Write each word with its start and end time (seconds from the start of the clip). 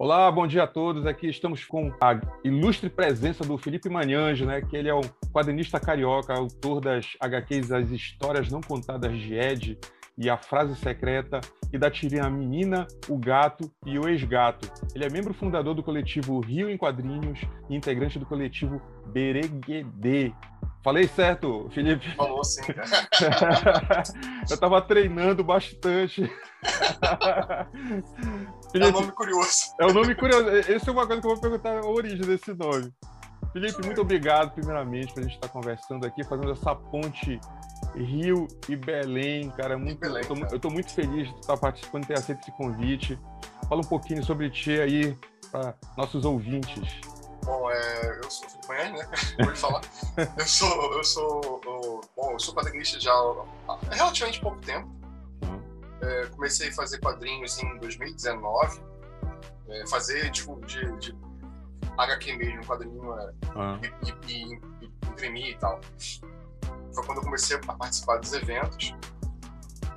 Olá, 0.00 0.32
bom 0.32 0.46
dia 0.46 0.62
a 0.62 0.66
todos. 0.66 1.04
Aqui 1.04 1.28
estamos 1.28 1.62
com 1.62 1.92
a 2.00 2.18
ilustre 2.42 2.88
presença 2.88 3.44
do 3.44 3.58
Felipe 3.58 3.90
Manhanjo, 3.90 4.46
né? 4.46 4.62
Que 4.62 4.74
ele 4.74 4.88
é 4.88 4.94
um 4.94 5.02
quadrinista 5.30 5.78
carioca, 5.78 6.32
autor 6.32 6.80
das 6.80 7.18
HQs 7.20 7.70
As 7.70 7.90
Histórias 7.90 8.50
Não 8.50 8.62
Contadas 8.62 9.12
de 9.18 9.34
Ed 9.34 9.78
e 10.16 10.30
A 10.30 10.38
Frase 10.38 10.74
Secreta 10.76 11.42
e 11.70 11.76
da 11.76 11.90
tirinha 11.90 12.24
A 12.24 12.30
Menina, 12.30 12.86
o 13.10 13.18
Gato 13.18 13.70
e 13.84 13.98
o 13.98 14.08
Ex-Gato. 14.08 14.72
Ele 14.94 15.04
é 15.04 15.10
membro 15.10 15.34
fundador 15.34 15.74
do 15.74 15.82
coletivo 15.82 16.40
Rio 16.40 16.70
em 16.70 16.78
Quadrinhos 16.78 17.38
e 17.68 17.76
integrante 17.76 18.18
do 18.18 18.24
coletivo 18.24 18.80
Bereguedê. 19.08 20.32
Falei 20.82 21.06
certo, 21.08 21.68
Felipe? 21.72 22.08
Falou 22.16 22.42
sim. 22.42 22.62
Eu 24.48 24.54
estava 24.54 24.80
treinando 24.80 25.44
bastante. 25.44 26.30
Felipe, 28.72 28.86
é 28.86 28.88
um 28.88 28.92
nome 28.92 29.12
curioso. 29.12 29.58
É 29.78 29.86
um 29.86 29.92
nome 29.92 30.14
curioso. 30.14 30.48
Essa 30.48 30.90
é 30.90 30.92
uma 30.92 31.06
coisa 31.06 31.20
que 31.20 31.26
eu 31.26 31.32
vou 31.32 31.40
perguntar 31.40 31.78
a 31.78 31.86
origem 31.86 32.20
desse 32.20 32.54
nome. 32.54 32.92
Felipe, 33.52 33.84
muito 33.84 34.00
obrigado, 34.00 34.52
primeiramente, 34.52 35.12
por 35.12 35.20
a 35.20 35.22
gente 35.24 35.34
estar 35.34 35.48
conversando 35.48 36.06
aqui, 36.06 36.22
fazendo 36.24 36.52
essa 36.52 36.74
ponte 36.74 37.40
Rio 37.96 38.46
e 38.68 38.76
Belém, 38.76 39.50
cara. 39.50 39.76
Muito, 39.76 39.98
Belém, 39.98 40.22
eu, 40.22 40.28
tô, 40.28 40.54
eu 40.54 40.60
tô 40.60 40.70
muito 40.70 40.92
feliz 40.92 41.28
de 41.28 41.40
estar 41.40 41.56
participando 41.56 42.04
e 42.04 42.06
ter 42.06 42.14
aceito 42.14 42.40
esse 42.40 42.52
convite. 42.52 43.18
Fala 43.68 43.80
um 43.80 43.88
pouquinho 43.88 44.22
sobre 44.24 44.48
ti 44.50 44.80
aí 44.80 45.16
para 45.50 45.74
nossos 45.96 46.24
ouvintes. 46.24 47.00
Bom, 47.50 47.68
é, 47.68 48.20
eu 48.22 48.30
sou 48.30 48.48
Felipe 48.48 48.68
Manhã, 48.68 48.92
né? 48.92 49.10
Pode 49.44 49.58
falar. 49.58 49.80
eu 50.38 50.46
sou, 50.46 50.92
eu 50.96 51.02
sou, 51.02 51.60
eu, 51.64 52.00
bom, 52.16 52.30
eu 52.30 52.38
sou 52.38 52.54
quadrinista 52.54 53.00
já 53.00 53.12
há 53.12 53.76
relativamente 53.90 54.40
pouco 54.40 54.60
tempo. 54.60 54.88
Uhum. 55.42 55.60
É, 56.00 56.26
comecei 56.26 56.68
a 56.68 56.72
fazer 56.72 57.00
quadrinhos 57.00 57.60
em 57.60 57.76
2019. 57.78 58.80
É, 59.68 59.86
fazer, 59.88 60.30
tipo, 60.30 60.64
de, 60.64 60.96
de 60.98 61.16
HQ 61.98 62.36
mesmo, 62.36 62.64
quadrinho, 62.66 63.18
é, 63.18 63.32
uhum. 63.56 63.80
e, 63.82 64.32
e, 64.32 64.54
e, 64.54 64.86
imprimir 65.10 65.48
e 65.48 65.56
tal. 65.56 65.80
Foi 66.94 67.04
quando 67.04 67.18
eu 67.18 67.24
comecei 67.24 67.56
a 67.56 67.58
participar 67.58 68.18
dos 68.18 68.32
eventos. 68.32 68.94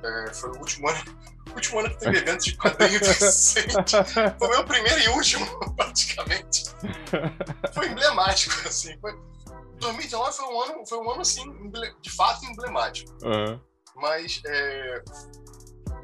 É, 0.02 0.34
foi 0.34 0.50
o 0.50 0.58
último 0.58 0.88
ano 0.88 0.98
o 0.98 1.33
último 1.54 1.80
ano 1.80 1.90
que 1.90 1.98
teve 1.98 2.18
evento 2.18 2.44
de 2.44 2.56
quadrinho 2.56 3.00
decente. 3.00 3.96
Foi 4.38 4.48
o 4.48 4.50
meu 4.50 4.64
primeiro 4.64 5.00
e 5.00 5.08
último, 5.08 5.46
praticamente. 5.76 6.64
Foi 7.72 7.88
emblemático, 7.88 8.68
assim. 8.68 8.98
Foi... 9.00 9.12
2019 9.78 10.36
foi 10.36 10.46
um 10.46 10.62
ano, 10.62 10.86
foi 10.86 10.98
um 10.98 11.10
ano 11.10 11.20
assim, 11.20 11.42
de 12.00 12.10
fato 12.10 12.44
emblemático. 12.46 13.12
Uhum. 13.22 13.60
Mas 13.96 14.40
é, 14.46 15.02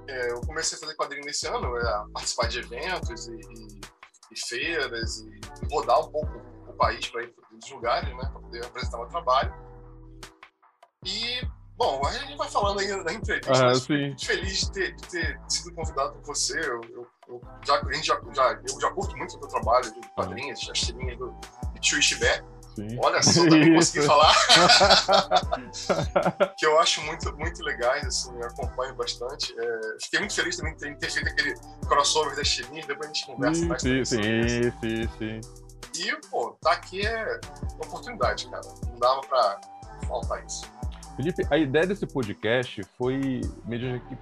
é, 0.09 0.33
eu 0.33 0.41
comecei 0.43 0.77
a 0.77 0.81
fazer 0.81 0.95
quadrinho 0.97 1.25
nesse 1.25 1.47
ano, 1.47 1.77
é, 1.77 1.83
a 1.83 2.07
participar 2.13 2.49
de 2.49 2.59
eventos 2.61 3.29
e, 3.29 3.35
e, 3.35 3.81
e 4.33 4.49
feiras 4.49 5.19
e 5.21 5.41
rodar 5.73 6.01
um 6.01 6.11
pouco 6.11 6.37
o 6.69 6.73
país 6.75 7.09
para 7.09 7.23
ir 7.23 7.29
para 7.29 7.45
os 7.57 7.71
lugares, 7.71 8.09
né, 8.09 8.31
para 8.33 8.41
poder 8.41 8.65
apresentar 8.65 8.99
meu 8.99 9.09
trabalho. 9.09 9.55
E 11.05 11.41
Bom, 11.81 12.07
a 12.07 12.13
gente 12.13 12.37
vai 12.37 12.47
falando 12.47 12.79
aí 12.79 13.05
da 13.05 13.11
entrevista. 13.11 13.71
Ah, 13.71 13.75
sim. 13.75 14.15
feliz 14.21 14.61
de 14.61 14.73
ter, 14.73 14.95
de 14.97 15.09
ter, 15.09 15.41
sido 15.49 15.75
convidado 15.75 16.13
por 16.13 16.37
você. 16.37 16.61
Eu, 16.61 16.83
eu, 16.91 17.07
eu 17.27 17.41
já, 17.67 17.81
a 17.81 17.93
gente 17.95 18.07
já, 18.07 18.21
já, 18.35 18.61
eu 18.69 18.79
já 18.79 18.91
curto 18.91 19.17
muito 19.17 19.35
o 19.35 19.41
teu 19.41 19.49
trabalho 19.49 19.91
de 19.95 20.01
quadrinhos, 20.15 20.69
as 20.71 20.79
tirinhas 20.79 21.17
do 21.17 21.35
Tio 21.81 21.99
Ishibé. 21.99 22.45
Olha 23.03 23.23
só, 23.23 23.45
também 23.45 23.73
consegui 23.77 24.07
falar. 24.07 24.37
que 26.59 26.67
eu 26.67 26.79
acho 26.79 27.01
muito, 27.01 27.35
muito 27.39 27.65
legais, 27.65 28.07
assim, 28.07 28.39
eu 28.39 28.47
acompanho 28.47 28.95
bastante. 28.95 29.55
É, 29.59 29.81
fiquei 30.03 30.19
muito 30.19 30.35
feliz 30.35 30.59
também 30.59 30.75
de 30.75 30.97
ter 30.97 31.11
feito 31.11 31.31
aquele 31.31 31.55
crossover 31.89 32.37
das 32.37 32.47
tirinhas, 32.47 32.85
depois 32.85 33.09
a 33.09 33.13
gente 33.15 33.25
conversa 33.25 33.63
sim, 33.63 33.67
mais. 33.67 33.81
Sim, 33.81 34.05
sim, 34.05 34.21
sim, 34.83 35.09
sim. 35.19 35.41
E, 35.97 36.15
pô, 36.29 36.59
tá 36.61 36.73
aqui 36.73 37.07
é 37.07 37.41
uma 37.77 37.87
oportunidade, 37.87 38.51
cara. 38.51 38.69
Não 38.87 38.99
dava 38.99 39.23
pra 39.23 39.59
faltar 40.07 40.45
isso. 40.45 40.71
Felipe, 41.21 41.47
a 41.51 41.59
ideia 41.59 41.87
desse 41.87 42.07
podcast 42.07 42.83
foi 42.97 43.43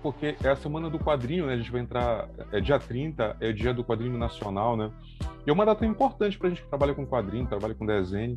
porque 0.02 0.34
é 0.42 0.48
a 0.48 0.56
semana 0.56 0.90
do 0.90 0.98
quadrinho, 0.98 1.46
né? 1.46 1.54
A 1.54 1.56
gente 1.56 1.70
vai 1.70 1.80
entrar, 1.80 2.28
é 2.50 2.60
dia 2.60 2.76
30, 2.76 3.36
é 3.40 3.52
dia 3.52 3.72
do 3.72 3.84
quadrinho 3.84 4.18
nacional, 4.18 4.76
né? 4.76 4.90
E 5.46 5.50
é 5.50 5.52
uma 5.52 5.64
data 5.64 5.86
importante 5.86 6.36
pra 6.36 6.48
gente 6.48 6.62
que 6.62 6.68
trabalha 6.68 6.92
com 6.94 7.06
quadrinho, 7.06 7.46
trabalha 7.46 7.72
com 7.72 7.86
desenho. 7.86 8.36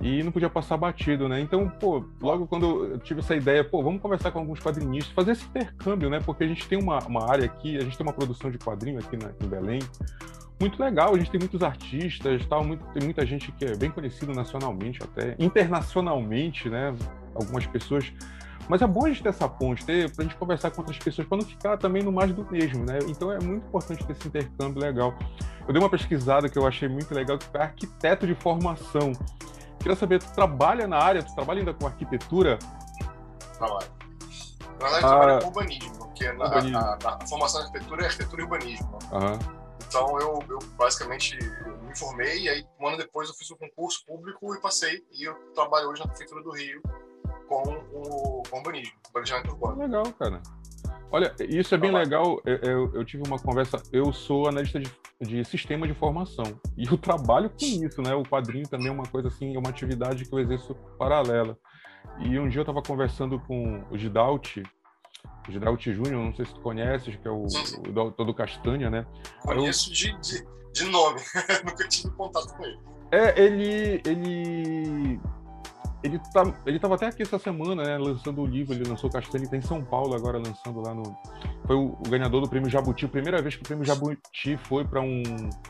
E 0.00 0.22
não 0.22 0.30
podia 0.30 0.48
passar 0.48 0.76
batido, 0.76 1.28
né? 1.28 1.40
Então, 1.40 1.68
pô, 1.68 2.04
logo 2.22 2.46
quando 2.46 2.84
eu 2.84 2.98
tive 3.00 3.18
essa 3.18 3.34
ideia, 3.34 3.64
pô, 3.64 3.82
vamos 3.82 4.00
conversar 4.00 4.30
com 4.30 4.38
alguns 4.38 4.60
quadrinistas, 4.60 5.12
fazer 5.12 5.32
esse 5.32 5.44
intercâmbio, 5.46 6.08
né? 6.08 6.20
Porque 6.24 6.44
a 6.44 6.46
gente 6.46 6.68
tem 6.68 6.80
uma, 6.80 7.00
uma 7.00 7.28
área 7.28 7.46
aqui, 7.46 7.76
a 7.76 7.80
gente 7.80 7.98
tem 7.98 8.06
uma 8.06 8.12
produção 8.12 8.48
de 8.48 8.58
quadrinho 8.58 9.00
aqui 9.00 9.16
na, 9.16 9.32
em 9.44 9.48
Belém, 9.48 9.80
muito 10.60 10.82
legal. 10.82 11.14
A 11.14 11.18
gente 11.18 11.30
tem 11.30 11.38
muitos 11.38 11.62
artistas, 11.62 12.44
tal, 12.46 12.64
muito, 12.64 12.84
tem 12.92 13.02
muita 13.02 13.24
gente 13.24 13.52
que 13.52 13.64
é 13.64 13.76
bem 13.76 13.90
conhecido 13.90 14.32
nacionalmente 14.32 15.02
até, 15.02 15.36
internacionalmente, 15.38 16.68
né? 16.68 16.94
algumas 17.34 17.66
pessoas. 17.66 18.12
Mas 18.68 18.82
é 18.82 18.86
bom 18.86 19.06
a 19.06 19.08
gente 19.08 19.22
ter 19.22 19.30
essa 19.30 19.48
ponte, 19.48 19.84
ter, 19.84 20.14
pra 20.14 20.24
gente 20.24 20.36
conversar 20.36 20.70
com 20.70 20.82
outras 20.82 20.98
pessoas, 20.98 21.26
para 21.26 21.38
não 21.38 21.44
ficar 21.44 21.78
também 21.78 22.02
no 22.02 22.12
mais 22.12 22.32
do 22.32 22.44
mesmo, 22.50 22.84
né? 22.84 22.98
Então 23.08 23.32
é 23.32 23.38
muito 23.38 23.66
importante 23.66 24.04
ter 24.04 24.12
esse 24.12 24.28
intercâmbio 24.28 24.82
legal. 24.82 25.14
Eu 25.66 25.72
dei 25.72 25.82
uma 25.82 25.88
pesquisada 25.88 26.48
que 26.48 26.58
eu 26.58 26.66
achei 26.66 26.88
muito 26.88 27.14
legal, 27.14 27.38
que 27.38 27.46
é 27.56 27.62
arquiteto 27.62 28.26
de 28.26 28.34
formação. 28.34 29.12
Queria 29.78 29.96
saber, 29.96 30.18
tu 30.18 30.30
trabalha 30.32 30.86
na 30.86 30.98
área, 30.98 31.22
tu 31.22 31.34
trabalha 31.34 31.60
ainda 31.60 31.72
com 31.72 31.86
arquitetura? 31.86 32.58
Trabalho. 33.56 33.88
Na 34.80 34.88
verdade, 34.88 35.04
ah, 35.04 35.08
trabalho 35.08 35.40
com 35.40 35.46
urbanismo, 35.48 35.98
porque 35.98 36.32
na, 36.32 36.44
urbanismo. 36.44 36.78
A, 36.78 36.98
a, 37.04 37.14
a, 37.14 37.26
formação 37.26 37.60
de 37.60 37.66
arquitetura 37.66 38.02
é 38.02 38.06
arquitetura 38.06 38.42
e 38.42 38.44
urbanismo. 38.44 38.98
Uhum. 39.12 39.57
Então 39.88 40.20
eu, 40.20 40.38
eu 40.50 40.58
basicamente 40.76 41.36
me 41.82 41.98
formei 41.98 42.42
e 42.42 42.48
aí 42.48 42.66
um 42.78 42.86
ano 42.86 42.98
depois 42.98 43.28
eu 43.28 43.34
fiz 43.34 43.50
um 43.50 43.56
concurso 43.56 44.04
público 44.06 44.54
e 44.54 44.60
passei 44.60 45.02
e 45.12 45.24
eu 45.24 45.34
trabalho 45.54 45.88
hoje 45.88 46.00
na 46.00 46.08
prefeitura 46.08 46.42
do 46.42 46.50
Rio 46.50 46.82
com 47.48 47.62
o 47.92 48.42
com 48.50 48.58
urbanismo, 48.58 48.92
planejamento 49.10 49.50
urbano. 49.52 49.78
Legal, 49.78 50.12
cara. 50.12 50.42
Olha, 51.10 51.34
isso 51.40 51.74
é 51.74 51.78
bem 51.78 51.90
legal. 51.90 52.38
Eu, 52.44 52.56
eu, 52.56 52.94
eu, 52.96 53.04
tive 53.04 53.26
uma 53.26 53.38
conversa. 53.38 53.82
Eu 53.90 54.12
sou 54.12 54.46
analista 54.46 54.78
de, 54.78 54.90
de, 55.22 55.42
sistema 55.42 55.86
de 55.86 55.94
formação 55.94 56.44
e 56.76 56.84
eu 56.84 56.98
trabalho 56.98 57.48
com 57.48 57.64
isso, 57.64 58.02
né? 58.02 58.14
O 58.14 58.22
quadrinho 58.22 58.68
também 58.68 58.88
é 58.88 58.92
uma 58.92 59.06
coisa 59.06 59.28
assim, 59.28 59.56
é 59.56 59.58
uma 59.58 59.70
atividade 59.70 60.26
que 60.26 60.34
eu 60.34 60.38
exerço 60.38 60.74
paralela. 60.98 61.56
E 62.20 62.38
um 62.38 62.48
dia 62.48 62.58
eu 62.58 62.62
estava 62.62 62.82
conversando 62.82 63.40
com 63.40 63.82
o 63.90 63.96
Gidalt, 63.96 64.58
o 65.48 65.52
Gidalt 65.52 65.82
Júnior, 65.84 66.24
não 66.24 66.34
sei 66.34 66.46
se 66.46 66.54
tu 66.54 66.60
conheces, 66.60 67.16
que 67.16 67.26
é 67.26 67.30
o, 67.30 67.44
o, 67.44 68.14
o 68.16 68.24
do 68.24 68.34
Castanha, 68.34 68.90
né? 68.90 69.06
Conheço 69.40 69.90
eu... 69.90 69.94
de, 69.94 70.20
de, 70.20 70.46
de 70.72 70.84
nome, 70.84 71.20
nunca 71.64 71.88
tive 71.88 72.10
contato 72.14 72.54
com 72.56 72.64
ele. 72.64 72.78
É, 73.10 73.40
ele, 73.40 74.02
ele 74.04 75.20
ele 76.02 76.20
tá, 76.32 76.54
ele 76.64 76.78
tava 76.78 76.94
até 76.94 77.06
aqui 77.06 77.22
essa 77.22 77.38
semana, 77.38 77.82
né, 77.82 77.98
lançando 77.98 78.40
o 78.40 78.46
livro, 78.46 78.72
ele 78.72 78.88
lançou 78.88 79.10
Castanho, 79.10 79.42
ele 79.42 79.50
tá 79.50 79.56
em 79.56 79.62
São 79.62 79.82
Paulo 79.82 80.14
agora 80.14 80.38
lançando 80.38 80.80
lá 80.80 80.94
no 80.94 81.02
foi 81.66 81.74
o, 81.74 81.98
o 81.98 82.08
ganhador 82.08 82.40
do 82.40 82.48
prêmio 82.48 82.70
Jabuti, 82.70 83.04
a 83.04 83.08
primeira 83.08 83.42
vez 83.42 83.56
que 83.56 83.62
o 83.62 83.64
prêmio 83.64 83.84
Jabuti 83.84 84.56
foi 84.56 84.84
para 84.84 85.00
um 85.00 85.22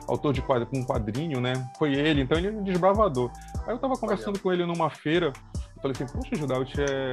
autor 0.06 0.34
de 0.34 0.43
quadro, 0.43 0.69
um 0.75 0.84
quadrinho, 0.84 1.41
né? 1.41 1.55
Foi 1.78 1.95
ele, 1.95 2.21
então 2.21 2.37
ele 2.37 2.49
é 2.49 2.50
um 2.50 2.62
desbravador. 2.62 3.31
Aí 3.66 3.75
eu 3.75 3.78
tava 3.78 3.95
conversando 3.95 4.39
com 4.39 4.53
ele 4.53 4.66
numa 4.66 4.91
feira, 4.91 5.33
eu 5.56 5.83
falei 5.83 5.97
assim: 5.99 6.06
"Poxa, 6.06 6.37
Judalt, 6.37 6.72
é 6.78 7.12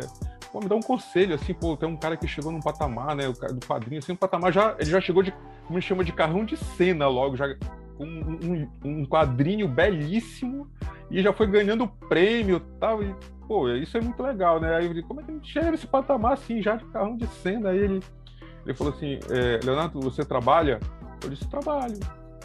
Pô, 0.55 0.61
me 0.61 0.69
dá 0.69 0.75
um 0.75 0.81
conselho, 0.81 1.35
assim, 1.35 1.53
pô, 1.53 1.75
tem 1.75 1.89
um 1.89 1.97
cara 1.97 2.15
que 2.15 2.25
chegou 2.25 2.49
num 2.49 2.61
patamar, 2.61 3.13
né, 3.13 3.25
do 3.27 3.67
quadrinho, 3.67 3.99
assim, 3.99 4.13
um 4.13 4.15
patamar 4.15 4.53
já, 4.53 4.73
ele 4.79 4.89
já 4.89 5.01
chegou 5.01 5.21
de, 5.21 5.33
como 5.67 5.81
chama, 5.81 6.01
de 6.01 6.13
carrão 6.13 6.45
de 6.45 6.55
cena 6.55 7.09
logo, 7.09 7.35
já 7.35 7.53
com 7.97 8.05
um, 8.05 8.69
um, 8.85 9.05
quadrinho 9.05 9.67
belíssimo 9.67 10.71
e 11.11 11.21
já 11.21 11.33
foi 11.33 11.47
ganhando 11.47 11.89
prêmio 12.07 12.61
tal, 12.79 13.03
e 13.03 13.13
pô, 13.45 13.67
isso 13.67 13.97
é 13.97 14.01
muito 14.01 14.23
legal, 14.23 14.61
né? 14.61 14.77
Aí 14.77 14.85
eu 14.85 14.91
falei, 14.91 15.03
como 15.03 15.19
é 15.19 15.23
que 15.25 15.31
a 15.31 15.33
gente 15.33 15.51
chega 15.51 15.71
nesse 15.71 15.87
patamar 15.87 16.31
assim, 16.31 16.61
já 16.61 16.77
de 16.77 16.85
carrão 16.85 17.17
de 17.17 17.27
cena? 17.27 17.71
Aí 17.71 17.77
ele, 17.77 18.01
ele 18.65 18.73
falou 18.73 18.93
assim, 18.93 19.19
é, 19.29 19.59
Leonardo, 19.61 19.99
você 19.99 20.23
trabalha? 20.23 20.79
Eu 21.21 21.29
disse, 21.31 21.45
trabalho. 21.49 21.99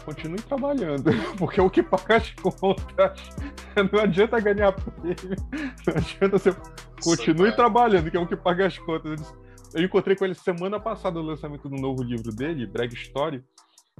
Continue 0.05 0.41
trabalhando, 0.41 1.11
porque 1.37 1.59
é 1.59 1.63
o 1.63 1.69
que 1.69 1.83
paga 1.83 2.17
as 2.17 2.31
contas. 2.31 3.19
Não 3.91 3.99
adianta 3.99 4.39
ganhar 4.39 4.71
prêmio, 4.73 5.35
não 5.87 5.95
adianta 5.95 6.37
você 6.37 6.55
continue 7.01 7.55
trabalhando, 7.55 8.11
que 8.11 8.17
é 8.17 8.19
o 8.19 8.27
que 8.27 8.35
paga 8.35 8.67
as 8.67 8.77
contas. 8.77 9.33
Eu 9.73 9.83
encontrei 9.83 10.15
com 10.15 10.25
ele 10.25 10.33
semana 10.33 10.79
passada 10.79 11.19
no 11.19 11.25
lançamento 11.25 11.69
do 11.69 11.77
novo 11.77 12.03
livro 12.03 12.35
dele, 12.35 12.65
Brag 12.65 12.93
Story, 12.93 13.41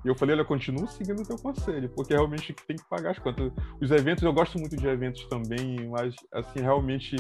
e 0.04 0.08
eu 0.08 0.16
falei, 0.16 0.36
olha, 0.36 0.44
continuo 0.44 0.88
seguindo 0.88 1.22
o 1.22 1.26
teu 1.26 1.38
conselho, 1.38 1.88
porque 1.90 2.14
realmente 2.14 2.54
tem 2.68 2.76
que 2.76 2.84
pagar 2.90 3.12
as 3.12 3.20
contas. 3.20 3.52
Os 3.80 3.92
eventos, 3.92 4.24
eu 4.24 4.34
gosto 4.34 4.58
muito 4.58 4.76
de 4.76 4.88
eventos 4.88 5.26
também, 5.26 5.88
mas, 5.90 6.16
assim, 6.34 6.60
realmente 6.60 7.16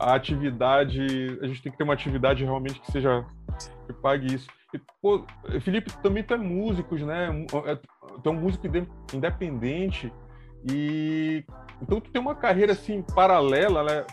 a 0.00 0.14
atividade, 0.14 1.38
a 1.42 1.46
gente 1.46 1.62
tem 1.62 1.70
que 1.70 1.76
ter 1.76 1.84
uma 1.84 1.92
atividade 1.92 2.42
realmente 2.42 2.80
que 2.80 2.90
seja, 2.90 3.24
que 3.86 3.92
pague 3.92 4.34
isso. 4.34 4.48
Pô, 5.00 5.24
Felipe, 5.60 5.92
também 6.02 6.22
tu 6.22 6.34
é 6.34 6.36
músico, 6.36 6.94
né? 6.96 7.28
É, 7.66 7.76
tu 8.22 8.28
é 8.28 8.30
um 8.30 8.40
músico 8.40 8.66
independente 9.12 10.12
e... 10.68 11.44
Então 11.80 12.00
tu 12.00 12.10
tem 12.10 12.22
uma 12.22 12.34
carreira, 12.34 12.72
assim, 12.72 13.02
paralela, 13.02 13.82
né? 13.82 14.06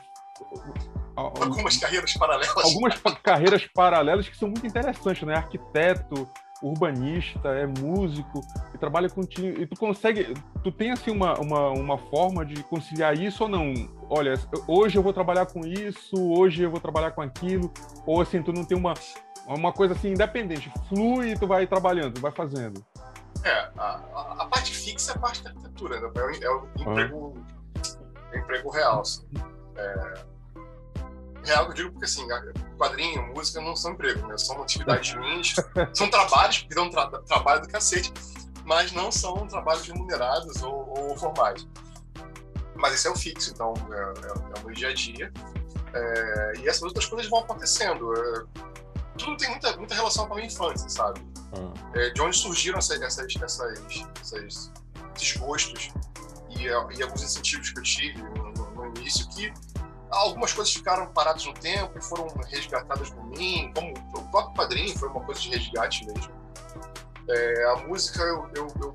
Algumas 1.15 1.77
carreiras 1.77 2.13
paralelas. 2.13 2.63
Algumas 2.63 2.99
carreiras 3.21 3.67
paralelas 3.67 4.29
que 4.29 4.37
são 4.37 4.49
muito 4.49 4.65
interessantes, 4.65 5.23
né? 5.23 5.35
Arquiteto, 5.35 6.27
urbanista, 6.61 7.49
é 7.49 7.65
músico 7.65 8.41
e 8.73 8.77
trabalha 8.77 9.09
com 9.09 9.21
e 9.21 9.65
tu 9.65 9.77
consegue, 9.77 10.33
tu 10.63 10.71
tem 10.71 10.91
assim 10.91 11.11
uma, 11.11 11.39
uma, 11.39 11.69
uma 11.69 11.97
forma 11.97 12.45
de 12.45 12.63
conciliar 12.63 13.17
isso 13.17 13.43
ou 13.43 13.49
não? 13.49 13.73
Olha, 14.09 14.33
hoje 14.67 14.97
eu 14.97 15.03
vou 15.03 15.13
trabalhar 15.13 15.45
com 15.45 15.65
isso, 15.65 16.15
hoje 16.17 16.63
eu 16.63 16.71
vou 16.71 16.79
trabalhar 16.79 17.11
com 17.11 17.21
aquilo, 17.21 17.71
ou 18.05 18.21
assim, 18.21 18.41
tu 18.41 18.51
não 18.51 18.65
tem 18.65 18.77
uma, 18.77 18.93
uma 19.55 19.73
coisa 19.73 19.93
assim 19.93 20.11
independente, 20.11 20.71
flui 20.87 21.31
e 21.31 21.39
tu 21.39 21.47
vai 21.47 21.65
trabalhando, 21.65 22.19
vai 22.19 22.31
fazendo. 22.31 22.85
É, 23.43 23.69
a, 23.77 24.35
a 24.39 24.45
parte 24.45 24.75
fixa 24.75 25.13
é 25.13 25.15
a 25.15 25.19
parte 25.19 25.43
da 25.43 25.49
arquitetura, 25.49 25.99
né? 25.99 26.07
é, 26.41 26.49
o, 26.49 26.67
é 26.77 26.81
emprego, 26.81 27.17
uhum. 27.17 27.45
emprego 28.33 28.69
real. 28.69 29.01
Assim. 29.01 29.25
É, 29.75 30.13
real 31.43 31.65
eu 31.67 31.73
digo 31.73 31.91
porque 31.91 32.05
assim, 32.05 32.27
quadrinho, 32.77 33.33
música 33.33 33.61
não 33.61 33.75
são 33.75 33.93
empregos, 33.93 34.23
né? 34.23 34.37
São 34.37 34.61
atividades 34.61 35.13
ruins, 35.15 35.55
são 35.93 36.09
trabalhos 36.09 36.59
que 36.59 36.75
dão 36.75 36.89
tra 36.89 37.07
trabalho 37.07 37.61
do 37.61 37.67
cacete, 37.67 38.13
mas 38.65 38.91
não 38.91 39.11
são 39.11 39.47
trabalhos 39.47 39.87
remunerados 39.87 40.61
ou, 40.61 40.93
ou 40.97 41.17
formais. 41.17 41.67
Mas 42.75 42.93
esse 42.93 43.07
é 43.07 43.11
o 43.11 43.15
fixo, 43.15 43.51
então 43.51 43.73
é, 43.91 43.95
é, 43.95 44.57
é 44.57 44.61
o 44.61 44.65
meu 44.65 44.75
dia 44.75 44.89
a 44.89 44.93
dia. 44.93 45.31
É, 45.93 46.53
e 46.59 46.67
essas 46.67 46.83
outras 46.83 47.05
coisas 47.05 47.29
vão 47.29 47.39
acontecendo. 47.39 48.13
É, 48.13 48.69
tudo 49.19 49.37
tem 49.37 49.49
muita, 49.49 49.75
muita 49.77 49.93
relação 49.93 50.25
com 50.27 50.33
a 50.33 50.35
minha 50.37 50.47
infância, 50.47 50.89
sabe? 50.89 51.21
Uhum. 51.55 51.73
de 52.13 52.21
onde 52.21 52.37
surgiram 52.37 52.77
essas, 52.77 53.01
essas, 53.01 53.35
essas, 53.41 54.05
essas 54.21 54.71
esses 55.15 55.37
gostos 55.37 55.91
e, 56.49 56.63
e, 56.63 57.03
alguns 57.03 57.23
incentivos 57.23 57.71
que 57.71 57.79
eu 57.79 57.83
tive 57.83 58.21
no, 58.21 58.51
no, 58.51 58.71
no 58.71 58.87
início 58.97 59.27
que 59.29 59.51
algumas 60.09 60.53
coisas 60.53 60.73
ficaram 60.73 61.07
paradas 61.07 61.45
no 61.45 61.53
tempo 61.53 61.97
e 61.97 62.01
foram 62.01 62.27
resgatadas 62.47 63.09
por 63.09 63.25
mim, 63.25 63.71
como 63.75 63.93
o 64.15 64.31
próprio 64.31 64.53
padrinho 64.55 64.97
foi 64.97 65.09
uma 65.09 65.21
coisa 65.21 65.39
de 65.41 65.49
resgate 65.49 66.05
mesmo. 66.05 66.31
É, 67.27 67.65
a 67.71 67.75
música 67.87 68.21
eu, 68.23 68.49
eu, 68.55 68.67
eu, 68.81 68.93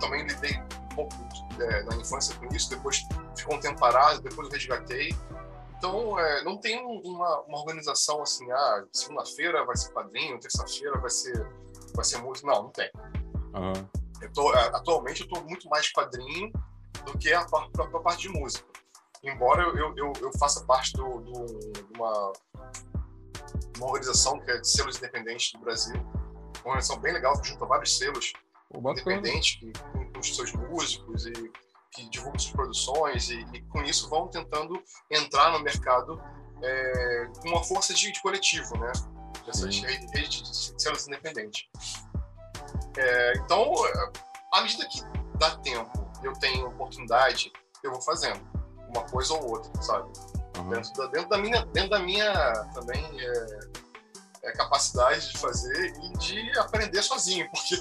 também 0.00 0.26
lidei 0.26 0.58
um 0.58 0.94
pouco 0.94 1.14
é, 1.60 1.82
na 1.84 1.96
infância 1.96 2.34
com 2.36 2.46
isso, 2.54 2.70
depois 2.70 3.06
ficou 3.36 3.56
um 3.56 3.60
tempo 3.60 3.78
parado, 3.78 4.22
depois 4.22 4.48
eu 4.48 4.54
resgatei. 4.54 5.14
Então, 5.86 6.18
é, 6.18 6.42
não 6.44 6.56
tem 6.56 6.82
uma, 6.82 7.40
uma, 7.42 7.58
organização 7.58 8.22
assim, 8.22 8.50
ah, 8.50 8.86
segunda-feira 8.90 9.66
vai 9.66 9.76
ser 9.76 9.92
padrinho, 9.92 10.40
terça-feira 10.40 10.98
vai 10.98 11.10
ser, 11.10 11.46
vai 11.94 12.02
ser 12.02 12.18
música. 12.22 12.46
Não, 12.46 12.62
não 12.62 12.70
tem. 12.70 12.90
Uhum. 13.54 13.88
Eu 14.22 14.32
tô, 14.32 14.54
é, 14.54 14.68
atualmente 14.68 15.20
eu 15.20 15.26
estou 15.26 15.44
muito 15.44 15.68
mais 15.68 15.92
padrinho 15.92 16.50
do 17.04 17.18
que 17.18 17.30
a 17.34 17.44
própria 17.44 18.00
parte 18.00 18.22
de 18.22 18.28
música 18.30 18.66
embora 19.24 19.62
eu, 19.62 19.96
eu, 19.96 20.12
eu 20.20 20.30
faça 20.38 20.64
parte 20.64 20.92
de 20.92 21.00
uma, 21.00 22.32
uma 23.76 23.86
organização 23.86 24.38
que 24.40 24.50
é 24.50 24.58
de 24.58 24.68
selos 24.68 24.98
independentes 24.98 25.52
do 25.52 25.60
Brasil, 25.60 25.96
uma 25.96 26.74
organização 26.74 27.00
bem 27.00 27.12
legal 27.12 27.40
que 27.40 27.48
junta 27.48 27.64
vários 27.64 27.96
selos 27.96 28.32
independentes 28.74 29.56
que, 29.56 29.72
com, 29.92 30.12
com, 30.12 30.18
os 30.18 30.36
seus 30.36 30.52
músicos 30.52 31.26
e 31.26 31.52
que 31.94 32.08
divulgam 32.10 32.38
suas 32.38 32.52
produções 32.52 33.30
e, 33.30 33.40
e 33.52 33.62
com 33.62 33.82
isso 33.82 34.08
vão 34.08 34.28
tentando 34.28 34.82
entrar 35.10 35.52
no 35.52 35.60
mercado 35.60 36.20
é, 36.62 37.26
com 37.40 37.48
uma 37.48 37.62
força 37.62 37.94
de, 37.94 38.10
de 38.10 38.20
coletivo, 38.20 38.76
né? 38.78 38.92
Dessas 39.46 39.78
redes 39.78 40.72
de 40.72 40.82
selos 40.82 41.06
independentes. 41.06 41.68
É, 42.96 43.32
então, 43.38 43.72
à 44.52 44.62
medida 44.62 44.86
que 44.88 45.02
dá 45.38 45.56
tempo, 45.58 45.90
eu 46.22 46.32
tenho 46.34 46.66
oportunidade, 46.66 47.52
eu 47.82 47.92
vou 47.92 48.00
fazendo 48.00 48.40
uma 48.88 49.02
coisa 49.02 49.34
ou 49.34 49.50
outra, 49.50 49.82
sabe? 49.82 50.10
Uhum. 50.56 50.70
Dentro, 50.70 50.92
da, 50.94 51.06
dentro, 51.08 51.28
da, 51.28 51.38
minha, 51.38 51.66
dentro 51.66 51.90
da 51.90 51.98
minha 51.98 52.32
também 52.72 53.04
é, 53.20 53.58
é, 54.44 54.52
capacidade 54.52 55.32
de 55.32 55.38
fazer 55.38 55.92
e 56.02 56.18
de 56.18 56.58
aprender 56.58 57.02
sozinho, 57.02 57.48
porque 57.52 57.76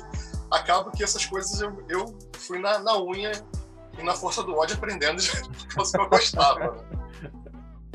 acaba 0.52 0.92
que 0.92 1.04
essas 1.04 1.26
coisas 1.26 1.62
eu, 1.62 1.86
eu 1.88 2.18
fui 2.40 2.60
na, 2.60 2.80
na 2.80 2.98
unha 3.02 3.32
e 3.98 4.04
na 4.04 4.14
força 4.14 4.44
do 4.44 4.56
ódio 4.56 4.76
aprendendo 4.76 5.22
por 5.22 5.68
causa 5.68 5.92
que 5.98 6.04
eu 6.04 6.10
gostava. 6.10 6.60
Né? 6.60 7.32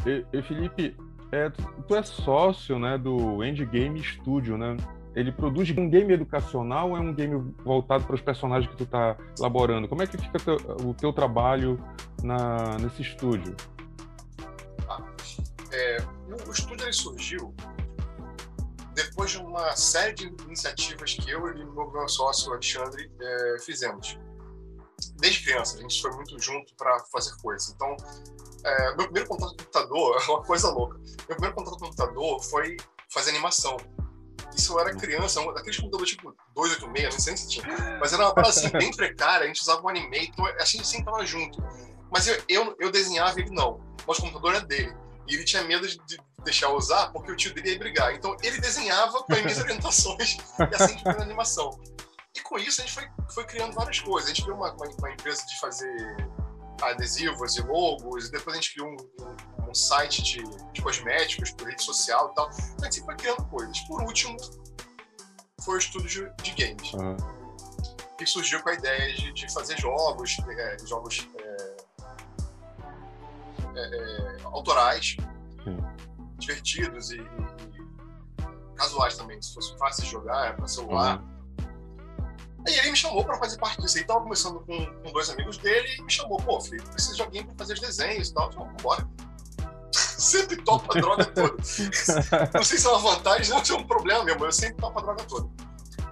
E, 0.06 0.39
e, 0.39 0.43
Felipe, 0.43 0.97
é, 1.33 1.50
tu 1.50 1.95
é 1.95 2.03
sócio 2.03 2.79
né, 2.79 2.97
do 2.97 3.45
Endgame 3.45 4.03
Studio, 4.03 4.56
né? 4.56 4.77
ele 5.15 5.33
produz 5.33 5.71
um 5.77 5.91
game 5.91 6.12
educacional 6.12 6.91
ou 6.91 6.97
é 6.97 7.00
um 7.00 7.12
game 7.12 7.53
voltado 7.65 8.05
para 8.05 8.15
os 8.15 8.21
personagens 8.21 8.71
que 8.71 8.77
tu 8.77 8.85
está 8.85 9.17
elaborando? 9.39 9.89
Como 9.89 10.03
é 10.03 10.06
que 10.06 10.17
fica 10.17 10.39
teu, 10.39 10.56
o 10.85 10.95
teu 10.95 11.12
trabalho 11.12 11.83
na, 12.23 12.79
nesse 12.79 13.03
estúdio? 13.03 13.56
Ah, 14.89 15.03
é, 15.73 15.99
o 16.47 16.53
estúdio 16.53 16.85
ele 16.85 16.93
surgiu 16.93 17.53
depois 18.94 19.33
de 19.33 19.39
uma 19.39 19.75
série 19.77 20.15
de 20.15 20.27
iniciativas 20.44 21.15
que 21.15 21.31
eu 21.31 21.49
e 21.56 21.65
o 21.65 21.91
meu 21.91 22.09
sócio 22.09 22.53
Alexandre 22.53 23.11
é, 23.21 23.56
fizemos. 23.61 24.19
Desde 25.17 25.45
criança, 25.45 25.77
a 25.77 25.81
gente 25.81 26.00
foi 26.00 26.11
muito 26.12 26.39
junto 26.39 26.75
para 26.77 26.99
fazer 27.12 27.35
coisas. 27.43 27.71
Então, 27.71 27.97
é, 28.65 28.89
meu 28.97 29.05
primeiro 29.05 29.29
contato 29.29 29.50
com 29.50 29.55
o 29.55 29.59
computador 29.59 30.17
é 30.23 30.31
uma 30.31 30.43
coisa 30.43 30.71
louca. 30.71 30.99
Meu 30.99 31.37
primeiro 31.37 31.55
contato 31.55 31.79
com 31.79 31.85
o 31.85 31.89
computador 31.89 32.43
foi 32.45 32.77
fazer 33.11 33.31
animação. 33.31 33.77
Isso 34.56 34.73
eu 34.73 34.81
era 34.81 34.95
criança, 34.95 35.41
aqueles 35.53 35.77
computadores 35.77 36.11
tipo 36.11 36.35
286, 36.55 37.15
não 37.15 37.21
sei 37.21 37.37
se 37.37 37.49
tinha. 37.49 37.99
Mas 38.00 38.12
era 38.12 38.25
uma 38.25 38.35
parada 38.35 38.53
assim, 38.53 38.71
bem 38.71 38.91
precária, 38.97 39.45
a 39.45 39.47
gente 39.47 39.61
usava 39.61 39.83
o 39.83 39.89
Animator, 39.89 40.55
a 40.59 40.65
gente 40.65 40.87
sempre 40.87 41.05
tava 41.05 41.25
junto. 41.25 41.62
Mas 42.11 42.27
eu, 42.27 42.43
eu, 42.49 42.77
eu 42.81 42.91
desenhava 42.91 43.39
ele 43.39 43.51
não. 43.51 43.81
Mas 44.06 44.19
o 44.19 44.23
computador 44.23 44.55
era 44.55 44.65
dele. 44.65 44.97
E 45.29 45.35
ele 45.35 45.44
tinha 45.44 45.62
medo 45.62 45.87
de 45.87 46.19
deixar 46.43 46.69
eu 46.69 46.77
usar 46.77 47.12
porque 47.12 47.31
o 47.31 47.37
tio 47.37 47.53
dele 47.53 47.73
ia 47.73 47.79
brigar. 47.79 48.15
Então 48.15 48.37
ele 48.43 48.59
desenhava 48.61 49.23
com 49.23 49.33
as 49.33 49.43
minhas 49.43 49.59
orientações 49.61 50.39
e 50.59 50.75
assim 50.75 50.85
a 50.85 50.87
gente 50.87 51.03
fez 51.03 51.17
a 51.17 51.23
animação. 51.23 51.79
E 52.38 52.43
com 52.43 52.58
isso 52.58 52.81
a 52.81 52.85
gente 52.85 52.94
foi, 52.94 53.08
foi 53.35 53.44
criando 53.44 53.73
várias 53.75 53.99
coisas. 54.00 54.31
A 54.31 54.32
gente 54.32 54.43
criou 54.43 54.58
uma, 54.58 54.73
uma, 54.73 54.87
uma 54.87 55.11
empresa 55.11 55.44
de 55.46 55.58
fazer 55.58 56.29
adesivos 56.81 57.56
e 57.56 57.62
logos, 57.62 58.29
e 58.29 58.31
depois 58.31 58.56
a 58.56 58.61
gente 58.61 58.73
criou 58.73 58.88
um, 58.88 59.25
um 59.25 59.58
um 59.69 59.75
site 59.75 60.23
de, 60.23 60.43
de 60.73 60.82
cosméticos, 60.82 61.50
por 61.50 61.69
rede 61.69 61.82
social 61.82 62.31
e 62.32 62.35
tal. 62.35 62.49
A 62.49 62.85
gente 62.85 62.94
sempre 62.96 63.06
foi 63.06 63.17
criando 63.17 63.44
coisas. 63.46 63.79
Por 63.81 64.02
último, 64.02 64.37
foi 65.62 65.76
o 65.76 65.79
estúdio 65.79 66.32
de 66.43 66.52
games. 66.52 66.93
Uhum. 66.94 67.17
Que 68.17 68.26
surgiu 68.26 68.62
com 68.62 68.70
a 68.70 68.75
ideia 68.75 69.14
de, 69.14 69.32
de 69.32 69.52
fazer 69.52 69.79
jogos, 69.79 70.37
é, 70.49 70.76
jogos 70.87 71.29
é, 71.37 71.76
é, 73.76 74.38
é 74.41 74.43
autorais, 74.44 75.17
Sim. 75.62 75.79
divertidos 76.38 77.11
e, 77.12 77.20
e, 77.20 78.75
casuais 78.75 79.17
também, 79.17 79.41
se 79.41 79.55
fosse 79.55 79.76
fácil 79.79 80.05
de 80.05 80.11
jogar, 80.11 80.56
para 80.56 80.67
celular. 80.67 81.20
Uhum. 81.20 81.38
Aí 82.69 82.79
ele 82.81 82.91
me 82.91 82.97
chamou 82.97 83.25
para 83.25 83.39
fazer 83.39 83.56
parte 83.56 83.81
disso. 83.81 83.96
Ele 83.96 84.05
tava 84.05 84.20
começando 84.20 84.60
com, 84.60 84.87
com, 84.87 85.10
dois 85.10 85.31
amigos 85.31 85.56
dele 85.56 85.89
e 85.98 86.03
me 86.03 86.13
chamou, 86.13 86.37
pô, 86.37 86.60
Felipe, 86.60 86.87
preciso 86.91 87.17
de 87.17 87.22
alguém 87.22 87.43
para 87.43 87.55
fazer 87.56 87.72
os 87.72 87.81
desenhos 87.81 88.29
e 88.29 88.34
tal. 88.34 88.46
Eu 88.48 88.53
falei, 88.53 88.72
bora 88.82 89.08
sempre 89.96 90.56
topo 90.63 90.84
a 90.93 91.01
droga 91.01 91.25
toda. 91.25 91.56
Não 92.53 92.63
sei 92.63 92.77
se 92.77 92.87
é 92.87 92.91
uma 92.91 92.98
vantagem 92.98 93.55
ou 93.55 93.65
se 93.65 93.72
é 93.72 93.75
um 93.75 93.87
problema 93.87 94.22
mesmo, 94.22 94.44
eu 94.44 94.53
sempre 94.53 94.75
topo 94.75 94.98
a 94.98 95.03
droga 95.03 95.25
toda. 95.25 95.48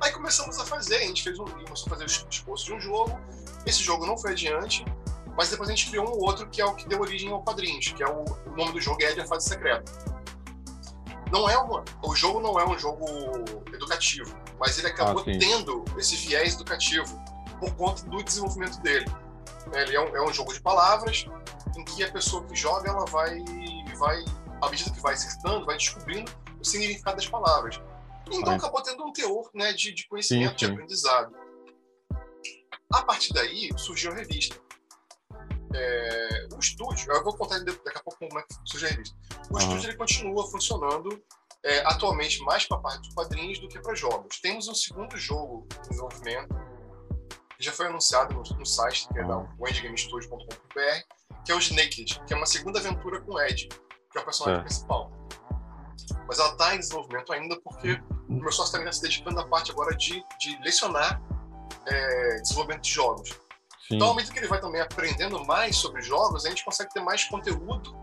Aí 0.01 0.11
começamos 0.13 0.59
a 0.59 0.65
fazer, 0.65 0.97
a 0.97 1.07
gente 1.07 1.23
fez 1.23 1.39
um, 1.39 1.45
começou 1.45 1.87
a 1.89 1.91
fazer 1.91 2.05
o 2.05 2.29
esboço 2.31 2.65
de 2.65 2.73
um 2.73 2.81
jogo. 2.81 3.21
Esse 3.67 3.83
jogo 3.83 4.07
não 4.07 4.17
foi 4.17 4.31
adiante, 4.31 4.83
mas 5.37 5.51
depois 5.51 5.69
a 5.69 5.75
gente 5.75 5.91
criou 5.91 6.09
um 6.09 6.25
outro 6.25 6.49
que 6.49 6.63
é 6.63 6.65
o 6.65 6.75
que 6.75 6.89
deu 6.89 7.01
origem 7.01 7.31
ao 7.31 7.43
Quadrinhos, 7.43 7.89
que 7.89 8.03
é 8.03 8.09
o, 8.09 8.25
o 8.47 8.57
nome 8.57 8.73
do 8.73 8.81
jogo 8.81 9.03
é 9.03 9.21
a 9.21 9.27
Fase 9.27 9.47
Secreta. 9.47 9.93
Não 11.31 11.51
é 11.51 11.59
uma, 11.59 11.85
o 12.03 12.15
jogo 12.15 12.41
não 12.41 12.59
é 12.59 12.67
um 12.67 12.79
jogo 12.79 13.05
educativo, 13.75 14.35
mas 14.59 14.79
ele 14.79 14.89
acabou 14.89 15.23
ah, 15.23 15.25
tendo 15.25 15.85
esse 15.99 16.17
viés 16.17 16.55
educativo 16.55 17.23
por 17.61 17.75
conta 17.75 18.05
do 18.07 18.23
desenvolvimento 18.23 18.81
dele. 18.81 19.07
Ele 19.73 19.97
é 19.97 20.01
um, 20.01 20.17
é 20.17 20.23
um 20.23 20.33
jogo 20.33 20.53
de 20.53 20.61
palavras 20.61 21.27
em 21.77 21.85
que 21.85 22.03
a 22.05 22.13
pessoa 22.13 22.45
que 22.45 22.55
joga 22.55 22.89
ela 22.89 23.05
vai 23.07 23.43
vai, 23.97 24.25
à 24.63 24.71
medida 24.71 24.91
que 24.91 25.01
vai 25.01 25.15
acertando, 25.15 25.67
vai 25.67 25.77
descobrindo 25.77 26.31
o 26.61 26.65
significado 26.65 27.17
das 27.17 27.27
palavras. 27.27 27.81
Então 28.31 28.53
Ai. 28.53 28.59
acabou 28.59 28.83
tendo 28.83 29.05
um 29.05 29.13
teor 29.13 29.51
né, 29.55 29.73
de, 29.73 29.93
de 29.93 30.07
conhecimento, 30.09 30.53
sim, 30.53 30.59
sim. 30.59 30.67
de 30.67 30.73
aprendizado. 30.73 31.35
A 32.93 33.03
partir 33.03 33.33
daí 33.33 33.71
surgiu 33.77 34.13
a 34.13 34.15
revista. 34.15 34.57
É, 35.75 36.49
o 36.55 36.59
estúdio, 36.59 37.13
eu 37.13 37.23
vou 37.23 37.37
contar 37.37 37.59
daqui 37.59 37.99
a 37.99 38.03
pouco 38.03 38.19
como 38.19 38.39
é 38.39 38.43
que 38.43 38.55
surgiu 38.65 38.89
a 38.89 38.91
revista. 38.93 39.17
O 39.51 39.55
uhum. 39.55 39.59
estúdio 39.59 39.91
ele 39.91 39.97
continua 39.97 40.47
funcionando 40.51 41.23
é, 41.67 41.81
atualmente 41.87 42.41
mais 42.43 42.65
para 42.65 42.77
a 42.77 42.81
parte 42.81 43.01
dos 43.01 43.15
quadrinhos 43.15 43.59
do 43.59 43.69
que 43.69 43.81
para 43.81 43.95
jogos. 43.95 44.41
Temos 44.41 44.69
um 44.69 44.75
segundo 44.75 45.17
jogo 45.19 45.67
em 45.77 45.89
desenvolvimento 45.89 46.55
que 47.57 47.65
já 47.65 47.73
foi 47.73 47.87
anunciado 47.87 48.35
no, 48.35 48.43
no 48.43 48.65
site, 48.65 49.09
que 49.09 49.19
é 49.19 49.25
da 49.25 49.39
wendygamestudio.com.br, 49.59 51.45
que 51.45 51.51
é 51.51 51.55
o 51.55 51.59
Snaked, 51.59 52.21
que 52.27 52.33
é 52.33 52.37
uma 52.37 52.47
segunda 52.47 52.79
aventura 52.79 53.21
com 53.21 53.41
Ed 53.41 53.69
que 54.17 54.19
é 54.19 54.23
o 54.23 54.25
personagem 54.25 54.61
é. 54.61 54.65
principal. 54.65 55.13
Mas 56.27 56.39
ela 56.39 56.53
está 56.53 56.75
em 56.75 56.79
desenvolvimento 56.79 57.33
ainda 57.33 57.61
porque 57.61 58.01
o 58.29 58.33
meu 58.33 58.53
sócio 58.53 58.79
está 58.79 58.93
se 58.93 59.03
dedicando 59.03 59.41
à 59.41 59.47
parte 59.47 59.71
agora 59.71 59.95
de, 59.97 60.23
de 60.41 60.59
lecionar 60.63 61.21
é, 61.87 62.37
desenvolvimento 62.41 62.83
de 62.83 62.91
jogos. 62.91 63.29
Sim. 63.29 63.97
Então, 63.97 64.09
ao 64.09 64.15
medida 64.15 64.33
que 64.33 64.39
ele 64.39 64.49
vai 64.49 64.61
também 64.61 64.81
aprendendo 64.81 65.45
mais 65.45 65.77
sobre 65.77 66.03
jogos, 66.03 66.45
a 66.45 66.49
gente 66.49 66.65
consegue 66.65 66.93
ter 66.93 67.01
mais 67.01 67.25
conteúdo 67.25 67.95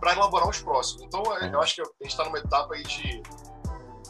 para 0.00 0.14
elaborar 0.14 0.48
os 0.48 0.60
próximos. 0.60 1.02
Então, 1.02 1.22
é. 1.36 1.52
eu 1.52 1.60
acho 1.60 1.76
que 1.76 1.82
a 1.82 1.84
gente 1.84 2.10
está 2.10 2.24
numa 2.24 2.38
etapa 2.38 2.74
aí 2.74 2.82
de, 2.82 3.22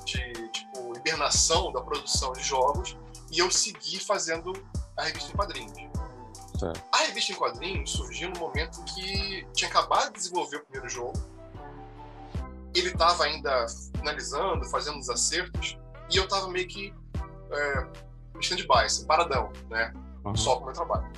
de 0.05 0.49
tipo, 0.49 0.97
hibernação 0.97 1.73
da 1.73 1.81
produção 1.81 2.33
de 2.33 2.43
jogos 2.43 2.97
e 3.31 3.39
eu 3.39 3.51
segui 3.51 3.99
fazendo 3.99 4.53
a 4.97 5.03
revista 5.03 5.33
em 5.33 5.37
quadrinhos. 5.37 5.91
A 6.93 6.99
revista 6.99 7.33
em 7.33 7.35
quadrinhos 7.35 7.91
surgiu 7.91 8.31
no 8.31 8.39
momento 8.39 8.83
que 8.85 9.47
tinha 9.55 9.71
acabado 9.71 10.09
de 10.09 10.19
desenvolver 10.19 10.59
o 10.59 10.65
primeiro 10.65 10.89
jogo. 10.89 11.15
Ele 12.75 12.89
estava 12.89 13.25
ainda 13.25 13.67
finalizando, 13.97 14.65
fazendo 14.67 14.99
os 14.99 15.09
acertos, 15.09 15.79
e 16.11 16.17
eu 16.17 16.25
estava 16.25 16.49
meio 16.49 16.69
que 16.69 16.95
é, 17.51 17.87
stand-by, 18.41 18.85
assim, 18.85 19.07
paradão, 19.07 19.51
né? 19.69 19.93
Uhum. 20.25 20.37
Só 20.37 20.57
com 20.57 20.63
o 20.63 20.65
meu 20.67 20.75
trabalho. 20.75 21.11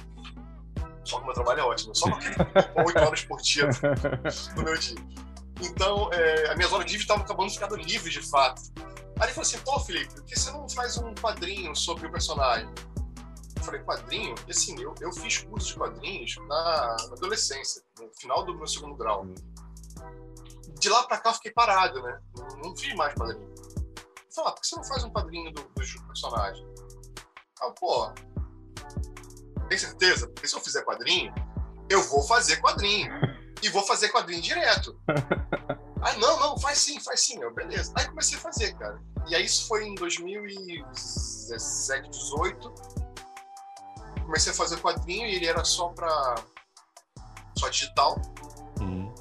Só 1.04 1.16
com 1.16 1.22
o 1.22 1.26
meu 1.26 1.34
trabalho 1.34 1.60
é 1.60 1.64
ótimo, 1.64 1.94
só 1.94 2.06
oito 2.06 2.98
horas 2.98 3.24
por 3.24 3.40
dia 3.40 3.68
do 4.54 4.62
meu 4.62 4.76
dia. 4.78 4.96
Então, 5.60 6.10
é, 6.12 6.50
as 6.50 6.56
minhas 6.56 6.72
horas 6.72 6.86
livres 6.86 7.02
estavam 7.02 7.24
acabando 7.24 7.50
ficando 7.50 7.76
livres 7.76 8.12
de 8.12 8.22
fato. 8.22 8.62
Aí 9.22 9.26
ele 9.26 9.32
falou 9.32 9.42
assim: 9.42 9.58
pô, 9.58 9.78
Felipe, 9.80 10.14
por 10.14 10.24
que 10.24 10.38
você 10.38 10.50
não 10.50 10.68
faz 10.68 10.96
um 10.98 11.14
quadrinho 11.14 11.74
sobre 11.76 12.06
o 12.06 12.10
personagem? 12.10 12.68
Eu 13.56 13.62
falei: 13.62 13.80
quadrinho? 13.82 14.34
E 14.46 14.50
assim, 14.50 14.80
eu, 14.80 14.94
eu 15.00 15.12
fiz 15.12 15.38
curso 15.38 15.68
de 15.68 15.74
quadrinhos 15.74 16.36
na, 16.48 16.96
na 17.08 17.14
adolescência, 17.16 17.82
no 17.98 18.10
final 18.14 18.44
do 18.44 18.54
meu 18.54 18.66
segundo 18.66 18.96
grau. 18.96 19.26
De 20.78 20.88
lá 20.88 21.04
pra 21.04 21.18
cá 21.18 21.30
eu 21.30 21.34
fiquei 21.34 21.52
parado, 21.52 22.02
né? 22.02 22.20
Não, 22.36 22.48
não 22.58 22.76
fiz 22.76 22.94
mais 22.94 23.14
quadrinho. 23.14 23.54
Eu 23.54 24.34
falei: 24.34 24.50
ah, 24.50 24.52
por 24.52 24.60
que 24.60 24.66
você 24.66 24.76
não 24.76 24.84
faz 24.84 25.04
um 25.04 25.10
quadrinho 25.10 25.52
do, 25.52 25.62
do 25.62 26.06
personagem? 26.06 26.66
Ah, 27.60 27.70
pô, 27.78 28.12
tem 29.72 29.78
certeza? 29.78 30.28
Porque 30.28 30.46
se 30.46 30.54
eu 30.54 30.60
fizer 30.60 30.82
quadrinho, 30.82 31.34
eu 31.88 32.02
vou 32.02 32.22
fazer 32.22 32.58
quadrinho. 32.58 33.10
E 33.62 33.70
vou 33.70 33.82
fazer 33.84 34.10
quadrinho 34.10 34.42
direto. 34.42 35.00
Aí, 36.02 36.18
não, 36.18 36.38
não, 36.40 36.58
faz 36.58 36.76
sim, 36.78 37.00
faz 37.00 37.20
sim. 37.20 37.40
Eu, 37.40 37.54
beleza. 37.54 37.92
Aí 37.96 38.06
comecei 38.08 38.36
a 38.36 38.40
fazer, 38.40 38.76
cara. 38.76 39.00
E 39.28 39.36
aí 39.36 39.44
isso 39.44 39.68
foi 39.68 39.84
em 39.84 39.94
2017, 39.94 42.10
18. 42.10 42.74
Comecei 44.24 44.52
a 44.52 44.56
fazer 44.56 44.80
quadrinho 44.80 45.28
e 45.28 45.36
ele 45.36 45.46
era 45.46 45.62
só 45.62 45.90
pra. 45.90 46.34
só 47.56 47.68
digital. 47.68 48.20
Uhum. 48.80 49.14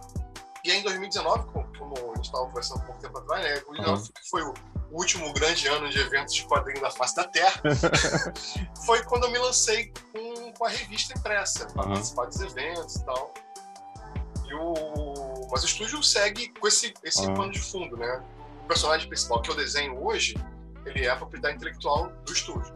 E 0.65 0.71
aí 0.71 0.79
em 0.79 0.83
2019, 0.83 1.51
como 1.77 1.93
a 1.93 2.15
gente 2.15 2.25
estava 2.25 2.47
conversando 2.47 2.81
um 2.81 2.85
pouco 2.85 2.99
tempo 2.99 3.19
atrás, 3.19 3.43
né? 3.43 3.61
Uhum. 3.67 4.03
foi 4.31 4.41
o 4.41 4.55
último 4.91 5.31
grande 5.33 5.67
ano 5.67 5.89
de 5.89 5.99
eventos 5.99 6.33
de 6.33 6.45
quadrinho 6.45 6.81
da 6.81 6.91
face 6.91 7.15
da 7.15 7.23
Terra. 7.23 7.61
foi 8.85 9.03
quando 9.03 9.25
eu 9.25 9.31
me 9.31 9.37
lancei 9.39 9.91
com, 10.11 10.53
com 10.53 10.65
a 10.65 10.69
revista 10.69 11.17
impressa, 11.17 11.67
para 11.67 11.83
uhum. 11.83 11.93
participar 11.93 12.25
dos 12.25 12.41
eventos 12.41 12.95
e 12.95 13.05
tal. 13.05 13.33
E 14.47 14.53
o... 14.53 15.47
Mas 15.51 15.63
o 15.63 15.65
estúdio 15.65 16.03
segue 16.03 16.49
com 16.59 16.67
esse, 16.67 16.93
esse 17.03 17.25
uhum. 17.25 17.33
pano 17.33 17.51
de 17.51 17.59
fundo, 17.59 17.97
né? 17.97 18.23
O 18.63 18.67
personagem 18.67 19.07
principal 19.07 19.41
que 19.41 19.49
eu 19.49 19.55
desenho 19.55 20.03
hoje, 20.03 20.35
ele 20.85 21.05
é 21.05 21.09
a 21.09 21.15
propriedade 21.15 21.55
intelectual 21.55 22.11
do 22.25 22.31
estúdio. 22.31 22.73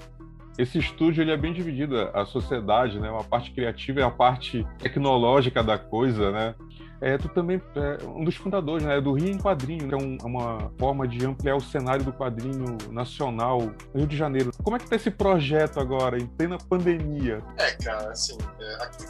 Esse 0.57 0.77
estúdio 0.77 1.21
ele 1.21 1.31
é 1.31 1.37
bem 1.37 1.53
dividido, 1.53 1.99
a 2.13 2.25
sociedade, 2.25 2.97
né? 2.99 3.09
Uma 3.09 3.23
parte 3.23 3.51
criativa 3.51 3.99
e 3.99 4.03
a 4.03 4.09
parte 4.09 4.65
tecnológica 4.79 5.61
da 5.61 5.77
coisa, 5.77 6.31
né? 6.31 6.55
É, 7.01 7.17
tu 7.17 7.27
também 7.29 7.61
é 7.75 8.03
um 8.05 8.23
dos 8.23 8.35
fundadores 8.35 8.85
né, 8.85 8.99
do 9.01 9.13
Rio 9.13 9.29
em 9.29 9.37
Quadrinho, 9.37 9.87
que 9.87 9.93
é 9.93 9.97
um, 9.97 10.17
uma 10.23 10.71
forma 10.77 11.07
de 11.07 11.25
ampliar 11.25 11.55
o 11.55 11.61
cenário 11.61 12.03
do 12.03 12.13
quadrinho 12.13 12.77
nacional 12.91 13.59
Rio 13.93 14.07
de 14.07 14.15
Janeiro. 14.15 14.51
Como 14.63 14.75
é 14.75 14.79
que 14.79 14.89
tá 14.89 14.95
esse 14.95 15.11
projeto 15.11 15.79
agora, 15.79 16.17
em 16.17 16.25
plena 16.25 16.57
pandemia? 16.57 17.43
É, 17.57 17.71
cara, 17.71 18.11
assim, 18.11 18.37
é, 18.59 18.83
aqui 18.83 19.05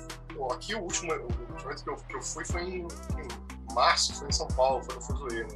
aqui 0.51 0.75
o 0.75 0.81
último, 0.81 1.13
o 1.13 1.23
último 1.23 1.75
que 1.83 1.89
eu, 1.89 1.95
que 1.95 2.15
eu 2.15 2.21
fui 2.21 2.45
foi 2.45 2.61
em, 2.63 2.81
em, 2.81 3.73
março, 3.73 4.13
foi 4.15 4.27
em 4.27 4.31
São 4.31 4.47
Paulo, 4.47 4.83
foi 4.83 4.95
no 4.95 5.01
Fuzuê, 5.01 5.43
né? 5.43 5.55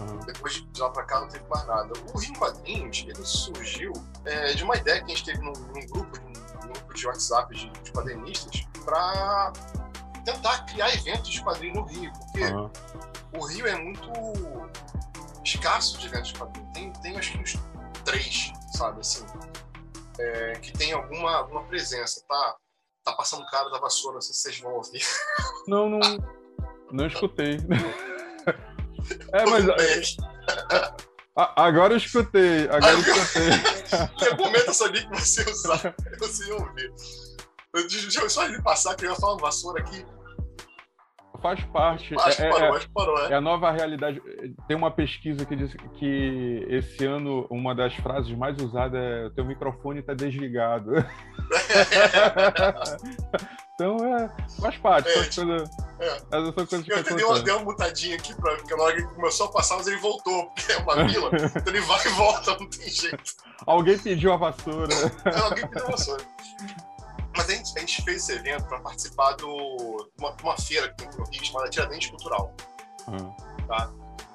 Uhum. 0.00 0.18
Depois 0.20 0.66
de 0.72 0.80
lá 0.80 0.90
pra 0.90 1.02
cá 1.04 1.20
não 1.20 1.28
teve 1.28 1.44
mais 1.48 1.66
nada. 1.66 1.92
O 2.14 2.18
Rio 2.18 2.32
Quadrinhos, 2.34 3.04
ele 3.06 3.24
surgiu 3.24 3.92
é, 4.24 4.54
de 4.54 4.64
uma 4.64 4.76
ideia 4.76 4.98
que 5.02 5.12
a 5.12 5.14
gente 5.14 5.24
teve 5.24 5.40
num, 5.40 5.52
num 5.52 5.86
grupo, 5.86 6.18
num, 6.20 6.72
grupo 6.72 6.94
de 6.94 7.06
WhatsApp 7.06 7.54
de, 7.54 7.70
de 7.70 7.92
quadrinistas, 7.92 8.66
para 8.84 9.52
tentar 10.22 10.64
criar 10.66 10.92
eventos 10.94 11.30
de 11.30 11.42
quadrinho 11.42 11.74
no 11.74 11.84
Rio, 11.84 12.12
porque 12.12 12.44
uhum. 12.44 12.70
o 13.38 13.46
Rio 13.46 13.66
é 13.66 13.76
muito 13.76 14.10
escasso 15.44 15.98
de 15.98 16.06
eventos 16.06 16.32
de 16.32 16.38
quadrinho. 16.38 16.72
Tem, 16.72 16.92
tem 16.94 17.18
acho 17.18 17.32
que 17.32 17.38
uns 17.38 17.56
três, 18.04 18.52
sabe, 18.76 19.00
assim, 19.00 19.24
é, 20.18 20.52
que 20.60 20.72
tem 20.72 20.92
alguma, 20.92 21.36
alguma 21.36 21.64
presença, 21.64 22.22
tá? 22.28 22.56
Tá 23.04 23.12
passando 23.12 23.42
um 23.42 23.50
cara 23.50 23.70
da 23.70 23.78
vassoura, 23.78 24.14
não 24.14 24.20
sei 24.20 24.34
se 24.34 24.42
vocês 24.42 24.60
vão 24.60 24.74
ouvir. 24.74 25.02
Não, 25.66 25.88
não, 25.88 26.00
não 26.92 27.06
escutei. 27.06 27.58
É, 29.32 29.44
mas. 29.46 30.16
agora 31.56 31.94
eu 31.94 31.96
escutei, 31.96 32.64
agora 32.68 32.92
eu 32.92 33.00
escutei. 33.00 33.48
em 34.26 34.30
algum 34.30 34.44
momento 34.44 34.66
eu 34.66 34.74
sabia 34.74 35.02
que 35.02 35.08
você 35.08 35.42
ia 35.42 35.50
usar, 35.50 35.94
você 36.18 36.46
ia 36.46 36.54
ouvir. 36.54 36.92
Deixa 37.72 38.20
eu 38.20 38.30
só 38.30 38.44
ele 38.44 38.60
passar, 38.62 38.96
que 38.96 39.06
eu 39.06 39.10
ia 39.10 39.16
falar 39.16 39.36
vassoura 39.36 39.80
aqui. 39.80 40.04
Faz 41.40 41.62
parte. 41.64 42.14
Acho 42.18 42.36
que 42.36 42.42
é, 42.42 42.50
parou, 42.50 42.74
é, 42.74 42.76
acho 42.76 42.86
que 42.86 42.92
parou, 42.92 43.18
é. 43.18 43.32
é 43.32 43.34
a 43.34 43.40
nova 43.40 43.70
realidade. 43.70 44.20
Tem 44.68 44.76
uma 44.76 44.90
pesquisa 44.90 45.46
que 45.46 45.56
diz 45.56 45.74
que 45.94 46.66
esse 46.68 47.06
ano 47.06 47.46
uma 47.48 47.74
das 47.74 47.94
frases 47.94 48.36
mais 48.36 48.60
usadas 48.60 49.00
é 49.00 49.30
teu 49.30 49.44
microfone 49.44 50.00
está 50.00 50.12
desligado. 50.12 50.90
então 53.74 53.96
é, 54.04 54.28
faz 54.60 54.76
parte. 54.76 55.08
É, 55.08 55.14
coisa, 55.14 55.64
é. 55.98 56.18
Que 56.82 56.92
eu 56.92 57.16
dei 57.16 57.24
uma, 57.24 57.40
dei 57.40 57.54
uma 57.54 57.64
mutadinha 57.64 58.16
aqui, 58.16 58.34
pra, 58.34 58.56
porque 58.56 58.76
na 58.76 58.82
hora 58.82 58.96
que 58.96 59.14
começou 59.14 59.46
a 59.46 59.52
passar, 59.52 59.76
mas 59.76 59.86
ele 59.86 59.96
voltou, 59.96 60.50
porque 60.50 60.72
é 60.72 60.76
uma 60.78 61.04
vila, 61.04 61.30
então 61.32 61.62
ele 61.72 61.80
vai 61.80 62.06
e 62.06 62.08
volta, 62.10 62.50
não 62.58 62.68
tem 62.68 62.88
jeito. 62.88 63.34
Alguém 63.66 63.98
pediu 63.98 64.32
a 64.32 64.36
vassoura. 64.36 64.94
Alguém 65.42 65.66
pediu 65.66 65.86
a 65.86 65.90
vassoura. 65.90 66.22
Mas 67.40 67.48
a 67.48 67.54
gente, 67.54 67.72
a 67.74 67.80
gente 67.80 68.02
fez 68.02 68.22
esse 68.22 68.32
evento 68.32 68.66
para 68.66 68.80
participar 68.80 69.34
de 69.34 69.44
uma, 69.44 70.36
uma, 70.42 70.58
feira 70.58 70.90
que 70.90 71.06
tem 71.06 71.18
no 71.18 71.24
Rio 71.24 71.44
chamada 71.44 71.70
Tiradentes 71.70 72.10
Cultural. 72.10 72.54
Uhum. 73.08 73.34
Tá? 73.66 73.90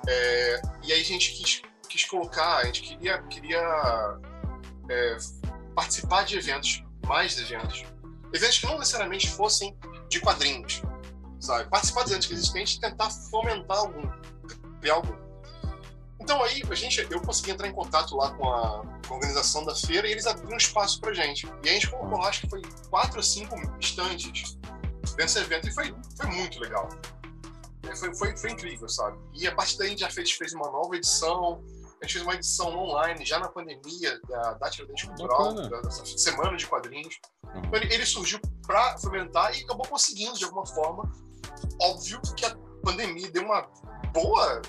É, 0.07 0.62
e 0.83 0.91
aí 0.91 1.01
a 1.01 1.03
gente 1.03 1.33
quis, 1.33 1.62
quis 1.88 2.03
colocar, 2.05 2.57
a 2.57 2.65
gente 2.65 2.81
queria, 2.81 3.21
queria 3.24 4.17
é, 4.89 5.17
participar 5.75 6.25
de 6.25 6.38
eventos, 6.38 6.83
mais 7.05 7.38
eventos. 7.38 7.85
Eventos 8.33 8.57
que 8.57 8.65
não 8.65 8.79
necessariamente 8.79 9.29
fossem 9.29 9.77
de 10.09 10.19
quadrinhos, 10.19 10.81
sabe? 11.39 11.69
Participar 11.69 12.03
dos 12.03 12.12
eventos 12.12 12.31
existentes 12.31 12.75
e 12.75 12.79
tentar 12.79 13.12
fomentar 13.12 13.77
algum, 13.77 14.09
criar 14.81 14.95
algum. 14.95 15.25
Então 16.25 16.41
aí 16.41 16.63
a 16.67 16.74
gente, 16.74 17.05
eu 17.12 17.22
consegui 17.22 17.51
entrar 17.51 17.67
em 17.67 17.72
contato 17.72 18.17
lá 18.17 18.34
com 18.34 18.51
a, 18.51 18.82
com 19.08 19.13
a 19.13 19.17
organização 19.17 19.63
da 19.63 19.75
feira 19.75 20.08
e 20.08 20.12
eles 20.12 20.25
abriram 20.25 20.58
espaço 20.58 21.00
pra 21.00 21.13
gente. 21.13 21.48
E 21.63 21.70
a 21.70 21.74
gente 21.74 21.88
colocou 21.88 22.17
lá, 22.17 22.29
acho 22.29 22.41
que 22.41 22.50
foi 22.50 22.63
quatro 22.89 23.17
ou 23.17 23.24
cinco 23.24 23.55
estantes 23.79 24.58
desse 25.15 25.38
evento 25.38 25.67
e 25.70 25.72
foi, 25.72 25.96
foi 26.17 26.25
muito 26.25 26.60
legal. 26.60 26.89
Foi, 27.96 28.15
foi, 28.15 28.36
foi 28.36 28.51
incrível, 28.51 28.89
sabe? 28.89 29.20
E 29.36 29.46
a 29.46 29.53
partir 29.53 29.77
daí 29.77 29.88
a 29.88 29.89
gente 29.91 30.00
já 30.00 30.10
fez, 30.10 30.32
fez 30.32 30.51
uma 30.53 30.67
nova 30.72 30.96
edição, 30.96 31.63
a 32.01 32.05
gente 32.05 32.13
fez 32.13 32.24
uma 32.24 32.34
edição 32.34 32.75
online 32.75 33.24
já 33.24 33.38
na 33.38 33.48
pandemia 33.48 34.20
da, 34.27 34.53
da 34.55 34.70
Tiradentes 34.72 35.05
Cultural, 35.05 35.53
da, 35.53 35.82
dessa 35.82 36.03
semana 36.17 36.58
de 36.58 36.65
quadrinhos. 36.65 37.20
Uhum. 37.44 37.62
Então, 37.65 37.79
ele, 37.79 37.94
ele 37.94 38.05
surgiu 38.05 38.39
para 38.65 38.98
fomentar 38.98 39.55
e 39.55 39.63
acabou 39.63 39.88
conseguindo 39.88 40.34
de 40.34 40.44
alguma 40.44 40.65
forma. 40.65 41.03
Óbvio 41.79 42.20
que 42.36 42.48
a 42.48 42.58
pandemia 42.84 43.29
deu 43.29 43.44
uma 43.44 43.62
boa 44.12 44.63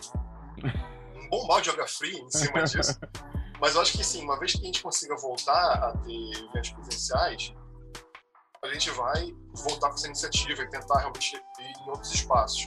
bom 1.28 1.46
balde 1.46 1.64
de 1.64 1.70
água 1.70 1.86
fria 1.86 2.18
em 2.18 2.30
cima 2.30 2.62
disso. 2.64 2.98
Mas 3.60 3.74
eu 3.74 3.80
acho 3.80 3.92
que 3.92 4.04
sim, 4.04 4.22
uma 4.22 4.38
vez 4.38 4.52
que 4.52 4.60
a 4.60 4.64
gente 4.64 4.82
consiga 4.82 5.16
voltar 5.16 5.72
a 5.82 5.96
ter 5.98 6.44
eventos 6.50 6.70
presenciais, 6.70 7.54
a 8.62 8.68
gente 8.68 8.90
vai 8.90 9.34
voltar 9.54 9.88
com 9.88 9.94
essa 9.94 10.06
iniciativa 10.06 10.62
e 10.62 10.68
tentar 10.68 10.98
realmente 10.98 11.36
ir 11.36 11.82
em 11.82 11.90
outros 11.90 12.12
espaços. 12.12 12.66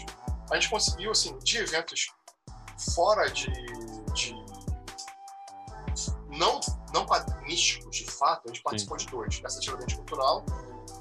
A 0.50 0.56
gente 0.56 0.70
conseguiu, 0.70 1.12
assim, 1.12 1.38
de 1.40 1.58
eventos 1.58 2.08
fora 2.96 3.30
de, 3.30 3.52
de 4.14 4.34
não, 6.30 6.60
não 6.94 7.06
quadrinísticos, 7.06 7.96
de 7.96 8.06
fato, 8.06 8.44
a 8.46 8.48
gente 8.48 8.64
participou 8.64 8.98
Sim. 8.98 9.06
de 9.06 9.12
dois. 9.12 9.42
Essa 9.44 9.60
Tiradentes 9.60 9.96
Cultural 9.96 10.44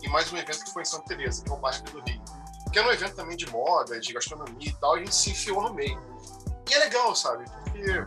e 0.03 0.09
mais 0.09 0.33
um 0.33 0.37
evento 0.37 0.65
que 0.65 0.73
foi 0.73 0.83
em 0.83 0.87
Santa 0.87 1.05
Teresa, 1.05 1.43
que 1.43 1.51
é 1.51 1.55
o 1.55 1.59
bairro 1.59 1.83
do 1.85 2.01
Rio. 2.01 2.23
Que 2.73 2.79
era 2.79 2.89
um 2.89 2.93
evento 2.93 3.15
também 3.15 3.37
de 3.37 3.49
moda, 3.51 3.99
de 3.99 4.13
gastronomia 4.13 4.69
e 4.69 4.75
tal, 4.75 4.97
e 4.97 5.03
a 5.03 5.05
gente 5.05 5.15
se 5.15 5.31
enfiou 5.31 5.63
no 5.63 5.73
meio. 5.73 6.01
E 6.69 6.75
é 6.75 6.79
legal, 6.79 7.15
sabe? 7.15 7.45
Porque 7.65 8.07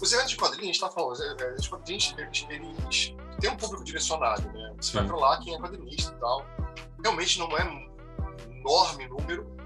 os 0.00 0.12
eventos 0.12 0.30
de 0.30 0.36
quadrinhos, 0.36 0.62
a 0.62 0.72
gente 0.72 0.80
tá 0.80 0.90
falando, 0.90 1.12
os 1.12 1.20
eventos 1.20 1.62
de 1.62 1.70
quadrinhos, 1.70 2.14
eles, 2.16 2.46
eles 2.48 3.16
têm 3.38 3.50
um 3.50 3.56
público 3.56 3.84
direcionado, 3.84 4.50
né? 4.50 4.72
Você 4.76 4.92
Sim. 4.92 4.98
vai 4.98 5.06
pra 5.06 5.16
lá, 5.16 5.40
quem 5.40 5.54
é 5.54 5.58
quadrinista 5.58 6.14
e 6.16 6.20
tal. 6.20 6.46
Realmente 7.02 7.38
não 7.38 7.58
é 7.58 7.64
um 7.64 7.90
enorme 8.60 9.06
número. 9.08 9.60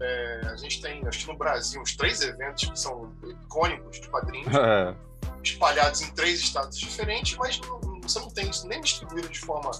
É, 0.00 0.40
a 0.46 0.56
gente 0.56 0.80
tem, 0.80 1.06
acho 1.06 1.20
que 1.20 1.26
no 1.26 1.36
Brasil, 1.36 1.80
uns 1.80 1.96
três 1.96 2.20
eventos 2.20 2.68
que 2.68 2.78
são 2.78 3.12
icônicos 3.44 4.00
de 4.00 4.08
quadrinhos, 4.08 4.52
é. 4.54 4.94
espalhados 5.42 6.02
em 6.02 6.10
três 6.12 6.40
estados 6.40 6.78
diferentes, 6.78 7.36
mas 7.36 7.60
não, 7.60 8.00
você 8.00 8.18
não 8.18 8.30
tem 8.30 8.48
isso 8.48 8.66
nem 8.66 8.80
distribuído 8.80 9.28
de 9.28 9.40
forma 9.40 9.70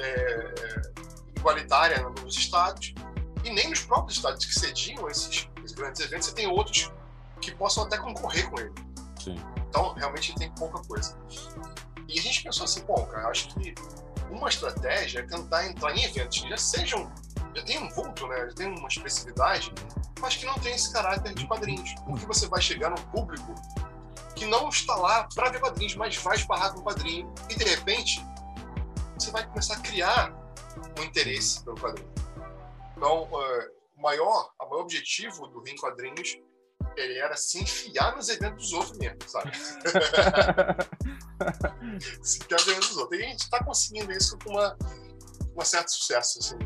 é, 0.00 0.52
igualitária 1.36 2.00
nos 2.22 2.36
estados 2.36 2.94
e 3.44 3.50
nem 3.50 3.68
nos 3.68 3.80
próprios 3.80 4.16
estados 4.16 4.44
que 4.44 4.54
cediam 4.54 5.08
esses, 5.08 5.48
esses 5.68 5.72
grandes 5.72 6.00
eventos. 6.00 6.26
Você 6.26 6.34
tem 6.34 6.46
outros 6.46 6.90
que 7.40 7.52
possam 7.52 7.84
até 7.84 7.98
concorrer 7.98 8.48
com 8.50 8.58
ele. 8.58 8.72
Sim. 9.22 9.36
Então, 9.68 9.92
realmente 9.94 10.34
tem 10.34 10.50
pouca 10.52 10.82
coisa. 10.84 11.16
E 12.08 12.18
a 12.18 12.22
gente 12.22 12.42
pensou 12.42 12.64
assim, 12.64 12.82
bom, 12.84 13.06
cara, 13.06 13.28
acho 13.28 13.48
que 13.54 13.74
uma 14.30 14.48
estratégia 14.48 15.20
é 15.20 15.22
tentar 15.22 15.66
entrar 15.66 15.94
em 15.94 16.04
eventos 16.04 16.40
que 16.40 16.48
já 16.48 16.56
sejam, 16.56 17.12
já 17.54 17.62
tem 17.64 17.78
um 17.78 17.88
vulto, 17.90 18.26
né? 18.26 18.46
Já 18.48 18.54
tem 18.54 18.66
uma 18.66 18.88
expressividade, 18.88 19.72
mas 20.20 20.36
que 20.36 20.46
não 20.46 20.54
tem 20.54 20.74
esse 20.74 20.92
caráter 20.92 21.34
de 21.34 21.46
quadrinhos. 21.46 21.94
Porque 22.06 22.26
você 22.26 22.46
vai 22.48 22.60
chegar 22.60 22.90
num 22.90 23.02
público 23.10 23.54
que 24.34 24.46
não 24.46 24.68
está 24.68 24.94
lá 24.94 25.28
para 25.34 25.50
ver 25.50 25.60
quadrinhos, 25.60 25.96
mas 25.96 26.16
vai 26.16 26.36
esbarrar 26.36 26.72
com 26.72 26.82
quadrinho 26.82 27.32
e 27.50 27.56
de 27.56 27.64
repente 27.64 28.24
você 29.18 29.30
vai 29.30 29.44
começar 29.46 29.74
a 29.74 29.80
criar 29.80 30.32
um 30.98 31.02
interesse 31.02 31.62
pelo 31.64 31.76
quadrinho. 31.76 32.08
Então, 32.96 33.24
uh, 33.24 33.77
o 33.98 34.02
maior, 34.02 34.50
o 34.60 34.70
maior 34.70 34.82
objetivo 34.82 35.48
do 35.48 35.60
Rim 35.60 35.76
Quadrinhos 35.76 36.38
ele 36.96 37.18
era 37.18 37.36
se 37.36 37.60
enfiar 37.60 38.16
nos 38.16 38.28
eventos 38.28 38.70
dos 38.70 38.72
outros 38.72 38.98
mesmo, 38.98 39.18
sabe? 39.26 39.50
se 42.22 42.38
enfiar 42.42 42.58
nos 42.58 42.68
eventos 42.68 42.88
dos 42.88 42.98
outros. 42.98 43.20
E 43.20 43.24
a 43.24 43.26
gente 43.28 43.40
está 43.40 43.62
conseguindo 43.64 44.12
isso 44.12 44.38
com 44.38 44.50
uma, 44.50 44.76
uma 45.54 45.64
certo 45.64 45.90
sucesso, 45.90 46.38
assim. 46.38 46.56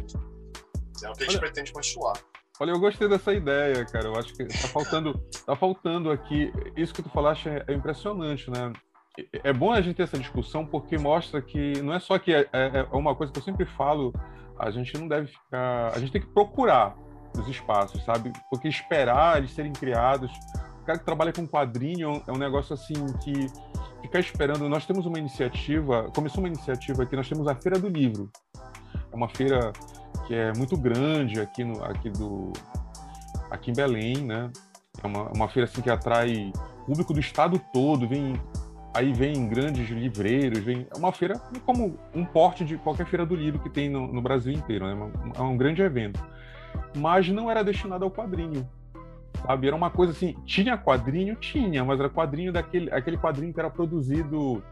É 1.03 1.11
o 1.11 1.15
que 1.15 1.25
a 1.25 1.27
gente 1.27 1.37
Olha... 1.37 1.41
pretende 1.41 1.73
continuar. 1.73 2.19
Olha, 2.61 2.71
eu 2.71 2.79
gostei 2.79 3.09
dessa 3.09 3.33
ideia, 3.33 3.85
cara. 3.87 4.07
Eu 4.07 4.15
acho 4.15 4.33
que 4.35 4.45
tá 4.45 4.69
faltando, 4.69 5.19
tá 5.45 5.57
faltando 5.57 6.11
aqui. 6.11 6.53
Isso 6.77 6.95
que 6.95 7.03
tu 7.03 7.09
falaste 7.09 7.49
é, 7.49 7.65
é 7.67 7.73
impressionante, 7.73 8.51
né? 8.51 8.73
É 9.33 9.53
bom 9.53 9.73
a 9.73 9.81
gente 9.81 9.97
ter 9.97 10.05
essa 10.05 10.19
discussão 10.19 10.65
porque 10.65 10.97
mostra 10.97 11.43
que 11.43 11.83
não 11.83 11.93
é 11.93 12.01
só 12.01 12.19
que 12.19 12.33
é, 12.33 12.49
é, 12.53 12.87
é 12.91 12.97
uma 12.97 13.17
coisa 13.17 13.33
que 13.33 13.39
eu 13.39 13.43
sempre 13.43 13.67
falo. 13.67 14.13
A 14.59 14.71
gente 14.71 14.97
não 14.97 15.09
deve 15.09 15.27
ficar. 15.27 15.93
A 15.93 15.99
gente 15.99 16.13
tem 16.13 16.21
que 16.21 16.29
procurar 16.29 16.97
os 17.39 17.49
espaços, 17.49 18.05
sabe? 18.05 18.33
Porque 18.51 18.69
esperar 18.69 19.39
eles 19.39 19.53
serem 19.53 19.73
criados. 19.73 20.31
O 20.83 20.85
cara 20.85 20.99
que 20.99 21.05
trabalha 21.05 21.33
com 21.33 21.47
quadrinho 21.47 22.23
é 22.27 22.33
um 22.33 22.39
negócio 22.39 22.75
assim 22.75 22.95
que 23.23 23.47
ficar 24.03 24.21
esperando. 24.21 24.69
Nós 24.69 24.85
temos 24.85 25.07
uma 25.07 25.19
iniciativa, 25.19 26.11
começou 26.15 26.41
uma 26.41 26.49
iniciativa 26.49 27.03
aqui, 27.03 27.17
nós 27.17 27.29
temos 27.29 27.47
a 27.47 27.55
Feira 27.55 27.79
do 27.79 27.89
Livro. 27.89 28.31
É 29.11 29.17
uma 29.17 29.29
feira 29.29 29.73
que 30.27 30.35
é 30.35 30.53
muito 30.55 30.77
grande 30.77 31.41
aqui, 31.41 31.65
no, 31.65 31.83
aqui, 31.85 32.11
do, 32.11 32.53
aqui 33.51 33.71
em 33.71 33.75
Belém, 33.75 34.17
né? 34.19 34.51
É 35.03 35.07
uma, 35.07 35.31
uma 35.35 35.49
feira 35.49 35.69
assim, 35.69 35.81
que 35.81 35.91
atrai 35.91 36.53
público 36.87 37.15
do 37.15 37.21
estado 37.21 37.61
todo, 37.73 38.09
vem 38.09 38.41
aí 38.95 39.11
vem 39.13 39.49
grandes 39.49 39.89
livreiros, 39.89 40.59
vem 40.59 40.87
é 40.95 40.99
uma 40.99 41.13
feira 41.13 41.39
como 41.65 41.99
um 42.15 42.27
porte 42.27 42.63
de 42.63 42.77
qualquer 42.77 43.07
feira 43.07 43.25
do 43.25 43.35
livro 43.35 43.59
que 43.61 43.71
tem 43.71 43.89
no, 43.89 44.07
no 44.07 44.21
Brasil 44.21 44.53
inteiro, 44.53 44.87
né? 44.87 45.11
É 45.35 45.43
um 45.43 45.57
grande 45.57 45.81
evento 45.81 46.21
mas 46.95 47.29
não 47.29 47.51
era 47.51 47.63
destinado 47.63 48.05
ao 48.05 48.11
quadrinho. 48.11 48.69
Sabe? 49.47 49.67
Era 49.67 49.75
uma 49.77 49.91
coisa 49.91 50.13
assim, 50.13 50.37
tinha 50.45 50.79
quadrinho? 50.79 51.35
Tinha, 51.37 51.85
mas 51.85 51.99
era 51.99 52.09
quadrinho 52.09 52.53
daquele 52.53 52.93
aquele 52.93 53.17
quadrinho 53.17 53.53
que 53.53 53.59
era 53.59 53.71
produzido 53.71 54.63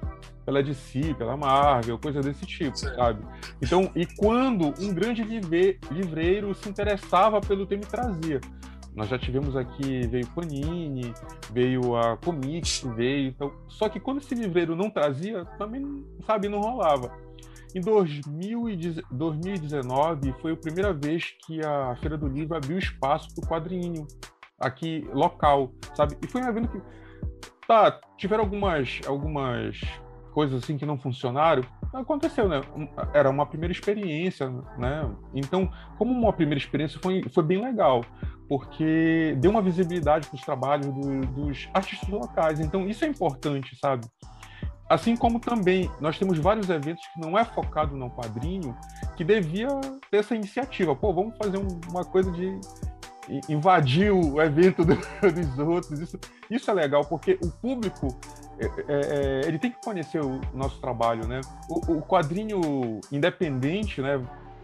pela 0.45 0.63
DC, 0.63 1.15
pela 1.15 1.37
Marvel, 1.37 1.99
coisa 1.99 2.21
desse 2.21 2.47
tipo, 2.47 2.77
Sim. 2.77 2.95
sabe? 2.95 3.25
Então, 3.61 3.91
e 3.95 4.07
quando 4.07 4.75
um 4.81 4.93
grande 4.95 5.23
livre, 5.23 5.79
livreiro 5.91 6.55
se 6.55 6.69
interessava 6.69 7.41
pelo 7.41 7.67
tema 7.67 7.83
e 7.83 7.87
trazia. 7.87 8.41
Nós 8.95 9.09
já 9.09 9.19
tivemos 9.19 9.57
aqui, 9.57 10.07
veio 10.09 10.27
Panini, 10.29 11.15
veio 11.53 11.97
a 11.97 12.17
Comics, 12.17 12.83
veio. 12.97 13.29
Então, 13.29 13.53
só 13.69 13.89
que 13.89 14.01
quando 14.01 14.19
esse 14.19 14.35
livreiro 14.35 14.75
não 14.75 14.91
trazia, 14.91 15.45
também, 15.57 16.05
sabe, 16.27 16.49
não 16.49 16.61
rolava. 16.61 17.13
Em 17.75 17.81
2019 17.81 20.33
foi 20.41 20.53
a 20.53 20.57
primeira 20.57 20.93
vez 20.93 21.35
que 21.47 21.65
a 21.65 21.95
Feira 21.97 22.19
do 22.19 22.27
Livro 22.27 22.57
abriu 22.57 22.79
espaço 22.79 23.33
para 23.35 23.45
o 23.45 23.49
quadrinho 23.49 24.07
aqui 24.59 25.09
local, 25.13 25.73
sabe? 25.95 26.17
E 26.23 26.27
foi 26.27 26.43
um 26.43 26.49
evento 26.49 26.69
que 26.69 26.81
tá, 27.67 28.01
tiveram 28.17 28.45
algumas 28.45 29.01
algumas 29.07 29.79
coisas 30.33 30.63
assim 30.63 30.77
que 30.77 30.87
não 30.87 30.99
funcionaram. 30.99 31.65
Aconteceu, 31.93 32.49
né? 32.49 32.61
Era 33.13 33.29
uma 33.29 33.47
primeira 33.47 33.73
experiência, 33.73 34.49
né? 34.79 35.11
Então, 35.35 35.71
como 35.99 36.13
uma 36.13 36.33
primeira 36.33 36.59
experiência 36.59 37.01
foi, 37.03 37.25
foi 37.33 37.43
bem 37.43 37.63
legal, 37.63 38.05
porque 38.49 39.37
deu 39.39 39.51
uma 39.51 39.63
visibilidade 39.63 40.29
para 40.29 40.37
os 40.37 40.43
trabalhos 40.43 40.87
do, 40.87 41.21
dos 41.27 41.69
artistas 41.75 42.09
locais. 42.09 42.61
Então, 42.61 42.89
isso 42.89 43.05
é 43.05 43.09
importante, 43.09 43.77
sabe? 43.77 44.07
Assim 44.91 45.17
como 45.17 45.39
também 45.39 45.89
nós 46.01 46.19
temos 46.19 46.37
vários 46.37 46.69
eventos 46.69 47.07
que 47.07 47.21
não 47.21 47.39
é 47.39 47.45
focado 47.45 47.97
no 47.97 48.11
quadrinho, 48.11 48.77
que 49.17 49.23
devia 49.23 49.69
ter 50.11 50.17
essa 50.17 50.35
iniciativa. 50.35 50.97
Pô, 50.97 51.15
vamos 51.15 51.39
fazer 51.39 51.59
uma 51.89 52.05
coisa 52.05 52.29
de 52.33 52.59
invadir 53.49 54.11
o 54.11 54.43
evento 54.43 54.83
do, 54.85 54.97
dos 54.97 55.59
outros. 55.61 56.01
Isso, 56.01 56.19
isso 56.51 56.69
é 56.69 56.75
legal, 56.75 57.05
porque 57.05 57.39
o 57.41 57.49
público 57.49 58.09
é, 58.59 58.67
é, 58.67 58.73
é, 58.89 59.41
ele 59.47 59.61
tem 59.61 59.71
que 59.71 59.81
conhecer 59.81 60.21
o 60.21 60.41
nosso 60.53 60.81
trabalho, 60.81 61.25
né? 61.29 61.41
O, 61.69 61.99
o 61.99 62.03
quadrinho 62.03 63.01
independente, 63.13 64.03
né? 64.03 64.21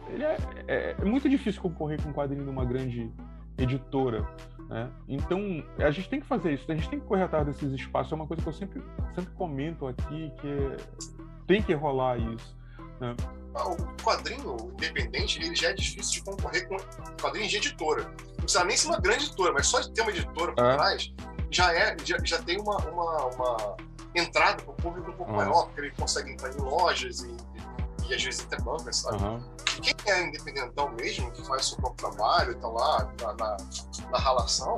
Ele 0.08 0.24
é, 0.24 0.36
é, 0.66 0.96
é 0.98 1.04
muito 1.04 1.28
difícil 1.28 1.62
concorrer 1.62 2.02
com 2.02 2.08
um 2.08 2.12
quadrinho 2.12 2.42
de 2.42 2.50
uma 2.50 2.64
grande 2.64 3.12
editora. 3.56 4.26
Né? 4.68 4.90
Então, 5.08 5.64
a 5.78 5.90
gente 5.90 6.08
tem 6.08 6.20
que 6.20 6.26
fazer 6.26 6.54
isso, 6.54 6.70
a 6.70 6.74
gente 6.74 6.88
tem 6.88 6.98
que 6.98 7.06
correr 7.06 7.22
atrás 7.22 7.46
desses 7.46 7.72
espaços. 7.72 8.12
É 8.12 8.14
uma 8.14 8.26
coisa 8.26 8.42
que 8.42 8.48
eu 8.48 8.52
sempre, 8.52 8.82
sempre 9.14 9.32
comento 9.34 9.86
aqui, 9.86 10.32
que 10.40 10.76
tem 11.46 11.62
que 11.62 11.72
rolar 11.72 12.18
isso. 12.18 12.56
Né? 13.00 13.14
O 13.54 14.02
quadrinho 14.02 14.56
independente 14.74 15.42
ele 15.42 15.54
já 15.54 15.70
é 15.70 15.72
difícil 15.72 16.14
de 16.14 16.22
concorrer 16.22 16.68
com 16.68 16.76
quadrinho 17.20 17.48
de 17.48 17.56
editora. 17.56 18.02
Não 18.02 18.44
precisa 18.44 18.64
nem 18.64 18.76
ser 18.76 18.88
uma 18.88 19.00
grande 19.00 19.24
editora, 19.24 19.52
mas 19.52 19.66
só 19.66 19.80
de 19.80 19.90
ter 19.92 20.02
uma 20.02 20.10
editora 20.10 20.52
por 20.52 20.64
é. 20.64 20.74
trás 20.76 21.14
já, 21.50 21.72
é, 21.72 21.96
já, 22.04 22.18
já 22.22 22.42
tem 22.42 22.60
uma, 22.60 22.76
uma, 22.76 23.26
uma 23.26 23.76
entrada 24.14 24.62
para 24.62 24.70
o 24.70 24.74
público 24.74 25.10
um 25.10 25.14
pouco 25.14 25.30
uhum. 25.30 25.38
maior, 25.38 25.66
porque 25.66 25.80
ele 25.80 25.90
consegue 25.92 26.32
entrar 26.32 26.52
em 26.52 26.60
lojas 26.60 27.20
e, 27.20 27.36
e, 28.06 28.10
e 28.10 28.14
às 28.14 28.22
vezes 28.22 28.40
até 28.40 28.56
bancas, 28.62 28.96
sabe? 28.96 29.22
Uhum 29.22 29.56
quem 29.80 30.12
é 30.12 30.22
independentão 30.22 30.90
mesmo, 30.92 31.30
que 31.32 31.44
faz 31.44 31.66
o 31.66 31.68
seu 31.70 31.78
próprio 31.78 32.10
trabalho, 32.10 32.52
está 32.52 32.68
lá 32.68 33.12
na, 33.20 33.32
na, 33.34 33.56
na 34.10 34.18
ralação, 34.18 34.76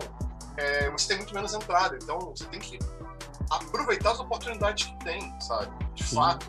é, 0.57 0.91
você 0.91 1.09
tem 1.09 1.19
muito 1.19 1.35
menos 1.35 1.55
entrada. 1.55 1.97
Então, 2.01 2.19
você 2.19 2.45
tem 2.47 2.61
que 2.61 2.79
aproveitar 3.51 4.13
as 4.13 4.21
oportunidades 4.21 4.87
que 4.87 5.05
tem, 5.05 5.41
sabe? 5.41 5.73
De 5.95 6.05
fato. 6.05 6.47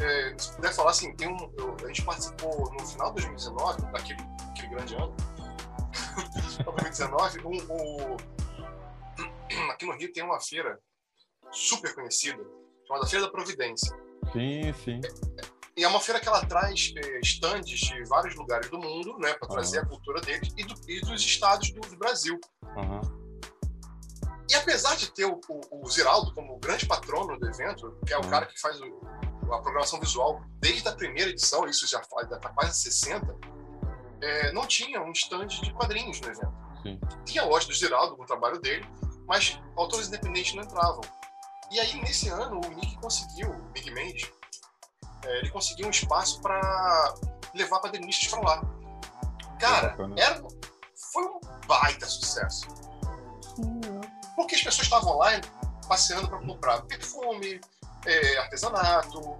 É, 0.00 0.34
se 0.36 0.54
puder 0.54 0.74
falar 0.74 0.90
assim, 0.90 1.14
tem 1.16 1.28
um, 1.28 1.52
eu, 1.56 1.74
a 1.82 1.86
gente 1.86 2.02
participou 2.02 2.70
no 2.72 2.86
final 2.86 3.08
de 3.14 3.26
2019, 3.26 3.82
daquele, 3.92 4.22
daquele 4.22 4.68
grande 4.68 4.94
ano, 4.94 5.14
2019, 6.64 7.40
um, 7.46 7.50
um, 7.72 8.16
aqui 9.72 9.86
no 9.86 9.96
Rio 9.96 10.12
tem 10.12 10.22
uma 10.22 10.38
feira 10.38 10.78
super 11.50 11.94
conhecida, 11.94 12.44
chamada 12.86 13.06
Feira 13.06 13.24
da 13.24 13.32
Providência. 13.32 13.96
Sim, 14.32 14.72
sim. 14.84 15.00
E 15.76 15.84
é 15.84 15.88
uma 15.88 16.00
feira 16.00 16.18
que 16.18 16.26
ela 16.26 16.44
traz 16.46 16.94
é, 16.96 17.20
estandes 17.20 17.78
de 17.78 18.02
vários 18.04 18.34
lugares 18.34 18.70
do 18.70 18.78
mundo, 18.78 19.18
né, 19.18 19.34
para 19.34 19.46
trazer 19.46 19.80
uhum. 19.80 19.84
a 19.84 19.88
cultura 19.88 20.20
deles 20.22 20.50
e, 20.56 20.64
do, 20.64 20.74
e 20.90 21.00
dos 21.02 21.20
estados 21.22 21.70
do, 21.70 21.80
do 21.82 21.96
Brasil. 21.98 22.40
Uhum. 22.74 23.00
E 24.48 24.54
apesar 24.54 24.96
de 24.96 25.12
ter 25.12 25.26
o, 25.26 25.38
o, 25.48 25.82
o, 25.84 25.90
Ziraldo 25.90 26.32
como 26.32 26.58
grande 26.58 26.86
patrono 26.86 27.38
do 27.38 27.46
evento, 27.46 27.98
que 28.06 28.14
é 28.14 28.16
o 28.16 28.22
uhum. 28.22 28.30
cara 28.30 28.46
que 28.46 28.58
faz 28.58 28.80
o, 28.80 29.00
a 29.52 29.58
programação 29.60 30.00
visual 30.00 30.40
desde 30.60 30.88
a 30.88 30.92
primeira 30.92 31.30
edição, 31.30 31.66
isso 31.66 31.86
já 31.86 32.02
faz 32.04 32.26
tá 32.28 32.48
quase 32.50 32.78
60, 32.78 33.36
é, 34.22 34.52
não 34.52 34.66
tinha 34.66 35.02
um 35.02 35.12
stand 35.12 35.48
de 35.48 35.74
quadrinhos 35.74 36.20
no 36.22 36.28
evento. 36.28 36.54
Sim. 36.82 37.00
Tinha 37.26 37.42
a 37.42 37.46
loja 37.46 37.66
do 37.66 37.74
Ziraldo 37.74 38.16
com 38.16 38.22
o 38.22 38.26
trabalho 38.26 38.58
dele, 38.60 38.86
mas 39.26 39.60
autores 39.76 40.08
independentes 40.08 40.54
não 40.54 40.62
entravam. 40.62 41.02
E 41.70 41.80
aí, 41.80 42.00
nesse 42.00 42.28
ano, 42.28 42.60
o 42.64 42.68
Nick 42.70 42.96
conseguiu, 42.98 43.50
o 43.50 43.62
Big 43.72 43.90
Mendes, 43.90 44.30
é, 45.26 45.38
ele 45.38 45.50
conseguiu 45.50 45.86
um 45.86 45.90
espaço 45.90 46.40
para 46.40 47.14
levar 47.54 47.80
quadrinistas 47.80 48.28
para 48.28 48.40
lá. 48.40 48.62
Cara, 49.58 49.96
era, 50.16 50.42
foi 51.12 51.24
um 51.24 51.40
baita 51.66 52.06
sucesso. 52.06 52.66
Porque 54.36 54.54
as 54.54 54.62
pessoas 54.62 54.86
estavam 54.86 55.16
lá 55.16 55.30
passeando 55.88 56.28
para 56.28 56.38
comprar 56.38 56.82
perfume, 56.82 57.60
é, 58.04 58.38
artesanato, 58.38 59.36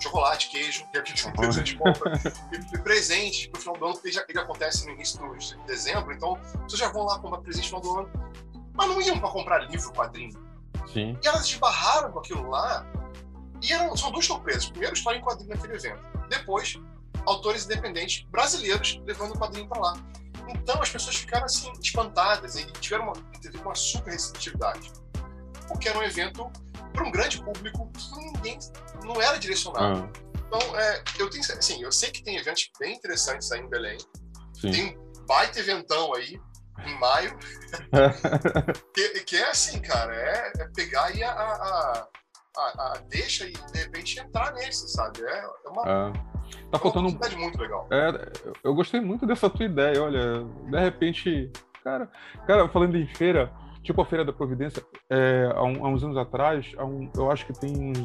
chocolate, 0.00 0.48
queijo, 0.48 0.86
que 0.90 0.96
é 0.96 1.00
o 1.00 1.04
que 1.04 1.12
a 1.12 1.50
gente 1.50 1.76
compra, 1.76 2.12
e, 2.52 2.76
e 2.76 2.78
presente 2.78 3.48
pro 3.50 3.60
final 3.60 3.76
do 3.76 3.84
ano, 3.86 3.94
porque 3.94 4.12
já, 4.12 4.24
ele 4.28 4.38
acontece 4.38 4.86
no 4.86 4.92
início 4.92 5.20
de 5.38 5.56
dezembro, 5.64 6.12
então 6.12 6.38
vocês 6.62 6.78
já 6.78 6.88
vão 6.88 7.04
lá 7.04 7.18
comprar 7.18 7.40
presente 7.40 7.72
no 7.72 7.80
final 7.80 7.80
do 7.80 8.00
ano. 8.00 8.30
Mas 8.74 8.88
não 8.88 9.00
iam 9.02 9.18
para 9.18 9.28
comprar 9.30 9.58
livro, 9.68 9.92
quadrinho. 9.92 10.38
Sim. 10.92 11.18
E 11.22 11.26
elas 11.26 11.44
esbarraram 11.46 12.12
com 12.12 12.20
aquilo 12.20 12.48
lá 12.48 12.86
e 13.62 13.72
eram, 13.72 13.96
são 13.96 14.10
duas 14.10 14.26
surpresas. 14.26 14.70
Primeiro, 14.70 14.94
história 14.94 15.18
em 15.18 15.22
quadrinho 15.22 15.50
naquele 15.50 15.74
evento. 15.74 16.00
Depois, 16.28 16.78
autores 17.26 17.64
independentes 17.64 18.24
brasileiros 18.30 19.00
levando 19.04 19.34
o 19.34 19.38
quadrinho 19.38 19.68
para 19.68 19.80
lá. 19.80 19.96
Então, 20.48 20.80
as 20.80 20.90
pessoas 20.90 21.16
ficaram 21.16 21.44
assim, 21.44 21.70
espantadas 21.82 22.56
e 22.56 22.64
tiveram 22.72 23.04
uma, 23.04 23.12
teve 23.40 23.58
uma 23.58 23.74
super 23.74 24.12
receptividade. 24.12 24.92
Porque 25.66 25.88
era 25.88 25.98
um 25.98 26.02
evento 26.02 26.50
para 26.92 27.04
um 27.04 27.10
grande 27.10 27.42
público 27.42 27.90
que 27.92 28.16
ninguém 28.16 28.58
não 29.04 29.20
era 29.20 29.38
direcionado. 29.38 30.10
Ah. 30.14 30.28
Então, 30.46 30.80
é, 30.80 31.04
eu 31.18 31.28
tenho 31.28 31.44
assim, 31.44 31.82
eu 31.82 31.92
sei 31.92 32.10
que 32.10 32.22
tem 32.22 32.36
eventos 32.36 32.70
bem 32.80 32.94
interessantes 32.94 33.52
aí 33.52 33.60
em 33.60 33.68
Belém. 33.68 33.98
Sim. 34.54 34.70
Tem 34.70 34.98
um 34.98 35.26
baita 35.26 35.60
eventão 35.60 36.14
aí, 36.14 36.40
em 36.86 36.98
maio. 36.98 37.38
que, 38.94 39.20
que, 39.24 39.36
é 39.36 39.50
assim, 39.50 39.80
cara, 39.80 40.14
é, 40.14 40.52
é 40.62 40.68
pegar 40.74 41.04
aí 41.04 41.22
a, 41.22 41.30
a, 41.30 42.08
a, 42.58 42.92
a, 42.92 42.98
deixa 43.08 43.46
e 43.46 43.52
de 43.52 43.78
repente 43.78 44.18
entrar 44.20 44.52
nesse, 44.52 44.88
sabe? 44.88 45.22
É, 45.22 45.44
é 45.66 45.68
uma. 45.68 45.82
É. 45.82 46.38
Tá 46.70 46.78
faltando 46.78 47.08
um. 47.08 47.38
muito 47.38 47.58
legal. 47.60 47.86
É, 47.90 48.32
eu 48.64 48.74
gostei 48.74 49.00
muito 49.00 49.26
dessa 49.26 49.48
tua 49.48 49.66
ideia, 49.66 50.02
olha. 50.02 50.44
De 50.70 50.78
repente, 50.78 51.50
cara, 51.84 52.10
cara, 52.46 52.68
falando 52.68 52.96
em 52.96 53.06
feira, 53.06 53.52
tipo 53.82 54.00
a 54.00 54.06
Feira 54.06 54.24
da 54.24 54.32
Providência, 54.32 54.82
é, 55.10 55.50
há, 55.54 55.62
um, 55.62 55.84
há, 55.84 55.88
uns 55.88 56.02
anos 56.02 56.16
atrás, 56.16 56.72
um, 56.78 57.10
eu 57.16 57.30
acho 57.30 57.46
que 57.46 57.52
tem 57.52 57.72
uns 57.76 57.98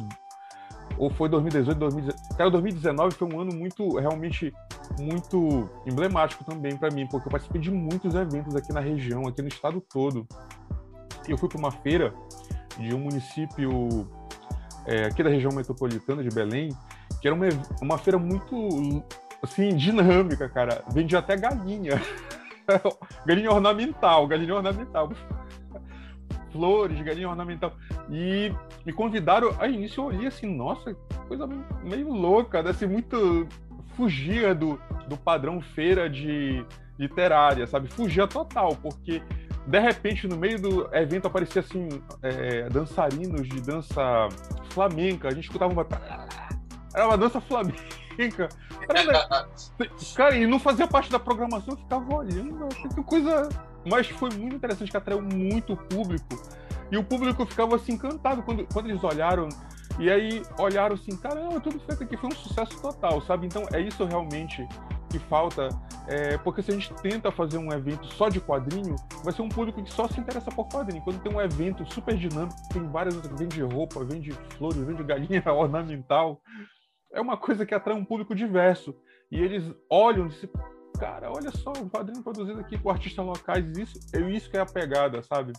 ou 0.98 1.10
foi 1.10 1.28
2018, 1.28 1.78
2019. 1.78 2.36
Cara, 2.36 2.50
2019 2.50 3.14
foi 3.14 3.28
um 3.28 3.40
ano 3.40 3.54
muito, 3.54 3.96
realmente, 3.98 4.52
muito 5.00 5.68
emblemático 5.86 6.44
também 6.44 6.76
para 6.76 6.90
mim, 6.90 7.06
porque 7.08 7.26
eu 7.26 7.30
participei 7.30 7.60
de 7.60 7.70
muitos 7.70 8.14
eventos 8.14 8.54
aqui 8.54 8.72
na 8.72 8.80
região, 8.80 9.26
aqui 9.26 9.42
no 9.42 9.48
estado 9.48 9.80
todo. 9.80 10.26
E 11.26 11.30
eu 11.30 11.38
fui 11.38 11.48
para 11.48 11.58
uma 11.58 11.70
feira 11.70 12.14
de 12.78 12.94
um 12.94 12.98
município 12.98 14.08
é, 14.86 15.06
aqui 15.06 15.22
da 15.22 15.30
região 15.30 15.52
metropolitana 15.52 16.22
de 16.22 16.28
Belém, 16.28 16.70
que 17.20 17.28
era 17.28 17.34
uma, 17.34 17.46
uma 17.80 17.98
feira 17.98 18.18
muito, 18.18 19.02
assim, 19.42 19.74
dinâmica, 19.76 20.48
cara. 20.48 20.82
Vendia 20.92 21.18
até 21.18 21.36
galinha. 21.36 22.00
galinha 23.26 23.50
ornamental, 23.50 24.26
galinha 24.26 24.54
ornamental 24.54 25.10
flores, 26.54 27.02
galinha 27.02 27.28
ornamental. 27.28 27.72
E 28.08 28.52
me 28.86 28.92
convidaram, 28.92 29.54
a 29.58 29.66
início 29.66 30.00
eu 30.00 30.06
olhei 30.06 30.28
assim, 30.28 30.46
nossa, 30.46 30.94
coisa 31.26 31.48
meio 31.82 32.12
louca, 32.12 32.62
né? 32.62 32.70
assim, 32.70 32.86
muito 32.86 33.48
fugia 33.96 34.54
do, 34.54 34.80
do 35.08 35.16
padrão 35.16 35.60
feira 35.60 36.08
de 36.08 36.64
literária, 36.96 37.66
sabe? 37.66 37.88
Fugia 37.88 38.28
total, 38.28 38.76
porque 38.76 39.20
de 39.66 39.78
repente 39.78 40.28
no 40.28 40.36
meio 40.36 40.60
do 40.60 40.94
evento 40.94 41.26
aparecia 41.26 41.60
assim, 41.60 41.88
é, 42.22 42.68
dançarinos 42.68 43.48
de 43.48 43.60
dança 43.60 44.28
flamenca, 44.70 45.28
a 45.28 45.30
gente 45.32 45.44
escutava 45.44 45.72
uma. 45.72 45.86
Era 46.94 47.06
uma 47.06 47.18
dança 47.18 47.40
flamenca. 47.40 47.82
Cara, 50.14 50.36
e 50.36 50.46
não 50.46 50.60
fazia 50.60 50.86
parte 50.86 51.10
da 51.10 51.18
programação, 51.18 51.74
eu 51.74 51.78
ficava 51.78 52.14
olhando, 52.14 52.68
que 52.68 53.02
coisa 53.02 53.48
mas 53.84 54.08
foi 54.08 54.30
muito 54.30 54.56
interessante 54.56 54.90
que 54.90 54.96
atraiu 54.96 55.22
muito 55.22 55.76
público. 55.76 56.40
E 56.90 56.96
o 56.96 57.04
público 57.04 57.44
ficava 57.44 57.76
assim 57.76 57.92
encantado 57.92 58.42
quando, 58.42 58.66
quando 58.72 58.88
eles 58.88 59.02
olharam. 59.04 59.48
E 59.98 60.10
aí 60.10 60.42
olharam 60.58 60.94
assim, 60.94 61.16
caramba, 61.16 61.60
tudo 61.60 61.78
feito 61.80 62.02
aqui 62.02 62.16
foi 62.16 62.30
um 62.30 62.34
sucesso 62.34 62.80
total, 62.80 63.20
sabe? 63.22 63.46
Então 63.46 63.64
é 63.72 63.80
isso 63.80 64.04
realmente 64.04 64.66
que 65.14 65.18
falta. 65.28 65.68
É, 66.06 66.36
porque 66.38 66.62
se 66.62 66.70
a 66.70 66.74
gente 66.74 66.92
tenta 66.94 67.30
fazer 67.30 67.56
um 67.56 67.72
evento 67.72 68.06
só 68.06 68.28
de 68.28 68.40
quadrinho, 68.40 68.96
vai 69.22 69.32
ser 69.32 69.42
um 69.42 69.48
público 69.48 69.82
que 69.82 69.92
só 69.92 70.06
se 70.08 70.20
interessa 70.20 70.50
por 70.50 70.68
quadrinho. 70.68 71.02
Quando 71.02 71.22
tem 71.22 71.32
um 71.32 71.40
evento 71.40 71.90
super 71.92 72.16
dinâmico, 72.16 72.56
tem 72.72 72.86
várias 72.88 73.14
outras, 73.14 73.38
vende 73.38 73.62
roupa, 73.62 74.04
vende 74.04 74.32
flores, 74.56 74.78
vende 74.78 75.02
galinha 75.02 75.42
ornamental, 75.50 76.40
é 77.12 77.20
uma 77.20 77.36
coisa 77.36 77.64
que 77.64 77.74
atrai 77.74 77.96
um 77.96 78.04
público 78.04 78.34
diverso. 78.34 78.94
E 79.30 79.40
eles 79.40 79.64
olham 79.88 80.26
e 80.26 80.32
se 80.32 80.50
cara, 80.98 81.30
olha 81.30 81.50
só, 81.50 81.72
um 81.76 81.88
quadrinho 81.88 82.22
produzido 82.22 82.60
aqui 82.60 82.78
com 82.78 82.88
artistas 82.88 83.24
locais, 83.24 83.66
isso, 83.76 83.98
é 84.14 84.20
isso 84.30 84.48
que 84.48 84.56
é 84.56 84.60
a 84.60 84.66
pegada, 84.66 85.22
sabe? 85.24 85.52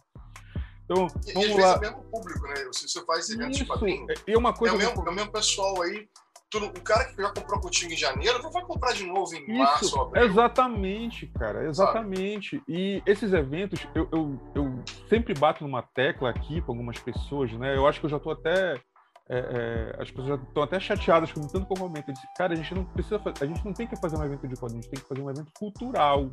Então, 0.85 1.07
e, 1.27 1.33
vamos 1.33 1.49
e 1.49 1.59
lá. 1.59 1.73
é 1.73 1.77
o 1.77 1.81
mesmo 1.81 2.03
público, 2.05 2.47
né? 2.47 2.55
Se 2.71 2.87
você 2.87 3.03
faz 3.05 3.29
eventos 3.29 3.57
de 3.57 3.65
quadrinho, 3.65 4.07
é, 4.25 4.37
uma 4.37 4.53
coisa 4.53 4.75
é, 4.75 4.77
o 4.77 4.79
mesmo, 4.79 5.07
é 5.07 5.11
o 5.11 5.13
mesmo 5.13 5.31
pessoal 5.31 5.81
aí 5.81 6.07
tudo, 6.55 6.67
o 6.67 6.81
cara 6.81 7.05
que 7.05 7.21
já 7.21 7.29
comprou 7.29 7.59
contigo 7.59 7.91
em 7.91 7.97
janeiro 7.97 8.41
não 8.41 8.51
vai 8.51 8.63
comprar 8.63 8.93
de 8.93 9.05
novo 9.05 9.35
em 9.35 9.41
Isso, 9.41 9.57
março, 9.57 10.01
abril. 10.01 10.23
Exatamente, 10.23 11.27
cara, 11.27 11.67
exatamente. 11.67 12.57
Sabe? 12.59 12.63
E 12.67 13.03
esses 13.05 13.33
eventos, 13.33 13.85
eu, 13.93 14.07
eu, 14.11 14.39
eu, 14.55 14.83
sempre 15.09 15.33
bato 15.33 15.63
numa 15.63 15.81
tecla 15.81 16.29
aqui 16.29 16.61
com 16.61 16.71
algumas 16.71 16.97
pessoas, 16.97 17.51
né? 17.53 17.75
Eu 17.75 17.85
acho 17.87 17.99
que 17.99 18.05
eu 18.05 18.09
já 18.09 18.17
estou 18.17 18.31
até 18.31 18.79
é, 19.27 19.37
é, 19.37 20.01
as 20.01 20.11
pessoas 20.11 20.27
já 20.27 20.35
estão 20.35 20.63
até 20.63 20.79
chateadas 20.79 21.31
com 21.31 21.41
tanto 21.41 21.73
o 21.73 21.79
momento. 21.79 22.09
Eu 22.09 22.13
disse, 22.13 22.27
cara, 22.37 22.53
a 22.53 22.55
gente 22.55 22.75
não 22.75 22.85
precisa, 22.85 23.19
a 23.41 23.45
gente 23.45 23.65
não 23.65 23.73
tem 23.73 23.87
que 23.87 23.95
fazer 23.95 24.17
um 24.17 24.23
evento 24.23 24.47
de 24.47 24.55
quadrinhos, 24.55 24.85
a 24.85 24.89
gente 24.89 24.91
tem 24.91 25.01
que 25.01 25.07
fazer 25.07 25.21
um 25.21 25.29
evento 25.29 25.51
cultural, 25.57 26.29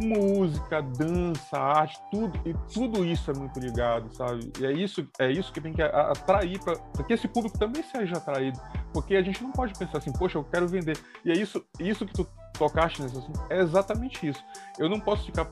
música, 0.00 0.82
dança, 0.82 1.58
arte, 1.58 1.98
tudo 2.10 2.38
e 2.44 2.54
tudo 2.72 3.04
isso 3.04 3.30
é 3.30 3.34
muito 3.34 3.58
ligado, 3.58 4.14
sabe? 4.14 4.52
E 4.60 4.66
é 4.66 4.72
isso, 4.72 5.08
é 5.18 5.30
isso 5.30 5.52
que 5.52 5.60
tem 5.60 5.72
que 5.72 5.82
atrair 5.82 6.60
para 6.60 7.04
que 7.04 7.12
esse 7.14 7.26
público 7.28 7.58
também 7.58 7.82
seja 7.82 8.18
atraído, 8.18 8.60
porque 8.92 9.16
a 9.16 9.22
gente 9.22 9.42
não 9.42 9.50
pode 9.50 9.72
pensar 9.78 9.98
assim, 9.98 10.12
poxa, 10.12 10.36
eu 10.36 10.44
quero 10.44 10.68
vender. 10.68 10.98
E 11.24 11.30
é 11.30 11.34
isso, 11.34 11.64
isso 11.80 12.04
que 12.04 12.12
tu 12.12 12.26
tocaste 12.58 13.02
nesse 13.02 13.16
assunto, 13.16 13.40
é 13.48 13.58
exatamente 13.60 14.26
isso. 14.28 14.44
Eu 14.78 14.88
não 14.88 15.00
posso 15.00 15.24
ficar 15.24 15.50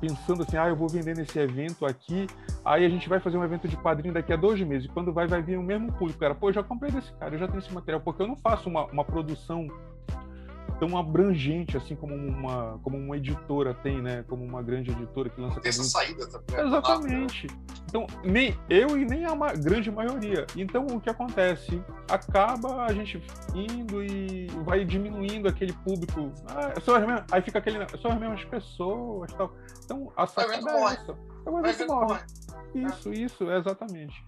pensando 0.00 0.42
assim, 0.42 0.56
ah, 0.56 0.68
eu 0.68 0.76
vou 0.76 0.88
vender 0.88 1.16
nesse 1.16 1.38
evento 1.38 1.84
aqui, 1.86 2.26
aí 2.64 2.84
a 2.84 2.88
gente 2.88 3.08
vai 3.08 3.20
fazer 3.20 3.36
um 3.36 3.44
evento 3.44 3.66
de 3.68 3.76
quadrinho 3.76 4.14
daqui 4.14 4.32
a 4.32 4.36
dois 4.36 4.60
meses, 4.60 4.86
e 4.88 4.92
quando 4.92 5.12
vai, 5.12 5.26
vai 5.26 5.42
vir 5.42 5.58
o 5.58 5.62
mesmo 5.62 5.92
público. 5.92 6.20
Cara, 6.20 6.34
pô, 6.34 6.48
eu 6.48 6.52
já 6.52 6.62
comprei 6.62 6.90
desse 6.90 7.12
cara, 7.12 7.34
eu 7.34 7.38
já 7.38 7.46
tenho 7.46 7.58
esse 7.58 7.72
material, 7.72 8.00
porque 8.00 8.22
eu 8.22 8.26
não 8.26 8.36
faço 8.36 8.68
uma, 8.68 8.86
uma 8.86 9.04
produção 9.04 9.68
tão 10.78 10.96
abrangente 10.96 11.76
assim 11.76 11.96
como 11.96 12.14
uma 12.14 12.78
como 12.82 12.96
uma 12.96 13.16
editora 13.16 13.74
tem, 13.74 14.00
né? 14.00 14.24
Como 14.28 14.44
uma 14.44 14.62
grande 14.62 14.90
editora 14.90 15.28
que 15.28 15.40
lança. 15.40 15.60
Tem 15.60 15.70
essa 15.70 15.84
saída 15.84 16.26
também. 16.28 16.66
Exatamente. 16.66 17.46
Então 17.88 18.06
nem 18.24 18.56
eu 18.68 18.98
e 18.98 19.04
nem 19.04 19.24
a 19.24 19.34
grande 19.54 19.90
maioria. 19.90 20.46
Então 20.56 20.86
o 20.86 21.00
que 21.00 21.10
acontece? 21.10 21.82
Acaba 22.10 22.84
a 22.84 22.92
gente 22.92 23.22
indo 23.54 24.02
e 24.02 24.46
vai 24.64 24.84
diminuindo 24.84 25.48
aquele 25.48 25.72
público. 25.72 26.32
Ah, 26.46 26.80
são 26.80 26.94
as 26.94 27.06
mesmas, 27.06 27.24
aí 27.30 27.42
fica 27.42 27.58
aquele 27.58 27.78
são 27.98 28.12
as 28.12 28.18
mesmas 28.18 28.44
pessoas, 28.44 29.32
tal. 29.32 29.54
Então 29.84 30.12
a 30.16 30.26
sacada 30.26 30.70
é 30.70 30.84
essa. 30.84 31.18
O 31.46 31.58
evento 31.58 31.86
morre. 31.86 32.20
Isso, 32.74 33.12
isso, 33.12 33.50
exatamente. 33.50 34.22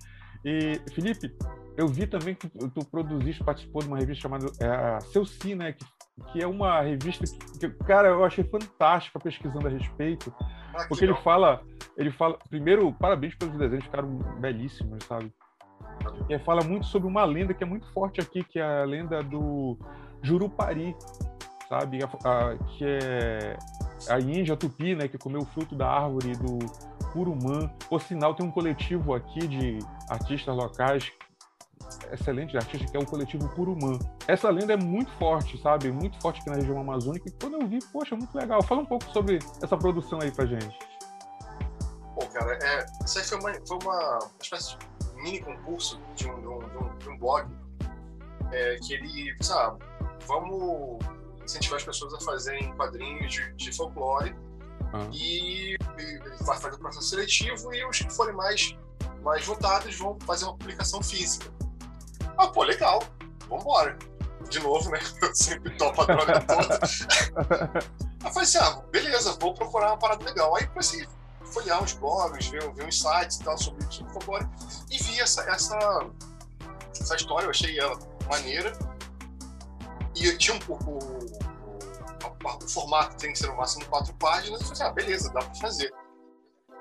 E 0.44 0.80
Felipe, 0.94 1.34
eu 1.76 1.86
vi 1.86 2.06
também 2.06 2.34
que 2.34 2.48
tu 2.48 2.84
produziste, 2.86 3.44
participou 3.44 3.82
de 3.82 3.88
uma 3.88 3.98
revista 3.98 4.22
chamada 4.22 4.46
é, 4.58 5.00
Seu 5.00 5.24
Si, 5.26 5.54
né? 5.54 5.72
Que, 5.72 5.84
que 6.32 6.42
é 6.42 6.46
uma 6.46 6.80
revista 6.80 7.24
que, 7.24 7.58
que, 7.58 7.68
cara, 7.84 8.08
eu 8.08 8.24
achei 8.24 8.44
fantástica 8.44 9.18
pesquisando 9.18 9.66
a 9.66 9.70
respeito. 9.70 10.32
Ah, 10.74 10.86
porque 10.88 11.04
ele 11.04 11.14
fala, 11.16 11.62
ele 11.96 12.10
fala, 12.10 12.38
primeiro, 12.48 12.92
parabéns 12.92 13.34
pelos 13.34 13.56
desenhos, 13.56 13.84
ficaram 13.84 14.18
belíssimos, 14.38 15.04
sabe? 15.04 15.32
E 16.28 16.38
fala 16.38 16.62
muito 16.62 16.86
sobre 16.86 17.08
uma 17.08 17.24
lenda 17.24 17.52
que 17.52 17.64
é 17.64 17.66
muito 17.66 17.90
forte 17.92 18.20
aqui, 18.20 18.44
que 18.44 18.58
é 18.58 18.82
a 18.82 18.84
lenda 18.84 19.22
do 19.22 19.76
Jurupari, 20.22 20.94
sabe? 21.68 21.98
A, 22.02 22.06
a, 22.06 22.56
que 22.56 22.84
é 22.84 23.56
a 24.08 24.18
Índia 24.18 24.56
Tupi, 24.56 24.94
né? 24.94 25.08
Que 25.08 25.18
comeu 25.18 25.42
o 25.42 25.46
fruto 25.46 25.74
da 25.74 25.88
árvore 25.88 26.32
do 26.32 26.58
Curumã. 27.12 27.68
Por 27.88 28.00
sinal, 28.00 28.34
tem 28.34 28.46
um 28.46 28.50
coletivo 28.50 29.14
aqui 29.14 29.46
de 29.46 29.78
artistas 30.08 30.54
locais 30.54 31.12
excelente 32.12 32.56
artista, 32.56 32.86
que 32.90 32.96
é 32.96 33.00
o 33.00 33.06
coletivo 33.06 33.48
Curumã. 33.50 33.98
Essa 34.26 34.50
lenda 34.50 34.74
é 34.74 34.76
muito 34.76 35.10
forte, 35.12 35.60
sabe? 35.60 35.90
Muito 35.90 36.20
forte 36.20 36.40
aqui 36.40 36.50
na 36.50 36.56
região 36.56 36.78
amazônica. 36.78 37.28
E 37.28 37.32
quando 37.32 37.60
eu 37.60 37.66
vi, 37.66 37.78
poxa, 37.92 38.16
muito 38.16 38.34
legal. 38.36 38.62
Fala 38.62 38.82
um 38.82 38.86
pouco 38.86 39.04
sobre 39.12 39.38
essa 39.62 39.76
produção 39.76 40.20
aí 40.20 40.30
pra 40.30 40.46
gente. 40.46 40.78
Bom, 42.14 42.26
cara, 42.32 42.58
é, 42.62 42.86
isso 43.04 43.18
aí 43.18 43.24
foi 43.24 43.38
uma, 43.38 43.52
foi 43.66 43.78
uma 43.82 44.18
espécie 44.40 44.76
de 44.76 45.22
mini 45.22 45.40
concurso 45.40 46.00
de 46.14 46.28
um, 46.28 46.40
de 46.40 46.48
um, 46.48 46.98
de 46.98 47.08
um 47.08 47.18
blog 47.18 47.48
é, 48.52 48.76
que 48.76 48.94
ele, 48.94 49.34
sabe, 49.40 49.84
vamos 50.26 50.98
incentivar 51.44 51.78
as 51.78 51.84
pessoas 51.84 52.14
a 52.14 52.20
fazerem 52.20 52.74
quadrinhos 52.76 53.32
de, 53.32 53.52
de 53.54 53.72
folclore 53.72 54.34
ah. 54.92 55.08
e, 55.12 55.74
e 55.74 56.44
vai 56.44 56.58
fazer 56.58 56.76
o 56.76 56.78
processo 56.78 57.08
seletivo 57.08 57.72
e 57.72 57.84
os 57.84 57.98
que 57.98 58.12
forem 58.12 58.34
mais 58.34 58.76
mais 59.22 59.44
votados 59.44 59.96
vão 59.96 60.18
fazer 60.20 60.46
uma 60.46 60.56
publicação 60.56 61.02
física. 61.02 61.52
Ah, 62.40 62.48
pô, 62.48 62.62
legal. 62.62 63.02
Vambora. 63.48 63.98
De 64.48 64.58
novo, 64.60 64.90
né? 64.90 64.98
Eu 65.20 65.34
sempre 65.34 65.76
topo 65.76 66.00
a 66.00 66.06
droga 66.06 66.40
toda. 66.40 66.80
Aí 68.24 68.32
falei 68.32 68.42
assim, 68.42 68.58
ah, 68.58 68.82
beleza, 68.90 69.36
vou 69.38 69.52
procurar 69.52 69.88
uma 69.88 69.98
parada 69.98 70.24
legal. 70.24 70.56
Aí 70.56 70.66
comecei 70.68 71.04
a 71.04 71.44
folhear 71.46 71.82
uns 71.82 71.92
blogs, 71.92 72.48
ver, 72.48 72.72
ver 72.72 72.86
uns 72.86 72.98
sites 72.98 73.38
e 73.38 73.44
tal 73.44 73.58
sobre, 73.58 73.84
sobre 73.92 74.12
folclore. 74.12 74.48
E 74.90 74.96
vi 75.02 75.20
essa, 75.20 75.42
essa, 75.50 75.78
essa 76.98 77.16
história, 77.16 77.44
eu 77.44 77.50
achei 77.50 77.78
ela 77.78 77.98
maneira. 78.28 78.72
E 80.16 80.36
tinha 80.38 80.56
um 80.56 80.60
pouco. 80.60 80.98
O, 80.98 82.68
formato 82.68 83.16
tem 83.16 83.32
que 83.32 83.38
ser 83.38 83.48
no 83.48 83.56
máximo 83.56 83.84
quatro 83.86 84.14
páginas. 84.14 84.60
Eu 84.60 84.66
falei 84.66 84.72
assim, 84.72 84.82
ah, 84.82 84.92
beleza, 84.92 85.32
dá 85.32 85.40
pra 85.40 85.54
fazer. 85.56 85.92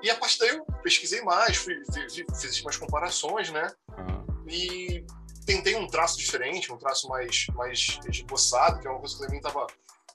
E 0.02 0.10
a 0.10 0.16
partir 0.16 0.38
daí 0.38 0.56
eu 0.56 0.64
pesquisei 0.82 1.20
mais, 1.22 1.58
fui, 1.58 1.74
fiz, 1.92 2.24
fiz 2.40 2.60
umas 2.62 2.78
comparações, 2.78 3.50
né? 3.50 3.70
Uhum. 3.98 4.48
E 4.48 5.04
tentei 5.50 5.74
um 5.74 5.86
traço 5.86 6.16
diferente, 6.16 6.72
um 6.72 6.78
traço 6.78 7.08
mais, 7.08 7.46
mais 7.54 7.98
esboçado, 8.08 8.78
que 8.78 8.86
é 8.86 8.90
uma 8.90 9.00
coisa 9.00 9.16
que 9.16 9.22
eu 9.22 9.26
também 9.26 9.40
estava 9.40 9.66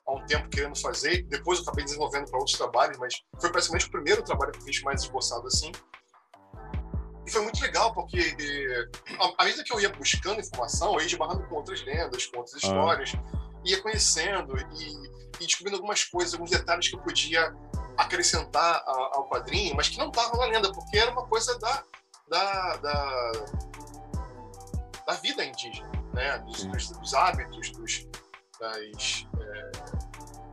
há 0.06 0.14
um 0.14 0.26
tempo 0.26 0.48
querendo 0.50 0.80
fazer. 0.80 1.24
Depois 1.24 1.60
eu 1.60 1.64
acabei 1.64 1.84
desenvolvendo 1.84 2.30
para 2.30 2.40
outros 2.40 2.58
trabalhos, 2.58 2.98
mas 2.98 3.22
foi 3.40 3.52
praticamente 3.52 3.88
o 3.88 3.92
primeiro 3.92 4.24
trabalho 4.24 4.54
que 4.54 4.60
eu 4.60 4.64
fiz 4.64 4.82
mais 4.82 5.04
esboçado 5.04 5.46
assim. 5.48 5.72
E 7.26 7.32
foi 7.32 7.42
muito 7.42 7.60
legal, 7.62 7.94
porque 7.94 8.36
eh, 8.40 8.88
à 9.38 9.44
medida 9.44 9.64
que 9.64 9.74
eu 9.74 9.82
ia 9.82 9.90
buscando 9.90 10.40
informação, 10.40 10.94
eu 10.94 11.02
ia 11.02 11.08
esbarrando 11.08 11.44
com 11.48 11.56
outras 11.56 11.84
lendas, 11.84 12.28
com 12.28 12.38
outras 12.38 12.56
histórias, 12.56 13.12
ia 13.66 13.82
conhecendo 13.82 14.56
e, 14.58 15.42
e 15.42 15.46
descobrindo 15.46 15.78
algumas 15.78 16.04
coisas, 16.04 16.34
alguns 16.34 16.52
detalhes 16.52 16.88
que 16.88 16.96
eu 16.96 17.00
podia 17.00 17.54
acrescentar 17.98 18.84
ao 18.86 19.28
quadrinho, 19.28 19.76
mas 19.76 19.90
que 19.90 19.98
não 19.98 20.10
estava 20.10 20.38
na 20.38 20.46
lenda, 20.46 20.72
porque 20.72 20.98
era 20.98 21.12
uma 21.12 21.26
coisa 21.26 21.58
da, 21.58 21.84
da, 22.30 22.78
da, 22.78 23.32
da 25.06 25.14
vida 25.14 25.44
indígena, 25.44 25.92
né? 26.14 26.38
dos, 26.40 26.64
dos, 26.66 26.90
dos 26.90 27.14
hábitos, 27.14 27.72
dos, 27.72 28.08
das 28.60 29.28
é, 29.40 29.72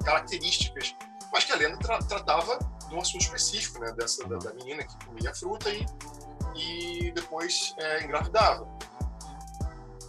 características, 0.05 0.95
mas 1.33 1.45
que 1.45 1.53
a 1.53 1.57
lenda 1.57 1.79
tra 1.79 1.99
tratava 2.01 2.59
de 2.88 2.95
um 2.95 3.01
assunto 3.01 3.23
específico, 3.23 3.79
né? 3.81 3.93
Dessa, 3.93 4.27
da, 4.29 4.37
da 4.37 4.53
menina 4.53 4.85
que 4.85 5.07
comia 5.07 5.35
fruta 5.35 5.71
e, 5.71 5.87
e 6.55 7.11
depois 7.12 7.75
é, 7.79 8.05
engravidava. 8.05 8.69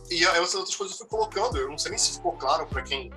E 0.10 0.26
essas 0.26 0.56
outras 0.56 0.76
coisas 0.76 1.00
eu 1.00 1.08
fui 1.08 1.18
colocando, 1.18 1.58
eu 1.58 1.70
não 1.70 1.78
sei 1.78 1.92
nem 1.92 1.98
se 1.98 2.14
ficou 2.14 2.34
claro 2.34 2.68
para 2.68 2.82
quem 2.82 3.12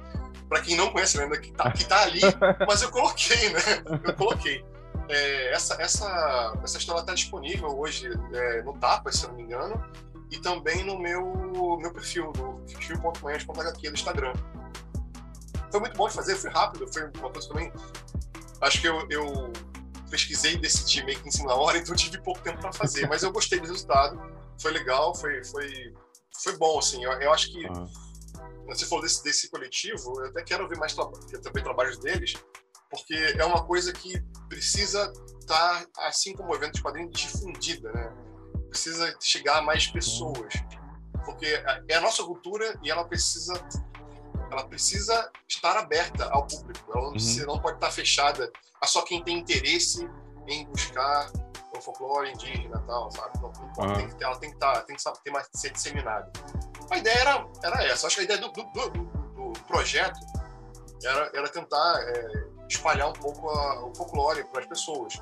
para 0.48 0.60
quem 0.60 0.76
não 0.76 0.92
conhece 0.92 1.18
a 1.18 1.22
lenda 1.22 1.38
que 1.38 1.50
tá, 1.50 1.70
que 1.72 1.84
tá 1.84 2.02
ali, 2.02 2.20
mas 2.68 2.80
eu 2.80 2.90
coloquei, 2.90 3.50
né? 3.50 3.60
Eu 4.04 4.14
coloquei. 4.14 4.64
É, 5.08 5.52
essa, 5.52 5.80
essa, 5.80 6.58
essa 6.62 6.78
história 6.78 7.00
está 7.00 7.14
disponível 7.14 7.76
hoje 7.78 8.08
é, 8.32 8.62
no 8.62 8.76
Tapa, 8.78 9.10
se 9.10 9.24
eu 9.24 9.30
não 9.30 9.36
me 9.36 9.42
engano, 9.42 9.84
e 10.30 10.38
também 10.40 10.84
no 10.84 10.98
meu, 10.98 11.78
meu 11.78 11.92
perfil, 11.92 12.32
no 12.36 12.60
perfil.manhas.hq 12.66 13.88
do 13.88 13.94
Instagram. 13.94 14.32
Foi 15.70 15.80
muito 15.80 15.96
bom 15.96 16.08
de 16.08 16.14
fazer, 16.14 16.36
foi 16.36 16.50
rápido, 16.50 16.92
foi 16.92 17.04
uma 17.18 17.30
coisa 17.30 17.48
também. 17.48 17.72
Acho 18.60 18.80
que 18.80 18.88
eu, 18.88 19.06
eu 19.10 19.52
pesquisei 20.10 20.54
e 20.54 20.58
decidi 20.58 21.04
meio 21.04 21.20
que 21.20 21.28
em 21.28 21.32
cima 21.32 21.48
da 21.48 21.54
hora, 21.54 21.78
então 21.78 21.94
tive 21.94 22.20
pouco 22.22 22.40
tempo 22.40 22.60
para 22.60 22.72
fazer, 22.72 23.08
mas 23.08 23.22
eu 23.22 23.32
gostei 23.32 23.60
do 23.60 23.66
resultado, 23.66 24.20
foi 24.60 24.72
legal, 24.72 25.14
foi, 25.14 25.44
foi, 25.44 25.94
foi 26.42 26.56
bom, 26.56 26.78
assim. 26.78 27.04
Eu, 27.04 27.12
eu 27.12 27.32
acho 27.32 27.52
que. 27.52 27.66
Ah. 27.66 27.86
Você 28.66 28.84
falou 28.84 29.04
desse, 29.04 29.22
desse 29.22 29.48
coletivo, 29.48 30.20
eu 30.20 30.26
até 30.26 30.42
quero 30.42 30.64
ouvir 30.64 30.76
mais 30.76 30.92
também 30.92 31.62
trabalhos 31.62 31.98
deles, 31.98 32.34
porque 32.90 33.14
é 33.14 33.44
uma 33.44 33.64
coisa 33.64 33.92
que 33.92 34.20
precisa 34.48 35.12
estar, 35.40 35.86
tá, 35.86 36.08
assim 36.08 36.34
como 36.34 36.50
o 36.50 36.54
evento 36.56 36.74
de 36.74 36.82
quadrinhos, 36.82 37.16
difundida, 37.16 37.92
né? 37.92 38.25
Precisa 38.76 39.16
chegar 39.20 39.58
a 39.58 39.62
mais 39.62 39.86
pessoas, 39.86 40.52
porque 41.24 41.46
é 41.88 41.94
a 41.94 42.00
nossa 42.00 42.22
cultura 42.22 42.78
e 42.82 42.90
ela 42.90 43.04
precisa 43.04 43.54
ela 44.50 44.68
precisa 44.68 45.30
estar 45.48 45.76
aberta 45.76 46.28
ao 46.30 46.46
público. 46.46 46.92
Ela 46.92 47.04
não, 47.04 47.10
precisa, 47.12 47.46
uhum. 47.46 47.54
não 47.54 47.62
pode 47.62 47.76
estar 47.76 47.90
fechada 47.90 48.50
a 48.80 48.86
só 48.86 49.02
quem 49.02 49.22
tem 49.24 49.38
interesse 49.38 50.08
em 50.46 50.66
buscar 50.66 51.32
o 51.74 51.80
folclore 51.80 52.30
indígena 52.30 52.78
tal, 52.86 53.10
sabe? 53.10 53.38
Não, 53.40 53.50
não 53.50 53.72
pode, 53.72 53.88
uhum. 53.88 53.96
tem 53.96 54.08
que, 54.08 54.24
ela 54.24 54.36
tem 54.36 54.50
que, 54.50 54.56
estar, 54.56 54.82
tem 54.82 54.96
que 54.96 55.22
ter 55.24 55.30
mais, 55.30 55.48
ser 55.52 55.70
disseminada. 55.70 56.30
A 56.90 56.98
ideia 56.98 57.18
era, 57.18 57.48
era 57.64 57.84
essa. 57.84 58.06
Acho 58.06 58.16
que 58.16 58.22
a 58.22 58.24
ideia 58.24 58.40
do, 58.40 58.52
do, 58.52 58.62
do, 58.62 58.90
do 58.90 59.52
projeto 59.66 60.18
era, 61.02 61.30
era 61.34 61.48
tentar 61.48 62.00
é, 62.02 62.48
espalhar 62.68 63.08
um 63.08 63.12
pouco 63.14 63.48
a, 63.50 63.86
o 63.86 63.94
folclore 63.94 64.44
para 64.44 64.60
as 64.60 64.66
pessoas. 64.66 65.14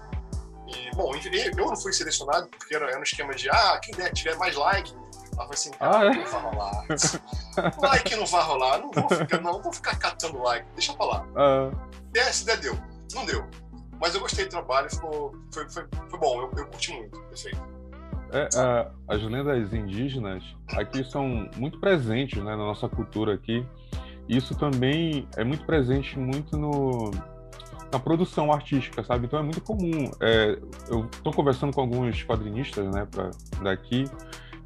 E, 0.66 0.90
bom, 0.96 1.12
eu 1.14 1.66
não 1.66 1.76
fui 1.76 1.92
selecionado 1.92 2.48
porque 2.48 2.74
era, 2.74 2.88
era 2.88 2.98
um 2.98 3.02
esquema 3.02 3.34
de, 3.34 3.50
ah, 3.50 3.78
quem 3.82 3.94
der, 3.94 4.12
tiver 4.12 4.36
mais 4.36 4.56
like, 4.56 4.92
ela 4.92 5.36
falou 5.36 5.52
assim, 5.52 5.70
cara, 5.72 5.98
ah, 5.98 6.04
é? 6.06 6.14
não 6.14 6.24
vai 6.26 6.42
rolar. 6.42 6.86
like 7.82 8.16
não 8.16 8.26
vai 8.26 8.42
rolar, 8.42 8.78
não 8.78 8.90
vou 8.90 9.08
ficar, 9.08 9.40
não, 9.40 9.62
vou 9.62 9.72
ficar 9.72 9.98
catando 9.98 10.42
like, 10.42 10.66
deixa 10.74 10.94
pra 10.94 11.06
lá. 11.06 11.26
Ah. 11.36 11.70
E 12.14 12.18
essa 12.18 12.42
ideia 12.42 12.58
deu, 12.58 12.78
não 13.12 13.26
deu. 13.26 13.44
Mas 14.00 14.14
eu 14.14 14.20
gostei 14.20 14.44
do 14.46 14.50
trabalho, 14.50 14.90
ficou, 14.90 15.34
foi, 15.52 15.68
foi, 15.68 15.86
foi 16.08 16.18
bom, 16.18 16.42
eu, 16.42 16.52
eu 16.56 16.66
curti 16.66 16.92
muito, 16.92 17.20
perfeito. 17.22 17.74
É, 18.32 18.48
as 19.06 19.22
lendas 19.22 19.72
indígenas 19.72 20.42
aqui 20.72 21.04
são 21.04 21.48
muito 21.56 21.78
presentes 21.78 22.42
né, 22.42 22.50
na 22.50 22.56
nossa 22.56 22.88
cultura 22.88 23.34
aqui. 23.34 23.64
Isso 24.28 24.56
também 24.56 25.28
é 25.36 25.44
muito 25.44 25.64
presente 25.66 26.18
muito 26.18 26.56
no, 26.56 27.12
na 27.94 28.00
produção 28.00 28.52
artística, 28.52 29.04
sabe? 29.04 29.26
Então 29.26 29.38
é 29.38 29.42
muito 29.42 29.60
comum. 29.60 30.10
É, 30.20 30.58
eu 30.88 31.06
estou 31.06 31.32
conversando 31.32 31.72
com 31.72 31.80
alguns 31.80 32.22
quadrinistas 32.24 32.92
né, 32.92 33.06
pra, 33.08 33.30
daqui. 33.62 34.04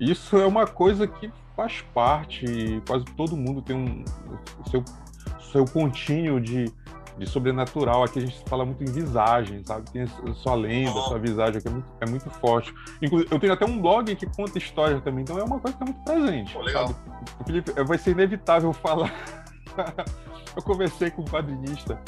Isso 0.00 0.38
é 0.38 0.46
uma 0.46 0.66
coisa 0.66 1.06
que 1.06 1.30
faz 1.54 1.82
parte, 1.92 2.82
quase 2.86 3.04
todo 3.16 3.36
mundo 3.36 3.60
tem 3.60 3.76
um 3.76 4.04
seu, 4.70 4.82
seu 5.52 5.64
pontinho 5.64 6.40
de 6.40 6.72
de 7.18 7.26
sobrenatural. 7.26 8.04
Aqui 8.04 8.20
a 8.20 8.22
gente 8.22 8.40
fala 8.46 8.64
muito 8.64 8.80
em 8.84 8.92
visagem, 8.92 9.60
sabe? 9.64 9.90
Tem 9.90 10.02
a 10.02 10.34
sua 10.34 10.54
lenda, 10.54 10.96
a 10.96 11.02
sua 11.02 11.18
visagem, 11.18 11.60
que 11.60 11.66
é 11.66 11.70
muito, 11.72 11.86
é 12.00 12.06
muito 12.08 12.30
forte. 12.30 12.72
Inclusive, 13.02 13.34
eu 13.34 13.40
tenho 13.40 13.52
até 13.52 13.66
um 13.66 13.80
blog 13.80 14.14
que 14.14 14.24
conta 14.24 14.56
histórias 14.56 15.02
também, 15.02 15.22
então 15.22 15.36
é 15.36 15.42
uma 15.42 15.58
coisa 15.58 15.76
que 15.76 15.82
é 15.82 15.86
muito 15.86 16.04
presente. 16.04 16.52
Pô, 16.52 16.62
legal. 16.62 16.86
Sabe? 16.86 17.44
Felipe, 17.44 17.72
vai 17.82 17.98
ser 17.98 18.12
inevitável 18.12 18.72
falar. 18.72 19.12
eu 20.56 20.62
conversei 20.62 21.10
com 21.10 21.22
um 21.22 21.24
quadrinista 21.24 22.00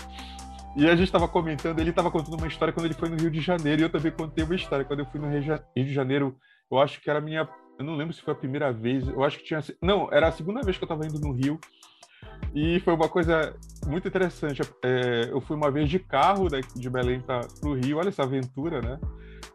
e 0.76 0.87
a 0.87 0.94
gente 0.94 1.06
estava 1.06 1.26
comentando, 1.26 1.78
ele 1.78 1.90
estava 1.90 2.11
contando 2.11 2.37
uma 2.37 2.46
história 2.46 2.72
quando 2.72 2.87
ele 2.87 2.94
foi 2.94 3.09
no 3.09 3.16
Rio 3.16 3.30
de 3.30 3.40
Janeiro, 3.40 3.83
e 3.83 3.85
eu 3.85 3.90
também 3.90 4.12
contei 4.12 4.44
uma 4.44 4.54
história. 4.54 4.85
Quando 4.85 5.00
eu 5.00 5.06
fui 5.06 5.20
no 5.20 5.28
Rio 5.28 5.61
de 5.76 5.92
Janeiro, 5.92 6.37
eu 6.70 6.78
acho 6.78 7.00
que 7.00 7.11
era 7.11 7.18
a 7.18 7.22
minha. 7.22 7.48
Eu 7.78 7.85
não 7.85 7.96
lembro 7.96 8.12
se 8.12 8.22
foi 8.22 8.33
a 8.33 8.37
primeira 8.37 8.72
vez, 8.72 9.09
eu 9.09 9.24
acho 9.24 9.38
que 9.38 9.44
tinha. 9.44 9.61
Não, 9.83 10.09
era 10.12 10.28
a 10.28 10.33
segunda 10.33 10.61
vez 10.62 10.76
que 10.76 10.85
eu 10.85 10.87
estava 10.87 11.04
indo 11.04 11.18
no 11.20 11.33
Rio. 11.33 11.59
E 12.54 12.80
foi 12.80 12.94
uma 12.94 13.09
coisa 13.09 13.54
muito 13.87 14.06
interessante. 14.06 14.62
É, 14.85 15.28
eu 15.30 15.40
fui 15.40 15.56
uma 15.56 15.70
vez 15.70 15.88
de 15.88 15.98
carro 15.98 16.48
daqui 16.48 16.78
de 16.78 16.90
Belém 16.90 17.20
para 17.20 17.46
o 17.64 17.74
Rio, 17.74 17.98
olha 17.98 18.09
essa 18.09 18.22
aventura, 18.22 18.80
né? 18.80 18.98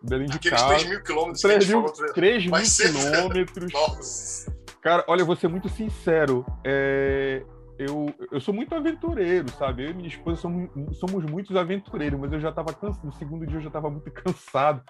Belém 0.01 0.28
de 0.28 0.38
Aqueles 0.38 0.60
carro. 0.60 0.75
3 0.75 0.89
mil 0.89 1.04
quilômetros. 1.04 1.41
3 1.41 1.67
mil, 1.67 1.84
3 2.13 2.45
mil 2.45 3.12
quilômetros. 3.12 3.73
Nossa. 3.73 4.56
Cara, 4.82 5.04
olha, 5.08 5.21
eu 5.21 5.25
vou 5.25 5.36
ser 5.36 5.47
muito 5.47 5.67
sincero. 5.67 6.45
É, 6.63 7.43
eu, 7.78 8.14
eu 8.32 8.40
sou 8.40 8.54
muito 8.54 8.74
aventureiro, 8.74 9.50
sabe? 9.52 9.86
Eu 9.86 9.92
e 9.92 9.94
minha 9.94 10.08
esposa 10.08 10.40
somos, 10.40 10.70
somos 10.98 11.26
muitos 11.26 11.56
aventureiros, 11.56 12.20
mas 12.20 12.32
eu 12.32 12.40
já 12.40 12.50
estava 12.50 12.74
cansado. 12.74 13.06
No 13.06 13.14
segundo 13.14 13.46
dia 13.46 13.58
eu 13.58 13.62
já 13.62 13.68
estava 13.68 13.90
muito 13.90 14.10
cansado. 14.12 14.82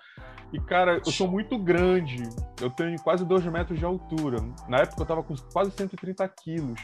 E, 0.53 0.59
cara, 0.59 1.01
eu 1.03 1.11
sou 1.11 1.27
muito 1.27 1.57
grande. 1.57 2.23
Eu 2.61 2.69
tenho 2.69 2.95
quase 3.01 3.25
2 3.25 3.45
metros 3.45 3.79
de 3.79 3.85
altura. 3.85 4.37
Na 4.69 4.79
época 4.79 5.01
eu 5.01 5.03
estava 5.03 5.23
com 5.23 5.35
quase 5.51 5.71
130 5.71 6.27
quilos. 6.29 6.79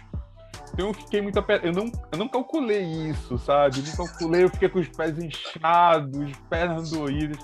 Então 0.74 0.88
eu 0.88 0.94
fiquei 0.94 1.22
muito 1.22 1.38
apertado. 1.38 1.68
Eu 1.68 1.74
não, 1.74 1.92
eu 2.12 2.18
não 2.18 2.28
calculei 2.28 2.82
isso, 2.82 3.38
sabe? 3.38 3.80
Eu 3.80 3.84
não 3.86 4.08
calculei, 4.08 4.44
eu 4.44 4.50
fiquei 4.50 4.70
com 4.70 4.80
os 4.80 4.88
pés 4.88 5.18
inchados, 5.20 6.32
pernas 6.50 6.92
doídas. 6.92 7.38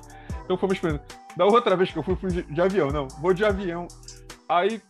Então 0.43 0.58
fomos 0.58 0.80
pensando. 0.80 1.02
Da 1.36 1.46
outra 1.46 1.76
vez 1.76 1.91
que 1.91 2.00
eu 2.00 2.04
fui, 2.04 2.15
fui 2.15 2.32
de 2.32 2.62
avião. 2.62 2.89
Não, 2.89 3.08
vou 3.22 3.34
de 3.34 3.46
avião. 3.46 3.88
Aí 4.50 4.82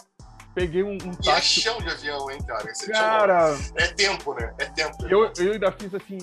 peguei 0.58 0.82
um, 0.82 0.93
um 0.93 1.13
táxi. 1.13 1.30
E 1.30 1.30
é 1.30 1.41
chão 1.41 1.78
de 1.78 1.88
avião, 1.88 2.32
hein, 2.32 2.39
cara? 2.41 2.72
Esse 2.72 2.91
cara... 2.91 3.56
É 3.76 3.88
tempo, 3.89 4.34
né? 4.34 4.52
É 4.58 4.65
tempo. 4.65 5.06
Eu, 5.06 5.32
eu 5.38 5.54
ainda 5.54 5.72
fiz 5.72 5.93
assim, 5.93 6.17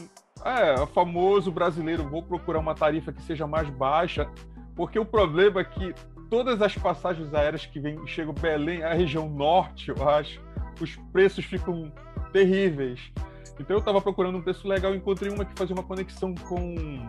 é, 0.44 0.84
famoso 0.88 1.52
brasileiro, 1.52 2.08
vou 2.08 2.20
procurar 2.20 2.58
uma 2.58 2.74
tarifa 2.74 3.12
que 3.12 3.22
seja 3.22 3.46
mais 3.46 3.70
baixa, 3.70 4.28
porque 4.74 4.98
o 4.98 5.04
problema 5.04 5.60
é 5.60 5.64
que 5.64 5.94
todas 6.28 6.60
as 6.60 6.76
passagens 6.76 7.32
aéreas 7.32 7.64
que 7.64 7.78
vêm, 7.78 8.04
chegam 8.08 8.34
Belém, 8.34 8.82
a 8.82 8.92
região 8.92 9.28
norte, 9.28 9.90
eu 9.90 10.08
acho, 10.08 10.40
os 10.80 10.96
preços 11.12 11.44
ficam 11.44 11.92
terríveis. 12.32 13.12
Então 13.60 13.76
eu 13.76 13.78
estava 13.78 14.00
procurando 14.00 14.38
um 14.38 14.42
preço 14.42 14.66
legal, 14.66 14.96
encontrei 14.96 15.32
uma 15.32 15.44
que 15.44 15.56
fazia 15.56 15.76
uma 15.76 15.84
conexão 15.84 16.34
com 16.34 17.08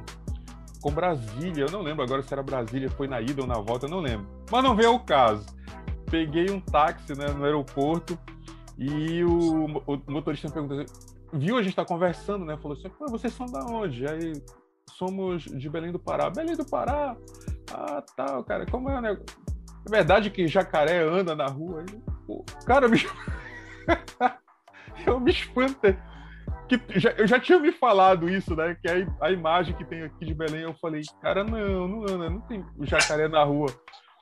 com 0.80 0.92
Brasília. 0.92 1.66
Eu 1.66 1.72
não 1.72 1.82
lembro 1.82 2.04
agora 2.04 2.22
se 2.22 2.32
era 2.32 2.44
Brasília, 2.44 2.88
foi 2.92 3.08
na 3.08 3.20
ida 3.20 3.42
ou 3.42 3.48
na 3.48 3.56
volta, 3.56 3.88
eu 3.88 3.90
não 3.90 4.00
lembro. 4.00 4.28
Mas 4.52 4.64
não 4.64 4.76
veio 4.76 4.94
o 4.94 5.00
caso. 5.00 5.44
Peguei 6.10 6.50
um 6.50 6.60
táxi 6.60 7.18
né, 7.18 7.28
no 7.28 7.44
aeroporto 7.44 8.18
e 8.78 9.24
o, 9.24 9.66
o 9.66 10.02
motorista 10.08 10.48
me 10.48 10.54
perguntou, 10.54 10.86
viu 11.34 11.58
a 11.58 11.64
gente 11.64 11.76
tá 11.76 11.86
conversando, 11.86 12.46
né? 12.46 12.58
Falou 12.58 12.78
assim, 12.78 12.92
vocês 13.10 13.34
são 13.34 13.46
da 13.46 13.66
onde? 13.66 14.08
Aí 14.08 14.34
somos 14.92 15.44
de 15.44 15.70
Belém 15.70 15.92
do 15.92 16.00
Pará. 16.00 16.30
Belém 16.30 16.56
do 16.56 16.66
Pará? 16.66 17.16
Ah, 17.72 18.04
tá, 18.16 18.44
cara. 18.44 18.66
Como 18.66 18.90
é 18.90 19.02
negócio? 19.02 19.26
É 19.88 19.90
verdade 19.90 20.30
que 20.30 20.48
jacaré 20.48 21.04
anda 21.04 21.36
na 21.36 21.46
rua? 21.46 21.82
Aí, 21.82 22.02
pô, 22.26 22.44
cara, 22.66 22.88
me... 22.88 22.98
eu 25.06 25.20
me 25.20 25.32
espantei. 25.32 25.98
Que 26.68 26.82
já, 27.00 27.12
eu 27.12 27.28
já 27.28 27.40
tinha 27.40 27.60
me 27.60 27.72
falado 27.72 28.28
isso, 28.28 28.56
né? 28.56 28.76
Que 28.82 28.90
a, 28.90 29.28
a 29.28 29.32
imagem 29.32 29.76
que 29.76 29.86
tem 29.86 30.02
aqui 30.02 30.26
de 30.26 30.34
Belém, 30.34 30.62
eu 30.62 30.74
falei, 30.76 31.04
cara, 31.22 31.44
não, 31.44 31.88
não 31.88 32.02
anda, 32.02 32.30
não 32.30 32.42
tem 32.42 32.66
jacaré 32.82 33.28
na 33.28 33.44
rua. 33.44 33.68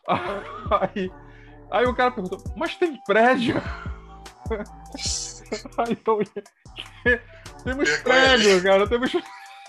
Aí, 0.94 1.10
aí 1.74 1.86
o 1.86 1.96
cara 1.96 2.12
perguntou, 2.12 2.42
mas 2.56 2.76
tem 2.76 2.98
prédio? 3.06 3.62
Aí 5.78 5.98
eu, 6.06 7.20
temos 7.64 7.90
prédio, 7.98 8.64
cara, 8.64 8.88
temos 8.88 9.14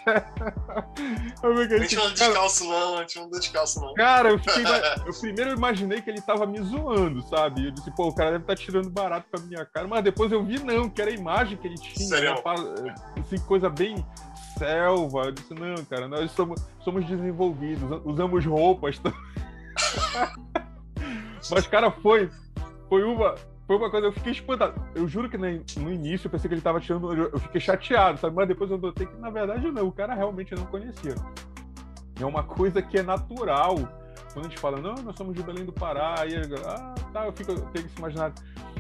eu 1.42 1.58
a 1.58 1.78
gente 1.78 1.96
não 1.96 2.10
descalço, 2.10 2.64
não, 2.64 2.98
a 2.98 3.00
gente 3.02 3.18
não 3.18 3.30
descalço, 3.30 3.80
não. 3.80 3.94
Cara, 3.94 4.30
eu, 4.30 4.38
fiquei, 4.38 4.62
eu 5.06 5.12
primeiro 5.20 5.50
imaginei 5.52 6.02
que 6.02 6.10
ele 6.10 6.20
tava 6.20 6.46
me 6.46 6.60
zoando, 6.60 7.22
sabe? 7.22 7.66
Eu 7.66 7.70
disse, 7.70 7.90
pô, 7.94 8.08
o 8.08 8.14
cara 8.14 8.32
deve 8.32 8.44
estar 8.44 8.54
tá 8.54 8.60
tirando 8.60 8.90
barato 8.90 9.26
com 9.30 9.38
a 9.38 9.44
minha 9.44 9.64
cara, 9.64 9.88
mas 9.88 10.04
depois 10.04 10.30
eu 10.30 10.44
vi, 10.44 10.62
não, 10.62 10.88
que 10.88 11.00
era 11.00 11.10
a 11.10 11.14
imagem 11.14 11.56
que 11.56 11.66
ele 11.66 11.76
tinha. 11.76 12.20
Né? 12.20 12.94
Assim, 13.18 13.38
coisa 13.40 13.70
bem 13.70 14.04
selva. 14.58 15.26
Eu 15.26 15.32
disse, 15.32 15.54
não, 15.54 15.84
cara, 15.84 16.06
nós 16.08 16.30
somos, 16.32 16.60
somos 16.82 17.06
desenvolvidos, 17.06 18.00
usamos 18.04 18.44
roupas. 18.44 19.00
mas, 21.50 21.66
cara, 21.66 21.90
foi. 21.90 22.30
Foi 22.88 23.02
uma 23.02 23.34
foi 23.66 23.76
uma 23.76 23.90
coisa, 23.90 24.08
eu 24.08 24.12
fiquei 24.12 24.32
espantado. 24.32 24.74
Eu 24.94 25.08
juro 25.08 25.28
que 25.28 25.38
no 25.38 25.90
início 25.90 26.26
eu 26.26 26.30
pensei 26.30 26.48
que 26.48 26.54
ele 26.54 26.60
tava 26.60 26.80
tirando. 26.80 27.12
Eu 27.14 27.38
fiquei 27.38 27.60
chateado, 27.60 28.18
sabe? 28.18 28.36
Mas 28.36 28.46
depois 28.46 28.70
eu 28.70 28.76
notei 28.76 29.06
que, 29.06 29.16
na 29.16 29.30
verdade, 29.30 29.70
não. 29.70 29.88
O 29.88 29.92
cara 29.92 30.14
realmente 30.14 30.54
não 30.54 30.66
conhecia. 30.66 31.14
É 32.20 32.26
uma 32.26 32.42
coisa 32.42 32.82
que 32.82 32.98
é 32.98 33.02
natural. 33.02 33.76
Quando 34.32 34.46
a 34.46 34.48
gente 34.48 34.58
fala, 34.58 34.80
não, 34.80 34.94
nós 34.96 35.16
somos 35.16 35.34
de 35.34 35.42
Belém 35.42 35.64
do 35.64 35.72
Pará, 35.72 36.16
aí, 36.18 36.34
ah, 36.66 36.94
tá, 37.12 37.24
eu 37.24 37.32
fico, 37.32 37.52
eu 37.52 37.60
tenho 37.66 37.86
que 37.86 37.92
se 37.92 37.98
imaginar. 37.98 38.32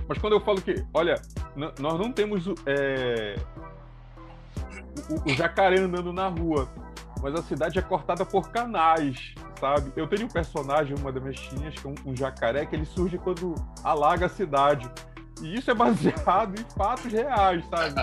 Mas 0.06 0.18
quando 0.18 0.32
eu 0.34 0.40
falo 0.40 0.60
que, 0.60 0.84
olha, 0.92 1.14
nós 1.78 1.98
não 1.98 2.12
temos 2.12 2.44
é, 2.66 3.36
o, 5.08 5.30
o 5.30 5.34
jacaré 5.34 5.78
andando 5.78 6.12
na 6.12 6.26
rua, 6.26 6.68
mas 7.22 7.34
a 7.34 7.42
cidade 7.42 7.78
é 7.78 7.82
cortada 7.82 8.24
por 8.26 8.50
canais, 8.50 9.34
sabe? 9.58 9.92
Eu 9.96 10.06
tenho 10.06 10.26
um 10.26 10.28
personagem, 10.28 10.96
uma 10.96 11.12
das 11.12 11.22
minhas 11.22 11.74
que 11.74 11.86
é 11.86 11.90
um, 11.90 11.94
um 12.06 12.16
jacaré, 12.16 12.66
que 12.66 12.74
ele 12.74 12.84
surge 12.84 13.18
quando 13.18 13.54
alaga 13.82 14.26
a 14.26 14.28
cidade. 14.28 14.90
E 15.40 15.56
isso 15.58 15.70
é 15.70 15.74
baseado 15.74 16.58
em 16.58 16.64
fatos 16.74 17.12
reais, 17.12 17.64
sabe? 17.68 17.94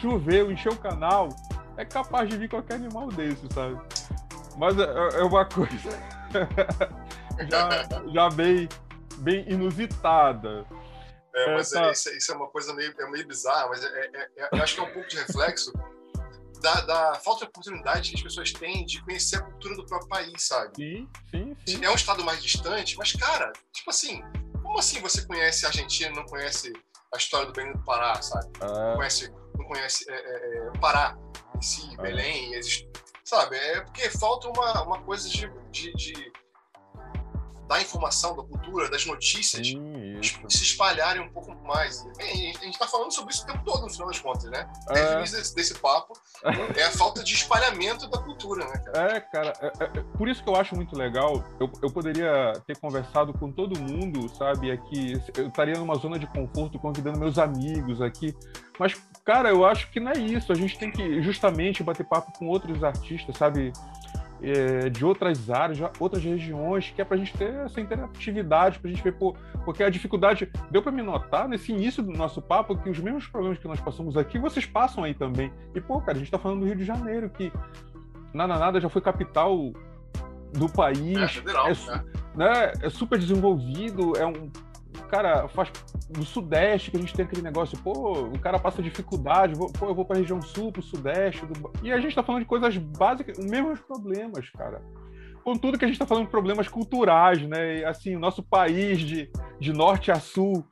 Choveu, 0.00 0.50
encheu 0.50 0.72
o 0.72 0.78
canal, 0.78 1.28
é 1.76 1.84
capaz 1.84 2.28
de 2.28 2.36
vir 2.36 2.48
qualquer 2.48 2.74
animal 2.74 3.08
desse, 3.08 3.46
sabe? 3.52 3.78
Mas 4.56 4.78
é, 4.78 4.82
é, 4.82 5.20
é 5.20 5.22
uma 5.22 5.44
coisa 5.44 5.90
já, 7.48 7.68
já 8.12 8.30
bem, 8.30 8.68
bem 9.18 9.44
inusitada. 9.48 10.64
É, 11.34 11.54
mas 11.54 11.72
é, 11.72 11.92
isso, 11.92 12.08
isso, 12.10 12.32
é 12.32 12.34
uma 12.34 12.48
coisa 12.48 12.74
meio, 12.74 12.92
é 12.98 13.10
meio 13.10 13.26
bizarra, 13.26 13.68
mas 13.68 13.84
é, 13.84 13.88
é, 13.88 14.28
é, 14.36 14.48
eu 14.52 14.62
acho 14.62 14.74
que 14.74 14.80
é 14.80 14.82
um 14.82 14.92
pouco 14.92 15.08
de 15.08 15.16
reflexo 15.16 15.72
da, 16.60 16.80
da, 16.82 17.14
falta 17.16 17.44
de 17.44 17.50
oportunidade 17.50 18.10
que 18.10 18.16
as 18.16 18.22
pessoas 18.22 18.52
têm 18.52 18.84
de 18.84 19.02
conhecer 19.02 19.36
a 19.36 19.42
cultura 19.42 19.76
do 19.76 19.86
próprio 19.86 20.08
país, 20.08 20.46
sabe? 20.46 20.76
Sim, 20.76 21.08
sim, 21.30 21.56
sim. 21.66 21.84
É 21.84 21.90
um 21.90 21.94
estado 21.94 22.24
mais 22.24 22.42
distante, 22.42 22.96
mas, 22.96 23.12
cara, 23.12 23.52
tipo 23.72 23.90
assim, 23.90 24.22
como 24.62 24.78
assim 24.78 25.00
você 25.00 25.26
conhece 25.26 25.64
a 25.64 25.68
Argentina 25.68 26.10
e 26.10 26.14
não 26.14 26.26
conhece 26.26 26.72
a 27.14 27.16
história 27.16 27.46
do 27.46 27.52
Belém 27.52 27.72
do 27.72 27.84
Pará, 27.84 28.20
sabe? 28.20 28.46
Não 28.60 28.96
conhece, 28.96 29.32
não 29.56 29.64
conhece 29.64 30.04
é, 30.10 30.70
o 30.74 30.80
Pará 30.80 31.16
em 31.56 31.62
si, 31.62 31.96
Belém, 31.96 32.54
existe, 32.54 32.88
sabe? 33.24 33.56
É 33.56 33.80
porque 33.80 34.10
falta 34.10 34.48
uma, 34.48 34.82
uma 34.82 35.02
coisa 35.02 35.28
de, 35.28 35.50
de, 35.70 35.92
de 35.94 36.32
da 37.68 37.80
informação, 37.80 38.34
da 38.34 38.42
cultura, 38.42 38.88
das 38.90 39.04
notícias 39.04 39.68
Sim, 39.68 40.20
se 40.48 40.62
espalharem 40.62 41.22
um 41.22 41.30
pouco 41.30 41.54
mais. 41.66 42.02
Bem, 42.16 42.50
a 42.56 42.64
gente 42.64 42.72
está 42.72 42.88
falando 42.88 43.12
sobre 43.12 43.32
isso 43.32 43.44
o 43.44 43.46
tempo 43.46 43.62
todo, 43.64 43.82
no 43.82 43.90
final 43.90 44.08
das 44.08 44.18
contas, 44.18 44.44
né? 44.44 44.68
É. 44.88 45.20
Desse, 45.20 45.54
desse 45.54 45.74
papo 45.74 46.14
é 46.74 46.84
a 46.84 46.90
falta 46.90 47.22
de 47.22 47.34
espalhamento 47.34 48.08
da 48.08 48.18
cultura, 48.18 48.64
né, 48.66 48.78
cara? 48.78 49.16
É, 49.16 49.20
cara, 49.20 49.52
é, 49.60 49.66
é, 49.66 49.98
é, 49.98 50.02
por 50.16 50.28
isso 50.28 50.42
que 50.42 50.48
eu 50.48 50.56
acho 50.56 50.74
muito 50.74 50.96
legal. 50.96 51.44
Eu, 51.60 51.70
eu 51.82 51.90
poderia 51.92 52.54
ter 52.66 52.78
conversado 52.78 53.34
com 53.34 53.52
todo 53.52 53.78
mundo, 53.78 54.28
sabe? 54.30 54.70
Aqui, 54.70 55.12
eu 55.36 55.48
estaria 55.48 55.78
numa 55.78 55.96
zona 55.96 56.18
de 56.18 56.26
conforto 56.26 56.78
convidando 56.78 57.18
meus 57.18 57.38
amigos 57.38 58.00
aqui. 58.00 58.34
Mas, 58.78 58.94
cara, 59.24 59.50
eu 59.50 59.66
acho 59.66 59.90
que 59.90 60.00
não 60.00 60.12
é 60.12 60.18
isso. 60.18 60.52
A 60.52 60.54
gente 60.54 60.78
tem 60.78 60.90
que 60.90 61.20
justamente 61.20 61.82
bater 61.82 62.06
papo 62.06 62.32
com 62.38 62.46
outros 62.46 62.82
artistas, 62.82 63.36
sabe? 63.36 63.72
É, 64.42 64.88
de 64.88 65.04
outras 65.04 65.50
áreas, 65.50 65.78
outras 65.98 66.22
regiões, 66.22 66.90
que 66.90 67.00
é 67.00 67.04
para 67.04 67.16
a 67.16 67.18
gente 67.18 67.36
ter 67.36 67.52
essa 67.54 67.80
interatividade, 67.80 68.78
para 68.78 68.90
a 68.90 68.92
gente 68.92 69.02
ver, 69.02 69.12
pô, 69.12 69.34
porque 69.64 69.82
a 69.82 69.90
dificuldade, 69.90 70.50
deu 70.70 70.82
para 70.82 70.92
me 70.92 71.02
notar 71.02 71.48
nesse 71.48 71.72
início 71.72 72.02
do 72.02 72.12
nosso 72.12 72.40
papo 72.40 72.76
que 72.76 72.88
os 72.88 72.98
mesmos 72.98 73.26
problemas 73.26 73.58
que 73.58 73.68
nós 73.68 73.80
passamos 73.80 74.16
aqui, 74.16 74.38
vocês 74.38 74.66
passam 74.66 75.04
aí 75.04 75.14
também. 75.14 75.52
E, 75.74 75.80
pô, 75.80 76.00
cara, 76.00 76.12
a 76.12 76.16
gente 76.16 76.26
está 76.26 76.38
falando 76.38 76.60
do 76.60 76.66
Rio 76.66 76.76
de 76.76 76.84
Janeiro, 76.84 77.28
que 77.30 77.52
nada, 78.32 78.58
nada 78.58 78.80
já 78.80 78.88
foi 78.88 79.02
capital 79.02 79.72
do 80.52 80.68
país, 80.68 81.18
é, 81.18 81.28
federal, 81.28 81.68
é, 81.68 81.72
né? 81.74 82.04
né? 82.34 82.72
é 82.82 82.90
super 82.90 83.18
desenvolvido, 83.18 84.16
é 84.16 84.26
um 84.26 84.50
cara, 85.10 85.48
faz 85.48 85.70
no 86.16 86.24
Sudeste 86.24 86.90
que 86.90 86.96
a 86.96 87.00
gente 87.00 87.14
tem 87.14 87.24
aquele 87.24 87.42
negócio, 87.42 87.78
pô, 87.78 88.24
o 88.24 88.38
cara 88.38 88.58
passa 88.58 88.82
dificuldade, 88.82 89.54
vou, 89.54 89.70
pô, 89.72 89.86
eu 89.86 89.94
vou 89.94 90.04
pra 90.04 90.18
região 90.18 90.40
sul, 90.40 90.72
pro 90.72 90.82
Sudeste, 90.82 91.44
do... 91.46 91.70
e 91.82 91.92
a 91.92 92.00
gente 92.00 92.14
tá 92.14 92.22
falando 92.22 92.42
de 92.42 92.48
coisas 92.48 92.76
básicas, 92.76 93.38
os 93.38 93.46
mesmos 93.46 93.80
problemas, 93.80 94.48
cara. 94.50 94.82
Contudo 95.44 95.78
que 95.78 95.84
a 95.84 95.88
gente 95.88 95.98
tá 95.98 96.06
falando 96.06 96.24
de 96.24 96.30
problemas 96.30 96.68
culturais, 96.68 97.40
né? 97.42 97.78
E, 97.78 97.84
assim, 97.84 98.14
o 98.14 98.20
nosso 98.20 98.42
país 98.42 98.98
de, 99.00 99.30
de 99.58 99.72
norte 99.72 100.10
a 100.10 100.16
sul 100.16 100.64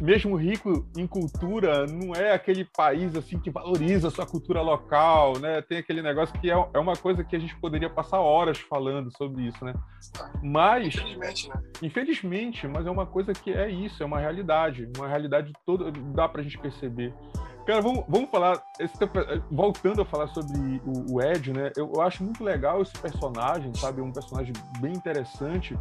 mesmo 0.00 0.36
rico 0.36 0.86
em 0.96 1.06
cultura, 1.06 1.86
não 1.86 2.14
é 2.14 2.32
aquele 2.32 2.64
país 2.64 3.14
assim 3.16 3.38
que 3.38 3.50
valoriza 3.50 4.08
a 4.08 4.10
sua 4.10 4.26
cultura 4.26 4.62
local, 4.62 5.38
né? 5.38 5.60
Tem 5.62 5.78
aquele 5.78 6.02
negócio 6.02 6.38
que 6.40 6.50
é, 6.50 6.54
é 6.72 6.78
uma 6.78 6.96
coisa 6.96 7.24
que 7.24 7.34
a 7.34 7.38
gente 7.38 7.56
poderia 7.56 7.90
passar 7.90 8.20
horas 8.20 8.58
falando 8.58 9.10
sobre 9.16 9.42
isso, 9.42 9.64
né? 9.64 9.74
Mas 10.42 10.94
infelizmente, 10.94 11.48
né? 11.48 11.62
Infelizmente, 11.82 12.68
mas 12.68 12.86
é 12.86 12.90
uma 12.90 13.06
coisa 13.06 13.32
que 13.32 13.52
é 13.52 13.68
isso, 13.68 14.02
é 14.02 14.06
uma 14.06 14.20
realidade, 14.20 14.88
uma 14.96 15.08
realidade 15.08 15.52
toda 15.66 15.90
dá 15.90 16.28
para 16.28 16.40
a 16.40 16.44
gente 16.44 16.58
perceber. 16.58 17.12
Cara, 17.66 17.82
vamos, 17.82 18.02
vamos 18.08 18.30
falar, 18.30 18.62
voltando 19.50 20.00
a 20.00 20.04
falar 20.04 20.28
sobre 20.28 20.80
o, 20.86 21.16
o 21.16 21.22
Ed, 21.22 21.52
né? 21.52 21.70
Eu, 21.76 21.92
eu 21.94 22.00
acho 22.00 22.24
muito 22.24 22.42
legal 22.42 22.80
esse 22.80 22.96
personagem, 22.98 23.74
sabe? 23.74 24.00
Um 24.00 24.10
personagem 24.10 24.54
bem 24.80 24.92
interessante 24.92 25.78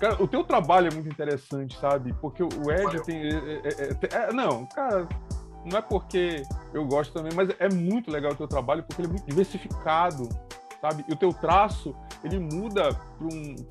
Cara, 0.00 0.22
o 0.22 0.26
teu 0.26 0.44
trabalho 0.44 0.88
é 0.88 0.94
muito 0.94 1.08
interessante, 1.08 1.78
sabe? 1.78 2.12
Porque 2.20 2.42
o 2.42 2.48
Ed 2.70 3.02
tem. 3.04 3.16
É 3.16 3.28
é, 3.28 3.90
é, 3.90 4.28
é, 4.28 4.32
não, 4.32 4.66
cara, 4.66 5.08
não 5.64 5.78
é 5.78 5.82
porque 5.82 6.42
eu 6.72 6.84
gosto 6.84 7.12
também, 7.12 7.32
mas 7.34 7.48
é 7.58 7.68
muito 7.68 8.10
legal 8.10 8.32
o 8.32 8.36
teu 8.36 8.48
trabalho 8.48 8.82
porque 8.82 9.02
ele 9.02 9.08
é 9.08 9.12
muito 9.12 9.26
diversificado, 9.26 10.28
sabe? 10.80 11.04
E 11.08 11.12
o 11.12 11.16
teu 11.16 11.32
traço, 11.32 11.94
ele 12.22 12.38
muda 12.38 12.90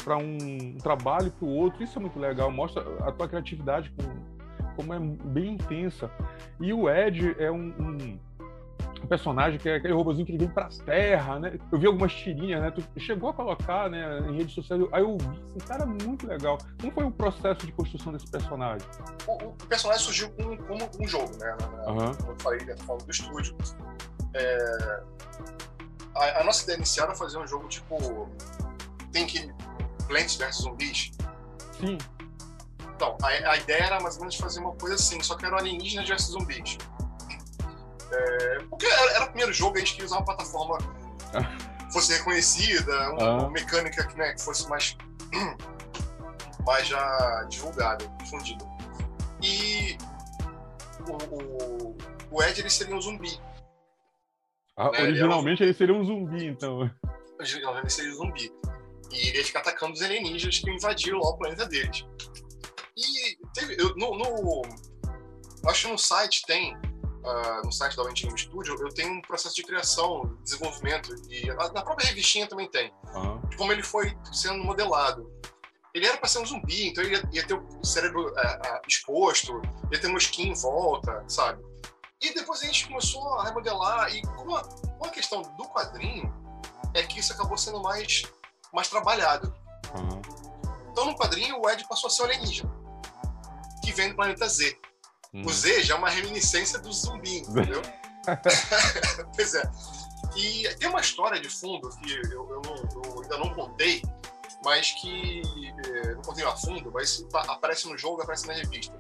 para 0.04 0.18
um, 0.18 0.38
um 0.42 0.78
trabalho 0.78 1.32
para 1.32 1.46
o 1.46 1.56
outro. 1.56 1.84
Isso 1.84 2.00
é 2.00 2.02
muito 2.02 2.20
legal, 2.20 2.50
mostra 2.52 2.84
a 3.06 3.12
tua 3.12 3.28
criatividade 3.28 3.94
como, 3.96 4.76
como 4.76 4.94
é 4.94 5.00
bem 5.00 5.54
intensa. 5.54 6.10
E 6.60 6.74
o 6.74 6.90
Ed 6.90 7.36
é 7.38 7.52
um, 7.52 7.74
um 7.80 8.20
um 9.04 9.08
personagem 9.08 9.60
que 9.60 9.70
é 9.70 9.76
aquele 9.76 9.94
robôzinho 9.94 10.26
que 10.26 10.32
ele 10.32 10.40
vem 10.40 10.48
pra 10.48 10.70
terra, 10.86 11.40
né? 11.40 11.60
Eu 11.72 11.78
vi 11.78 11.88
algumas 11.88 12.14
tirinhas, 12.14 12.62
né? 12.62 12.72
Tu 12.72 12.84
chegou 13.00 13.30
a 13.30 13.34
colocar, 13.34 13.90
né, 13.90 14.20
em 14.30 14.38
redes 14.38 14.54
sociais, 14.56 14.82
aí 14.92 15.02
eu 15.02 15.18
vi, 15.18 15.42
assim, 15.44 15.60
cara, 15.68 15.86
muito 15.86 16.26
legal. 16.26 16.58
Como 16.80 16.94
foi 16.94 17.04
o 17.04 17.12
processo 17.12 17.66
de 17.66 17.72
construção 17.74 18.14
desse 18.14 18.28
personagem? 18.28 18.88
O, 19.28 19.50
o 19.50 19.54
personagem 19.68 20.04
surgiu 20.04 20.30
como, 20.32 20.58
como 20.64 20.90
um 21.00 21.08
jogo, 21.08 21.38
né? 21.38 21.58
Uhum. 21.86 22.14
Como 22.14 22.32
eu 22.32 22.40
falei, 22.40 22.60
dentro 22.66 22.98
do 22.98 23.12
estúdio. 23.12 23.56
É... 24.34 25.04
A, 26.16 26.42
a, 26.42 26.44
nossa 26.44 26.64
ideia 26.64 26.78
inicial 26.78 27.08
era 27.08 27.16
fazer 27.16 27.38
um 27.38 27.48
jogo 27.48 27.68
tipo. 27.68 28.30
Tem 29.12 29.26
que. 29.26 29.52
Plants 30.08 30.36
vs 30.36 30.56
zumbis. 30.58 31.12
Sim. 31.80 31.98
Então, 32.96 33.18
a, 33.22 33.28
a, 33.28 33.58
ideia 33.58 33.84
era 33.84 34.00
mais 34.00 34.16
ou 34.16 34.22
menos 34.22 34.36
fazer 34.36 34.60
uma 34.60 34.74
coisa 34.74 34.96
assim, 34.96 35.22
só 35.22 35.36
que 35.36 35.46
era 35.46 35.58
alienígenas 35.58 36.08
versus 36.08 36.32
zumbis. 36.32 36.78
É, 38.14 38.60
porque 38.70 38.86
era, 38.86 39.12
era, 39.14 39.24
o 39.26 39.28
primeiro 39.28 39.52
jogo, 39.52 39.76
a 39.76 39.80
gente 39.80 39.94
queria 39.94 40.06
usar 40.06 40.18
uma 40.18 40.26
plataforma 40.26 40.78
que 40.78 41.94
fosse 41.94 42.14
reconhecida, 42.14 43.12
uma, 43.12 43.46
ah. 43.46 43.50
mecânica 43.50 44.06
que, 44.06 44.18
né, 44.18 44.34
que 44.34 44.42
fosse 44.42 44.70
mais, 44.70 44.96
mais 46.66 46.88
já 46.88 47.44
divulgada, 47.50 48.08
difundida. 48.22 48.64
E 49.42 49.98
o, 51.08 51.92
o, 51.92 51.98
o 52.32 52.44
Ed 52.44 52.60
ele 52.60 52.70
seria 52.70 52.96
um 52.96 53.02
zumbi. 53.02 53.40
Ah, 54.78 54.92
né? 54.92 55.02
Originalmente 55.02 55.64
ele, 55.64 55.72
ele 55.72 55.78
seria 55.78 55.96
um 55.96 56.04
zumbi, 56.04 56.46
então. 56.46 56.90
Originalmente 57.40 57.86
ele 57.86 57.90
seria 57.90 58.12
um 58.12 58.16
zumbi. 58.16 58.52
E 59.12 59.30
ele 59.30 59.40
ia 59.40 59.46
ficar 59.46 59.60
atacando 59.60 59.94
os 59.94 60.02
alienígenas 60.02 60.60
que 60.60 60.72
invadiram 60.72 61.20
lá 61.20 61.30
o 61.30 61.38
planeta 61.38 61.66
deles. 61.66 62.06
E 62.96 63.38
teve, 63.54 63.76
eu, 63.80 63.96
no, 63.96 64.18
no, 64.18 64.62
acho 65.68 65.86
que 65.86 65.92
no 65.92 65.98
site 65.98 66.44
tem 66.46 66.76
uh, 67.24 67.66
no 67.66 67.72
site 67.72 67.96
da 67.96 68.04
Wending 68.04 68.38
Studio, 68.38 68.76
eu 68.80 68.94
tenho 68.94 69.14
um 69.14 69.22
processo 69.22 69.56
de 69.56 69.64
criação, 69.64 70.38
desenvolvimento, 70.44 71.14
e 71.30 71.48
na 71.48 71.82
própria 71.82 72.08
revistinha 72.08 72.48
também 72.48 72.70
tem, 72.70 72.94
uhum. 73.14 73.40
de 73.50 73.58
como 73.58 73.72
ele 73.72 73.84
foi 73.84 74.18
sendo 74.32 74.64
modelado. 74.64 75.32
Ele 75.94 76.08
era 76.08 76.18
para 76.18 76.28
ser 76.28 76.40
um 76.40 76.46
zumbi, 76.46 76.88
então 76.88 77.04
ele 77.04 77.16
ia, 77.16 77.30
ia 77.32 77.48
ter 77.48 77.54
o 77.54 77.86
cérebro 77.86 78.30
uh, 78.30 78.82
exposto, 78.88 79.62
ia 79.92 80.00
ter 80.00 80.08
uma 80.08 80.18
skin 80.18 80.50
em 80.50 80.54
volta, 80.54 81.24
sabe? 81.28 81.64
E 82.22 82.34
depois 82.34 82.62
a 82.62 82.66
gente 82.66 82.88
começou 82.88 83.40
a 83.40 83.46
remodelar, 83.46 84.14
e 84.16 84.22
com 84.22 84.56
a, 84.56 84.64
com 84.64 85.06
a 85.06 85.10
questão 85.10 85.42
do 85.42 85.66
quadrinho, 85.66 86.34
é 86.94 87.04
que 87.04 87.20
isso 87.20 87.34
acabou 87.34 87.58
sendo 87.58 87.82
mais, 87.82 88.24
mais 88.74 88.88
trabalhado. 88.88 89.54
Uhum. 89.96 90.22
Então 90.92 91.06
no 91.06 91.16
quadrinho 91.16 91.60
o 91.60 91.70
Ed 91.70 91.86
passou 91.88 92.08
a 92.08 92.12
ser 92.12 92.24
alienígena, 92.24 92.72
que 93.84 93.92
vem 93.92 94.10
do 94.10 94.16
planeta 94.16 94.48
Z. 94.48 94.78
Hum. 95.34 95.44
O 95.46 95.50
Z 95.52 95.84
já 95.84 95.96
é 95.96 95.98
uma 95.98 96.10
reminiscência 96.10 96.80
do 96.80 96.92
zumbi, 96.92 97.38
entendeu? 97.48 97.82
pois 99.36 99.54
é. 99.56 99.64
E 100.36 100.68
tem 100.76 100.90
uma 100.90 101.02
história 101.02 101.40
de 101.40 101.50
fundo 101.50 101.90
que 101.90 102.12
eu, 102.12 102.50
eu, 102.50 102.62
não, 102.66 103.04
eu 103.04 103.22
ainda 103.22 103.38
não 103.38 103.54
contei, 103.54 104.02
mas 104.64 104.92
que 104.94 105.42
é, 105.86 106.16
não 106.16 106.22
contei 106.22 106.46
a 106.46 106.56
fundo, 106.56 106.92
mas 106.92 107.26
aparece 107.34 107.88
no 107.88 107.98
jogo, 107.98 108.22
aparece 108.22 108.48
na 108.48 108.54
revista. 108.54 108.94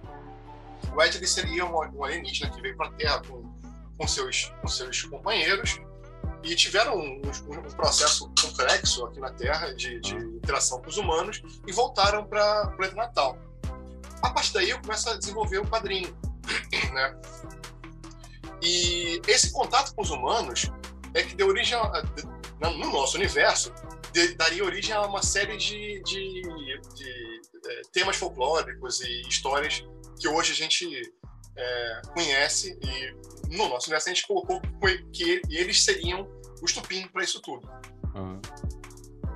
O 0.94 1.02
Ed 1.02 1.18
ele 1.18 1.28
seria 1.28 1.66
um, 1.66 1.76
um 1.76 2.04
alienígena 2.04 2.52
que 2.52 2.62
veio 2.62 2.76
para 2.76 2.88
a 2.88 2.92
Terra 2.92 3.22
com, 3.28 3.52
com, 3.98 4.08
seus, 4.08 4.54
com 4.62 4.68
seus 4.68 5.02
companheiros 5.04 5.80
e 6.44 6.56
tiveram 6.56 6.98
um, 6.98 7.22
um, 7.22 7.58
um, 7.58 7.62
processo 7.72 8.32
complexo 8.40 9.06
aqui 9.06 9.20
na 9.20 9.32
Terra 9.32 9.74
de, 9.74 10.00
de 10.02 10.16
interação 10.16 10.82
com 10.82 10.90
os 10.90 10.98
humanos 10.98 11.42
e 11.66 11.72
voltaram 11.72 12.26
para 12.26 12.68
o 12.68 12.76
planeta 12.76 12.96
natal. 12.96 13.38
A 14.24 14.30
partir 14.32 14.54
daí 14.54 14.70
eu 14.70 14.82
começo 14.82 15.10
a 15.10 15.18
desenvolver 15.18 15.60
o 15.60 15.68
quadrinho, 15.68 16.16
né? 16.94 17.16
E 18.62 19.22
esse 19.28 19.52
contato 19.52 19.94
com 19.94 20.02
os 20.02 20.10
humanos 20.10 20.72
é 21.14 21.22
que 21.22 21.36
deu 21.36 21.48
origem, 21.48 21.78
a, 21.78 22.02
no 22.62 22.92
nosso 22.92 23.18
universo, 23.18 23.74
de, 24.14 24.36
daria 24.36 24.64
origem 24.64 24.94
a 24.94 25.02
uma 25.02 25.22
série 25.22 25.58
de, 25.58 26.02
de, 26.04 26.42
de 26.96 27.42
é, 27.66 27.82
temas 27.92 28.16
folclóricos 28.16 29.02
e 29.02 29.22
histórias 29.28 29.84
que 30.20 30.28
hoje 30.28 30.54
a 30.54 30.56
gente 30.56 31.14
é, 31.58 32.02
conhece 32.14 32.80
e 32.82 33.56
no 33.56 33.68
nosso 33.68 33.88
universo 33.88 34.10
a 34.10 34.14
gente 34.14 34.26
colocou 34.26 34.62
que 35.12 35.42
eles 35.50 35.84
seriam 35.84 36.28
o 36.62 36.66
estupim 36.66 37.08
para 37.08 37.24
isso 37.24 37.42
tudo. 37.42 37.70
Uhum. 38.16 38.40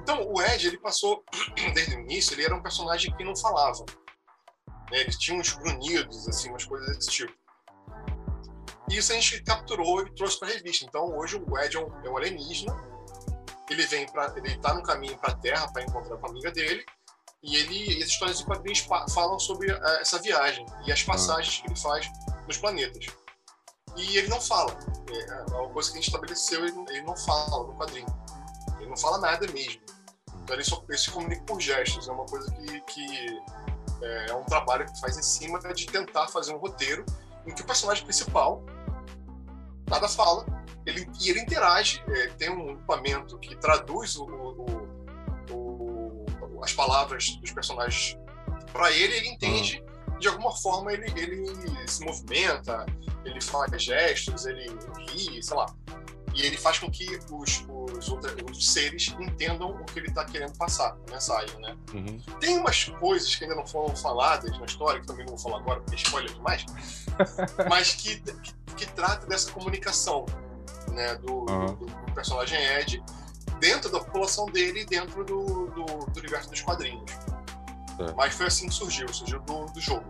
Então, 0.01 0.25
o 0.31 0.41
Ed, 0.41 0.65
ele 0.65 0.77
passou, 0.77 1.23
desde 1.73 1.95
o 1.95 1.99
início, 1.99 2.33
ele 2.33 2.45
era 2.45 2.55
um 2.55 2.61
personagem 2.61 3.13
que 3.17 3.23
não 3.25 3.35
falava. 3.35 3.85
Né? 4.91 5.01
Ele 5.01 5.11
tinha 5.11 5.39
uns 5.39 5.53
grunhidos, 5.53 6.27
assim, 6.27 6.49
umas 6.49 6.65
coisas 6.65 6.95
desse 6.95 7.09
tipo. 7.09 7.33
E 8.89 8.97
isso 8.97 9.11
a 9.11 9.15
gente 9.15 9.43
capturou 9.43 10.05
e 10.05 10.15
trouxe 10.15 10.39
para 10.39 10.49
a 10.49 10.51
revista. 10.51 10.85
Então, 10.85 11.17
hoje 11.17 11.35
o 11.35 11.59
Ed 11.59 11.75
é 11.75 11.79
um, 11.79 12.05
é 12.05 12.09
um 12.09 12.17
alienígena. 12.17 12.75
Ele 13.69 13.85
vem 13.85 14.05
para, 14.07 14.33
ele 14.37 14.53
está 14.53 14.73
no 14.73 14.81
caminho 14.81 15.17
para 15.17 15.33
a 15.33 15.35
Terra 15.35 15.67
para 15.71 15.83
encontrar 15.83 16.17
com 16.17 16.27
a 16.27 16.29
amiga 16.29 16.51
dele. 16.51 16.85
E 17.43 17.55
ele, 17.57 18.01
as 18.01 18.09
histórias 18.09 18.39
de 18.39 18.45
quadrinhos 18.45 18.79
falam 18.79 19.37
sobre 19.39 19.71
uh, 19.71 19.85
essa 19.99 20.19
viagem 20.19 20.65
e 20.85 20.91
as 20.91 21.03
passagens 21.03 21.61
que 21.61 21.67
ele 21.67 21.79
faz 21.79 22.09
nos 22.47 22.57
planetas. 22.57 23.05
E 23.95 24.17
ele 24.17 24.27
não 24.27 24.39
fala. 24.39 24.77
É, 25.09 25.29
é 25.29 25.55
uma 25.55 25.69
coisa 25.69 25.91
que 25.91 25.97
a 25.97 26.01
gente 26.01 26.07
estabeleceu, 26.07 26.65
ele, 26.65 26.77
ele 26.89 27.01
não 27.01 27.15
fala 27.17 27.67
no 27.67 27.75
quadrinho. 27.75 28.07
Ele 28.79 28.89
não 28.89 28.97
fala 28.97 29.17
nada 29.17 29.45
mesmo. 29.51 29.81
Então 30.43 30.55
ele, 30.55 30.63
só, 30.63 30.83
ele 30.87 30.97
se 30.97 31.11
comunica 31.11 31.43
por 31.43 31.59
gestos. 31.59 32.07
É 32.07 32.11
uma 32.11 32.25
coisa 32.25 32.49
que, 32.51 32.81
que 32.81 33.41
é, 34.01 34.29
é 34.29 34.35
um 34.35 34.43
trabalho 34.43 34.85
que 34.85 34.99
faz 34.99 35.17
em 35.17 35.23
cima 35.23 35.59
de 35.59 35.85
tentar 35.85 36.27
fazer 36.27 36.53
um 36.53 36.57
roteiro 36.57 37.05
em 37.45 37.53
que 37.53 37.61
o 37.61 37.65
personagem 37.65 38.03
principal 38.03 38.63
nada 39.89 40.07
fala 40.09 40.45
ele, 40.85 41.09
e 41.19 41.29
ele 41.29 41.39
interage. 41.41 42.03
É, 42.07 42.27
tem 42.29 42.49
um 42.49 42.71
equipamento 42.71 43.37
que 43.39 43.55
traduz 43.55 44.17
o, 44.17 44.25
o, 44.25 44.95
o, 45.51 46.25
as 46.63 46.73
palavras 46.73 47.35
dos 47.37 47.51
personagens 47.51 48.17
para 48.71 48.91
ele, 48.91 49.15
ele 49.15 49.27
entende. 49.29 49.83
De 50.19 50.27
alguma 50.27 50.55
forma 50.57 50.91
ele, 50.91 51.05
ele 51.15 51.87
se 51.87 52.03
movimenta, 52.03 52.85
ele 53.23 53.39
faz 53.39 53.81
gestos, 53.81 54.45
ele 54.45 54.67
ri, 55.09 55.43
sei 55.43 55.55
lá 55.55 55.67
e 56.37 56.43
ele 56.43 56.55
faz 56.55 56.77
com 56.77 56.89
que 56.89 57.19
os, 57.31 57.65
os, 57.67 58.09
outros, 58.09 58.33
os 58.51 58.71
seres 58.71 59.15
entendam 59.19 59.71
o 59.71 59.85
que 59.85 59.97
ele 59.97 60.09
está 60.09 60.23
querendo 60.23 60.55
passar, 60.55 60.95
a 61.07 61.11
mensagem, 61.11 61.59
né? 61.59 61.75
Uhum. 61.91 62.21
Tem 62.39 62.59
umas 62.59 62.83
coisas 62.85 63.35
que 63.35 63.43
ainda 63.43 63.55
não 63.55 63.65
foram 63.65 63.95
faladas 63.95 64.55
na 64.59 64.65
história, 64.65 65.01
que 65.01 65.07
também 65.07 65.25
não 65.25 65.35
vou 65.35 65.39
falar 65.39 65.57
agora, 65.57 65.81
porque 65.81 65.95
spoiler 65.95 66.31
demais, 66.31 66.63
mas 67.67 67.95
que, 67.95 68.19
que, 68.19 68.53
que, 68.75 68.85
trata 68.93 69.25
dessa 69.25 69.51
comunicação 69.51 70.25
né, 70.91 71.15
do, 71.15 71.39
uhum. 71.49 71.65
do, 71.73 71.85
do, 71.87 72.13
personagem 72.13 72.63
Ed 72.77 73.03
dentro 73.59 73.91
da 73.91 73.99
população 73.99 74.45
dele 74.45 74.81
e 74.81 74.85
dentro 74.85 75.25
do, 75.25 75.43
do, 75.71 75.85
do, 76.05 76.19
universo 76.19 76.51
dos 76.51 76.61
quadrinhos. 76.61 77.11
É. 77.99 78.13
Mas 78.15 78.35
foi 78.35 78.47
assim 78.47 78.67
que 78.67 78.73
surgiu, 78.73 79.07
surgiu 79.11 79.39
do, 79.41 79.65
do 79.65 79.81
jogo. 79.81 80.05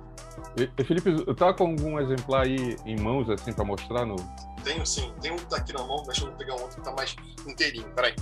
E, 0.57 0.83
Felipe, 0.83 1.11
tá 1.35 1.53
com 1.53 1.67
algum 1.67 1.99
exemplar 1.99 2.45
aí 2.45 2.75
em 2.85 2.99
mãos, 2.99 3.29
assim, 3.29 3.53
para 3.53 3.65
mostrar 3.65 4.05
no, 4.05 4.15
tenho 4.67 4.85
sim. 4.85 5.13
Tem 5.21 5.31
um 5.31 5.37
que 5.37 5.45
tá 5.45 5.57
aqui 5.57 5.71
na 5.71 5.83
mão, 5.83 6.03
deixa 6.03 6.25
eu 6.25 6.31
pegar 6.33 6.55
um 6.55 6.61
outro 6.61 6.75
que 6.77 6.83
tá 6.83 6.91
mais 6.91 7.15
inteirinho. 7.47 7.89
Peraí. 7.95 8.13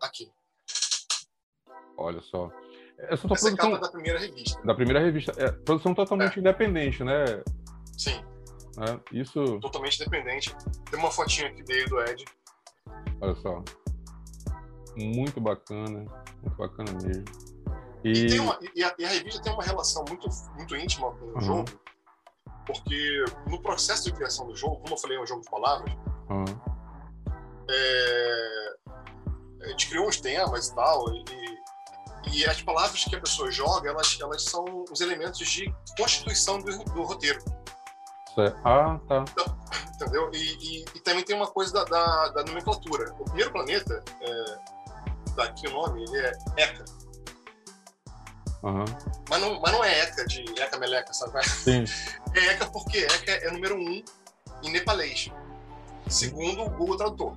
Aqui. 0.00 0.32
Olha 1.98 2.20
só. 2.22 2.50
Essa, 2.98 3.14
Essa 3.14 3.28
produção... 3.28 3.50
é 3.50 3.52
a 3.52 3.56
capa 3.56 3.78
da 3.78 3.90
primeira 3.90 4.18
revista. 4.18 4.62
Da 4.62 4.74
primeira 4.74 5.00
revista. 5.00 5.32
É, 5.36 5.52
produção 5.52 5.94
totalmente 5.94 6.36
é. 6.36 6.40
independente, 6.40 7.04
né? 7.04 7.24
Sim. 7.98 8.24
É, 8.78 9.18
isso... 9.18 9.60
Totalmente 9.60 10.00
independente. 10.00 10.56
Tem 10.90 10.98
uma 10.98 11.10
fotinha 11.10 11.48
aqui 11.48 11.62
dele 11.62 11.86
do 11.90 12.00
Ed. 12.00 12.24
Olha 13.20 13.34
só. 13.36 13.62
Muito 14.96 15.40
bacana. 15.40 16.06
Muito 16.42 16.56
bacana 16.56 16.90
mesmo. 17.02 17.24
E, 18.04 18.34
e, 18.34 18.40
uma, 18.40 18.58
e, 18.74 18.82
a, 18.82 18.94
e 18.98 19.04
a, 19.04 19.08
revista 19.08 19.40
tem 19.42 19.52
uma 19.52 19.62
relação 19.62 20.04
muito, 20.08 20.28
muito 20.56 20.76
íntima 20.76 21.12
com 21.12 21.24
o 21.24 21.34
uhum. 21.34 21.40
jogo 21.40 21.82
porque 22.66 23.24
no 23.46 23.60
processo 23.60 24.04
de 24.04 24.12
criação 24.12 24.46
do 24.46 24.56
jogo, 24.56 24.76
como 24.76 24.94
eu 24.94 24.98
falei, 24.98 25.16
é 25.16 25.20
um 25.20 25.26
jogo 25.26 25.42
de 25.42 25.50
palavras, 25.50 25.92
uhum. 26.28 26.44
é, 27.68 28.74
a 29.62 29.68
gente 29.68 29.88
criou 29.88 30.08
uns 30.08 30.20
temas 30.20 30.68
e 30.68 30.74
tal, 30.74 31.04
e, 31.14 32.46
as 32.46 32.62
palavras 32.62 33.04
que 33.04 33.14
a 33.14 33.20
pessoa 33.20 33.50
joga, 33.50 33.90
elas, 33.90 34.18
elas 34.20 34.44
são 34.44 34.64
os 34.90 35.00
elementos 35.00 35.46
de 35.46 35.72
constituição 35.98 36.58
do, 36.58 36.84
do 36.84 37.02
roteiro. 37.02 37.38
Ah, 38.64 38.98
tá. 39.06 39.24
Então, 39.30 39.58
entendeu? 39.94 40.30
E, 40.32 40.84
também 41.04 41.24
tem 41.24 41.36
uma 41.36 41.48
coisa 41.48 41.72
da, 41.72 41.84
da, 41.84 42.28
da 42.28 42.44
nomenclatura. 42.44 43.12
O 43.18 43.24
primeiro 43.24 43.52
planeta, 43.52 44.02
é, 44.20 44.58
daqui 45.34 45.66
o 45.68 45.72
nome, 45.72 46.04
ele 46.04 46.16
é 46.16 46.32
Eka. 46.56 46.84
Uhum. 48.62 48.84
Mas, 49.28 49.40
não, 49.40 49.60
mas 49.60 49.72
não 49.72 49.84
é 49.84 50.02
ECA 50.02 50.24
de 50.24 50.44
ECA 50.60 50.78
Meleca, 50.78 51.12
sabe? 51.12 51.44
Sim. 51.44 51.84
É 52.34 52.46
ECA 52.46 52.66
porque 52.66 52.98
ECA 52.98 53.32
é 53.32 53.50
número 53.50 53.76
um 53.76 54.02
em 54.62 54.70
nepalês, 54.70 55.30
segundo 56.08 56.62
o 56.62 56.70
Google 56.70 56.96
Tradutor. 56.96 57.36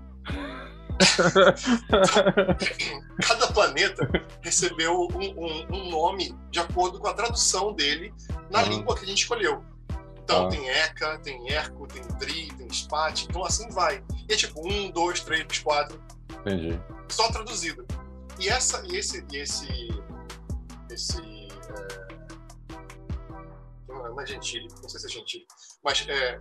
Cada 3.27 3.47
planeta 3.47 4.09
recebeu 4.41 5.09
um, 5.11 5.17
um, 5.17 5.67
um, 5.69 5.89
nome 5.89 6.33
de 6.49 6.59
acordo 6.59 6.97
com 6.99 7.07
a 7.07 7.13
tradução 7.13 7.73
dele 7.73 8.13
na 8.49 8.63
uhum. 8.63 8.69
língua 8.69 8.95
que 8.95 9.03
a 9.03 9.07
gente 9.07 9.23
escolheu. 9.23 9.61
Então 10.23 10.43
uhum. 10.43 10.49
tem 10.49 10.69
ECA, 10.69 11.19
tem 11.19 11.51
ERCO, 11.51 11.85
tem 11.87 12.01
TRI, 12.03 12.47
tem 12.53 12.71
SPAT, 12.71 13.25
então 13.29 13.43
assim 13.43 13.67
vai. 13.69 14.01
E 14.29 14.33
é 14.33 14.37
tipo 14.37 14.65
um, 14.65 14.89
dois, 14.89 15.19
três, 15.19 15.59
quatro. 15.59 16.01
Entendi. 16.39 16.79
Só 17.09 17.29
traduzido. 17.29 17.85
E, 18.39 18.47
essa, 18.47 18.81
e 18.87 18.95
esse, 18.95 19.25
e 19.31 19.37
esse 19.37 19.67
esse. 20.95 21.19
É, 21.19 22.15
não 23.87 24.19
é 24.19 24.25
Gentile, 24.25 24.67
não 24.81 24.89
sei 24.89 24.99
se 24.99 25.05
é 25.05 25.09
Gentile, 25.09 25.45
mas 25.83 26.07
é, 26.07 26.39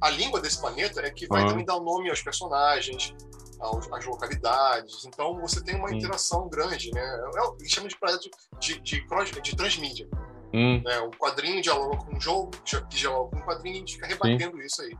a 0.00 0.10
língua 0.10 0.40
desse 0.40 0.60
planeta 0.60 1.00
é 1.00 1.10
que 1.10 1.26
vai 1.26 1.42
uhum. 1.42 1.48
também 1.48 1.64
dar 1.64 1.76
o 1.76 1.82
nome 1.82 2.08
aos 2.08 2.22
personagens, 2.22 3.14
aos, 3.60 3.92
às 3.92 4.06
localidades. 4.06 5.04
Então 5.04 5.38
você 5.40 5.62
tem 5.62 5.76
uma 5.76 5.92
interação 5.92 6.48
grande, 6.48 6.90
né? 6.92 7.00
É, 7.00 7.04
é, 7.04 7.50
eles 7.60 7.70
chamam 7.70 7.88
de 7.88 7.98
projeto 7.98 8.30
de, 8.58 8.80
de, 8.80 9.00
de, 9.00 9.40
de 9.42 9.56
transmídia. 9.56 10.08
Hum. 10.54 10.80
Né? 10.82 10.98
O 11.00 11.10
quadrinho 11.10 11.60
dialoga 11.60 11.98
com 11.98 12.16
o 12.16 12.20
jogo, 12.20 12.50
que 12.64 12.96
dialoga 12.96 13.30
com 13.30 13.42
o 13.42 13.46
quadrinho, 13.46 13.74
e 13.74 13.76
a 13.76 13.80
gente 13.80 13.94
fica 13.94 14.06
rebatendo 14.06 14.56
Sim. 14.56 14.64
isso 14.64 14.82
aí. 14.82 14.96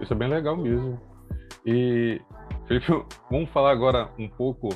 Isso 0.00 0.12
é 0.12 0.16
bem 0.16 0.28
legal 0.28 0.56
mesmo. 0.56 1.00
E, 1.64 2.20
Felipe, 2.66 2.86
vamos 3.30 3.48
falar 3.50 3.70
agora 3.70 4.12
um 4.18 4.28
pouco 4.28 4.68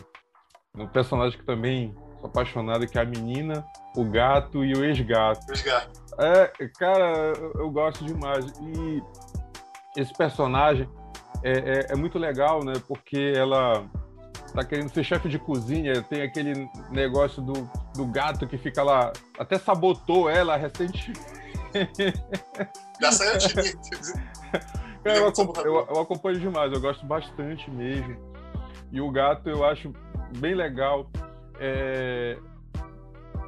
um 0.76 0.86
personagem 0.86 1.38
que 1.38 1.44
também 1.44 1.94
apaixonado 2.26 2.86
que 2.86 2.98
é 2.98 3.02
a 3.02 3.04
menina, 3.04 3.64
o 3.96 4.04
gato 4.04 4.64
e 4.64 4.72
o 4.72 4.84
ex-gato. 4.84 5.50
Ex-gato. 5.50 6.00
É, 6.18 6.68
cara, 6.78 7.32
eu, 7.54 7.70
gosto 7.70 8.04
demais. 8.04 8.44
E 8.60 9.02
esse 9.96 10.12
personagem 10.12 10.88
é, 11.42 11.52
é, 11.52 11.86
é, 11.90 11.96
muito 11.96 12.18
legal, 12.18 12.64
né? 12.64 12.74
Porque 12.86 13.32
ela 13.34 13.86
tá 14.54 14.64
querendo 14.64 14.92
ser 14.92 15.04
chefe 15.04 15.28
de 15.28 15.38
cozinha, 15.38 16.02
tem 16.02 16.22
aquele 16.22 16.68
negócio 16.90 17.40
do, 17.40 17.70
do 17.94 18.04
gato 18.06 18.46
que 18.46 18.58
fica 18.58 18.82
lá, 18.82 19.12
até 19.38 19.58
sabotou 19.58 20.28
ela 20.28 20.56
recentemente. 20.56 21.12
Já 23.00 23.12
saiu 23.12 23.38
de 23.38 23.54
eu, 25.04 25.32
eu, 25.64 25.86
eu 25.88 26.00
acompanho 26.00 26.38
demais, 26.38 26.72
eu 26.72 26.80
gosto 26.80 27.06
bastante 27.06 27.70
mesmo. 27.70 28.16
E 28.92 29.00
o 29.00 29.10
gato 29.10 29.48
eu 29.48 29.64
acho 29.64 29.92
bem 30.38 30.54
legal. 30.54 31.08
É... 31.60 32.38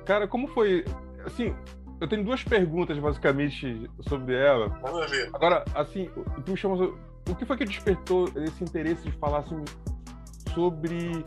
Cara, 0.05 0.29
como 0.29 0.47
foi? 0.49 0.85
Assim, 1.25 1.55
eu 2.01 2.07
tenho 2.07 2.25
duas 2.25 2.45
perguntas 2.45 2.99
basicamente 2.99 3.91
sobre 4.09 4.35
ela. 4.35 4.69
Vamos 4.83 5.11
ver. 5.11 5.31
Agora, 5.33 5.65
assim, 5.75 6.11
tu 6.45 6.57
chamas, 6.57 6.81
o 6.81 7.35
que 7.35 7.45
foi 7.45 7.57
que 7.57 7.65
despertou 7.65 8.29
esse 8.37 8.63
interesse 8.63 9.05
de 9.05 9.13
falar 9.13 9.39
assim, 9.39 9.65
sobre 10.53 11.25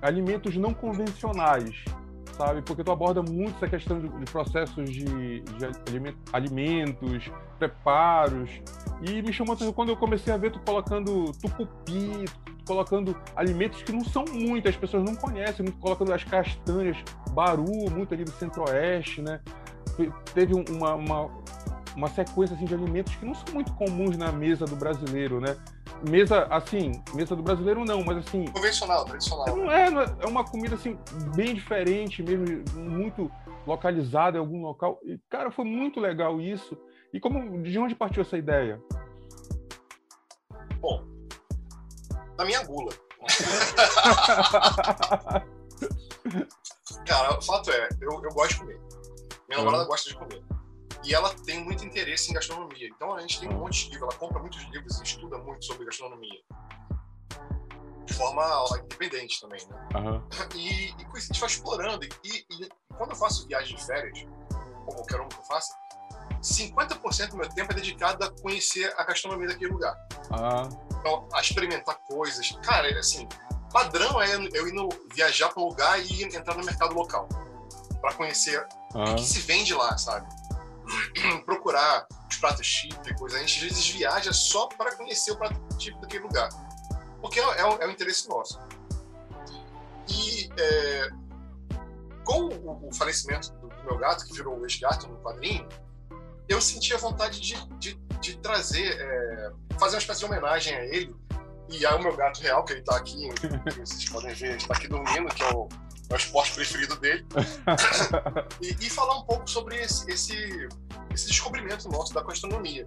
alimentos 0.00 0.56
não 0.56 0.72
convencionais, 0.72 1.84
sabe? 2.32 2.62
Porque 2.62 2.82
tu 2.82 2.90
aborda 2.90 3.22
muito 3.22 3.56
essa 3.56 3.68
questão 3.68 4.00
de, 4.00 4.08
de 4.08 4.24
processos 4.30 4.90
de, 4.90 5.40
de 5.40 6.14
alimentos, 6.32 7.30
preparos. 7.58 8.50
E 9.02 9.22
me 9.22 9.32
chamou 9.32 9.54
atenção 9.54 9.72
quando 9.72 9.90
eu 9.90 9.96
comecei 9.96 10.32
a 10.32 10.36
ver 10.36 10.52
tu 10.52 10.60
colocando 10.60 11.32
tucupi, 11.40 12.24
colocando 12.66 13.16
alimentos 13.34 13.82
que 13.82 13.92
não 13.92 14.04
são 14.04 14.24
muito, 14.24 14.68
as 14.68 14.76
pessoas 14.76 15.04
não 15.04 15.14
conhecem, 15.14 15.64
muito 15.64 15.78
colocando 15.78 16.12
as 16.12 16.24
castanhas, 16.24 16.96
baru, 17.30 17.90
muito 17.90 18.14
ali 18.14 18.24
do 18.24 18.32
centro-oeste, 18.32 19.20
né? 19.22 19.40
Teve 20.34 20.54
uma, 20.54 20.94
uma, 20.94 21.30
uma 21.96 22.08
sequência 22.08 22.54
assim, 22.56 22.64
de 22.64 22.74
alimentos 22.74 23.14
que 23.16 23.24
não 23.24 23.34
são 23.34 23.54
muito 23.54 23.72
comuns 23.74 24.16
na 24.16 24.32
mesa 24.32 24.64
do 24.64 24.76
brasileiro, 24.76 25.40
né? 25.40 25.56
Mesa, 26.08 26.46
assim, 26.50 27.02
mesa 27.14 27.36
do 27.36 27.42
brasileiro 27.42 27.84
não, 27.84 28.02
mas 28.02 28.18
assim... 28.18 28.46
Convencional, 28.46 29.04
tradicional. 29.04 29.56
Não 29.56 29.70
é, 29.70 29.86
é 30.20 30.26
uma 30.26 30.44
comida, 30.44 30.74
assim, 30.74 30.98
bem 31.34 31.54
diferente 31.54 32.22
mesmo, 32.22 32.64
muito 32.74 33.30
localizado 33.66 34.36
em 34.36 34.40
algum 34.40 34.62
local. 34.62 34.98
E, 35.04 35.18
cara, 35.30 35.50
foi 35.50 35.64
muito 35.64 36.00
legal 36.00 36.40
isso. 36.40 36.76
E 37.12 37.20
como 37.20 37.62
de 37.62 37.78
onde 37.78 37.94
partiu 37.94 38.22
essa 38.22 38.36
ideia? 38.36 38.80
Bom, 40.80 41.04
da 42.36 42.44
minha 42.44 42.64
gula. 42.64 42.92
Cara, 47.06 47.38
o 47.38 47.42
fato 47.42 47.70
é, 47.70 47.88
eu, 48.00 48.10
eu 48.10 48.30
gosto 48.30 48.54
de 48.54 48.60
comer. 48.60 48.80
Minha 49.48 49.58
namorada 49.58 49.84
gosta 49.84 50.08
de 50.08 50.16
comer. 50.16 50.42
E 51.04 51.14
ela 51.14 51.34
tem 51.34 51.64
muito 51.64 51.84
interesse 51.84 52.30
em 52.30 52.34
gastronomia. 52.34 52.88
Então 52.88 53.14
a 53.14 53.20
gente 53.20 53.40
tem 53.40 53.48
um 53.48 53.58
monte 53.58 53.84
de 53.84 53.90
livros, 53.90 54.10
ela 54.10 54.18
compra 54.18 54.40
muitos 54.40 54.62
livros 54.70 55.00
e 55.00 55.02
estuda 55.02 55.38
muito 55.38 55.64
sobre 55.64 55.84
gastronomia. 55.84 56.40
De 58.04 58.14
forma 58.14 58.64
independente 58.78 59.40
também, 59.40 59.60
né? 59.68 59.88
Uhum. 59.96 60.22
E, 60.54 60.90
e 60.90 61.06
a 61.14 61.20
gente 61.20 61.40
vai 61.40 61.48
explorando. 61.48 62.04
E, 62.04 62.08
e, 62.24 62.68
quando 62.96 63.10
eu 63.10 63.16
faço 63.16 63.46
viagem 63.46 63.76
de 63.76 63.84
férias, 63.84 64.26
ou 64.86 64.94
qualquer 64.94 65.20
um 65.20 65.28
que 65.28 65.38
eu 65.38 65.44
faça, 65.44 65.74
50% 66.42 67.30
do 67.30 67.36
meu 67.36 67.48
tempo 67.48 67.72
é 67.72 67.74
dedicado 67.74 68.24
a 68.24 68.30
conhecer 68.30 68.92
a 68.96 69.04
gastronomia 69.04 69.48
daquele 69.48 69.70
lugar. 69.70 69.96
Ah. 70.30 70.68
Então, 70.98 71.28
a 71.32 71.40
experimentar 71.40 71.96
coisas. 72.08 72.50
Cara, 72.62 72.88
é 72.90 72.98
assim, 72.98 73.28
padrão 73.72 74.20
é 74.20 74.34
eu 74.52 74.68
ir 74.68 74.72
no, 74.72 74.88
viajar 75.14 75.48
para 75.50 75.62
um 75.62 75.66
lugar 75.66 75.98
e 76.04 76.24
entrar 76.24 76.56
no 76.56 76.64
mercado 76.64 76.94
local 76.94 77.28
para 78.00 78.14
conhecer 78.14 78.66
ah. 78.94 79.12
o 79.12 79.14
que 79.14 79.24
se 79.24 79.40
vende 79.40 79.72
lá, 79.72 79.96
sabe? 79.96 80.26
Procurar 81.44 82.06
os 82.30 82.36
pratos 82.36 82.66
típicos. 82.66 83.34
A 83.34 83.38
gente 83.38 83.56
às 83.56 83.62
vezes 83.62 83.90
viaja 83.90 84.32
só 84.32 84.66
para 84.66 84.94
conhecer 84.96 85.32
o 85.32 85.36
prato 85.36 85.60
típico 85.76 86.02
daquele 86.02 86.24
lugar, 86.24 86.48
porque 87.20 87.40
é, 87.40 87.42
é, 87.42 87.64
o, 87.64 87.82
é 87.82 87.86
o 87.86 87.90
interesse 87.90 88.28
nosso. 88.28 88.58
E 90.08 90.50
é, 90.58 91.10
com 92.24 92.44
o, 92.44 92.88
o 92.88 92.94
falecimento 92.94 93.52
do, 93.54 93.68
do, 93.68 93.84
meu 93.84 93.98
gato, 93.98 94.24
que 94.24 94.32
virou 94.32 94.58
o 94.58 94.64
ex-gato 94.64 95.08
no 95.08 95.16
quadrinho, 95.18 95.68
eu 96.48 96.60
senti 96.60 96.94
a 96.94 96.98
vontade 96.98 97.40
de, 97.40 97.54
de, 97.78 97.94
de 98.20 98.36
trazer, 98.38 99.00
é, 99.00 99.52
fazer 99.78 99.96
uma 99.96 100.00
espécie 100.00 100.20
de 100.20 100.26
homenagem 100.26 100.74
a 100.74 100.84
ele 100.84 101.14
e 101.68 101.86
ao 101.86 102.00
meu 102.00 102.14
gato 102.14 102.40
real, 102.40 102.64
que 102.64 102.72
ele 102.72 102.80
está 102.80 102.96
aqui, 102.96 103.28
vocês 103.78 104.08
podem 104.08 104.34
ver, 104.34 104.56
está 104.56 104.74
aqui 104.74 104.88
dormindo, 104.88 105.34
que 105.34 105.42
é 105.42 105.48
o, 105.54 105.68
é 106.08 106.14
o 106.14 106.16
esporte 106.16 106.54
preferido 106.54 106.96
dele, 106.96 107.26
e, 108.60 108.86
e, 108.86 108.90
falar 108.90 109.18
um 109.18 109.24
pouco 109.24 109.48
sobre 109.48 109.76
esse, 109.76 110.10
esse, 110.10 110.68
esse 111.12 111.26
descobrimento 111.28 111.88
nosso 111.88 112.12
da 112.12 112.22
gastronomia. 112.22 112.86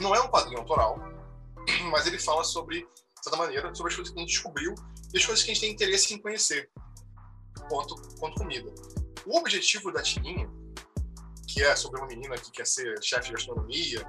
Não 0.00 0.14
é 0.14 0.20
um 0.20 0.28
quadrinho 0.28 0.58
autoral, 0.58 0.98
mas 1.90 2.06
ele 2.06 2.18
fala 2.18 2.44
sobre, 2.44 2.80
de 2.80 3.24
certa 3.24 3.36
maneira, 3.36 3.74
sobre 3.74 3.90
as 3.90 3.96
coisas 3.96 4.12
que 4.12 4.18
a 4.18 4.22
gente 4.22 4.32
descobriu 4.32 4.74
e 5.12 5.18
as 5.18 5.26
coisas 5.26 5.44
que 5.44 5.50
a 5.50 5.54
gente 5.54 5.62
tem 5.62 5.72
interesse 5.72 6.14
em 6.14 6.18
conhecer, 6.20 6.70
quanto, 7.68 7.94
quanto 8.18 8.36
comida. 8.36 8.72
O 9.26 9.38
objetivo 9.38 9.92
da 9.92 10.02
tirinha 10.02 10.48
que 11.48 11.62
é 11.64 11.74
sobre 11.74 11.98
uma 11.98 12.06
menina 12.06 12.36
que 12.36 12.52
quer 12.52 12.66
ser 12.66 13.02
chefe 13.02 13.28
de 13.28 13.32
gastronomia, 13.32 14.06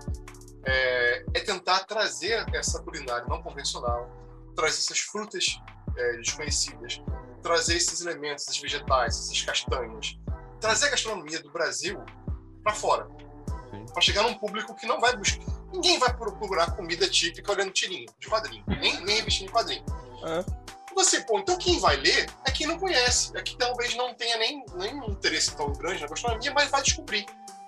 é, 0.65 1.25
é, 1.33 1.39
tentar 1.39 1.79
trazer 1.85 2.45
essa 2.53 2.83
culinária 2.83 3.25
não 3.27 3.41
convencional, 3.41 4.07
trazer 4.55 4.77
essas 4.77 4.99
frutas 4.99 5.59
é, 5.95 6.17
desconhecidas, 6.17 7.01
trazer 7.41 7.77
esses 7.77 8.01
elementos, 8.01 8.47
esses 8.47 8.59
vegetais, 8.59 9.17
esses 9.17 9.41
castanhos, 9.41 10.19
trazer 10.59 10.87
a 10.87 10.89
gastronomia 10.91 11.41
do 11.41 11.51
Brasil 11.51 12.03
para 12.63 12.73
fora, 12.73 13.07
para 13.93 14.01
chegar 14.01 14.23
num 14.23 14.35
público 14.35 14.75
que 14.75 14.85
não 14.85 14.99
vai 14.99 15.15
buscar. 15.15 15.45
Ninguém 15.71 15.99
vai 15.99 16.15
procurar 16.15 16.75
comida 16.75 17.07
típica 17.07 17.51
olhando 17.51 17.71
tirinho 17.71 18.11
de 18.19 18.27
quadrinho, 18.27 18.63
nem, 18.67 19.03
nem 19.05 19.17
revestinho 19.17 19.47
de 19.47 19.53
quadrinho. 19.53 19.85
É. 20.25 20.69
Você, 20.95 21.21
pô, 21.21 21.39
então 21.39 21.57
quem 21.57 21.79
vai 21.79 21.95
ler 21.95 22.29
é 22.45 22.51
quem 22.51 22.67
não 22.67 22.77
conhece, 22.79 23.31
é 23.37 23.41
que 23.41 23.55
talvez 23.55 23.95
não 23.95 24.13
tenha 24.15 24.37
nem, 24.37 24.65
nem 24.75 24.95
um 24.95 25.11
interesse 25.11 25.55
tão 25.55 25.71
grande 25.73 26.01
na 26.01 26.07
gastronomia, 26.07 26.51
mas 26.53 26.69
vai 26.69 26.81
descobrir. 26.81 27.25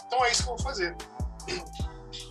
Então 0.08 0.26
é 0.26 0.32
isso 0.32 0.44
que 0.44 0.50
eu 0.50 0.56
vou 0.56 0.64
fazer. 0.64 0.96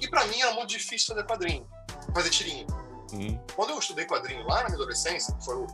E 0.00 0.08
para 0.08 0.26
mim 0.26 0.40
era 0.40 0.52
muito 0.52 0.68
difícil 0.68 1.14
fazer 1.14 1.26
quadrinho, 1.26 1.66
fazer 2.12 2.30
tirinha. 2.30 2.66
Uhum. 3.12 3.40
Quando 3.54 3.70
eu 3.70 3.78
estudei 3.78 4.04
quadrinho 4.04 4.46
lá 4.46 4.56
na 4.56 4.64
minha 4.64 4.74
adolescência, 4.74 5.34
que 5.34 5.44
foi 5.44 5.56
o, 5.56 5.66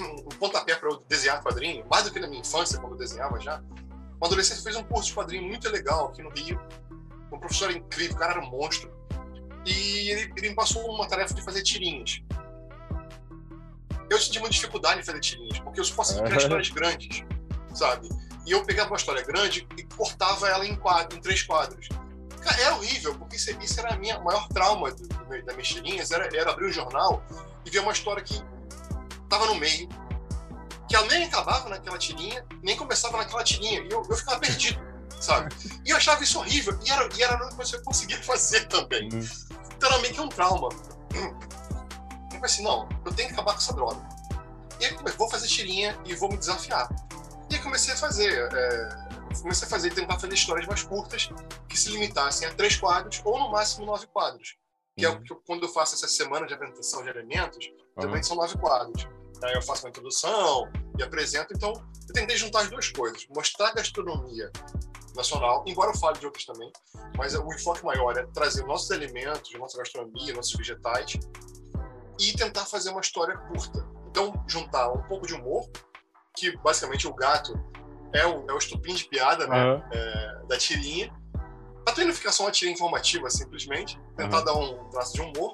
um 0.00 0.28
pontapé 0.38 0.74
para 0.76 0.88
eu 0.88 1.02
desenhar 1.08 1.42
quadrinho, 1.42 1.84
mais 1.90 2.04
do 2.04 2.12
que 2.12 2.20
na 2.20 2.26
minha 2.26 2.40
infância, 2.40 2.78
quando 2.78 2.92
eu 2.92 2.98
desenhava 2.98 3.38
já, 3.40 3.62
uma 4.22 4.26
adolescente 4.28 4.62
fez 4.62 4.76
um 4.76 4.84
curso 4.84 5.08
de 5.08 5.14
quadrinho 5.14 5.42
muito 5.42 5.68
legal 5.68 6.06
aqui 6.06 6.22
no 6.22 6.30
Rio. 6.30 6.60
Um 7.32 7.38
professor 7.38 7.70
incrível, 7.70 8.14
o 8.14 8.18
cara 8.18 8.32
era 8.34 8.40
um 8.40 8.48
monstro. 8.48 8.88
E 9.66 10.10
ele, 10.10 10.32
ele 10.36 10.50
me 10.50 10.54
passou 10.54 10.88
uma 10.94 11.08
tarefa 11.08 11.34
de 11.34 11.42
fazer 11.42 11.62
tirinhas. 11.62 12.22
Eu 14.08 14.20
senti 14.20 14.38
muita 14.38 14.54
dificuldade 14.54 15.00
em 15.00 15.02
fazer 15.02 15.20
tirinhas, 15.20 15.58
porque 15.60 15.80
eu 15.80 15.84
só 15.84 15.94
posso 15.94 16.22
criar 16.22 16.36
histórias 16.38 16.68
grandes, 16.68 17.24
sabe? 17.74 18.08
E 18.46 18.52
eu 18.52 18.64
pegava 18.64 18.90
uma 18.90 18.96
história 18.96 19.22
grande 19.22 19.66
e 19.76 19.82
cortava 19.84 20.48
ela 20.48 20.66
em, 20.66 20.76
quadro, 20.76 21.16
em 21.16 21.20
três 21.20 21.42
quadros. 21.42 21.88
Cara, 22.40 22.60
era 22.60 22.76
horrível, 22.76 23.14
porque 23.16 23.36
isso, 23.36 23.80
era 23.80 23.94
a 23.94 23.96
minha 23.96 24.20
maior 24.20 24.48
trauma 24.48 24.90
do, 24.90 25.06
do, 25.06 25.44
das 25.44 25.56
mexerinhas, 25.56 26.10
era, 26.10 26.28
era 26.36 26.50
abrir 26.50 26.66
um 26.66 26.72
jornal 26.72 27.24
e 27.64 27.70
ver 27.70 27.78
uma 27.80 27.92
história 27.92 28.22
que 28.22 28.40
estava 29.32 29.46
no 29.46 29.54
meio, 29.54 29.88
que 30.88 30.94
ela 30.94 31.06
nem 31.06 31.24
acabava 31.24 31.68
naquela 31.70 31.96
tirinha, 31.96 32.44
nem 32.62 32.76
começava 32.76 33.16
naquela 33.16 33.42
tirinha, 33.42 33.80
e 33.80 33.90
eu, 33.90 34.02
eu 34.08 34.16
ficava 34.16 34.38
perdido, 34.38 34.78
sabe? 35.18 35.54
E 35.86 35.90
eu 35.90 35.96
achava 35.96 36.22
isso 36.22 36.38
horrível, 36.38 36.78
e 36.84 36.90
era, 36.90 37.08
e 37.16 37.22
era 37.22 37.34
a 37.34 37.54
coisa 37.54 37.72
que 37.72 37.78
eu 37.78 37.84
conseguia 37.84 38.20
fazer 38.22 38.68
também. 38.68 39.08
Uhum. 39.10 39.26
Então 39.74 39.90
era 39.90 39.98
meio 40.00 40.12
que 40.12 40.20
um 40.20 40.28
trauma. 40.28 40.68
Eu 41.14 41.30
falei 42.30 42.44
assim, 42.44 42.62
não, 42.62 42.88
eu 43.06 43.12
tenho 43.14 43.28
que 43.28 43.34
acabar 43.34 43.52
com 43.52 43.58
essa 43.58 43.72
droga. 43.72 44.06
E 44.80 44.84
aí, 44.84 44.96
vou 45.16 45.30
fazer 45.30 45.46
tirinha 45.46 45.98
e 46.04 46.14
vou 46.14 46.28
me 46.28 46.36
desafiar. 46.36 46.88
E 47.50 47.58
comecei 47.58 47.94
a 47.94 47.96
fazer. 47.96 48.48
É, 48.52 49.02
comecei 49.40 49.66
a 49.66 49.70
fazer, 49.70 49.94
tentar 49.94 50.18
fazer 50.18 50.34
histórias 50.34 50.66
mais 50.66 50.82
curtas 50.82 51.30
que 51.68 51.78
se 51.78 51.90
limitassem 51.90 52.46
a 52.46 52.54
três 52.54 52.76
quadros 52.76 53.22
ou 53.24 53.38
no 53.38 53.50
máximo 53.50 53.86
nove 53.86 54.06
quadros. 54.08 54.56
Que 54.96 55.06
uhum. 55.06 55.12
é 55.12 55.16
o 55.16 55.22
que 55.22 55.34
quando 55.46 55.62
eu 55.62 55.68
faço 55.68 55.94
essa 55.94 56.08
semana 56.08 56.46
de 56.46 56.52
apresentação 56.52 57.02
de 57.02 57.08
elementos, 57.08 57.66
uhum. 57.96 58.02
também 58.02 58.22
são 58.22 58.36
nove 58.36 58.58
quadros. 58.58 59.06
Aí 59.42 59.54
eu 59.54 59.62
faço 59.62 59.84
uma 59.84 59.90
introdução 59.90 60.70
e 60.98 61.02
apresento. 61.02 61.52
Então, 61.54 61.72
eu 62.08 62.14
tentei 62.14 62.36
juntar 62.36 62.60
as 62.60 62.70
duas 62.70 62.90
coisas: 62.90 63.26
mostrar 63.34 63.68
a 63.68 63.74
gastronomia 63.74 64.50
nacional, 65.14 65.62
embora 65.66 65.90
eu 65.90 65.98
fale 65.98 66.18
de 66.18 66.26
outras 66.26 66.44
também, 66.44 66.70
mas 67.16 67.34
o 67.34 67.52
enfoque 67.52 67.84
maior 67.84 68.16
é 68.16 68.24
trazer 68.32 68.64
nossos 68.64 68.90
alimentos, 68.90 69.52
nossa 69.58 69.76
gastronomia, 69.76 70.34
nossos 70.34 70.54
vegetais 70.54 71.18
e 72.18 72.32
tentar 72.32 72.64
fazer 72.64 72.90
uma 72.90 73.00
história 73.00 73.36
curta. 73.36 73.86
Então, 74.08 74.32
juntar 74.46 74.90
um 74.90 75.02
pouco 75.04 75.26
de 75.26 75.34
humor, 75.34 75.68
que 76.36 76.56
basicamente 76.58 77.06
o 77.06 77.14
gato 77.14 77.52
é 78.12 78.26
o, 78.26 78.46
é 78.48 78.52
o 78.52 78.58
estupim 78.58 78.94
de 78.94 79.04
piada 79.04 79.46
né, 79.46 79.64
uhum. 79.64 79.82
é, 79.90 80.42
da 80.46 80.58
tirinha. 80.58 81.12
Também 81.84 82.06
não 82.06 82.14
ficar 82.14 82.30
só 82.30 82.44
uma 82.44 82.50
tirinha 82.50 82.74
informativa, 82.74 83.28
simplesmente. 83.28 83.98
Tentar 84.16 84.38
uhum. 84.38 84.44
dar 84.44 84.54
um 84.54 84.90
traço 84.90 85.14
de 85.14 85.20
humor. 85.20 85.52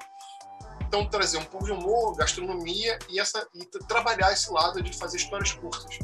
Então, 0.89 1.07
trazer 1.07 1.37
um 1.37 1.45
pouco 1.45 1.67
de 1.67 1.73
humor, 1.73 2.17
gastronomia 2.17 2.99
e, 3.11 3.21
essa, 3.21 3.47
e 3.55 3.67
trabalhar 3.87 4.33
esse 4.33 4.51
lado 4.51 4.83
de 4.83 4.97
fazer 4.97 5.19
histórias 5.19 5.53
curtas. 5.53 5.99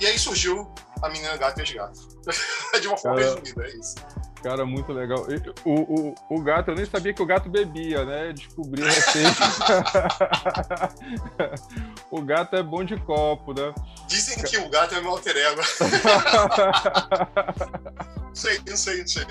E 0.00 0.06
aí 0.06 0.18
surgiu 0.18 0.72
a 1.02 1.10
menina 1.10 1.36
gato 1.36 1.60
e 1.60 1.74
gatos. 1.74 2.08
de 2.80 2.88
uma 2.88 2.96
forma 2.96 3.20
resumida, 3.20 3.62
é 3.62 3.68
isso. 3.76 3.94
Cara, 4.42 4.64
muito 4.66 4.92
legal. 4.92 5.24
O, 5.64 5.72
o, 5.72 6.12
o 6.30 6.42
gato, 6.42 6.70
eu 6.70 6.74
nem 6.74 6.84
sabia 6.84 7.14
que 7.14 7.22
o 7.22 7.26
gato 7.26 7.48
bebia, 7.48 8.04
né? 8.04 8.32
Descobri 8.32 8.82
recente. 8.82 9.40
o 12.10 12.20
gato 12.22 12.56
é 12.56 12.62
bom 12.62 12.84
de 12.84 12.98
copo, 13.00 13.54
né? 13.54 13.72
Dizem 14.06 14.44
que 14.44 14.58
o 14.58 14.68
gato 14.68 14.94
é 14.94 15.00
meu 15.00 15.12
alter 15.12 15.34
ego. 15.36 15.62
sei, 18.34 18.60
não 18.68 18.76
sei, 18.76 19.00
não 19.00 19.08
sei. 19.08 19.24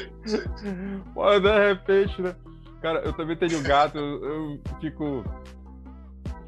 Pô, 1.13 1.39
de 1.39 1.67
repente, 1.67 2.19
né? 2.21 2.35
Cara, 2.83 2.99
eu 2.99 3.13
também 3.13 3.37
tenho 3.37 3.63
gato, 3.63 3.97
eu, 3.97 4.25
eu 4.25 4.61
fico. 4.81 5.23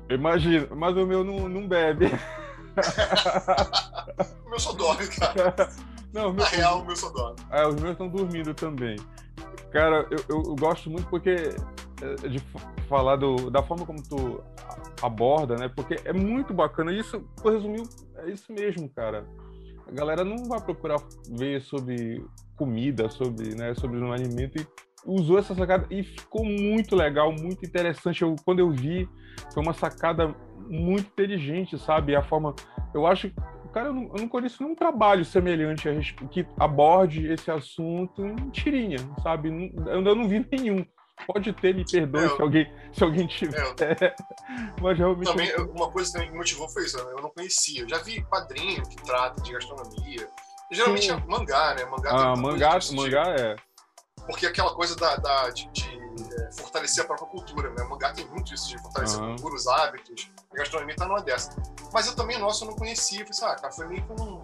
Imagina, 0.09 0.67
mas 0.75 0.97
o 0.97 1.05
meu 1.05 1.23
não, 1.23 1.47
não 1.47 1.65
bebe. 1.65 2.07
o 4.45 4.49
meu 4.49 4.59
só 4.59 4.73
dorme, 4.73 5.07
cara. 5.07 5.55
Não, 6.11 6.33
Na 6.33 6.43
real, 6.45 6.81
o 6.81 6.85
meu 6.85 6.95
só 6.97 7.09
dorme. 7.09 7.37
É, 7.49 7.65
os 7.65 7.75
meus 7.75 7.93
estão 7.93 8.09
dormindo 8.09 8.53
também. 8.53 8.97
Cara, 9.71 10.05
eu, 10.11 10.17
eu, 10.27 10.43
eu 10.47 10.55
gosto 10.57 10.89
muito 10.89 11.07
porque 11.07 11.55
é, 12.01 12.27
de 12.27 12.39
falar 12.89 13.15
do, 13.15 13.49
da 13.49 13.63
forma 13.63 13.85
como 13.85 14.03
tu 14.03 14.43
aborda, 15.01 15.55
né? 15.55 15.69
Porque 15.73 16.01
é 16.03 16.11
muito 16.11 16.53
bacana. 16.53 16.91
Isso, 16.91 17.21
por 17.41 17.53
resumir, 17.53 17.83
é 18.17 18.29
isso 18.29 18.51
mesmo, 18.51 18.89
cara. 18.89 19.25
A 19.87 19.91
galera 19.93 20.25
não 20.25 20.43
vai 20.43 20.59
procurar 20.59 20.97
ver 21.29 21.61
sobre 21.61 22.25
comida, 22.57 23.09
sobre, 23.09 23.55
né, 23.55 23.73
sobre 23.75 23.99
um 23.99 24.11
alimento 24.11 24.61
e 24.61 24.67
usou 25.05 25.37
essa 25.37 25.53
sacada 25.55 25.85
e 25.89 26.03
ficou 26.03 26.43
muito 26.43 26.95
legal, 26.95 27.31
muito 27.31 27.65
interessante. 27.65 28.21
Eu, 28.21 28.35
quando 28.43 28.59
eu 28.59 28.71
vi, 28.71 29.07
foi 29.53 29.63
uma 29.63 29.73
sacada 29.73 30.35
muito 30.67 31.07
inteligente, 31.07 31.77
sabe? 31.77 32.15
A 32.15 32.23
forma. 32.23 32.55
Eu 32.93 33.05
acho 33.05 33.31
cara, 33.73 33.89
eu 33.89 33.93
não, 33.93 34.03
eu 34.03 34.21
não 34.21 34.29
conheço 34.29 34.63
nenhum 34.63 34.73
trabalho 34.73 35.25
semelhante 35.25 35.89
a, 35.89 35.93
que 36.29 36.47
aborde 36.57 37.27
esse 37.27 37.51
assunto 37.51 38.25
em 38.25 38.49
tirinha, 38.49 38.97
sabe? 39.21 39.49
Eu 39.49 39.97
ainda 39.97 40.15
não 40.15 40.29
vi 40.29 40.47
nenhum. 40.51 40.85
Pode 41.27 41.53
ter, 41.53 41.73
me 41.73 41.85
perdoe 41.85 42.23
eu, 42.23 42.35
se, 42.35 42.41
alguém, 42.41 42.73
se 42.91 43.03
alguém 43.03 43.27
tiver. 43.27 43.61
Eu, 43.61 43.75
mas 44.81 44.97
realmente. 44.97 45.27
Também, 45.27 45.55
uma 45.73 45.89
coisa 45.89 46.19
que 46.19 46.29
me 46.29 46.37
motivou 46.37 46.69
foi 46.69 46.85
isso, 46.85 46.97
eu 46.97 47.21
não 47.21 47.29
conhecia. 47.29 47.81
Eu 47.81 47.89
já 47.89 47.99
vi 47.99 48.21
quadrinho 48.23 48.83
que 48.83 48.95
trata 48.97 49.41
de 49.41 49.51
gastronomia, 49.51 50.29
Geralmente 50.71 51.05
Sim. 51.05 51.11
é 51.11 51.17
mangá, 51.27 51.75
né? 51.75 51.85
Mangá, 51.85 52.09
ah, 52.11 52.35
mangá, 52.35 52.79
mangá 52.93 53.35
é. 53.37 53.55
Porque 54.25 54.45
aquela 54.45 54.73
coisa 54.73 54.95
da, 54.95 55.15
da 55.17 55.49
de, 55.49 55.67
de 55.71 56.05
é, 56.37 56.51
fortalecer 56.51 57.03
a 57.03 57.07
própria 57.07 57.27
cultura, 57.27 57.69
né? 57.71 57.83
O 57.83 57.89
mangá 57.89 58.13
tem 58.13 58.25
muito 58.27 58.53
isso 58.53 58.69
de 58.69 58.81
fortalecer 58.81 59.19
uhum. 59.19 59.25
a 59.25 59.29
cultura, 59.29 59.55
os 59.55 59.67
hábitos. 59.67 60.31
A 60.51 60.57
gastronomia 60.57 60.95
tá 60.95 61.05
numa 61.05 61.21
dessa. 61.21 61.55
Mas 61.93 62.07
eu 62.07 62.15
também, 62.15 62.37
nossa, 62.39 62.63
eu 62.63 62.69
não 62.69 62.75
conhecia. 62.75 63.25
Falei, 63.25 63.53
ah, 63.53 63.59
cara, 63.59 63.73
foi 63.73 63.87
meio 63.87 64.03
que 64.03 64.21
um, 64.21 64.41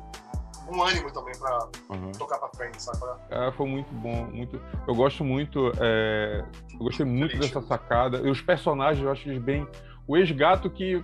um 0.69 0.84
ânimo 0.84 1.11
também 1.11 1.38
pra 1.38 1.67
uhum. 1.89 2.11
tocar 2.11 2.38
pra 2.39 2.49
frente, 2.49 2.82
sabe? 2.82 2.99
É, 3.29 3.51
foi 3.53 3.67
muito 3.67 3.91
bom. 3.93 4.25
Muito... 4.25 4.61
Eu 4.88 4.95
gosto 4.95 5.23
muito. 5.23 5.71
É... 5.79 6.43
Eu 6.73 6.79
gostei 6.79 7.05
muito 7.05 7.32
Feliz. 7.32 7.51
dessa 7.51 7.65
sacada. 7.65 8.17
E 8.17 8.29
os 8.29 8.41
personagens, 8.41 9.03
eu 9.03 9.11
acho 9.11 9.27
eles 9.29 9.41
bem. 9.41 9.67
O 10.07 10.17
ex-gato 10.17 10.69
que 10.69 11.03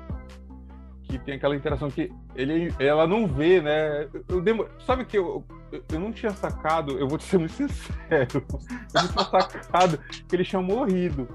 que 1.07 1.17
tem 1.17 1.35
aquela 1.35 1.55
interação 1.55 1.89
que 1.89 2.11
ele, 2.35 2.73
ela 2.79 3.07
não 3.07 3.27
vê, 3.27 3.61
né? 3.61 4.07
Eu, 4.27 4.43
eu 4.43 4.69
sabe 4.85 5.05
que 5.05 5.17
eu, 5.17 5.43
eu 5.91 5.99
não 5.99 6.11
tinha 6.11 6.31
sacado, 6.31 6.97
eu 6.99 7.07
vou 7.07 7.17
te 7.17 7.23
ser 7.23 7.37
muito 7.37 7.53
sincero, 7.55 8.45
eu 8.93 9.01
não 9.01 9.07
tinha 9.07 9.23
sacado 9.25 9.97
que 10.27 10.35
ele 10.35 10.43
tinha 10.43 10.61
morrido. 10.61 11.27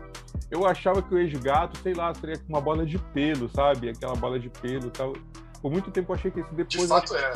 Eu 0.50 0.66
achava 0.66 1.00
que 1.00 1.14
o 1.14 1.18
ex-gato, 1.18 1.78
sei 1.78 1.94
lá, 1.94 2.14
seria 2.14 2.38
uma 2.48 2.60
bola 2.60 2.84
de 2.84 2.98
pelo, 2.98 3.48
sabe? 3.48 3.88
Aquela 3.88 4.14
bola 4.14 4.38
de 4.38 4.50
pelo 4.50 4.88
e 4.88 4.90
tal. 4.90 5.14
Por 5.62 5.70
muito 5.70 5.90
tempo 5.90 6.12
eu 6.12 6.16
achei 6.16 6.30
que 6.30 6.40
esse 6.40 6.54
depois. 6.54 6.82
De 6.82 6.88
fato 6.88 7.16
é. 7.16 7.32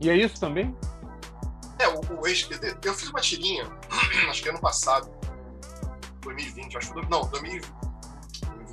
E 0.00 0.08
é 0.08 0.16
isso 0.16 0.40
também? 0.40 0.74
É, 1.78 1.88
o, 1.88 2.00
o 2.20 2.26
ex. 2.26 2.48
Eu 2.82 2.94
fiz 2.94 3.10
uma 3.10 3.20
tirinha, 3.20 3.66
acho 4.30 4.42
que 4.42 4.48
ano 4.48 4.60
passado, 4.60 5.10
2020, 6.22 6.78
acho 6.78 6.94
que. 6.94 7.10
Não, 7.10 7.28
2020 7.28 7.79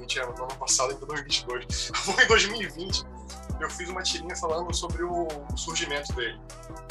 2020, 0.07 0.37
no 0.37 0.43
ano 0.43 0.55
passado, 0.57 0.93
em 0.93 0.97
2022. 0.97 1.91
Foi 1.95 2.23
em 2.23 2.27
2020, 2.27 3.03
eu 3.59 3.69
fiz 3.69 3.89
uma 3.89 4.01
tirinha 4.01 4.35
falando 4.35 4.73
sobre 4.73 5.03
o, 5.03 5.27
o 5.51 5.57
surgimento 5.57 6.13
dele. 6.13 6.39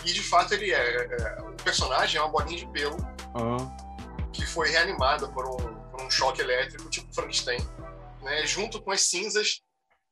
E 0.04 0.12
de 0.12 0.22
fato 0.22 0.52
ele 0.52 0.72
é, 0.72 1.06
é, 1.06 1.42
O 1.42 1.52
personagem 1.62 2.18
é 2.18 2.22
uma 2.22 2.30
bolinha 2.30 2.58
de 2.58 2.66
pelo 2.68 2.96
uhum. 3.34 3.70
que 4.32 4.44
foi 4.46 4.70
reanimada 4.70 5.28
por 5.28 5.46
um, 5.46 5.56
por 5.90 6.02
um 6.02 6.10
choque 6.10 6.40
elétrico, 6.40 6.88
tipo 6.90 7.12
Frankenstein, 7.14 7.58
né, 8.22 8.46
junto 8.46 8.80
com 8.80 8.90
as 8.90 9.02
cinzas 9.02 9.62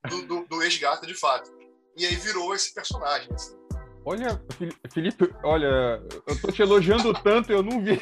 do, 0.08 0.22
do, 0.26 0.46
do 0.46 0.62
ex-gato 0.62 1.06
de 1.06 1.14
fato. 1.14 1.50
E 1.96 2.04
aí 2.06 2.16
virou 2.16 2.54
esse 2.54 2.74
personagem. 2.74 3.28
Assim. 3.32 3.56
Olha, 4.04 4.42
Felipe, 4.92 5.34
olha, 5.42 6.02
eu 6.26 6.40
tô 6.40 6.52
te 6.52 6.60
elogiando 6.60 7.12
tanto, 7.22 7.52
eu 7.52 7.62
não 7.62 7.82
vi. 7.82 8.00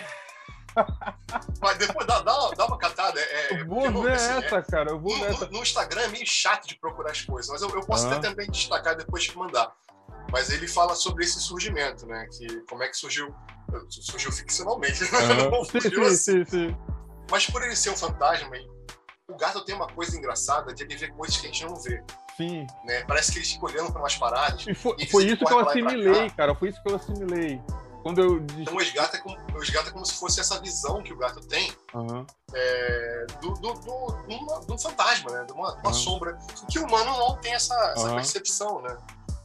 Mas 1.60 1.78
depois 1.78 2.06
dá, 2.06 2.20
dá, 2.20 2.50
dá 2.56 2.66
uma 2.66 2.78
catada. 2.78 3.20
É, 3.20 3.60
eu 3.60 3.66
vou 3.66 4.02
ver 4.02 4.12
assim, 4.12 4.44
essa, 4.44 4.56
é, 4.56 4.62
cara. 4.62 4.90
Eu 4.90 5.00
vou 5.00 5.16
no. 5.16 5.50
No, 5.50 5.62
Instagram 5.62 6.02
é 6.02 6.08
meio 6.08 6.26
chato 6.26 6.66
de 6.66 6.78
procurar 6.78 7.10
as 7.10 7.22
coisas, 7.22 7.50
mas 7.50 7.62
eu, 7.62 7.68
eu 7.70 7.84
posso 7.86 8.06
ah. 8.06 8.12
até 8.12 8.28
também 8.28 8.50
destacar 8.50 8.96
depois 8.96 9.24
de 9.24 9.36
mandar. 9.36 9.72
Mas 10.30 10.50
ele 10.50 10.66
fala 10.66 10.94
sobre 10.94 11.24
esse 11.24 11.40
surgimento, 11.40 12.06
né? 12.06 12.26
Que, 12.36 12.60
como 12.68 12.82
é 12.82 12.88
que 12.88 12.96
surgiu. 12.96 13.34
Surgiu 13.88 14.32
ficcionalmente. 14.32 15.02
Ah. 15.12 15.48
Não 15.50 15.64
surgiu 15.64 16.04
sim, 16.04 16.42
assim. 16.42 16.44
sim, 16.44 16.68
sim. 16.68 16.76
Mas 17.30 17.46
por 17.46 17.62
ele 17.62 17.76
ser 17.76 17.90
um 17.90 17.96
fantasma, 17.96 18.56
o 19.28 19.36
gato 19.36 19.64
tem 19.64 19.74
uma 19.74 19.88
coisa 19.88 20.16
engraçada 20.16 20.74
de 20.74 20.82
ele 20.82 20.96
ver 20.96 21.10
coisas 21.12 21.36
que 21.36 21.46
a 21.46 21.50
gente 21.50 21.64
não 21.64 21.76
vê. 21.76 22.02
Sim. 22.36 22.66
Né? 22.84 23.04
Parece 23.04 23.32
que 23.32 23.38
ele 23.38 23.46
fica 23.46 23.64
olhando 23.66 23.92
para 23.92 24.02
umas 24.02 24.16
paradas. 24.16 24.66
E 24.66 24.74
foi, 24.74 24.96
e 24.98 25.06
foi 25.06 25.24
isso 25.24 25.44
que 25.44 25.52
eu 25.52 25.58
assimilei, 25.60 26.30
cara. 26.30 26.54
Foi 26.54 26.68
isso 26.68 26.82
que 26.82 26.90
eu 26.90 26.96
assimilei. 26.96 27.60
Quando 28.02 28.20
eu... 28.20 28.44
Então 28.58 28.74
o 28.74 28.80
esgato, 28.80 29.16
é 29.16 29.20
como, 29.20 29.36
o 29.54 29.62
esgato 29.62 29.88
é 29.88 29.92
como 29.92 30.04
se 30.04 30.14
fosse 30.14 30.40
essa 30.40 30.60
visão 30.60 31.02
que 31.02 31.12
o 31.12 31.16
gato 31.16 31.40
tem 31.46 31.72
uhum. 31.94 32.26
é, 32.52 33.26
do, 33.40 33.54
do, 33.54 33.74
do, 33.74 34.60
do, 34.66 34.78
fantasma, 34.78 35.30
né? 35.30 35.44
De 35.44 35.52
uma, 35.52 35.72
uma 35.74 35.86
uhum. 35.86 35.94
sombra. 35.94 36.38
Que 36.68 36.78
o 36.80 36.86
humano 36.86 37.16
não 37.16 37.36
tem 37.36 37.54
essa, 37.54 37.74
essa 37.92 38.08
uhum. 38.08 38.14
percepção, 38.16 38.82
né? 38.82 38.96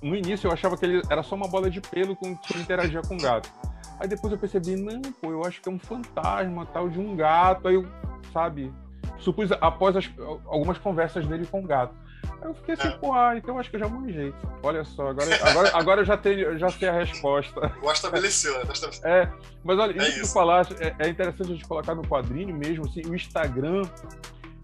No 0.01 0.15
início 0.15 0.47
eu 0.47 0.51
achava 0.51 0.75
que 0.75 0.85
ele 0.85 1.01
era 1.09 1.21
só 1.21 1.35
uma 1.35 1.47
bola 1.47 1.69
de 1.69 1.81
pelo 1.81 2.15
com 2.15 2.35
que 2.35 2.57
interagia 2.57 3.01
com 3.01 3.15
o 3.15 3.21
gato. 3.21 3.51
Aí 3.99 4.07
depois 4.07 4.31
eu 4.31 4.39
percebi, 4.39 4.75
não, 4.75 5.01
pô, 5.13 5.31
eu 5.31 5.43
acho 5.43 5.61
que 5.61 5.69
é 5.69 5.71
um 5.71 5.79
fantasma 5.79 6.65
tal 6.67 6.89
de 6.89 6.99
um 6.99 7.15
gato. 7.15 7.67
Aí 7.67 7.75
eu, 7.75 7.87
sabe, 8.33 8.73
supus 9.19 9.51
após 9.51 9.95
as, 9.95 10.09
algumas 10.45 10.77
conversas 10.77 11.25
dele 11.27 11.45
com 11.45 11.59
o 11.59 11.67
gato. 11.67 11.95
Aí 12.41 12.47
eu 12.47 12.53
fiquei 12.53 12.73
assim, 12.75 12.87
é. 12.87 12.91
pô, 12.91 13.13
ah, 13.13 13.35
então 13.35 13.57
acho 13.57 13.69
que 13.69 13.75
eu 13.75 13.79
já 13.79 13.87
morri. 13.87 14.33
Olha 14.61 14.83
só, 14.83 15.07
agora, 15.07 15.29
agora, 15.49 15.71
agora 15.73 16.01
eu 16.01 16.05
já, 16.05 16.17
tenho, 16.17 16.57
já 16.57 16.69
sei 16.69 16.87
a 16.87 16.91
resposta. 16.91 17.65
Agora 17.77 17.93
estabeleceu, 17.93 18.53
né? 18.65 18.73
É, 19.03 19.29
mas 19.63 19.79
olha, 19.79 19.91
é 19.91 20.07
isso, 20.07 20.13
que 20.15 20.21
tu 20.21 20.33
falaste, 20.33 20.75
é, 20.79 20.95
é, 20.99 21.09
interessante 21.09 21.51
a 21.51 21.55
gente 21.55 21.67
colocar 21.67 21.95
no 21.95 22.07
quadrinho 22.07 22.55
mesmo, 22.55 22.85
assim, 22.85 23.01
o 23.07 23.15
Instagram 23.15 23.83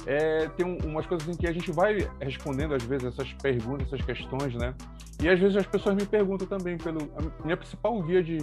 é, 0.06 0.48
tem 0.50 0.66
um, 0.66 0.78
umas 0.86 1.06
coisas 1.06 1.28
em 1.28 1.38
que 1.38 1.48
a 1.48 1.54
gente 1.54 1.72
vai 1.72 2.10
respondendo, 2.20 2.74
às 2.74 2.84
vezes, 2.84 3.08
essas 3.08 3.32
perguntas, 3.34 3.88
essas 3.88 4.06
questões, 4.06 4.54
né? 4.56 4.74
E 5.22 5.30
às 5.30 5.40
vezes 5.40 5.56
as 5.56 5.66
pessoas 5.66 5.96
me 5.96 6.06
perguntam 6.06 6.48
também, 6.48 6.78
pelo, 6.78 7.00
a 7.16 7.44
minha 7.44 7.56
principal 7.56 8.02
via 8.04 8.22
de 8.22 8.38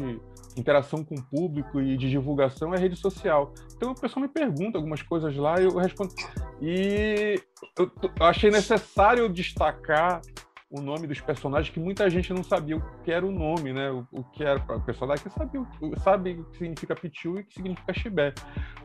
interação 0.56 1.04
com 1.04 1.14
o 1.14 1.22
público 1.22 1.80
e 1.80 1.96
de 1.96 2.08
divulgação 2.08 2.74
é 2.74 2.78
rede 2.78 2.96
social. 2.96 3.52
Então 3.76 3.90
a 3.90 3.94
pessoa 3.94 4.24
me 4.24 4.32
pergunta 4.32 4.78
algumas 4.78 5.02
coisas 5.02 5.36
lá 5.36 5.60
e 5.60 5.64
eu 5.64 5.76
respondo. 5.76 6.14
E 6.60 7.40
eu, 7.78 7.90
eu 8.02 8.26
achei 8.26 8.50
necessário 8.50 9.28
destacar 9.28 10.22
o 10.70 10.80
nome 10.80 11.06
dos 11.08 11.20
personagens 11.20 11.74
que 11.74 11.80
muita 11.80 12.08
gente 12.08 12.32
não 12.32 12.44
sabia 12.44 12.76
o 12.76 12.82
que 13.02 13.10
era 13.10 13.26
o 13.26 13.32
nome, 13.32 13.72
né? 13.72 13.90
O, 13.90 14.06
o 14.12 14.22
que 14.22 14.44
era 14.44 14.62
o 14.68 14.80
pessoal 14.80 15.08
daqui 15.08 15.28
sabia, 15.28 15.60
sabe 15.98 16.32
o 16.32 16.44
que 16.44 16.58
significa 16.58 16.94
Pichu 16.94 17.38
e 17.38 17.40
o 17.40 17.44
que 17.44 17.54
significa 17.54 17.92
Chibé. 17.92 18.32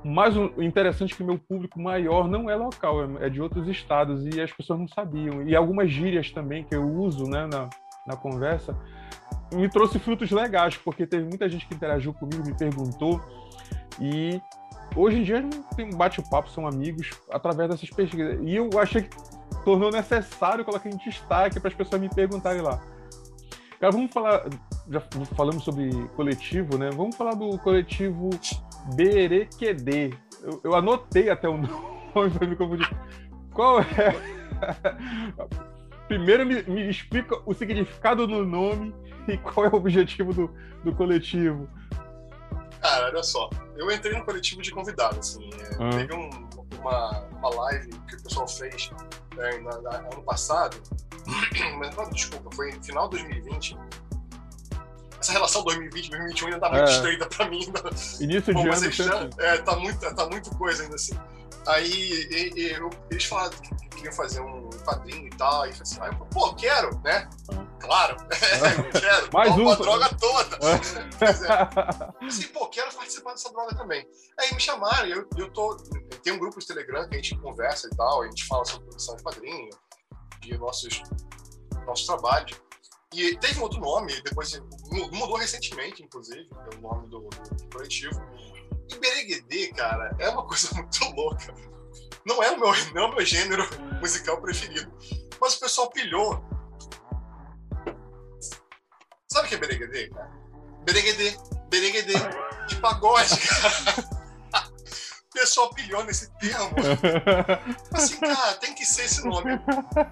Mas 0.03 0.36
o, 0.36 0.61
interessante 0.63 1.13
é 1.13 1.17
que 1.17 1.23
meu 1.23 1.38
público 1.38 1.79
maior 1.79 2.27
não 2.27 2.49
é 2.49 2.55
local, 2.55 3.03
é, 3.03 3.27
é, 3.27 3.29
de 3.29 3.39
outros 3.39 3.67
estados 3.67 4.25
e 4.25 4.41
as 4.41 4.51
pessoas 4.51 4.79
não 4.79 4.88
sabiam. 4.88 5.43
E 5.43 5.55
algumas 5.55 5.91
gírias 5.91 6.31
também 6.31 6.63
que 6.63 6.75
eu 6.75 6.83
uso, 6.83 7.25
né, 7.25 7.45
na, 7.45 7.69
na 8.07 8.17
conversa, 8.17 8.75
me 9.53 9.69
trouxe 9.69 9.99
frutos 9.99 10.31
legais, 10.31 10.75
porque 10.77 11.05
teve 11.05 11.23
muita 11.23 11.47
gente 11.47 11.67
que 11.67 11.75
interagiu 11.75 12.13
comigo, 12.15 12.43
me 12.43 12.57
perguntou 12.57 13.21
e 14.01 14.41
hoje 14.95 15.19
em 15.19 15.23
dia 15.23 15.47
tem 15.75 15.86
um 15.86 15.97
bate-papo, 15.97 16.49
são 16.49 16.67
amigos 16.67 17.11
através 17.29 17.69
dessas 17.69 17.89
pesquisas. 17.91 18.39
E 18.41 18.55
eu 18.55 18.69
achei 18.79 19.03
que 19.03 19.34
tornou 19.64 19.91
necessário 19.91 20.64
colocar 20.64 20.89
em 20.89 20.98
destaque 20.98 21.60
para 21.60 21.70
as 21.70 21.76
pessoas 21.76 22.02
me 22.02 22.10
perguntarem 22.10 22.62
lá. 22.62 22.82
Cara, 23.80 23.91
vamos 23.91 24.12
falar, 24.12 24.48
já 24.89 25.02
falamos 25.36 25.64
sobre 25.64 25.91
coletivo, 26.16 26.78
né? 26.78 26.89
Vamos 26.91 27.16
falar 27.16 27.34
do 27.34 27.58
coletivo 27.60 28.30
Berequedê. 28.96 30.14
Eu, 30.41 30.62
eu 30.64 30.76
anotei 30.76 31.30
até 31.30 31.50
o 31.50 31.58
nome 31.58 32.32
para 32.32 32.48
me 32.48 32.56
confundir. 32.56 32.89
Qual 33.54 33.80
é? 33.80 33.86
Primeiro 36.08 36.46
me, 36.46 36.62
me, 36.64 36.89
explica 36.89 37.41
o 37.46 37.54
significado 37.54 38.28
do 38.28 38.46
nome 38.46 38.93
e 39.28 39.38
qual 39.38 39.66
é 39.66 39.70
o 39.70 39.76
objetivo 39.76 40.34
do, 40.34 40.54
do 40.84 40.93
coletivo. 40.93 41.68
Cara, 42.80 43.08
olha 43.08 43.24
só. 43.24 43.50
Eu 43.76 43.89
entrei 43.91 44.18
no 44.18 44.24
coletivo 44.24 44.62
de 44.62 44.72
convidado, 44.72 45.20
assim. 45.20 45.50
Ah. 45.80 45.89
Teve 45.89 46.14
um, 46.14 46.30
uma, 46.86 47.19
uma 47.38 47.49
live 47.49 47.89
que 48.07 48.15
o 48.15 48.23
pessoal 48.23 48.47
fez 48.47 48.91
é, 49.38 49.59
na, 49.59 49.81
na, 49.81 49.97
ano 49.97 50.21
passado, 50.23 50.77
mas 51.79 51.95
não, 51.95 52.09
desculpa, 52.11 52.55
foi 52.55 52.71
final 52.83 53.09
de 53.09 53.17
2020. 53.17 53.77
Essa 55.19 55.31
relação 55.31 55.63
2020 55.63 56.09
2021 56.11 56.47
ainda 56.47 56.59
tá 56.59 56.69
muito 56.69 56.88
é. 56.88 56.93
estreita 56.93 57.25
pra 57.25 57.49
mim. 57.49 57.65
Ainda. 57.65 57.81
Início 58.19 58.53
Bom, 58.53 58.63
de 58.63 58.69
ano. 58.69 58.91
Já, 58.91 59.29
é, 59.39 59.57
tá, 59.57 59.75
muito, 59.75 60.15
tá 60.15 60.25
muito 60.27 60.55
coisa 60.55 60.83
ainda 60.83 60.95
assim. 60.95 61.17
Aí 61.68 62.28
e, 62.30 62.54
e, 62.56 62.72
eu, 62.72 62.89
eles 63.10 63.26
falaram 63.26 63.58
que 63.58 63.89
queriam 63.89 64.14
fazer 64.14 64.41
um 64.41 64.70
quadrinho 64.86 65.28
e 65.28 65.30
tal. 65.32 65.66
E 65.66 65.70
eu 65.70 65.86
falei 65.86 66.10
assim, 66.10 66.26
pô, 66.32 66.54
quero, 66.56 67.00
né? 67.00 67.30
Claro, 67.80 68.18
eu 68.24 68.91
quero. 69.02 69.30
Mais 69.34 69.56
uma 69.56 69.74
um. 69.74 69.82
droga 69.82 70.10
toda. 70.16 70.60
é. 70.62 72.26
assim, 72.26 72.48
pô, 72.48 72.68
quero 72.68 72.93
participar 72.93 73.32
dessa 73.32 73.52
droga 73.52 73.76
também. 73.76 74.08
Aí 74.39 74.54
me 74.54 74.60
chamaram, 74.60 75.08
eu, 75.08 75.28
eu 75.38 75.52
tô. 75.52 75.76
Tem 76.24 76.34
um 76.34 76.39
grupo 76.39 76.60
de 76.60 76.66
Telegram 76.66 77.08
que 77.08 77.16
a 77.16 77.18
gente 77.18 77.38
conversa 77.38 77.88
e 77.88 77.96
tal, 77.96 78.24
a 78.24 78.26
gente 78.26 78.46
fala 78.46 78.66
sobre 78.66 78.88
produção 78.88 79.16
de 79.16 79.24
quadrinho, 79.24 79.70
de 80.41 80.58
nossos, 80.58 81.02
nossos 81.86 82.06
trabalhos. 82.06 82.60
E 83.14 83.38
teve 83.38 83.60
um 83.60 83.64
outro 83.64 83.80
nome, 83.80 84.20
depois 84.24 84.62
mudou 84.91 85.38
recentemente, 85.38 86.04
inclusive, 86.04 86.50
o 86.76 86.82
nome 86.82 87.08
do, 87.08 87.20
do 87.20 87.70
coletivo. 87.72 88.20
E 88.89 88.97
Bereguedê, 88.97 89.67
cara, 89.73 90.15
é 90.19 90.29
uma 90.29 90.45
coisa 90.45 90.69
muito 90.75 91.05
louca. 91.15 91.53
Não 92.25 92.41
é 92.41 92.51
o 92.51 92.59
meu, 92.59 92.71
não 92.93 93.03
é 93.03 93.05
o 93.05 93.15
meu 93.15 93.25
gênero 93.25 93.63
musical 93.99 94.41
preferido. 94.41 94.91
Mas 95.39 95.55
o 95.55 95.59
pessoal 95.59 95.89
pilhou. 95.91 96.43
Sabe 99.27 99.45
o 99.45 99.49
que 99.49 99.55
é 99.55 99.57
Bereguedê, 99.57 100.09
cara? 100.09 100.31
Bereguedê, 100.83 101.38
Bereguedê, 101.69 102.13
de 102.67 102.75
pagode, 102.77 103.36
cara. 103.38 104.15
Pessoal 105.36 105.69
pilhou 105.73 106.01
nesse 106.05 106.31
termo. 106.39 106.71
Assim, 107.91 108.17
cara, 108.21 108.53
tem 108.53 108.73
que 108.73 108.86
ser 108.86 109.03
esse 109.03 109.21
nome. 109.27 109.51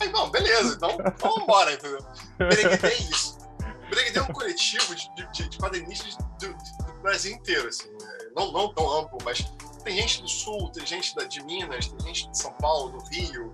Aí, 0.01 0.09
não, 0.11 0.29
beleza, 0.29 0.75
então 0.75 0.97
vamos 1.17 1.43
embora, 1.43 1.71
entendeu? 1.71 2.05
Bereguedê 2.37 2.87
é 2.87 2.97
isso. 3.03 3.37
Bereguedê 3.89 4.19
é 4.19 4.21
um 4.21 4.33
coletivo 4.33 4.93
de, 4.93 5.09
de, 5.15 5.49
de 5.49 5.57
do, 5.57 6.53
do 6.53 6.82
Brasil 7.03 7.33
inteiro, 7.33 7.67
assim. 7.67 7.91
Né? 7.91 8.23
não, 8.35 8.51
não 8.51 8.73
tão 8.73 8.89
amplo, 8.99 9.17
mas 9.23 9.41
tem 9.83 9.97
gente 9.97 10.21
do 10.21 10.27
Sul, 10.27 10.69
tem 10.71 10.85
gente 10.85 11.15
da, 11.15 11.23
de 11.23 11.43
Minas, 11.43 11.87
tem 11.87 11.99
gente 12.07 12.29
de 12.31 12.37
São 12.37 12.51
Paulo, 12.53 12.97
do 12.97 13.05
Rio. 13.09 13.53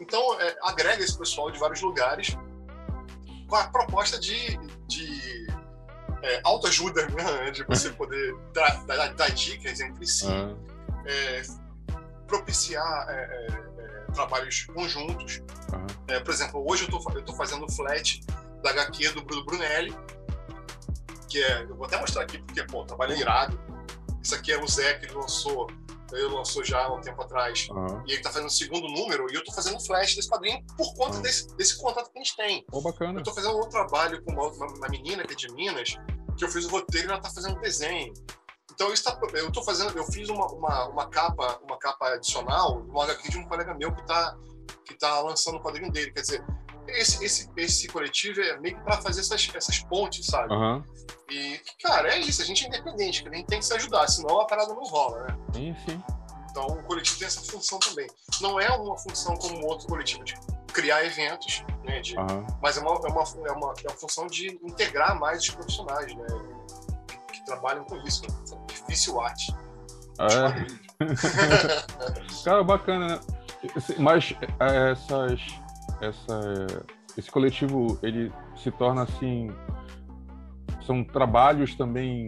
Então, 0.00 0.40
é, 0.40 0.56
agrega 0.62 1.02
esse 1.02 1.16
pessoal 1.16 1.50
de 1.50 1.58
vários 1.58 1.80
lugares 1.80 2.36
com 3.48 3.56
a 3.56 3.68
proposta 3.68 4.18
de, 4.18 4.56
de 4.86 5.46
é, 6.22 6.40
autoajuda, 6.44 7.06
né? 7.08 7.50
De 7.52 7.64
você 7.64 7.90
poder 7.90 8.34
dar, 8.52 8.84
dar, 8.86 9.14
dar 9.14 9.30
dicas 9.30 9.80
entre 9.80 10.06
si, 10.06 10.26
uhum. 10.26 10.56
é, 11.04 11.42
propiciar 12.26 13.06
é, 13.08 13.14
é, 13.14 13.46
é, 13.48 14.12
trabalhos 14.12 14.64
conjuntos. 14.66 15.42
Uhum. 15.72 16.24
por 16.24 16.32
exemplo, 16.32 16.64
hoje 16.70 16.88
eu 16.90 17.18
estou 17.18 17.36
fazendo 17.36 17.70
flat 17.70 18.20
da 18.62 18.70
HQ 18.70 19.10
do 19.10 19.22
Bruno 19.22 19.44
Brunelli, 19.44 19.94
que 21.32 21.42
é, 21.42 21.62
eu 21.62 21.74
vou 21.74 21.86
até 21.86 21.98
mostrar 21.98 22.22
aqui 22.22 22.38
porque, 22.38 22.62
pô, 22.64 22.84
trabalho 22.84 23.16
irado. 23.16 23.58
Isso 24.22 24.34
aqui 24.34 24.52
é 24.52 24.62
o 24.62 24.68
Zé 24.68 24.94
que 24.94 25.06
ele 25.06 25.14
lançou 25.14 25.66
ele 26.12 26.28
lançou 26.28 26.62
já 26.62 26.84
há 26.84 26.92
um 26.92 27.00
tempo 27.00 27.22
atrás. 27.22 27.68
Uhum. 27.70 28.02
E 28.06 28.12
ele 28.12 28.22
tá 28.22 28.30
fazendo 28.30 28.48
o 28.48 28.52
segundo 28.52 28.86
número 28.88 29.30
e 29.30 29.34
eu 29.34 29.42
tô 29.42 29.50
fazendo 29.52 29.80
flash 29.80 30.14
desse 30.14 30.28
quadrinho 30.28 30.62
por 30.76 30.94
conta 30.94 31.16
uhum. 31.16 31.22
desse, 31.22 31.54
desse 31.56 31.80
contato 31.80 32.10
que 32.12 32.18
a 32.18 32.22
gente 32.22 32.36
tem. 32.36 32.64
Oh, 32.70 32.82
bacana. 32.82 33.20
Eu 33.20 33.24
tô 33.24 33.32
fazendo 33.32 33.56
um 33.56 33.68
trabalho 33.68 34.22
com 34.22 34.32
uma, 34.32 34.48
uma, 34.48 34.66
uma, 34.66 34.88
menina 34.88 35.24
que 35.24 35.32
é 35.32 35.36
de 35.36 35.50
Minas, 35.52 35.96
que 36.36 36.44
eu 36.44 36.48
fiz 36.48 36.66
o 36.66 36.68
roteiro 36.68 37.08
e 37.08 37.10
ela 37.10 37.20
tá 37.20 37.30
fazendo 37.30 37.58
desenho. 37.60 38.12
Então 38.74 38.92
isso 38.92 39.04
tá, 39.04 39.18
eu 39.34 39.50
tô 39.50 39.62
fazendo, 39.62 39.96
eu 39.96 40.04
fiz 40.04 40.28
uma, 40.28 40.46
uma, 40.52 40.88
uma 40.88 41.08
capa, 41.08 41.60
uma 41.62 41.78
capa 41.78 42.08
adicional, 42.08 42.82
uma 42.88 43.04
HQ 43.04 43.30
de 43.30 43.38
um 43.38 43.48
colega 43.48 43.74
meu 43.74 43.94
que 43.94 44.04
tá, 44.06 44.36
que 44.84 44.94
tá 44.94 45.20
lançando 45.20 45.56
o 45.56 45.62
quadrinho 45.62 45.90
dele. 45.90 46.12
Quer 46.12 46.20
dizer, 46.20 46.44
esse, 46.92 47.24
esse, 47.24 47.50
esse 47.56 47.88
coletivo 47.88 48.40
é 48.40 48.58
meio 48.58 48.76
que 48.76 48.82
para 48.82 49.00
fazer 49.00 49.20
essas, 49.20 49.50
essas 49.54 49.78
pontes, 49.80 50.26
sabe? 50.26 50.52
Uhum. 50.52 50.82
E, 51.30 51.60
cara, 51.82 52.14
é 52.14 52.18
isso, 52.18 52.42
a 52.42 52.44
gente 52.44 52.64
é 52.64 52.68
independente, 52.68 53.26
a 53.26 53.34
gente 53.34 53.46
tem 53.46 53.58
que 53.58 53.64
se 53.64 53.74
ajudar, 53.74 54.06
senão 54.08 54.40
a 54.40 54.46
parada 54.46 54.74
não 54.74 54.84
rola, 54.84 55.24
né? 55.24 55.36
Sim. 55.86 56.02
Então 56.50 56.66
o 56.66 56.82
coletivo 56.82 57.18
tem 57.18 57.26
essa 57.26 57.40
função 57.40 57.78
também. 57.78 58.06
Não 58.40 58.60
é 58.60 58.70
uma 58.70 58.96
função 58.98 59.34
como 59.36 59.66
outro 59.66 59.88
coletivo 59.88 60.22
de 60.22 60.34
criar 60.72 61.04
eventos, 61.04 61.64
né? 61.84 62.00
De, 62.00 62.16
uhum. 62.16 62.46
Mas 62.60 62.76
é 62.76 62.80
uma, 62.80 62.90
é, 62.90 63.10
uma, 63.10 63.22
é, 63.22 63.52
uma, 63.52 63.74
é 63.84 63.88
uma 63.88 63.96
função 63.96 64.26
de 64.26 64.60
integrar 64.62 65.18
mais 65.18 65.42
os 65.42 65.50
profissionais, 65.50 66.14
né? 66.14 66.26
Que, 67.32 67.44
trabalham 67.46 67.84
com 67.84 67.96
isso, 68.06 68.22
né? 68.22 68.28
difícil 68.68 69.20
arte. 69.20 69.52
É. 70.20 71.04
Cara, 72.44 72.62
bacana, 72.62 73.08
né? 73.08 73.20
Mas 73.98 74.34
é, 74.60 74.92
essas 74.92 75.40
essa, 76.02 76.66
esse 77.16 77.30
coletivo 77.30 77.98
ele 78.02 78.32
se 78.56 78.70
torna 78.70 79.02
assim 79.02 79.50
são 80.84 81.04
trabalhos 81.04 81.74
também 81.76 82.26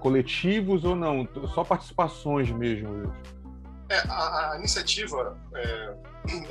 coletivos 0.00 0.84
ou 0.84 0.96
não? 0.96 1.28
Só 1.54 1.62
participações 1.62 2.50
mesmo? 2.50 3.12
É, 3.88 3.98
a, 4.08 4.52
a, 4.52 4.58
iniciativa 4.58 5.38
é, 5.54 5.94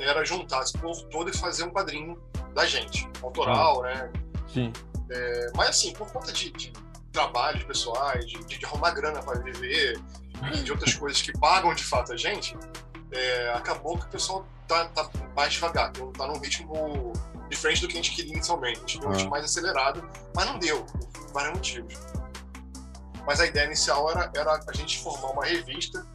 era 0.00 0.24
juntar 0.24 0.62
esse 0.62 0.76
povo 0.78 1.04
todo 1.04 1.30
e 1.30 1.36
fazer 1.36 1.64
um 1.64 1.70
quadrinho 1.70 2.18
da 2.54 2.66
gente 2.66 3.08
autoral 3.22 3.84
ah, 3.84 3.88
né? 3.88 4.12
Sim. 4.48 4.72
É, 5.10 5.50
mas 5.54 5.68
assim 5.70 5.92
por 5.92 6.10
conta 6.10 6.32
de, 6.32 6.50
de 6.52 6.72
trabalhos 7.12 7.62
pessoais 7.64 8.26
de, 8.26 8.38
de 8.44 8.64
arrumar 8.64 8.92
grana 8.92 9.22
para 9.22 9.40
viver 9.40 10.00
de 10.62 10.70
outras 10.70 10.94
coisas 10.94 11.20
que 11.20 11.32
pagam 11.38 11.74
de 11.74 11.84
fato 11.84 12.12
a 12.12 12.16
gente 12.16 12.56
é, 13.12 13.52
acabou 13.54 13.98
que 13.98 14.06
o 14.06 14.08
pessoal 14.08 14.46
tá, 14.66 14.86
tá 14.88 15.10
mais 15.34 15.52
devagar, 15.52 15.90
então 15.90 16.12
tá 16.12 16.26
num 16.26 16.38
ritmo 16.38 17.12
diferente 17.48 17.80
do 17.80 17.88
que 17.88 17.94
a 17.94 18.02
gente 18.02 18.14
queria 18.14 18.32
inicialmente. 18.32 18.78
A 18.78 18.80
gente 18.80 18.94
queria 18.94 19.08
um 19.08 19.12
ritmo 19.12 19.30
mais 19.30 19.44
acelerado, 19.44 20.08
mas 20.34 20.46
não 20.46 20.58
deu, 20.58 20.84
por 20.84 21.32
vários 21.32 21.54
motivos. 21.54 21.94
Mas 23.26 23.40
a 23.40 23.46
ideia 23.46 23.66
inicial 23.66 24.10
era, 24.10 24.30
era 24.34 24.60
a 24.66 24.72
gente 24.72 24.98
formar 25.00 25.30
uma 25.30 25.44
revista 25.44 26.06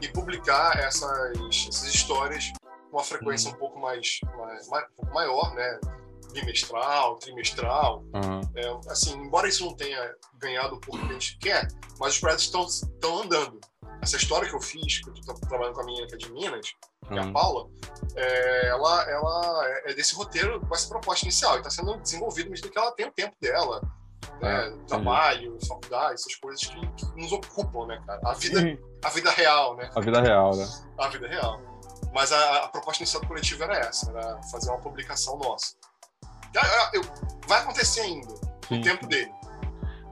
e 0.00 0.08
publicar 0.08 0.78
essas, 0.78 1.66
essas 1.68 1.94
histórias 1.94 2.52
com 2.90 2.98
uma 2.98 3.04
frequência 3.04 3.50
uhum. 3.50 3.56
um 3.56 3.58
pouco 3.58 3.80
mais, 3.80 4.20
mais, 4.36 4.68
mais 4.68 4.84
um 4.84 4.96
pouco 4.96 5.14
maior, 5.14 5.54
né? 5.54 5.78
bimestral, 6.32 7.16
trimestral. 7.16 8.04
Uhum. 8.14 8.40
É, 8.54 8.90
assim, 8.90 9.14
embora 9.14 9.48
isso 9.48 9.64
não 9.64 9.74
tenha 9.74 10.14
ganhado 10.38 10.76
o 10.76 10.80
que 10.80 10.96
a 10.96 11.12
gente 11.12 11.38
quer, 11.38 11.68
mas 11.98 12.14
os 12.14 12.20
projetos 12.20 12.82
estão 12.82 13.22
andando. 13.22 13.60
Essa 14.00 14.16
história 14.16 14.48
que 14.48 14.54
eu 14.54 14.60
fiz, 14.60 15.00
que 15.00 15.08
eu 15.08 15.14
estou 15.14 15.34
trabalhando 15.40 15.74
com 15.74 15.82
a 15.82 15.84
menina 15.84 16.06
que 16.06 16.14
é 16.14 16.18
de 16.18 16.32
Minas, 16.32 16.74
que 17.06 17.14
é 17.14 17.18
a 17.18 17.24
uhum. 17.24 17.32
Paula, 17.32 17.68
é, 18.14 18.68
ela, 18.68 19.10
ela 19.10 19.68
é 19.86 19.94
desse 19.94 20.14
roteiro 20.14 20.60
com 20.60 20.74
essa 20.74 20.88
proposta 20.88 21.24
inicial. 21.24 21.54
E 21.54 21.58
está 21.58 21.70
sendo 21.70 21.96
desenvolvido 21.98 22.50
mesmo 22.50 22.70
que 22.70 22.78
ela 22.78 22.92
tem 22.92 23.06
o 23.06 23.12
tempo 23.12 23.34
dela. 23.40 23.82
Né? 24.40 24.66
É, 24.66 24.70
trabalho, 24.86 25.58
faculdade, 25.66 26.14
essas 26.14 26.34
coisas 26.36 26.64
que, 26.64 26.80
que, 26.92 27.06
nos 27.16 27.32
ocupam, 27.32 27.86
né, 27.86 28.00
cara? 28.06 28.20
A 28.24 28.34
vida, 28.34 28.78
a 29.02 29.10
vida 29.10 29.30
real, 29.30 29.76
né? 29.76 29.90
A 29.94 30.00
vida 30.00 30.20
real, 30.20 30.56
né? 30.56 30.68
A 30.98 31.08
vida 31.08 31.26
real. 31.26 31.60
Mas 32.12 32.32
a, 32.32 32.64
a 32.64 32.68
proposta 32.68 33.02
inicial 33.02 33.20
do 33.22 33.28
coletivo 33.28 33.64
era 33.64 33.78
essa, 33.78 34.10
era 34.10 34.40
fazer 34.44 34.70
uma 34.70 34.78
publicação 34.78 35.36
nossa. 35.38 35.74
Vai 37.46 37.60
acontecer 37.60 38.00
ainda, 38.00 38.34
no 38.70 38.82
tempo 38.82 39.06
dele 39.06 39.37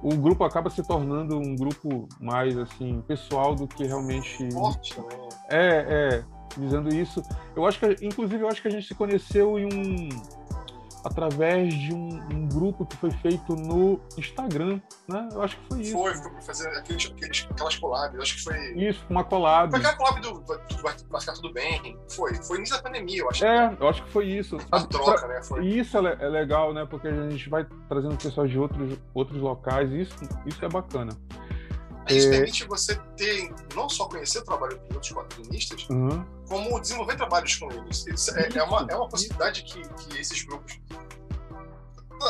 o 0.07 0.17
grupo 0.17 0.45
acaba 0.45 0.71
se 0.71 0.85
tornando 0.85 1.37
um 1.37 1.57
grupo 1.57 2.09
mais 2.21 2.57
assim 2.57 3.03
pessoal 3.09 3.57
do 3.57 3.67
que 3.67 3.85
realmente 3.85 4.49
forte 4.53 5.01
né? 5.01 5.07
é 5.49 5.67
é 5.89 6.25
dizendo 6.57 6.95
isso 6.95 7.25
eu 7.57 7.67
acho 7.67 7.81
que 7.81 8.07
inclusive 8.07 8.41
eu 8.41 8.49
acho 8.49 8.63
que 8.63 8.69
a 8.69 8.71
gente 8.71 8.87
se 8.87 8.95
conheceu 8.95 9.59
em 9.59 9.65
um 9.67 10.09
através 11.07 11.73
de 11.73 11.95
um, 11.95 12.21
um, 12.33 12.49
grupo 12.49 12.85
que 12.85 12.97
foi 12.97 13.11
feito 13.11 13.55
no 13.55 14.01
Instagram, 14.19 14.81
né? 15.07 15.29
Eu 15.33 15.43
acho 15.43 15.57
que 15.57 15.69
foi 15.69 15.81
isso. 15.83 15.93
Foi, 15.93 16.15
foi 16.15 16.31
pra 16.31 16.43
fazer 16.43 16.69
aqueles, 16.71 17.07
aqueles, 17.07 17.47
aquelas 17.51 17.77
collabs, 17.77 18.21
acho 18.21 18.37
que 18.37 18.45
foi... 18.45 18.73
Isso, 18.75 19.05
uma 19.09 19.23
collab. 19.23 19.71
Foi 19.71 19.79
aquela 19.79 19.97
collab 19.97 20.21
do, 20.21 20.33
do 20.41 20.83
Vai, 20.83 20.95
vai 21.09 21.21
Ficar 21.21 21.33
Tudo 21.35 21.53
Bem, 21.53 21.97
foi. 22.11 22.35
Foi 22.35 22.59
início 22.59 22.77
da 22.77 22.83
pandemia, 22.83 23.21
eu 23.21 23.31
acho. 23.31 23.45
É, 23.45 23.69
que... 23.75 23.83
eu 23.83 23.89
acho 23.89 24.03
que 24.03 24.11
foi 24.11 24.27
isso. 24.27 24.59
A 24.73 24.85
troca, 24.85 25.27
né? 25.29 25.43
Foi. 25.43 25.65
Isso 25.65 25.97
é, 25.99 26.17
é, 26.21 26.29
legal, 26.29 26.75
né? 26.75 26.87
Porque 26.89 27.07
a 27.09 27.31
gente 27.31 27.49
vai 27.49 27.67
trazendo 27.89 28.17
pessoas 28.17 28.51
de 28.51 28.59
outros, 28.59 28.99
outros 29.15 29.41
locais, 29.41 29.91
isso, 29.93 30.17
isso 30.45 30.65
é 30.65 30.69
bacana. 30.69 31.17
Isso 32.09 32.29
é... 32.29 32.31
permite 32.31 32.65
você 32.65 32.95
ter, 33.17 33.55
não 33.75 33.89
só 33.89 34.07
conhecer 34.09 34.39
o 34.39 34.45
trabalho 34.45 34.79
de 34.79 34.95
outros 34.95 35.13
quadrinistas, 35.13 35.87
uhum. 35.89 36.25
como 36.49 36.81
desenvolver 36.81 37.17
trabalhos 37.17 37.55
com 37.57 37.71
eles. 37.73 38.07
Isso 38.07 38.37
é, 38.39 38.49
é, 38.55 38.63
uma, 38.63 38.87
é 38.89 38.97
uma 38.97 39.09
possibilidade 39.09 39.63
que, 39.63 39.81
que 39.83 40.19
esses 40.19 40.43
grupos. 40.45 40.79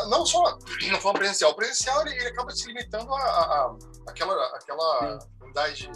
Não 0.08 0.26
só 0.26 0.58
não 0.90 1.00
forma 1.00 1.20
presencial. 1.20 1.52
O 1.52 1.54
presencial 1.54 2.00
ele, 2.06 2.16
ele 2.16 2.28
acaba 2.28 2.50
se 2.50 2.66
limitando 2.66 3.12
a, 3.14 3.20
a, 3.20 3.66
a 3.66 3.76
aquela, 4.08 4.56
aquela 4.56 5.18
unidade 5.40 5.90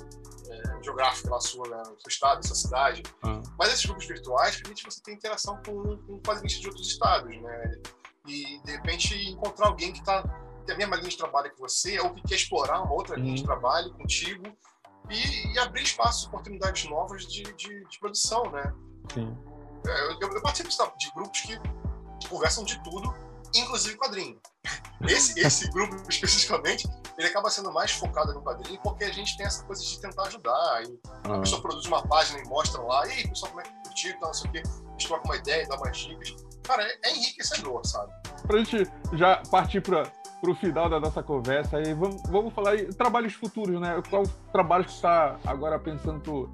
é, 0.49 0.83
geográfica 0.83 1.31
lá 1.31 1.41
sua, 1.41 1.69
né, 1.69 1.83
seu 1.85 2.09
estado, 2.09 2.47
sua 2.47 2.57
cidade. 2.57 3.03
Uhum. 3.25 3.43
Mas 3.59 3.73
esses 3.73 3.85
grupos 3.85 4.07
virtuais 4.07 4.57
permitem 4.57 4.85
você 4.85 5.01
ter 5.03 5.13
interação 5.13 5.61
com, 5.65 5.97
com 5.97 6.21
quadrinistas 6.21 6.61
de 6.61 6.69
outros 6.69 6.87
estados, 6.89 7.31
né? 7.43 7.73
E 8.27 8.61
de 8.65 8.73
repente 8.73 9.15
encontrar 9.31 9.69
alguém 9.69 9.93
que 9.93 10.01
está 10.01 10.23
a 10.73 10.77
mesma 10.77 10.97
linha 10.97 11.09
de 11.09 11.17
trabalho 11.17 11.53
que 11.53 11.61
você, 11.61 11.99
ou 12.01 12.15
que 12.15 12.23
quer 12.23 12.35
explorar 12.35 12.83
uma 12.83 12.93
outra 12.93 13.17
linha 13.17 13.35
de 13.35 13.41
uhum. 13.41 13.47
trabalho 13.47 13.93
contigo 13.95 14.45
e, 15.09 15.53
e 15.53 15.59
abrir 15.59 15.83
espaços, 15.83 16.27
oportunidades 16.27 16.89
novas 16.89 17.27
de, 17.27 17.43
de, 17.55 17.85
de 17.85 17.99
produção, 17.99 18.51
né? 18.51 18.73
Sim. 19.13 19.37
É, 19.87 20.13
eu, 20.13 20.21
eu, 20.21 20.43
participo 20.43 20.69
de 20.99 21.11
grupos 21.13 21.41
que 21.41 21.59
conversam 22.29 22.65
de 22.65 22.83
tudo, 22.83 23.15
inclusive 23.55 23.97
quadrinho. 23.97 24.39
Esse, 25.09 25.41
esse 25.41 25.71
grupo 25.71 25.97
especificamente, 26.11 26.87
ele 27.17 27.27
acaba 27.27 27.49
sendo 27.49 27.73
mais 27.73 27.91
focado 27.91 28.35
no 28.35 28.43
quadrinho 28.43 28.79
porque 28.83 29.05
a 29.05 29.11
gente 29.11 29.35
tem 29.35 29.47
essa 29.47 29.65
coisa 29.65 29.83
de 29.83 29.99
tentar 29.99 30.25
ajudar. 30.25 30.83
E 30.83 31.01
a 31.25 31.37
ah. 31.37 31.41
pessoa 31.41 31.63
produz 31.63 31.87
uma 31.87 32.07
página 32.07 32.39
e 32.39 32.45
mostra 32.47 32.83
lá, 32.83 33.07
e 33.07 33.13
aí, 33.13 33.27
pessoal, 33.27 33.51
como 33.51 33.63
é 33.63 33.65
que 33.65 33.73
curtiu, 33.83 34.13
tal, 34.21 34.29
não 34.29 34.35
sei 34.35 34.51
o 34.51 34.53
quê. 34.53 34.63
A 35.11 35.27
uma 35.27 35.37
ideia, 35.37 35.67
dá 35.67 35.79
mais 35.79 35.97
dicas. 35.97 36.37
Cara, 36.63 36.83
é, 36.83 36.99
é 37.05 37.17
enriquecedor, 37.17 37.81
sabe? 37.87 38.13
Pra 38.47 38.59
gente 38.59 38.87
já 39.15 39.43
partir 39.51 39.81
pra, 39.81 40.03
para 40.41 40.51
o 40.51 40.55
final 40.55 40.89
da 40.89 40.99
nossa 40.99 41.23
conversa 41.23 41.77
aí. 41.77 41.93
Vamos, 41.93 42.23
vamos 42.29 42.53
falar 42.53 42.71
aí 42.71 42.87
trabalhos 42.95 43.35
futuros, 43.35 43.81
né? 43.81 44.01
Qual 44.09 44.23
trabalho 44.53 44.85
que 44.85 44.91
está 44.91 45.39
agora 45.47 45.79
pensando 45.79 46.49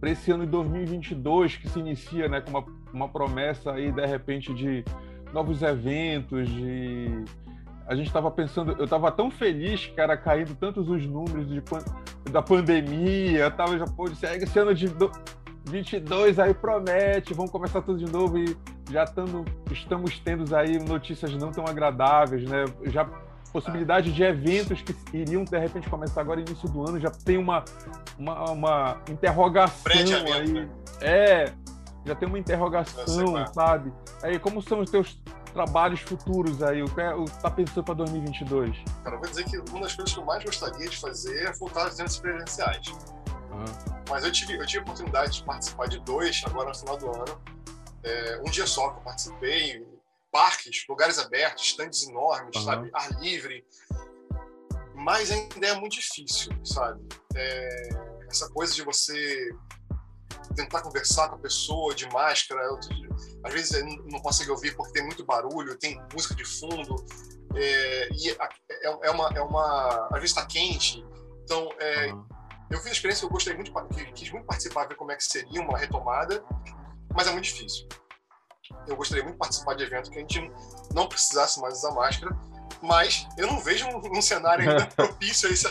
para 0.00 0.10
esse 0.10 0.30
ano 0.30 0.44
de 0.44 0.50
2022 0.50 1.56
que 1.56 1.68
se 1.68 1.78
inicia, 1.78 2.28
né, 2.28 2.40
com 2.40 2.50
uma, 2.50 2.64
uma 2.92 3.08
promessa 3.08 3.72
aí 3.72 3.92
de 3.92 4.04
repente 4.04 4.52
de 4.52 4.84
novos 5.32 5.62
eventos, 5.62 6.48
de 6.48 7.24
a 7.86 7.94
gente 7.94 8.06
estava 8.06 8.30
pensando, 8.30 8.72
eu 8.78 8.84
estava 8.84 9.12
tão 9.12 9.30
feliz, 9.30 9.86
cara, 9.94 10.16
caindo 10.16 10.54
tantos 10.54 10.88
os 10.88 11.06
números 11.06 11.48
de, 11.48 11.62
da 12.32 12.42
pandemia, 12.42 13.50
tava 13.50 13.78
já 13.78 13.84
pô, 13.84 14.08
esse 14.08 14.58
ano 14.58 14.74
de 14.74 14.88
22 15.64 16.38
aí 16.38 16.54
promete, 16.54 17.34
vamos 17.34 17.50
começar 17.50 17.80
tudo 17.82 18.04
de 18.04 18.10
novo 18.10 18.38
e 18.38 18.56
já 18.90 19.04
tando, 19.04 19.44
estamos 19.70 20.18
tendo 20.18 20.54
aí 20.54 20.78
notícias 20.78 21.32
não 21.34 21.50
tão 21.50 21.64
agradáveis, 21.66 22.48
né? 22.48 22.64
Já 22.84 23.08
possibilidade 23.52 24.12
de 24.12 24.22
eventos 24.22 24.80
que 24.80 24.94
iriam 25.12 25.44
de 25.44 25.58
repente 25.58 25.88
começar 25.88 26.20
agora 26.20 26.40
início 26.40 26.68
do 26.68 26.88
ano 26.88 26.98
já 26.98 27.10
tem 27.10 27.36
uma 27.36 27.64
uma, 28.18 28.50
uma 28.50 29.02
interrogação 29.08 29.92
aí. 29.92 30.52
né? 30.52 30.68
é 31.00 31.52
já 32.04 32.14
tem 32.14 32.26
uma 32.26 32.38
interrogação 32.38 33.46
sabe? 33.52 33.92
Aí 34.22 34.38
como 34.38 34.62
são 34.62 34.80
os 34.80 34.90
teus 34.90 35.20
trabalhos 35.52 36.00
futuros 36.00 36.62
aí? 36.62 36.82
O 36.82 36.86
que 36.86 37.00
é, 37.00 37.12
tá 37.40 37.50
pensando 37.50 37.84
para 37.84 37.94
2022 37.94 38.76
cara 39.04 39.16
eu 39.16 39.20
vou 39.20 39.28
dizer 39.28 39.44
que 39.44 39.58
uma 39.58 39.80
das 39.80 39.94
coisas 39.94 40.14
que 40.14 40.20
eu 40.20 40.24
mais 40.24 40.42
gostaria 40.42 40.88
de 40.88 40.96
fazer 40.96 41.44
é 41.44 41.52
voltar 41.52 41.84
aos 41.84 41.94
eventos 41.94 42.18
presenciais. 42.18 42.88
Uhum. 43.52 43.64
mas 44.08 44.24
eu 44.24 44.32
tive 44.32 44.54
eu 44.54 44.66
tive 44.66 44.78
a 44.78 44.82
oportunidade 44.82 45.32
de 45.34 45.44
participar 45.44 45.86
de 45.86 46.00
dois 46.00 46.42
agora 46.46 46.70
no 46.70 46.74
final 46.74 46.96
do 46.96 47.06
ano. 47.10 47.38
É, 48.02 48.40
um 48.44 48.50
dia 48.50 48.66
só 48.66 48.90
que 48.90 48.98
eu 48.98 49.02
participei 49.02 49.91
parques, 50.32 50.84
lugares 50.88 51.18
abertos, 51.18 51.64
estandes 51.64 52.08
enormes, 52.08 52.56
uhum. 52.56 52.64
sabe? 52.64 52.90
Ar 52.92 53.20
livre. 53.20 53.64
mas 54.94 55.30
ainda 55.30 55.66
é 55.66 55.74
muito 55.74 55.92
difícil, 55.92 56.52
sabe? 56.64 57.06
É, 57.36 57.88
essa 58.28 58.48
coisa 58.50 58.74
de 58.74 58.82
você 58.82 59.50
tentar 60.56 60.82
conversar 60.82 61.28
com 61.28 61.36
a 61.36 61.38
pessoa 61.38 61.94
de 61.94 62.08
máscara, 62.08 62.62
eu, 62.62 62.78
às 63.44 63.52
vezes 63.52 63.84
não 64.10 64.20
consegue 64.20 64.50
ouvir 64.50 64.74
porque 64.74 64.92
tem 64.92 65.04
muito 65.04 65.24
barulho, 65.24 65.78
tem 65.78 66.00
música 66.12 66.34
de 66.34 66.44
fundo, 66.44 66.96
é, 67.54 68.08
e 68.12 68.30
é, 68.30 68.36
é, 69.02 69.10
uma, 69.10 69.28
é 69.34 69.42
uma. 69.42 70.08
Às 70.12 70.20
vezes 70.20 70.30
está 70.30 70.46
quente. 70.46 71.04
Então, 71.44 71.68
é, 71.78 72.12
uhum. 72.12 72.26
eu 72.70 72.78
fiz 72.78 72.88
a 72.88 72.92
experiência, 72.92 73.24
eu 73.24 73.30
gostei 73.30 73.54
muito, 73.54 73.72
quis 74.14 74.30
muito 74.30 74.46
participar, 74.46 74.86
ver 74.86 74.96
como 74.96 75.12
é 75.12 75.16
que 75.16 75.24
seria 75.24 75.60
uma 75.60 75.76
retomada, 75.76 76.44
mas 77.14 77.26
é 77.26 77.32
muito 77.32 77.44
difícil. 77.44 77.86
Eu 78.86 78.96
gostaria 78.96 79.22
muito 79.22 79.34
de 79.34 79.38
participar 79.38 79.74
de 79.74 79.84
evento 79.84 80.10
que 80.10 80.18
a 80.18 80.20
gente 80.20 80.50
não 80.92 81.06
precisasse 81.06 81.60
mais 81.60 81.78
usar 81.78 81.92
máscara, 81.92 82.36
mas 82.80 83.26
eu 83.36 83.46
não 83.46 83.60
vejo 83.60 83.86
um, 83.86 84.18
um 84.18 84.22
cenário 84.22 84.68
ainda 84.68 84.86
propício 84.94 85.48
a 85.48 85.52
isso. 85.52 85.68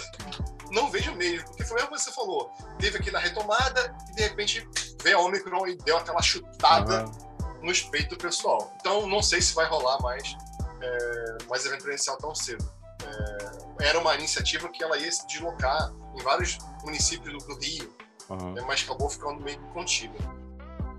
Não 0.71 0.89
vejo 0.89 1.13
mesmo, 1.15 1.45
porque 1.47 1.65
foi 1.65 1.75
mesmo 1.75 1.91
que 1.91 1.99
você 1.99 2.11
falou. 2.11 2.49
Teve 2.79 2.97
aqui 2.97 3.11
na 3.11 3.19
retomada 3.19 3.93
e 4.09 4.15
de 4.15 4.23
repente 4.23 4.67
veio 5.03 5.17
a 5.17 5.21
Omicron 5.21 5.67
e 5.67 5.75
deu 5.77 5.97
aquela 5.97 6.21
chutada 6.21 7.05
uhum. 7.05 7.65
no 7.65 7.91
peito 7.91 8.15
do 8.15 8.17
pessoal. 8.17 8.73
Então 8.79 9.05
não 9.05 9.21
sei 9.21 9.41
se 9.41 9.53
vai 9.53 9.65
rolar 9.65 10.01
mais 10.01 10.35
é, 10.81 11.37
mais 11.49 11.65
evento 11.65 11.83
presencial 11.83 12.17
tão 12.17 12.33
cedo. 12.33 12.67
É, 13.03 13.87
era 13.87 13.99
uma 13.99 14.15
iniciativa 14.15 14.69
que 14.69 14.83
ela 14.83 14.97
ia 14.97 15.11
se 15.11 15.25
deslocar 15.27 15.91
em 16.15 16.21
vários 16.23 16.57
municípios 16.83 17.43
do, 17.43 17.47
do 17.47 17.59
Rio, 17.59 17.93
uhum. 18.29 18.53
né, 18.53 18.63
mas 18.65 18.83
acabou 18.83 19.09
ficando 19.09 19.41
meio 19.41 19.59
contida. 19.73 20.17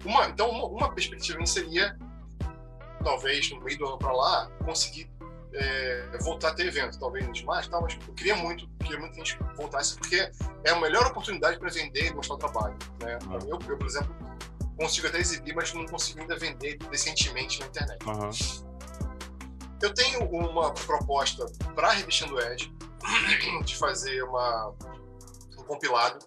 Uma, 0.04 0.26
então, 0.26 0.50
uma, 0.50 0.66
uma 0.66 0.94
perspectiva 0.94 1.44
seria, 1.46 1.96
talvez 3.02 3.50
no 3.50 3.60
meio 3.62 3.78
do 3.78 3.86
ano 3.86 3.98
para 3.98 4.12
lá, 4.12 4.50
conseguir 4.64 5.10
é, 5.54 6.18
voltar 6.20 6.50
a 6.50 6.54
ter 6.54 6.66
evento, 6.66 6.98
talvez 6.98 7.42
mais, 7.42 7.68
tal, 7.68 7.82
mas 7.82 7.98
eu 8.06 8.14
queria 8.14 8.36
muito, 8.36 8.68
queria 8.80 8.98
muito 8.98 9.14
que 9.14 9.20
a 9.20 9.24
gente 9.24 9.38
voltasse, 9.56 9.96
porque 9.96 10.30
é 10.64 10.70
a 10.70 10.80
melhor 10.80 11.06
oportunidade 11.06 11.58
para 11.58 11.70
vender 11.70 12.06
e 12.06 12.14
mostrar 12.14 12.36
o 12.36 12.38
trabalho. 12.38 12.76
Né? 13.00 13.18
Uhum. 13.26 13.38
Eu, 13.48 13.58
eu, 13.68 13.78
por 13.78 13.86
exemplo, 13.86 14.14
consigo 14.76 15.06
até 15.06 15.18
exibir, 15.18 15.54
mas 15.54 15.72
não 15.74 15.86
consigo 15.86 16.20
ainda 16.20 16.36
vender 16.38 16.78
decentemente 16.90 17.60
na 17.60 17.66
internet. 17.66 18.04
Uhum. 18.06 18.30
Eu 19.80 19.92
tenho 19.92 20.24
uma 20.24 20.72
proposta 20.72 21.44
para 21.74 21.88
a 21.88 21.92
revista 21.92 22.26
do 22.26 22.40
Ed 22.40 22.72
de 23.64 23.76
fazer 23.76 24.22
uma, 24.22 24.74
um 25.58 25.64
compilado. 25.64 26.24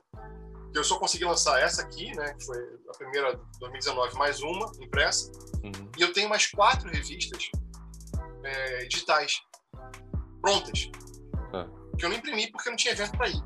Eu 0.76 0.84
só 0.84 1.00
consegui 1.00 1.24
lançar 1.26 1.60
essa 1.62 1.82
aqui, 1.82 2.14
né, 2.16 2.34
que 2.34 2.46
foi 2.46 2.58
a 2.90 2.98
primeira 2.98 3.40
2019, 3.60 4.18
mais 4.18 4.42
uma 4.42 4.72
impressa. 4.82 5.32
Uhum. 5.64 5.90
E 5.98 6.02
eu 6.02 6.12
tenho 6.12 6.30
mais 6.30 6.48
quatro 6.48 6.90
revistas 6.90 7.50
é, 8.44 8.86
digitais 8.86 9.42
prontas 10.42 10.92
é. 11.54 11.98
que 11.98 12.06
eu 12.06 12.10
não 12.10 12.18
imprimi 12.18 12.52
porque 12.52 12.70
não 12.70 12.76
tinha 12.76 12.94
evento 12.94 13.18
para 13.18 13.30
ir. 13.30 13.42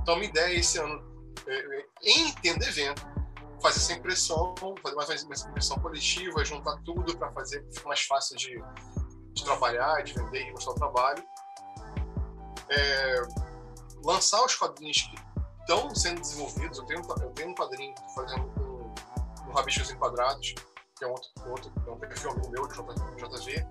Então, 0.00 0.14
a 0.14 0.18
minha 0.18 0.30
ideia 0.30 0.56
esse 0.56 0.78
ano, 0.78 1.34
é, 1.46 1.84
em 2.02 2.32
tendo 2.34 2.62
evento, 2.62 3.02
fazer 3.60 3.78
essa 3.78 3.92
impressão, 3.94 4.54
fazer 4.80 4.94
mais 4.94 5.24
uma 5.24 5.34
impressão 5.50 5.78
coletiva, 5.80 6.44
juntar 6.44 6.76
tudo 6.84 7.18
para 7.18 7.32
fazer 7.32 7.66
mais 7.84 8.02
fácil 8.02 8.36
de 8.36 8.62
de 9.38 9.44
trabalhar, 9.44 10.02
de 10.02 10.12
vender 10.12 10.48
e 10.48 10.52
mostrar 10.52 10.72
o 10.72 10.74
trabalho. 10.74 11.24
É, 12.70 13.22
lançar 14.04 14.44
os 14.44 14.54
quadrinhos 14.54 15.02
que 15.02 15.16
estão 15.68 15.94
sendo 15.94 16.20
desenvolvidos. 16.22 16.78
Eu 16.78 16.84
tenho, 16.86 17.02
eu 17.20 17.30
tenho 17.30 17.50
um 17.50 17.54
quadrinho 17.54 17.94
fazendo 18.14 18.42
um, 18.58 19.48
um 19.48 19.52
Rabichos 19.52 19.90
Enquadrados, 19.90 20.54
que 20.96 21.04
é 21.04 21.06
um 21.06 21.10
outro, 21.10 21.30
outro 21.46 21.72
é 21.86 21.90
um 21.90 21.98
perfil 21.98 22.34
meu, 22.50 22.66
de 22.66 22.74
JV, 22.74 23.66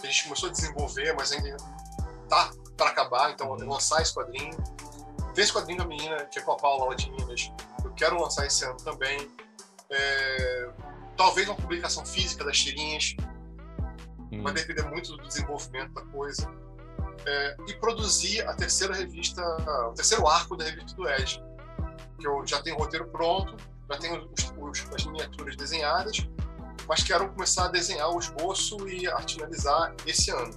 que 0.00 0.06
a 0.06 0.10
gente 0.10 0.24
começou 0.24 0.48
a 0.48 0.52
desenvolver, 0.52 1.12
mas 1.14 1.32
ainda 1.32 1.56
tá 2.28 2.52
para 2.76 2.90
acabar, 2.90 3.32
então 3.32 3.50
uhum. 3.50 3.68
lançar 3.68 4.00
esse 4.00 4.14
quadrinho. 4.14 4.56
Tem 5.34 5.44
esse 5.44 5.52
quadrinho 5.52 5.78
da 5.78 5.84
menina, 5.84 6.24
que 6.26 6.38
é 6.38 6.42
com 6.42 6.52
a 6.52 6.56
Paula 6.56 6.86
lá 6.86 6.94
de 6.94 7.10
Minas, 7.10 7.52
eu 7.84 7.92
quero 7.94 8.20
lançar 8.20 8.46
esse 8.46 8.64
ano 8.64 8.76
também. 8.76 9.30
É, 9.90 10.70
talvez 11.16 11.48
uma 11.48 11.56
publicação 11.56 12.06
física 12.06 12.44
das 12.44 12.58
tirinhas, 12.58 13.16
hum. 14.32 14.42
vai 14.42 14.52
depender 14.52 14.82
muito 14.84 15.16
do 15.16 15.26
desenvolvimento 15.26 15.92
da 15.94 16.02
coisa. 16.06 16.48
É, 17.26 17.56
e 17.68 17.74
produzir 17.74 18.40
a 18.48 18.54
terceira 18.54 18.94
revista, 18.94 19.42
o 19.88 19.92
terceiro 19.92 20.26
arco 20.26 20.56
da 20.56 20.64
revista 20.64 20.94
do 20.94 21.08
Edge, 21.08 21.42
que 22.18 22.26
eu 22.26 22.46
já 22.46 22.62
tenho 22.62 22.76
o 22.76 22.78
roteiro 22.78 23.06
pronto, 23.08 23.56
já 23.90 23.98
tenho 23.98 24.30
os, 24.32 24.52
os, 24.56 24.94
as 24.94 25.04
miniaturas 25.04 25.56
desenhadas, 25.56 26.26
mas 26.88 27.02
quero 27.02 27.28
começar 27.32 27.66
a 27.66 27.68
desenhar 27.68 28.10
o 28.10 28.18
esboço 28.18 28.88
e 28.88 29.06
a 29.06 29.20
finalizar 29.20 29.94
esse 30.06 30.30
ano. 30.30 30.56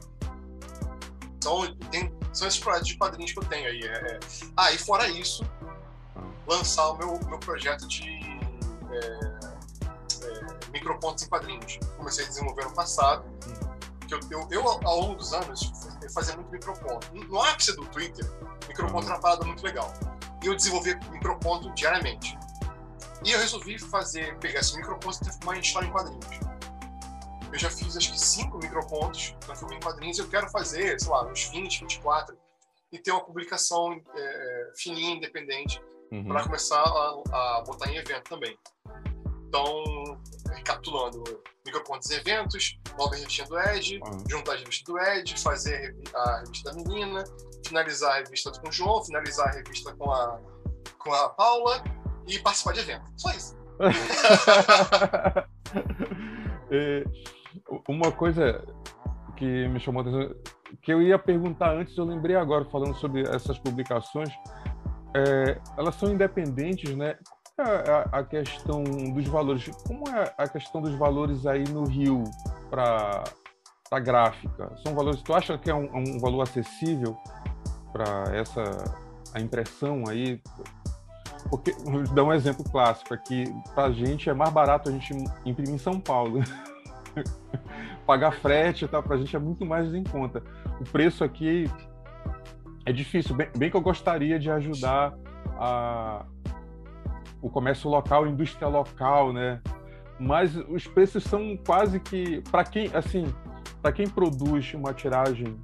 Então, 1.38 1.76
tem, 1.92 2.14
são 2.32 2.48
esses 2.48 2.60
projetos 2.60 2.88
de 2.88 2.98
quadrinhos 2.98 3.34
que 3.34 3.40
eu 3.40 3.46
tenho 3.46 3.68
aí. 3.68 3.84
É, 3.84 4.14
é... 4.14 4.20
Ah, 4.56 4.72
e 4.72 4.78
fora 4.78 5.08
isso, 5.10 5.44
lançar 6.48 6.90
o 6.92 6.98
meu, 6.98 7.20
meu 7.26 7.40
projeto 7.40 7.88
de 7.88 8.04
é, 8.92 8.98
é, 8.98 10.72
micropontos 10.72 11.26
em 11.26 11.30
quadrinhos. 11.30 11.80
Comecei 11.98 12.26
a 12.26 12.28
desenvolver 12.28 12.64
no 12.64 12.74
passado 12.74 13.26
que 14.08 14.14
eu, 14.14 14.20
eu, 14.30 14.48
eu, 14.52 14.68
ao 14.68 15.00
longo 15.00 15.16
dos 15.16 15.34
anos, 15.34 15.72
fazia 16.12 16.36
muito 16.36 16.52
microponto. 16.52 17.14
No 17.14 17.42
ápice 17.42 17.76
do 17.76 17.86
Twitter, 17.88 18.26
microponto 18.68 19.06
era 19.06 19.16
uma 19.16 19.22
parada 19.22 19.46
muito 19.46 19.64
legal. 19.64 19.94
E 20.44 20.48
eu 20.48 20.56
desenvolvia 20.56 21.00
microponto 21.12 21.74
diariamente. 21.74 22.38
E 23.24 23.32
eu 23.32 23.40
resolvi 23.40 23.80
fazer, 23.80 24.38
pegar 24.40 24.60
esse 24.60 24.76
microponto 24.76 25.18
e 25.18 25.20
transformar 25.22 25.58
em 25.58 25.62
história 25.62 25.88
em 25.88 25.92
quadrinhos. 25.92 26.26
Eu 27.52 27.60
já 27.60 27.70
fiz 27.70 27.96
acho 27.96 28.12
que 28.12 28.20
cinco 28.20 28.58
micropontos, 28.58 29.36
transformei 29.40 29.78
em 29.78 29.82
quadrinhos, 29.82 30.18
e 30.18 30.22
eu 30.22 30.28
quero 30.28 30.50
fazer, 30.50 31.00
sei 31.00 31.12
lá, 31.12 31.26
uns 31.26 31.46
20, 31.50 31.82
24, 31.82 32.36
e 32.92 33.00
ter 33.00 33.12
uma 33.12 33.24
publicação 33.24 34.02
é, 34.16 34.72
fininha, 34.76 35.16
independente, 35.16 35.82
uhum. 36.12 36.26
para 36.26 36.44
começar 36.44 36.82
a, 36.82 37.58
a 37.58 37.64
botar 37.66 37.90
em 37.90 37.98
evento 37.98 38.24
também. 38.24 38.58
Então, 39.48 40.22
recapitulando, 40.54 41.24
micropontos 41.66 42.10
e 42.10 42.16
eventos, 42.16 42.80
nova 42.98 43.16
revista 43.16 43.46
do 43.46 43.60
Ed, 43.60 44.00
uhum. 44.00 44.24
juntar 44.30 44.54
a 44.54 44.56
revista 44.58 44.92
do 44.92 45.00
Ed, 45.00 45.42
fazer 45.42 45.96
a 46.14 46.40
revista 46.40 46.72
da 46.72 46.78
menina, 46.78 47.24
finalizar 47.66 48.12
a 48.12 48.16
revista 48.18 48.52
com 48.60 48.70
o 48.70 48.72
João, 48.72 49.04
finalizar 49.04 49.48
a 49.50 49.52
revista 49.52 49.96
com 49.96 50.12
a, 50.12 50.40
com 51.00 51.14
a 51.14 51.30
Paula 51.30 51.84
e 52.28 52.40
participar 52.40 52.74
de 52.74 52.80
evento. 52.82 53.06
Só 53.18 53.32
isso. 53.32 53.58
é, 56.72 57.04
uma 57.88 58.12
coisa 58.12 58.64
que 59.36 59.68
me 59.68 59.80
chamou 59.80 60.04
a 60.04 60.10
atenção, 60.10 60.36
que 60.82 60.94
eu 60.94 61.02
ia 61.02 61.18
perguntar 61.20 61.76
antes, 61.76 61.98
eu 61.98 62.06
lembrei 62.06 62.36
agora, 62.36 62.66
falando 62.66 62.96
sobre 62.96 63.22
essas 63.22 63.58
publicações, 63.60 64.30
é, 65.16 65.60
elas 65.78 65.96
são 65.96 66.12
independentes, 66.12 66.96
né? 66.96 67.18
É 67.58 67.92
a, 67.92 68.20
a, 68.20 68.24
questão 68.24 68.84
dos 68.84 69.28
valores? 69.28 69.68
Como 69.86 70.08
é 70.10 70.34
a 70.38 70.48
questão 70.48 70.82
dos 70.82 70.96
valores 70.96 71.46
aí 71.46 71.64
no 71.70 71.86
Rio 71.86 72.24
para 72.70 73.24
a 73.92 74.00
gráfica? 74.00 74.76
São 74.84 74.96
valores, 74.96 75.22
tu 75.22 75.34
acha 75.34 75.58
que 75.58 75.70
é 75.70 75.76
um, 75.76 75.88
um 75.96 76.20
valor 76.20 76.42
acessível 76.42 77.16
para 77.92 78.24
essa 78.36 78.64
a 79.34 79.40
impressão 79.40 80.04
aí? 80.08 80.42
Porque, 81.50 81.72
vou 81.84 82.04
dar 82.04 82.24
um 82.24 82.34
exemplo 82.34 82.64
clássico 82.64 83.14
aqui, 83.14 83.44
para 83.76 83.86
a 83.86 83.92
gente 83.92 84.30
é 84.30 84.34
mais 84.34 84.52
barato 84.52 84.90
a 84.90 84.92
gente 84.92 85.14
imprimir 85.46 85.76
em 85.76 85.78
São 85.78 86.00
Paulo. 86.00 86.40
Pagar 88.08 88.34
frete 88.34 88.88
tá, 88.88 89.02
para 89.02 89.16
a 89.16 89.20
gente 89.20 89.36
é 89.36 89.40
muito 89.40 89.66
mais 89.66 89.94
em 89.94 90.04
conta. 90.04 90.42
O 90.82 90.84
preço 90.86 91.24
aqui 91.24 91.70
é 92.86 92.92
difícil, 92.92 93.36
bem, 93.36 93.50
bem 93.56 93.70
que 93.70 93.78
eu 93.78 93.82
gostaria 93.82 94.40
de 94.40 94.50
ajudar 94.50 95.14
a, 95.60 96.26
o 97.44 97.50
comércio 97.50 97.90
local, 97.90 98.24
a 98.24 98.30
indústria 98.30 98.68
local, 98.70 99.34
né? 99.34 99.62
Mas 100.18 100.56
os 100.56 100.88
preços 100.88 101.24
são 101.26 101.58
quase 101.58 102.00
que 102.00 102.42
para 102.50 102.64
quem, 102.64 102.90
assim, 102.94 103.26
para 103.82 103.92
quem 103.92 104.08
produz 104.08 104.74
uma 104.74 104.94
tiragem 104.94 105.60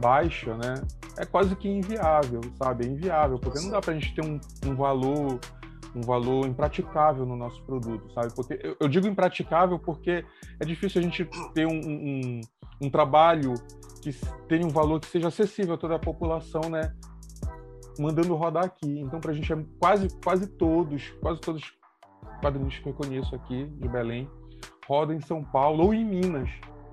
baixa, 0.00 0.56
né? 0.56 0.74
É 1.18 1.26
quase 1.26 1.54
que 1.54 1.68
inviável, 1.68 2.40
sabe? 2.54 2.86
É 2.86 2.88
inviável, 2.88 3.38
porque 3.38 3.60
não 3.60 3.70
dá 3.70 3.80
para 3.80 3.92
a 3.92 3.94
gente 3.94 4.14
ter 4.14 4.24
um, 4.24 4.40
um 4.66 4.74
valor 4.74 5.38
um 5.94 6.02
valor 6.02 6.46
impraticável 6.46 7.26
no 7.26 7.36
nosso 7.36 7.60
produto, 7.64 8.12
sabe? 8.12 8.32
Porque 8.32 8.58
eu, 8.62 8.76
eu, 8.78 8.88
digo 8.88 9.08
impraticável 9.08 9.76
porque 9.76 10.24
é 10.60 10.64
difícil 10.64 11.00
a 11.00 11.02
gente 11.02 11.28
ter 11.52 11.66
um, 11.66 11.80
um, 11.80 12.40
um, 12.82 12.88
trabalho 12.88 13.54
que 14.00 14.12
tenha 14.48 14.64
um 14.64 14.70
valor 14.70 15.00
que 15.00 15.06
seja 15.06 15.26
acessível 15.26 15.74
a 15.74 15.76
toda 15.76 15.96
a 15.96 15.98
população, 15.98 16.62
né? 16.70 16.94
Mandando 17.98 18.34
rodar 18.34 18.64
aqui. 18.64 19.00
Então, 19.00 19.20
para 19.20 19.30
a 19.30 19.34
gente 19.34 19.52
é 19.52 19.56
quase, 19.78 20.08
quase 20.22 20.46
todos, 20.46 21.10
quase 21.20 21.40
todos 21.40 21.62
os 21.62 21.72
quadrinhos 22.40 22.78
que 22.78 22.88
eu 22.88 22.94
conheço 22.94 23.34
aqui 23.34 23.66
de 23.66 23.88
Belém 23.88 24.28
rodam 24.86 25.14
em 25.14 25.20
São 25.20 25.44
Paulo 25.44 25.84
ou 25.84 25.94
em 25.94 26.04
Minas. 26.04 26.50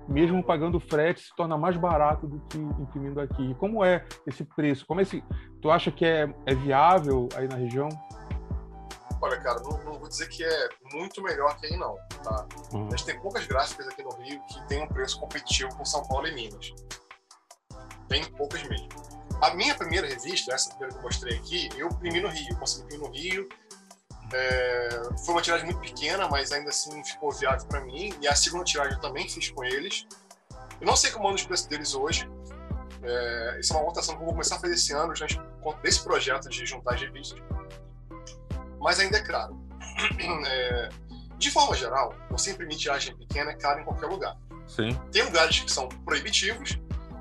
Mesmo 0.08 0.42
pagando 0.42 0.80
frete, 0.80 1.20
se 1.20 1.36
torna 1.36 1.58
mais 1.58 1.76
barato 1.76 2.26
do 2.26 2.40
que 2.48 2.56
imprimindo 2.56 3.20
aqui. 3.20 3.50
E 3.50 3.54
como 3.56 3.84
é 3.84 4.06
esse 4.26 4.42
preço? 4.42 4.86
Como 4.86 5.00
é 5.00 5.02
esse, 5.02 5.22
tu 5.60 5.70
acha 5.70 5.90
que 5.90 6.04
é, 6.04 6.32
é 6.46 6.54
viável 6.54 7.28
aí 7.34 7.46
na 7.46 7.56
região? 7.56 7.88
Olha, 9.20 9.38
cara, 9.40 9.60
não, 9.60 9.84
não, 9.84 9.98
vou 9.98 10.08
dizer 10.08 10.28
que 10.28 10.44
é 10.44 10.68
muito 10.94 11.20
melhor 11.22 11.56
que 11.56 11.66
aí, 11.66 11.76
não. 11.76 11.96
Tá? 12.22 12.46
Uhum. 12.72 12.86
A 12.86 12.90
gente 12.90 13.04
tem 13.04 13.20
poucas 13.20 13.46
gráficas 13.46 13.88
aqui 13.88 14.02
no 14.02 14.10
Rio 14.10 14.40
que 14.46 14.66
tem 14.68 14.82
um 14.82 14.86
preço 14.86 15.18
competitivo 15.20 15.76
com 15.76 15.84
São 15.84 16.06
Paulo 16.06 16.26
e 16.28 16.34
Minas. 16.34 16.72
Tem 18.08 18.24
poucas 18.32 18.62
mesmo. 18.68 18.88
A 19.40 19.54
minha 19.54 19.74
primeira 19.74 20.06
revista, 20.06 20.52
essa 20.52 20.70
primeira 20.70 20.92
que 20.92 20.98
eu 20.98 21.02
mostrei 21.02 21.36
aqui, 21.36 21.68
eu 21.76 21.88
imprimi 21.88 22.20
no 22.20 22.28
Rio, 22.28 22.56
consegui 22.56 22.84
imprimir 22.84 23.08
no 23.08 23.14
Rio. 23.14 23.48
É, 24.32 24.88
foi 25.24 25.34
uma 25.34 25.42
tiragem 25.42 25.66
muito 25.66 25.80
pequena, 25.80 26.28
mas 26.28 26.52
ainda 26.52 26.70
assim 26.70 27.02
ficou 27.04 27.32
viável 27.32 27.66
para 27.66 27.80
mim. 27.80 28.12
E 28.20 28.28
a 28.28 28.34
segunda 28.34 28.64
tiragem 28.64 28.94
eu 28.94 29.00
também 29.00 29.28
fiz 29.28 29.50
com 29.50 29.64
eles. 29.64 30.06
Eu 30.80 30.86
não 30.86 30.96
sei 30.96 31.10
como 31.10 31.26
anda 31.28 31.36
os 31.36 31.44
preços 31.44 31.66
deles 31.66 31.94
hoje. 31.94 32.28
É, 33.02 33.60
isso 33.60 33.72
é 33.72 33.76
uma 33.76 33.84
votação 33.84 34.16
que 34.16 34.20
eu 34.20 34.26
vou 34.26 34.34
começar 34.34 34.56
a 34.56 34.60
fazer 34.60 34.74
esse 34.74 34.92
ano, 34.92 35.14
já 35.14 35.26
desse 35.82 36.02
projeto 36.02 36.48
de 36.48 36.66
juntar 36.66 36.94
as 36.94 37.00
revistas. 37.00 37.40
Mas 38.80 38.98
ainda 39.00 39.18
é 39.18 39.22
caro. 39.22 39.58
É, 40.46 40.88
de 41.38 41.50
forma 41.50 41.74
geral, 41.74 42.14
você 42.30 42.50
imprimir 42.50 42.76
tiragem 42.76 43.16
pequena 43.16 43.52
é 43.52 43.54
caro 43.54 43.80
em 43.80 43.84
qualquer 43.84 44.06
lugar. 44.06 44.36
Sim. 44.66 44.94
Tem 45.10 45.22
lugares 45.24 45.60
que 45.60 45.70
são 45.70 45.88
proibitivos, 45.88 46.78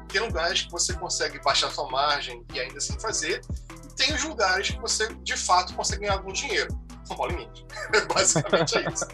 tem 0.08 0.22
lugares 0.22 0.64
que 0.64 0.72
você 0.72 0.94
consegue 0.94 1.40
baixar 1.42 1.70
sua 1.72 1.90
margem 1.90 2.46
e 2.54 2.60
ainda 2.60 2.78
assim 2.78 2.98
fazer, 3.00 3.42
e 3.84 3.96
tem 3.96 4.14
os 4.14 4.24
lugares 4.24 4.70
que 4.72 4.80
você, 4.80 5.14
de 5.16 5.38
fato, 5.38 5.74
consegue 5.74 6.02
ganhar 6.02 6.14
algum 6.14 6.32
dinheiro. 6.32 6.70
São 7.04 7.16
Paulo 7.16 7.40
e. 7.40 8.08
Basicamente 8.14 8.78
é 8.78 8.90
isso. 8.90 9.06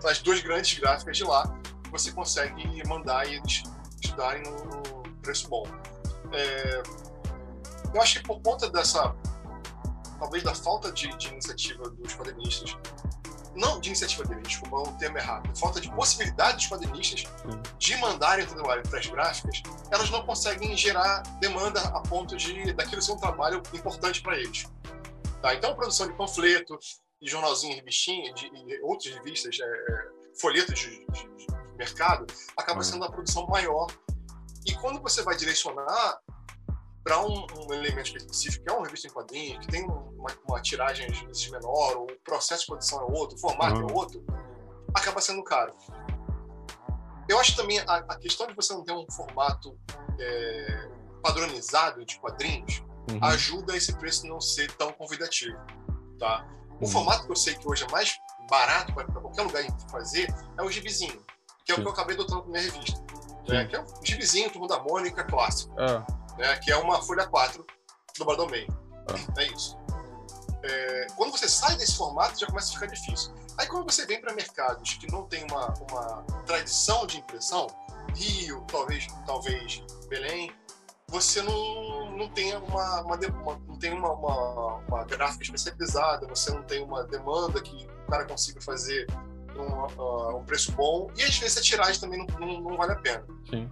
São 0.00 0.10
as 0.10 0.18
duas 0.20 0.40
grandes 0.40 0.78
gráficas 0.78 1.16
de 1.16 1.24
lá, 1.24 1.44
você 1.90 2.10
consegue 2.12 2.86
mandar 2.88 3.26
e 3.28 3.36
eles 3.36 3.62
te 4.00 4.16
darem 4.16 4.42
um 4.48 5.02
preço 5.22 5.48
bom. 5.48 5.64
É, 6.32 6.82
eu 7.94 8.00
acho 8.00 8.20
que 8.20 8.26
por 8.26 8.40
conta 8.40 8.70
dessa, 8.70 9.14
talvez 10.18 10.42
da 10.42 10.54
falta 10.54 10.90
de, 10.90 11.14
de 11.18 11.28
iniciativa 11.28 11.88
dos 11.90 12.14
quadrinistas, 12.14 12.76
não 13.54 13.80
de 13.80 13.88
iniciativa 13.88 14.24
deles, 14.24 14.48
desculpa, 14.48 14.76
é 14.76 14.88
um 14.88 14.96
termo 14.96 15.18
errado, 15.18 15.58
falta 15.58 15.80
de 15.80 15.90
possibilidade 15.90 16.56
dos 16.56 16.66
quadrinistas 16.66 17.24
de 17.78 17.96
mandarem 17.96 18.44
o 18.44 18.48
trabalho 18.48 18.82
para 18.82 18.98
as 18.98 19.06
gráficas, 19.06 19.62
elas 19.90 20.10
não 20.10 20.24
conseguem 20.24 20.76
gerar 20.76 21.22
demanda 21.40 21.80
a 21.80 22.00
ponto 22.00 22.36
de 22.36 22.72
daquilo 22.72 23.02
ser 23.02 23.12
um 23.12 23.18
trabalho 23.18 23.62
importante 23.74 24.22
para 24.22 24.38
eles. 24.38 24.64
Tá? 25.40 25.54
Então, 25.54 25.72
a 25.72 25.74
produção 25.74 26.06
de 26.06 26.14
panfleto, 26.14 26.78
de 27.20 27.30
jornalzinho, 27.30 27.74
revistinha, 27.74 28.32
de, 28.32 28.48
de 28.50 28.82
outras 28.82 29.14
revistas, 29.14 29.58
é, 29.60 29.64
é 29.64 30.38
folhetos 30.40 30.78
de, 30.78 31.06
de, 31.06 31.36
de, 31.36 31.46
mercado, 31.76 32.26
acaba 32.56 32.78
uhum. 32.78 32.84
sendo 32.84 32.98
uma 32.98 33.10
produção 33.10 33.46
maior. 33.46 33.88
E 34.64 34.72
quando 34.74 35.00
você 35.02 35.22
vai 35.22 35.36
direcionar 35.36 36.20
para 37.04 37.20
um, 37.20 37.46
um, 37.58 37.74
elemento 37.74 38.16
específico, 38.16 38.64
que 38.64 38.70
é 38.70 38.74
uma 38.74 38.84
revista 38.84 39.08
em 39.08 39.10
quadrinhos, 39.10 39.66
que 39.66 39.72
tem 39.72 39.84
uma, 39.84 40.26
uma 40.48 40.62
tiragem 40.62 41.06
às 41.06 41.18
vezes 41.18 41.50
menor, 41.50 41.96
o 41.96 42.06
processo 42.24 42.62
de 42.62 42.66
produção 42.68 43.00
é 43.00 43.04
outro, 43.04 43.36
o 43.36 43.40
formato 43.40 43.80
uhum. 43.80 43.88
é 43.88 43.92
outro, 43.92 44.24
acaba 44.94 45.20
sendo 45.20 45.42
caro. 45.42 45.74
Eu 47.28 47.38
acho 47.40 47.56
também 47.56 47.80
a, 47.80 47.96
a 47.96 48.16
questão 48.18 48.46
de 48.46 48.54
você 48.54 48.72
não 48.72 48.84
ter 48.84 48.92
um 48.92 49.06
formato 49.10 49.76
é, 50.18 50.88
padronizado 51.22 52.04
de 52.04 52.18
quadrinhos 52.18 52.82
uhum. 53.10 53.18
ajuda 53.22 53.76
esse 53.76 53.96
preço 53.96 54.26
não 54.26 54.40
ser 54.40 54.70
tão 54.72 54.92
convidativo. 54.92 55.58
Tá? 56.18 56.46
O 56.80 56.84
uhum. 56.84 56.90
formato 56.90 57.26
que 57.26 57.32
eu 57.32 57.36
sei 57.36 57.54
que 57.56 57.68
hoje 57.68 57.84
é 57.84 57.90
mais 57.90 58.16
barato 58.48 58.92
para 58.94 59.06
qualquer 59.06 59.42
lugar 59.42 59.64
fazer 59.90 60.32
é 60.56 60.62
o 60.62 60.70
gibizinho, 60.70 61.20
que 61.64 61.72
é 61.72 61.74
o 61.74 61.80
que 61.80 61.86
eu 61.86 61.92
acabei 61.92 62.14
adotando 62.14 62.44
na 62.44 62.50
minha 62.50 62.62
revista. 62.62 63.02
Né? 63.48 63.64
Que 63.66 63.74
é 63.74 63.80
o 63.80 63.86
gibizinho, 64.04 64.50
turma 64.50 64.68
da 64.68 64.78
Mônica, 64.78 65.24
clássico. 65.24 65.74
É 65.80 66.21
né, 66.36 66.56
que 66.58 66.70
é 66.70 66.76
uma 66.76 67.02
folha 67.02 67.26
4 67.26 67.64
do 68.18 68.24
Bardomei. 68.24 68.66
Ah. 69.08 69.40
É 69.40 69.46
isso. 69.46 69.76
É, 70.64 71.06
quando 71.16 71.32
você 71.32 71.48
sai 71.48 71.76
desse 71.76 71.96
formato, 71.96 72.38
já 72.38 72.46
começa 72.46 72.70
a 72.70 72.74
ficar 72.74 72.86
difícil. 72.86 73.32
Aí 73.58 73.66
quando 73.66 73.90
você 73.90 74.06
vem 74.06 74.20
para 74.20 74.32
mercados 74.32 74.94
que 74.94 75.10
não 75.10 75.26
tem 75.26 75.44
uma, 75.44 75.74
uma 75.90 76.22
tradição 76.46 77.06
de 77.06 77.18
impressão, 77.18 77.66
Rio, 78.14 78.64
talvez, 78.68 79.06
talvez 79.26 79.82
Belém, 80.08 80.52
você 81.08 81.42
não, 81.42 82.16
não 82.16 82.28
tem 82.28 82.56
uma, 82.56 83.02
uma, 83.02 83.16
uma 83.16 83.58
não 83.66 83.78
tem 83.78 83.92
uma, 83.92 84.12
uma, 84.12 84.76
uma, 84.88 85.04
gráfica 85.04 85.44
especializada, 85.44 86.26
você 86.26 86.50
não 86.50 86.62
tem 86.62 86.82
uma 86.82 87.04
demanda 87.04 87.60
que 87.60 87.86
o 87.86 88.10
cara 88.10 88.24
consiga 88.24 88.60
fazer 88.60 89.06
um, 89.54 90.00
uh, 90.00 90.38
um 90.38 90.44
preço 90.44 90.72
bom, 90.72 91.10
e 91.16 91.22
às 91.22 91.36
vezes 91.36 91.58
a 91.58 91.60
tiragem 91.60 92.00
também 92.00 92.18
não, 92.18 92.26
não, 92.38 92.60
não 92.62 92.76
vale 92.76 92.92
a 92.92 92.96
pena. 92.96 93.26
Sim. 93.50 93.70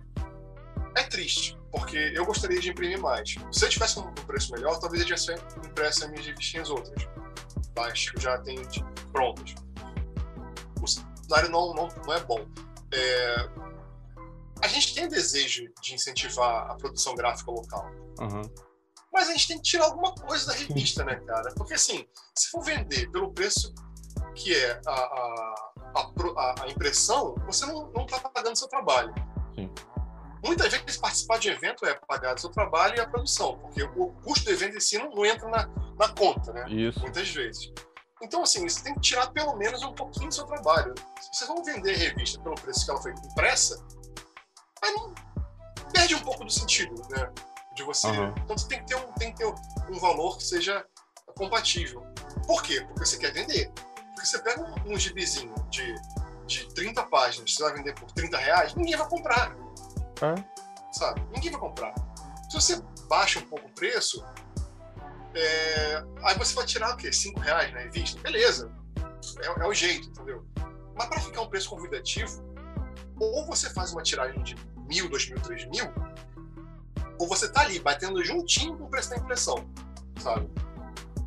É 0.95 1.03
triste, 1.05 1.59
porque 1.71 2.13
eu 2.15 2.25
gostaria 2.25 2.61
de 2.61 2.71
imprimir 2.71 3.01
mais. 3.01 3.35
Se 3.53 3.65
eu 3.65 3.69
tivesse 3.69 3.99
um 3.99 4.13
preço 4.13 4.53
melhor, 4.53 4.79
talvez 4.79 5.03
eu 5.03 5.17
tivesse 5.17 5.33
impresso 5.65 6.05
as 6.05 6.11
minhas 6.11 6.27
revistinhas 6.27 6.71
outras, 6.71 7.05
tá? 7.75 7.91
que 7.93 8.17
eu 8.17 8.21
já 8.21 8.39
tenho 8.39 8.67
tipo, 8.69 8.89
prontas. 9.13 9.55
O 10.83 10.87
cenário 10.87 11.51
não, 11.51 11.73
não, 11.75 11.89
não 12.07 12.15
é 12.15 12.21
bom. 12.25 12.47
É... 12.93 13.49
A 14.63 14.69
gente 14.69 14.95
tem 14.95 15.09
desejo 15.09 15.65
de 15.81 15.95
incentivar 15.95 16.71
a 16.71 16.75
produção 16.75 17.15
gráfica 17.15 17.51
local. 17.51 17.91
Uhum. 18.21 18.43
Mas 19.13 19.29
a 19.29 19.33
gente 19.33 19.49
tem 19.49 19.57
que 19.57 19.63
tirar 19.63 19.87
alguma 19.87 20.15
coisa 20.15 20.47
da 20.47 20.53
revista, 20.53 21.05
né, 21.05 21.17
cara? 21.27 21.53
Porque 21.57 21.75
assim, 21.75 22.07
se 22.37 22.51
for 22.51 22.63
vender 22.63 23.11
pelo 23.11 23.33
preço 23.33 23.73
que 24.35 24.55
é 24.55 24.81
a, 24.87 24.93
a, 24.93 25.55
a, 25.95 26.63
a 26.63 26.69
impressão, 26.69 27.35
você 27.47 27.67
não, 27.67 27.91
não 27.93 28.07
tá 28.07 28.19
pagando 28.21 28.57
seu 28.57 28.69
trabalho. 28.69 29.13
Sim. 29.55 29.71
Muitas 30.45 30.73
vezes 30.73 30.97
participar 30.97 31.39
de 31.39 31.49
evento 31.51 31.85
é 31.85 31.95
pagar 31.95 32.35
o 32.35 32.39
seu 32.39 32.51
trabalho 32.51 32.97
e 32.97 33.01
a 33.01 33.07
produção, 33.07 33.59
porque 33.59 33.83
o 33.83 34.13
custo 34.23 34.47
do 34.47 34.51
evento 34.51 34.77
em 34.77 34.81
si 34.81 34.99
não, 34.99 35.11
não 35.11 35.25
entra 35.25 35.49
na, 35.49 35.69
na 35.99 36.09
conta, 36.09 36.53
né? 36.53 36.67
Isso. 36.71 37.01
Muitas 37.01 37.29
vezes. 37.31 37.73
Então, 38.23 38.43
assim, 38.43 38.69
você 38.69 38.83
tem 38.83 38.95
que 38.95 39.01
tirar 39.01 39.29
pelo 39.33 39.57
menos 39.57 39.83
um 39.83 39.95
pouquinho 39.95 40.29
do 40.29 40.35
seu 40.35 40.45
trabalho. 40.45 40.95
Se 41.21 41.39
vocês 41.39 41.49
vão 41.49 41.65
vender 41.65 41.95
a 41.95 41.97
revista 41.97 42.41
pelo 42.41 42.55
preço 42.55 42.85
que 42.85 42.91
ela 42.91 43.01
foi 43.01 43.13
impressa, 43.13 43.83
aí 44.83 44.93
não 44.93 45.15
perde 45.93 46.15
um 46.15 46.21
pouco 46.21 46.45
do 46.45 46.51
sentido, 46.51 46.95
né? 47.11 47.31
De 47.75 47.83
você. 47.83 48.09
Uhum. 48.09 48.35
Então 48.45 48.59
você 48.59 48.69
tem 48.69 48.81
que 48.81 48.87
ter 48.87 48.97
um, 48.97 49.13
tem 49.15 49.33
que 49.33 49.39
ter 49.39 49.47
um 49.47 49.99
valor 49.99 50.37
que 50.37 50.45
seja 50.45 50.85
compatível. 51.37 52.03
Por 52.47 52.63
quê? 52.63 52.83
Porque 52.83 53.07
você 53.07 53.17
quer 53.17 53.33
vender. 53.33 53.71
Porque 54.15 54.27
você 54.27 54.39
pega 54.41 54.63
um, 54.63 54.93
um 54.93 54.99
gibizinho 54.99 55.55
de, 55.71 55.95
de 56.47 56.69
30 56.75 57.03
páginas, 57.05 57.55
você 57.55 57.63
vai 57.63 57.75
vender 57.75 57.95
por 57.95 58.11
30 58.13 58.37
reais, 58.37 58.75
ninguém 58.75 58.97
vai 58.97 59.09
comprar. 59.09 59.57
É. 60.23 60.35
Sabe? 60.93 61.23
Ninguém 61.33 61.51
vai 61.51 61.61
comprar. 61.61 61.95
Se 62.49 62.55
você 62.55 62.83
baixa 63.09 63.39
um 63.39 63.47
pouco 63.47 63.67
o 63.67 63.71
preço, 63.71 64.25
é... 65.35 66.05
aí 66.25 66.37
você 66.37 66.55
vai 66.55 66.67
tirar 66.67 66.95
o 66.95 66.97
quê? 66.97 67.13
5 67.13 67.39
reais 67.41 67.73
na 67.73 67.81
revista? 67.81 68.21
Beleza. 68.21 68.73
É, 69.39 69.47
é 69.47 69.67
o 69.67 69.73
jeito, 69.73 70.09
entendeu? 70.09 70.45
Mas 70.95 71.07
para 71.09 71.21
ficar 71.21 71.43
um 71.43 71.49
preço 71.49 71.71
convidativo, 71.71 72.43
ou 73.19 73.47
você 73.47 73.71
faz 73.71 73.93
uma 73.93 74.03
tiragem 74.03 74.43
de 74.43 74.57
mil, 74.89 75.09
dois 75.09 75.29
mil, 75.29 75.41
três 75.41 75.65
mil, 75.67 75.87
ou 77.19 77.29
você 77.29 77.51
tá 77.51 77.61
ali 77.63 77.79
batendo 77.79 78.25
juntinho 78.25 78.77
com 78.77 78.85
o 78.85 78.89
preço 78.89 79.11
da 79.11 79.17
impressão, 79.17 79.69
sabe? 80.19 80.51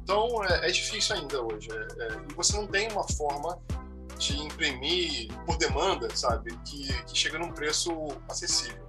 Então 0.04 0.44
é, 0.44 0.68
é 0.68 0.72
difícil 0.72 1.16
ainda 1.16 1.42
hoje. 1.42 1.70
É, 1.72 1.76
é, 1.76 2.26
e 2.30 2.34
você 2.34 2.58
não 2.58 2.68
tem 2.68 2.92
uma 2.92 3.08
forma 3.08 3.60
de 4.24 4.40
imprimir 4.40 5.28
por 5.46 5.58
demanda, 5.58 6.14
sabe? 6.16 6.56
Que, 6.66 7.04
que 7.04 7.18
chega 7.18 7.38
num 7.38 7.52
preço 7.52 7.92
acessível. 8.30 8.86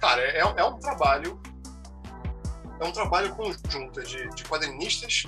Cara, 0.00 0.20
é, 0.22 0.38
é 0.38 0.64
um 0.64 0.78
trabalho. 0.78 1.40
É 2.80 2.84
um 2.84 2.92
trabalho 2.92 3.34
conjunto 3.34 4.02
de, 4.02 4.28
de 4.30 4.44
quadrinistas 4.44 5.24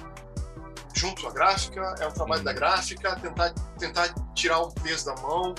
junto 0.95 1.27
à 1.27 1.33
gráfica, 1.33 1.95
é 2.01 2.07
um 2.07 2.13
trabalho 2.13 2.43
da 2.43 2.53
gráfica, 2.53 3.17
tentar, 3.17 3.55
tentar 3.79 4.15
tirar 4.35 4.59
o 4.59 4.73
peso 4.73 5.07
da 5.07 5.15
mão 5.23 5.55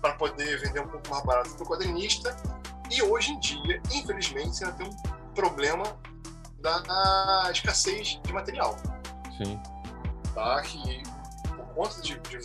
para 0.00 0.14
poder 0.14 0.60
vender 0.60 0.80
um 0.80 0.88
pouco 0.88 1.10
mais 1.10 1.24
barato 1.24 1.50
para 1.50 1.64
o 1.64 1.68
quadrinista. 1.68 2.36
E 2.90 3.02
hoje 3.02 3.32
em 3.32 3.40
dia, 3.40 3.82
infelizmente, 3.92 4.64
ainda 4.64 4.76
tem 4.76 4.86
um 4.86 5.32
problema 5.34 5.84
da 6.60 7.48
escassez 7.50 8.20
de 8.22 8.32
material. 8.32 8.76
Sim. 9.36 9.60
Tá? 10.34 10.62
Que 10.62 11.02
por 11.48 11.66
conta 11.74 12.00
de, 12.00 12.18
de 12.20 12.38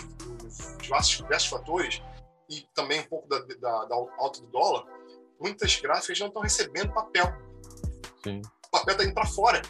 diversos, 0.82 1.18
diversos 1.18 1.49
fatores 1.49 2.01
e 2.49 2.68
também 2.74 2.99
um 2.99 3.06
pouco 3.06 3.28
da, 3.28 3.39
da, 3.39 3.86
da 3.86 3.95
alta 4.18 4.41
do 4.41 4.47
dólar, 4.47 4.86
muitas 5.39 5.80
gráficas 5.80 6.20
não 6.20 6.28
estão 6.28 6.41
recebendo 6.41 6.93
papel. 6.93 7.26
Sim. 8.24 8.41
O 8.68 8.72
papel 8.72 8.93
está 8.93 9.04
indo 9.06 9.14
para 9.14 9.26
fora. 9.26 9.62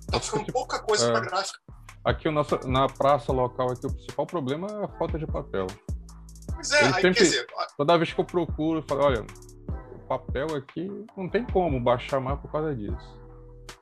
Está 0.00 0.20
ficando 0.20 0.52
pouca 0.52 0.82
coisa 0.82 1.08
é, 1.08 1.12
para 1.12 1.20
gráfica. 1.20 1.58
Aqui 2.04 2.30
nossa, 2.30 2.58
na 2.66 2.86
praça 2.86 3.32
local, 3.32 3.70
aqui, 3.70 3.86
o 3.86 3.92
principal 3.92 4.26
problema 4.26 4.66
é 4.68 4.84
a 4.84 4.88
falta 4.98 5.18
de 5.18 5.26
papel. 5.26 5.66
Pois 6.54 6.70
é, 6.72 6.78
aí, 6.80 6.94
sempre, 6.94 7.14
quer 7.14 7.22
dizer... 7.22 7.46
Toda 7.76 7.98
vez 7.98 8.12
que 8.12 8.20
eu 8.20 8.24
procuro, 8.24 8.78
eu 8.80 8.82
falo, 8.88 9.04
olha, 9.04 9.26
o 9.94 10.06
papel 10.08 10.56
aqui 10.56 10.88
não 11.16 11.28
tem 11.28 11.44
como 11.46 11.78
baixar 11.82 12.20
mais 12.20 12.40
por 12.40 12.50
causa 12.50 12.74
disso. 12.74 13.20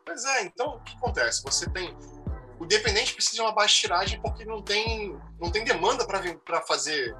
Pois 0.04 0.24
é, 0.24 0.44
então 0.44 0.76
o 0.76 0.80
que 0.80 0.96
acontece? 0.96 1.42
Você 1.44 1.70
tem 1.70 1.96
o 2.58 2.64
Independente 2.64 3.14
precisa 3.14 3.36
de 3.36 3.40
uma 3.42 3.52
baixa 3.52 3.80
tiragem 3.80 4.20
porque 4.20 4.44
não 4.44 4.62
tem, 4.62 5.18
não 5.40 5.50
tem 5.50 5.64
demanda 5.64 6.06
para 6.06 6.62
fazer 6.62 7.14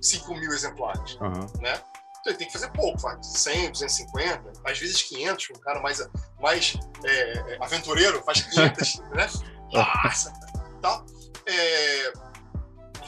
5 0.00 0.34
mil 0.34 0.52
exemplares, 0.52 1.14
uhum. 1.20 1.60
né? 1.60 1.80
Então 2.20 2.32
ele 2.32 2.38
tem 2.38 2.46
que 2.46 2.52
fazer 2.52 2.70
pouco, 2.70 2.98
faz 2.98 3.26
100, 3.26 3.72
250, 3.72 4.52
às 4.64 4.78
vezes 4.78 5.02
500, 5.02 5.50
um 5.50 5.60
cara 5.60 5.80
mais, 5.80 6.06
mais 6.40 6.78
é, 7.04 7.54
é 7.54 7.58
aventureiro 7.60 8.22
faz 8.22 8.42
500, 8.42 9.00
né? 9.12 9.28
Nossa! 9.72 10.32
Tal. 10.80 11.04
É, 11.46 12.12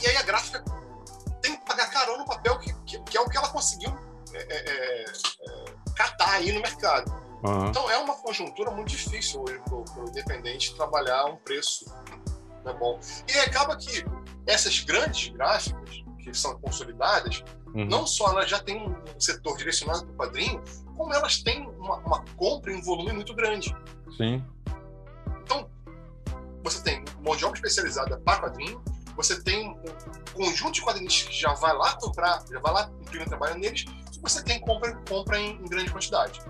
e 0.01 0.07
aí 0.07 0.17
a 0.19 0.23
gráfica 0.23 0.63
tem 1.41 1.57
que 1.57 1.65
pagar 1.65 1.91
carão 1.91 2.19
no 2.19 2.27
papel 2.27 2.59
que, 2.59 2.73
que, 2.85 2.99
que 3.05 3.17
é 3.17 3.21
o 3.21 3.29
que 3.29 3.37
ela 3.37 3.49
conseguiu 3.49 3.91
é, 4.35 4.39
é, 4.39 5.05
é 5.05 5.05
catar 5.95 6.33
aí 6.33 6.53
no 6.53 6.61
mercado. 6.61 7.26
Uhum. 7.47 7.69
Então 7.69 7.91
é 7.91 7.99
uma 7.99 8.15
conjuntura 8.15 8.71
muito 8.71 8.89
difícil 8.89 9.43
hoje 9.43 9.61
para 9.65 9.77
o 9.77 10.09
independente 10.09 10.75
trabalhar 10.75 11.27
um 11.27 11.37
preço 11.37 11.87
né, 12.65 12.73
bom. 12.73 12.99
E 13.29 13.39
acaba 13.39 13.77
que 13.77 14.05
essas 14.47 14.81
grandes 14.81 15.29
gráficas 15.29 16.05
que 16.19 16.35
são 16.35 16.59
consolidadas, 16.59 17.45
uhum. 17.73 17.85
não 17.85 18.07
só 18.07 18.31
elas 18.31 18.51
já 18.51 18.59
têm 18.59 18.89
um 18.89 19.21
setor 19.21 19.57
direcionado 19.57 20.05
para 20.07 20.13
o 20.13 20.17
quadrinho, 20.17 20.63
como 20.97 21.15
elas 21.15 21.43
têm 21.43 21.69
uma, 21.79 21.99
uma 21.99 22.25
compra 22.37 22.73
em 22.73 22.83
volume 22.83 23.13
muito 23.13 23.33
grande. 23.35 23.75
Sim. 24.17 24.45
Então, 25.43 25.71
você 26.65 26.83
tem 26.83 27.05
mão 27.21 27.37
de 27.37 27.45
obra 27.45 27.57
especializada 27.57 28.19
para 28.19 28.41
quadrinho, 28.41 28.83
você 29.15 29.41
tem 29.41 29.71
um 29.71 30.35
conjunto 30.35 30.73
de 30.73 30.83
quadrinistas 30.83 31.29
que 31.29 31.41
já 31.41 31.55
vai 31.55 31.75
lá 31.75 31.95
comprar, 31.97 32.45
já 32.51 32.59
vai 32.61 32.73
lá 32.73 32.91
imprimir 33.01 33.29
trabalho 33.29 33.57
neles, 33.57 33.85
e 34.13 34.21
você 34.21 34.43
tem 34.43 34.61
compra, 34.61 34.95
compra 35.09 35.39
em, 35.39 35.53
em 35.53 35.65
grande 35.65 35.93
quantidade. 35.93 36.41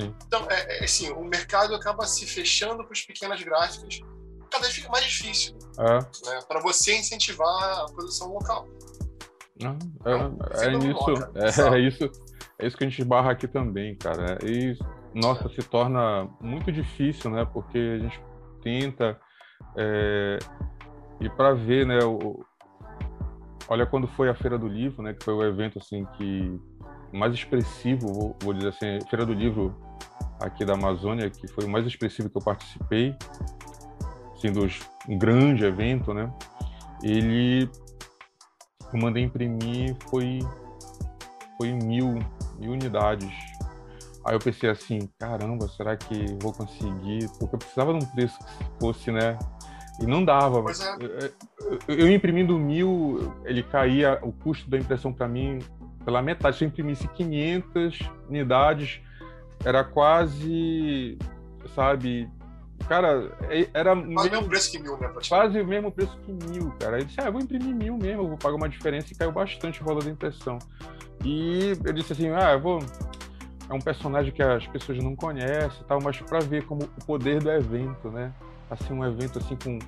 Sim. 0.00 0.14
Então, 0.26 0.46
é, 0.50 0.78
é, 0.78 0.84
assim, 0.84 1.10
o 1.10 1.24
mercado 1.24 1.74
acaba 1.74 2.06
se 2.06 2.26
fechando 2.26 2.82
para 2.84 2.92
as 2.92 3.02
pequenas 3.02 3.42
gráficas, 3.42 4.00
cada 4.50 4.64
vez 4.64 4.74
fica 4.74 4.88
mais 4.88 5.04
difícil 5.04 5.56
é. 5.78 5.98
né, 5.98 6.40
para 6.48 6.60
você 6.60 6.96
incentivar 6.98 7.80
a 7.80 7.86
produção 7.86 8.32
local. 8.32 8.68
É, 9.62 10.10
é, 10.10 10.68
é 10.68 10.78
isso, 10.78 11.10
é, 11.34 11.76
é, 11.76 11.80
isso, 11.80 12.10
é 12.58 12.66
isso 12.66 12.76
que 12.76 12.84
a 12.84 12.88
gente 12.88 13.04
barra 13.04 13.32
aqui 13.32 13.46
também, 13.46 13.94
cara. 13.94 14.38
E 14.44 14.76
nossa, 15.14 15.48
se 15.50 15.62
torna 15.62 16.28
muito 16.40 16.72
difícil, 16.72 17.30
né? 17.30 17.44
Porque 17.44 17.78
a 17.78 17.98
gente 17.98 18.20
tenta 18.62 19.20
é, 19.76 20.38
e 21.20 21.28
para 21.28 21.52
ver, 21.52 21.86
né? 21.86 21.98
O, 22.04 22.44
olha 23.68 23.86
quando 23.86 24.08
foi 24.08 24.30
a 24.30 24.34
Feira 24.34 24.58
do 24.58 24.66
Livro, 24.66 25.02
né? 25.02 25.12
Que 25.12 25.24
foi 25.24 25.34
o 25.34 25.44
evento 25.44 25.78
assim 25.78 26.06
que 26.16 26.58
mais 27.12 27.34
expressivo, 27.34 28.36
vou 28.42 28.54
dizer 28.54 28.68
assim, 28.68 28.98
Feira 29.08 29.26
do 29.26 29.34
Livro 29.34 29.74
aqui 30.40 30.64
da 30.64 30.74
Amazônia, 30.74 31.28
que 31.30 31.46
foi 31.48 31.64
o 31.64 31.68
mais 31.68 31.86
expressivo 31.86 32.30
que 32.30 32.36
eu 32.36 32.42
participei, 32.42 33.14
sendo 34.40 34.66
um 35.08 35.18
grande 35.18 35.64
evento, 35.64 36.14
né? 36.14 36.32
Ele 37.02 37.68
eu 38.92 39.00
mandei 39.00 39.22
imprimir 39.22 39.96
foi 40.08 40.40
foi 41.56 41.72
mil, 41.72 42.18
mil 42.58 42.72
unidades. 42.72 43.30
Aí 44.24 44.34
eu 44.34 44.38
pensei 44.38 44.68
assim, 44.68 45.08
caramba, 45.18 45.68
será 45.68 45.96
que 45.96 46.36
vou 46.40 46.52
conseguir? 46.52 47.28
Porque 47.38 47.54
eu 47.54 47.58
precisava 47.58 47.92
de 47.92 48.04
um 48.04 48.08
preço 48.08 48.38
que 48.38 48.80
fosse, 48.80 49.10
né? 49.10 49.38
E 50.00 50.06
não 50.06 50.24
dava. 50.24 50.64
É. 51.00 51.30
Eu, 51.86 51.96
eu, 51.96 52.10
imprimindo 52.10 52.58
mil, 52.58 53.34
ele 53.44 53.62
caía 53.62 54.18
o 54.22 54.32
custo 54.32 54.68
da 54.70 54.78
impressão 54.78 55.12
para 55.12 55.28
mim 55.28 55.58
pela 56.04 56.22
metade. 56.22 56.56
Se 56.56 56.64
eu 56.64 56.68
imprimisse 56.68 57.06
500 57.08 57.98
unidades, 58.28 59.00
era 59.64 59.84
quase, 59.84 61.18
sabe, 61.74 62.28
Cara, 62.88 63.30
é, 63.48 63.68
era. 63.72 63.94
Quase 63.94 64.28
o 64.28 64.32
mesmo 64.32 64.48
preço 64.48 64.70
que 64.72 64.78
mil, 64.78 64.98
né? 64.98 65.12
Quase 65.28 65.60
o 65.60 65.66
mesmo 65.66 65.92
preço 65.92 66.18
que 66.24 66.32
mil, 66.32 66.72
cara. 66.80 66.96
Aí 66.96 67.04
disse, 67.04 67.20
ah, 67.20 67.30
vou 67.30 67.40
imprimir 67.40 67.74
mil 67.74 67.96
mesmo, 67.96 68.26
vou 68.26 68.36
pagar 68.36 68.56
uma 68.56 68.68
diferença 68.68 69.12
e 69.12 69.16
caiu 69.16 69.30
bastante 69.30 69.80
o 69.80 69.84
valor 69.84 70.02
da 70.02 70.10
impressão. 70.10 70.58
E 71.24 71.72
eu 71.84 71.92
disse 71.92 72.12
assim, 72.12 72.30
ah, 72.30 72.52
eu 72.52 72.60
vou. 72.60 72.80
É 73.68 73.72
um 73.72 73.80
personagem 73.80 74.32
que 74.32 74.42
as 74.42 74.66
pessoas 74.66 74.98
não 74.98 75.14
conhecem 75.14 75.84
tal, 75.86 76.00
mas 76.02 76.20
para 76.20 76.40
ver 76.40 76.64
como 76.64 76.82
o 76.82 77.04
poder 77.04 77.40
do 77.40 77.50
evento, 77.52 78.10
né? 78.10 78.32
Assim, 78.68 78.92
um 78.92 79.04
evento 79.04 79.38
assim 79.38 79.56
com 79.56 79.78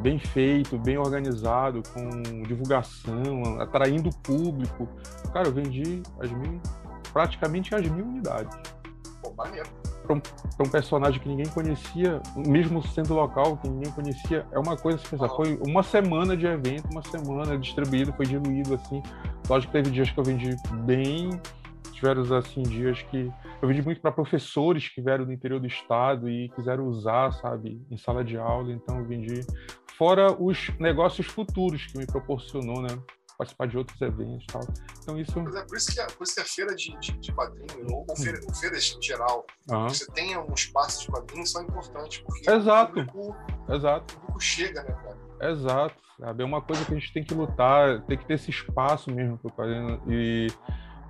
bem 0.00 0.18
feito, 0.18 0.76
bem 0.76 0.98
organizado, 0.98 1.82
com 1.92 2.42
divulgação, 2.42 3.60
atraindo 3.60 4.08
o 4.08 4.16
público. 4.16 4.88
Cara, 5.32 5.46
eu 5.46 5.52
vendi 5.52 6.02
as 6.18 6.32
mil, 6.32 6.60
praticamente 7.12 7.72
as 7.72 7.88
mil 7.88 8.04
unidades. 8.04 8.73
Maneiro 9.36 9.68
para 10.04 10.14
um, 10.14 10.20
um, 10.60 10.68
personagem 10.68 11.20
que 11.20 11.28
ninguém 11.28 11.46
conhecia, 11.46 12.20
mesmo 12.36 12.86
sendo 12.88 13.14
local, 13.14 13.56
que 13.56 13.68
ninguém 13.68 13.90
conhecia, 13.92 14.46
é 14.52 14.58
uma 14.58 14.76
coisa 14.76 14.98
assim, 14.98 15.16
foi 15.34 15.58
uma 15.66 15.82
semana 15.82 16.36
de 16.36 16.46
evento, 16.46 16.88
uma 16.90 17.02
semana 17.02 17.58
distribuído, 17.58 18.12
foi 18.12 18.26
diluído 18.26 18.74
assim. 18.74 19.02
Lógico 19.48 19.72
que 19.72 19.78
teve 19.78 19.90
dias 19.90 20.10
que 20.10 20.20
eu 20.20 20.24
vendi 20.24 20.54
bem, 20.84 21.40
tiveram 21.92 22.22
assim 22.36 22.62
dias 22.62 23.02
que 23.02 23.32
eu 23.62 23.68
vendi 23.68 23.82
muito 23.82 24.00
para 24.00 24.12
professores 24.12 24.88
que 24.88 25.00
vieram 25.00 25.24
do 25.24 25.32
interior 25.32 25.58
do 25.58 25.66
estado 25.66 26.28
e 26.28 26.50
quiseram 26.50 26.86
usar, 26.86 27.32
sabe, 27.32 27.80
em 27.90 27.96
sala 27.96 28.22
de 28.22 28.36
aula, 28.36 28.72
então 28.72 28.98
eu 28.98 29.06
vendi 29.06 29.40
fora 29.96 30.32
os 30.32 30.70
negócios 30.78 31.26
futuros 31.26 31.86
que 31.86 31.96
me 31.96 32.06
proporcionou, 32.06 32.82
né? 32.82 32.98
Participar 33.36 33.66
de 33.66 33.78
outros 33.78 34.00
eventos 34.00 34.44
e 34.44 34.52
tal. 34.52 34.62
Então 35.02 35.18
isso... 35.18 35.40
Mas 35.40 35.54
é 35.54 35.64
por 35.64 35.76
isso 35.76 35.92
que 35.92 36.00
a, 36.00 36.06
por 36.06 36.24
isso 36.24 36.34
que 36.34 36.40
a 36.40 36.44
feira 36.44 36.74
de, 36.74 36.98
de, 36.98 37.12
de 37.12 37.32
quadrinhos, 37.32 37.92
ou, 37.92 38.06
ou, 38.08 38.16
feira, 38.16 38.40
ou 38.46 38.54
feiras 38.54 38.96
em 38.96 39.02
geral, 39.02 39.46
uhum. 39.70 39.88
você 39.88 40.06
tenha 40.12 40.40
um 40.40 40.52
espaço 40.52 41.02
de 41.02 41.08
quadrinhos 41.08 41.50
são 41.50 41.62
importantes, 41.62 42.22
porque 42.22 42.50
Exato. 42.50 43.00
o 43.00 43.06
público, 43.06 43.36
Exato. 43.68 44.14
O 44.14 44.20
público 44.20 44.40
chega, 44.40 44.82
né, 44.82 44.92
cara? 44.92 45.52
Exato, 45.52 45.96
sabe? 46.18 46.42
É 46.42 46.46
uma 46.46 46.62
coisa 46.62 46.84
que 46.84 46.92
a 46.92 46.98
gente 46.98 47.12
tem 47.12 47.24
que 47.24 47.34
lutar, 47.34 48.02
tem 48.06 48.16
que 48.16 48.26
ter 48.26 48.34
esse 48.34 48.50
espaço 48.50 49.10
mesmo 49.10 49.38
para 49.38 49.50
quadrinho. 49.50 50.02
E 50.08 50.48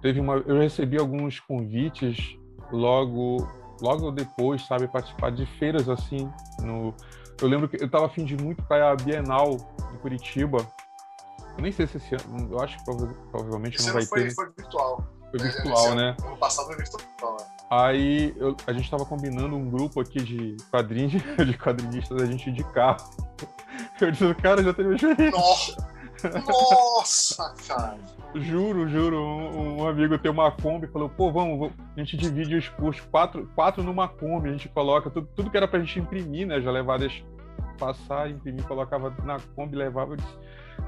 teve 0.00 0.20
uma, 0.20 0.36
eu 0.46 0.58
recebi 0.58 0.98
alguns 0.98 1.40
convites 1.40 2.36
logo, 2.72 3.48
logo 3.80 4.10
depois, 4.10 4.66
sabe, 4.66 4.88
participar 4.88 5.30
de 5.30 5.46
feiras 5.58 5.88
assim. 5.88 6.30
No, 6.60 6.94
eu 7.40 7.48
lembro 7.48 7.68
que 7.68 7.76
eu 7.76 7.86
estava 7.86 8.06
afim 8.06 8.24
de 8.24 8.36
muito 8.36 8.62
para 8.64 8.90
a 8.90 8.96
Bienal 8.96 9.56
em 9.92 9.98
Curitiba, 9.98 10.66
eu 11.56 11.62
nem 11.62 11.72
sei 11.72 11.86
se 11.86 11.96
esse 11.96 12.14
ano. 12.14 12.48
Eu 12.50 12.60
acho 12.60 12.78
que 12.78 12.84
provavelmente 13.30 13.76
esse 13.76 13.86
não 13.86 13.94
vai 13.94 14.04
foi, 14.04 14.24
ter. 14.24 14.34
Foi 14.34 14.46
virtual. 14.56 15.04
Foi 15.30 15.40
virtual, 15.40 15.92
é, 15.92 15.94
né? 15.94 16.16
Ano 16.24 16.36
passado 16.36 16.66
foi 16.66 16.76
virtual, 16.76 17.36
né? 17.38 17.46
Aí 17.70 18.34
eu, 18.36 18.56
a 18.66 18.72
gente 18.72 18.90
tava 18.90 19.04
combinando 19.04 19.56
um 19.56 19.70
grupo 19.70 20.00
aqui 20.00 20.22
de 20.22 20.56
quadrinhos, 20.70 21.12
de 21.46 21.58
quadrinistas, 21.58 22.20
a 22.20 22.26
gente 22.26 22.50
de 22.52 22.64
carro. 22.72 23.10
Eu 24.00 24.10
disse, 24.10 24.34
cara, 24.36 24.62
já 24.62 24.72
joelho. 24.72 25.30
Nossa! 25.30 25.94
Nossa, 26.46 27.54
cara! 27.66 27.98
Juro, 28.34 28.88
juro. 28.88 29.16
Um, 29.16 29.82
um, 29.82 29.88
amigo 29.88 30.18
tem 30.18 30.30
uma 30.30 30.50
Kombi 30.50 30.86
falou, 30.88 31.08
pô, 31.08 31.30
vamos, 31.30 31.58
vamos, 31.58 31.74
a 31.96 32.00
gente 32.00 32.16
divide 32.16 32.56
os 32.56 32.68
custos, 32.68 33.06
quatro, 33.10 33.48
quatro 33.54 33.82
numa 33.82 34.08
Kombi, 34.08 34.48
a 34.48 34.52
gente 34.52 34.68
coloca 34.68 35.10
tudo, 35.10 35.28
tudo 35.36 35.50
que 35.50 35.56
era 35.56 35.68
pra 35.68 35.78
gente 35.80 35.98
imprimir, 36.00 36.46
né? 36.46 36.60
Já 36.60 36.70
levar, 36.70 36.98
passar, 37.78 38.30
imprimir, 38.30 38.64
colocava 38.64 39.14
na 39.24 39.38
Kombi, 39.54 39.76
levava. 39.76 40.12
Eu 40.12 40.16
disse, 40.16 40.38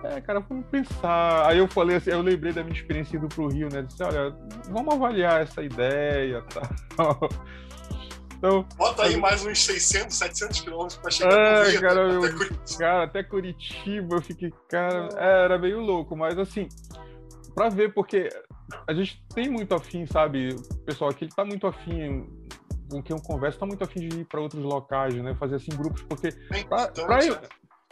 é, 0.05 0.21
cara, 0.21 0.41
vamos 0.41 0.67
pensar. 0.67 1.47
Aí 1.47 1.59
eu 1.59 1.69
falei 1.69 1.97
assim, 1.97 2.11
eu 2.11 2.23
lembrei 2.23 2.53
da 2.53 2.63
minha 2.63 2.77
experiência 2.77 3.17
indo 3.17 3.29
pro 3.29 3.49
Rio, 3.49 3.69
né? 3.73 3.83
Disse, 3.83 4.03
olha, 4.03 4.35
vamos 4.69 4.95
avaliar 4.95 5.43
essa 5.43 5.63
ideia, 5.63 6.43
tá? 6.55 6.69
Então, 8.39 8.67
Bota 8.77 9.05
aí 9.05 9.17
mais 9.17 9.45
uns 9.45 9.65
600, 9.65 10.15
700 10.15 10.61
quilômetros 10.61 10.99
para 10.99 11.11
chegar 11.11 11.33
é, 11.33 11.71
Rio, 11.71 11.81
cara, 11.81 12.07
até, 12.07 12.17
eu, 12.17 12.21
Curitiba. 12.37 12.79
Cara, 12.79 13.05
até 13.05 13.23
Curitiba 13.23 14.17
eu 14.17 14.23
fiquei, 14.23 14.53
cara, 14.69 15.09
é, 15.17 15.45
era 15.45 15.59
meio 15.59 15.81
louco, 15.81 16.15
mas 16.15 16.39
assim, 16.39 16.69
para 17.55 17.71
ver, 17.71 17.95
porque 17.95 18.29
a 18.87 18.93
gente 18.93 19.25
tem 19.35 19.49
muito 19.49 19.75
afim, 19.75 20.07
sabe? 20.07 20.55
O 20.55 20.79
pessoal 20.85 21.11
aqui 21.11 21.25
ele 21.25 21.33
tá 21.35 21.45
muito 21.45 21.67
afim 21.67 22.29
com 22.91 23.03
quem 23.03 23.17
eu 23.17 23.23
converso, 23.23 23.59
tá 23.59 23.67
muito 23.67 23.83
afim 23.83 24.09
de 24.09 24.21
ir 24.21 24.25
para 24.25 24.41
outros 24.41 24.63
locais, 24.63 25.15
né? 25.15 25.35
Fazer 25.35 25.57
assim 25.57 25.71
grupos, 25.75 26.03
porque 26.03 26.31
pra, 26.69 26.89
pra, 26.89 27.19
né? 27.19 27.41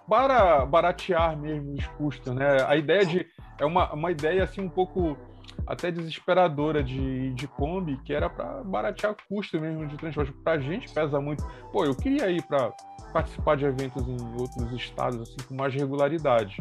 Para 0.09 0.65
baratear 0.67 1.37
mesmo 1.37 1.75
os 1.75 1.87
custos, 1.89 2.35
né? 2.35 2.63
A 2.67 2.77
ideia 2.77 3.05
de 3.05 3.27
é 3.59 3.65
uma, 3.65 3.93
uma 3.93 4.11
ideia 4.11 4.45
assim 4.45 4.61
um 4.61 4.69
pouco 4.69 5.17
até 5.67 5.91
desesperadora 5.91 6.83
de, 6.83 7.33
de 7.35 7.47
Kombi, 7.47 7.97
que 8.05 8.13
era 8.13 8.29
para 8.29 8.63
baratear 8.65 9.17
custo 9.29 9.61
mesmo 9.61 9.87
de 9.87 9.97
transporte. 9.97 10.33
Para 10.33 10.53
a 10.55 10.59
gente 10.59 10.93
pesa 10.93 11.21
muito. 11.21 11.45
Pô, 11.73 11.85
eu 11.85 11.95
queria 11.95 12.31
ir 12.31 12.43
para 12.43 12.73
participar 13.13 13.57
de 13.57 13.65
eventos 13.65 14.07
em 14.07 14.17
outros 14.39 14.73
estados 14.73 15.21
assim 15.21 15.37
com 15.49 15.55
mais 15.55 15.73
regularidade. 15.75 16.57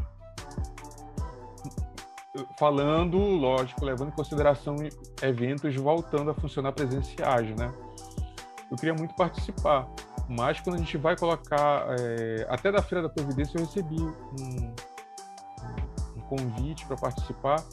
Falando, 2.58 3.18
lógico, 3.18 3.86
levando 3.86 4.10
em 4.10 4.16
consideração 4.16 4.76
eventos 5.22 5.76
voltando 5.76 6.32
a 6.32 6.34
funcionar 6.34 6.72
presenciais, 6.72 7.56
né? 7.56 7.72
Eu 8.72 8.78
queria 8.78 8.94
muito 8.94 9.14
participar. 9.16 9.88
Mas 10.36 10.60
quando 10.60 10.78
a 10.78 10.80
gente 10.80 10.98
vai 10.98 11.16
colocar, 11.16 11.86
é, 12.00 12.48
até 12.50 12.72
da 12.72 12.82
Feira 12.82 13.04
da 13.04 13.10
Providência 13.10 13.58
eu 13.58 13.66
recebi 13.66 14.02
um, 14.02 14.74
um 16.18 16.22
convite 16.22 16.86
para 16.88 16.98
participar. 16.98 17.64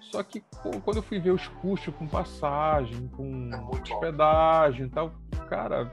Só 0.00 0.22
que 0.22 0.42
quando 0.84 0.96
eu 0.96 1.02
fui 1.02 1.20
ver 1.20 1.32
os 1.32 1.46
custos 1.60 1.94
com 1.94 2.06
passagem, 2.06 3.08
com 3.08 3.50
é 3.52 3.60
hospedagem 3.76 4.86
e 4.86 4.88
tal, 4.88 5.12
cara, 5.50 5.90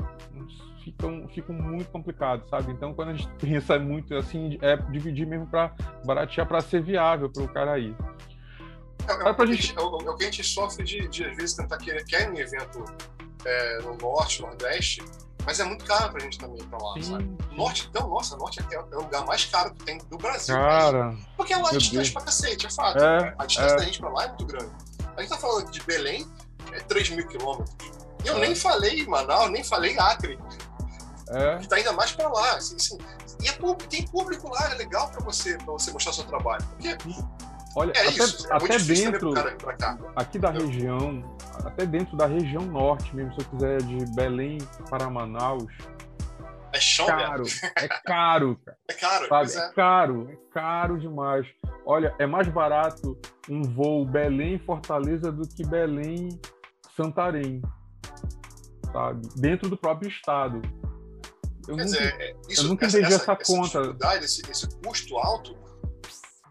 ficam, 0.85 1.27
ficam 1.27 1.53
muito 1.53 1.91
complicados, 1.91 2.47
sabe? 2.49 2.71
Então 2.71 2.93
quando 2.93 3.09
a 3.09 3.13
gente 3.13 3.27
pensa 3.37 3.77
muito 3.77 4.15
assim, 4.15 4.57
é 4.61 4.77
dividir 4.77 5.27
mesmo 5.27 5.47
para 5.47 5.73
baratear 6.05 6.47
para 6.47 6.61
ser 6.61 6.81
viável 6.81 7.29
para 7.29 7.43
o 7.43 7.47
cara 7.49 7.77
ir. 7.77 7.93
É, 9.05 9.29
é, 9.29 9.31
o 9.31 9.45
gente... 9.47 9.77
é, 9.77 9.81
é, 9.81 9.83
o 9.83 10.15
que 10.15 10.23
a 10.23 10.25
gente 10.27 10.43
sofre 10.45 10.85
de, 10.85 11.09
de 11.09 11.25
às 11.25 11.35
vezes 11.35 11.55
tentar 11.55 11.77
querer, 11.77 12.05
quer 12.05 12.29
um 12.29 12.37
evento 12.37 12.85
é, 13.43 13.79
no 13.79 13.97
norte, 13.97 14.41
nordeste, 14.41 15.03
mas 15.45 15.59
é 15.59 15.63
muito 15.63 15.85
caro 15.85 16.11
pra 16.11 16.19
gente 16.19 16.39
também 16.39 16.59
ir 16.59 16.65
pra 16.65 16.80
lá, 16.80 16.93
Sim. 16.95 17.03
sabe? 17.03 17.38
Norte, 17.51 17.88
então, 17.89 18.09
nossa, 18.09 18.35
Norte 18.35 18.59
é, 18.59 18.76
é 18.76 18.80
o 18.80 19.01
lugar 19.01 19.26
mais 19.26 19.45
caro 19.45 19.73
que 19.73 19.84
tem 19.84 19.97
do 19.97 20.17
Brasil. 20.17 20.55
Cara, 20.55 21.15
porque 21.38 21.55
lá 21.55 21.69
é 21.69 21.77
distante 21.77 22.11
pra 22.11 22.23
cacete, 22.23 22.65
é 22.65 22.69
fato. 22.69 23.03
É, 23.03 23.35
a 23.38 23.45
distância 23.45 23.76
é. 23.76 23.77
da 23.77 23.84
gente 23.85 23.99
pra 23.99 24.09
lá 24.09 24.23
é 24.23 24.27
muito 24.30 24.45
grande. 24.45 24.72
A 25.15 25.22
gente 25.22 25.30
tá 25.30 25.38
falando 25.38 25.69
de 25.72 25.81
Belém, 25.84 26.27
é 26.72 26.80
3 26.80 27.09
mil 27.11 27.27
quilômetros. 27.27 27.76
Eu 28.26 28.38
é. 28.38 28.39
nem 28.39 28.55
falei 28.55 29.05
Manaus, 29.05 29.51
nem 29.51 29.63
falei 29.63 29.97
Acre. 29.99 30.39
É. 31.30 31.57
Que 31.57 31.67
tá 31.67 31.76
ainda 31.76 31.93
mais 31.93 32.11
para 32.11 32.27
lá. 32.27 32.55
Assim, 32.55 32.76
assim. 32.76 32.97
E 33.41 33.47
é, 33.47 33.53
tem 33.89 34.05
público 34.07 34.49
lá, 34.49 34.72
é 34.72 34.76
legal 34.76 35.09
para 35.09 35.23
você, 35.23 35.57
você 35.59 35.91
mostrar 35.91 36.13
seu 36.13 36.23
trabalho. 36.23 36.65
Porque 36.72 36.97
Olha, 37.76 37.91
é 37.91 38.07
até, 38.07 38.10
isso, 38.10 38.47
é 38.47 38.56
até 38.56 38.77
dentro 38.80 39.34
aqui 40.15 40.39
da 40.39 40.49
região, 40.49 41.38
até 41.65 41.85
dentro 41.85 42.15
da 42.15 42.26
região 42.26 42.61
norte 42.64 43.14
mesmo, 43.14 43.34
se 43.34 43.41
eu 43.41 43.45
quiser 43.45 43.81
de 43.81 44.06
Belém 44.15 44.60
para 44.89 45.10
Manaus, 45.10 45.68
é 46.72 46.80
chão, 46.80 47.06
caro, 47.06 47.43
é 47.76 47.88
caro, 48.06 48.60
cara. 48.65 48.77
É 48.88 48.93
caro, 48.93 49.27
sabe? 49.27 49.52
É. 49.52 49.57
é 49.57 49.69
caro, 49.73 50.30
é 50.30 50.38
caro 50.53 50.99
demais. 50.99 51.45
Olha, 51.85 52.15
é 52.18 52.26
mais 52.26 52.47
barato 52.47 53.18
um 53.49 53.61
voo 53.61 54.06
Belém-Fortaleza 54.06 55.31
do 55.31 55.47
que 55.47 55.65
Belém-Santarém, 55.65 57.61
sabe? 58.91 59.27
Dentro 59.35 59.69
do 59.69 59.77
próprio 59.77 60.10
estado. 60.10 60.61
Eu 61.68 61.76
Quer 61.76 61.85
nunca, 61.85 61.97
dizer, 61.97 62.38
isso, 62.47 62.61
eu 62.61 62.68
nunca 62.69 62.85
entendi 62.85 63.06
essa, 63.06 63.34
essa, 63.34 63.35
conta. 63.35 63.97
Esse, 64.22 64.41
esse 64.49 64.69
custo 64.81 65.18
alto 65.18 65.64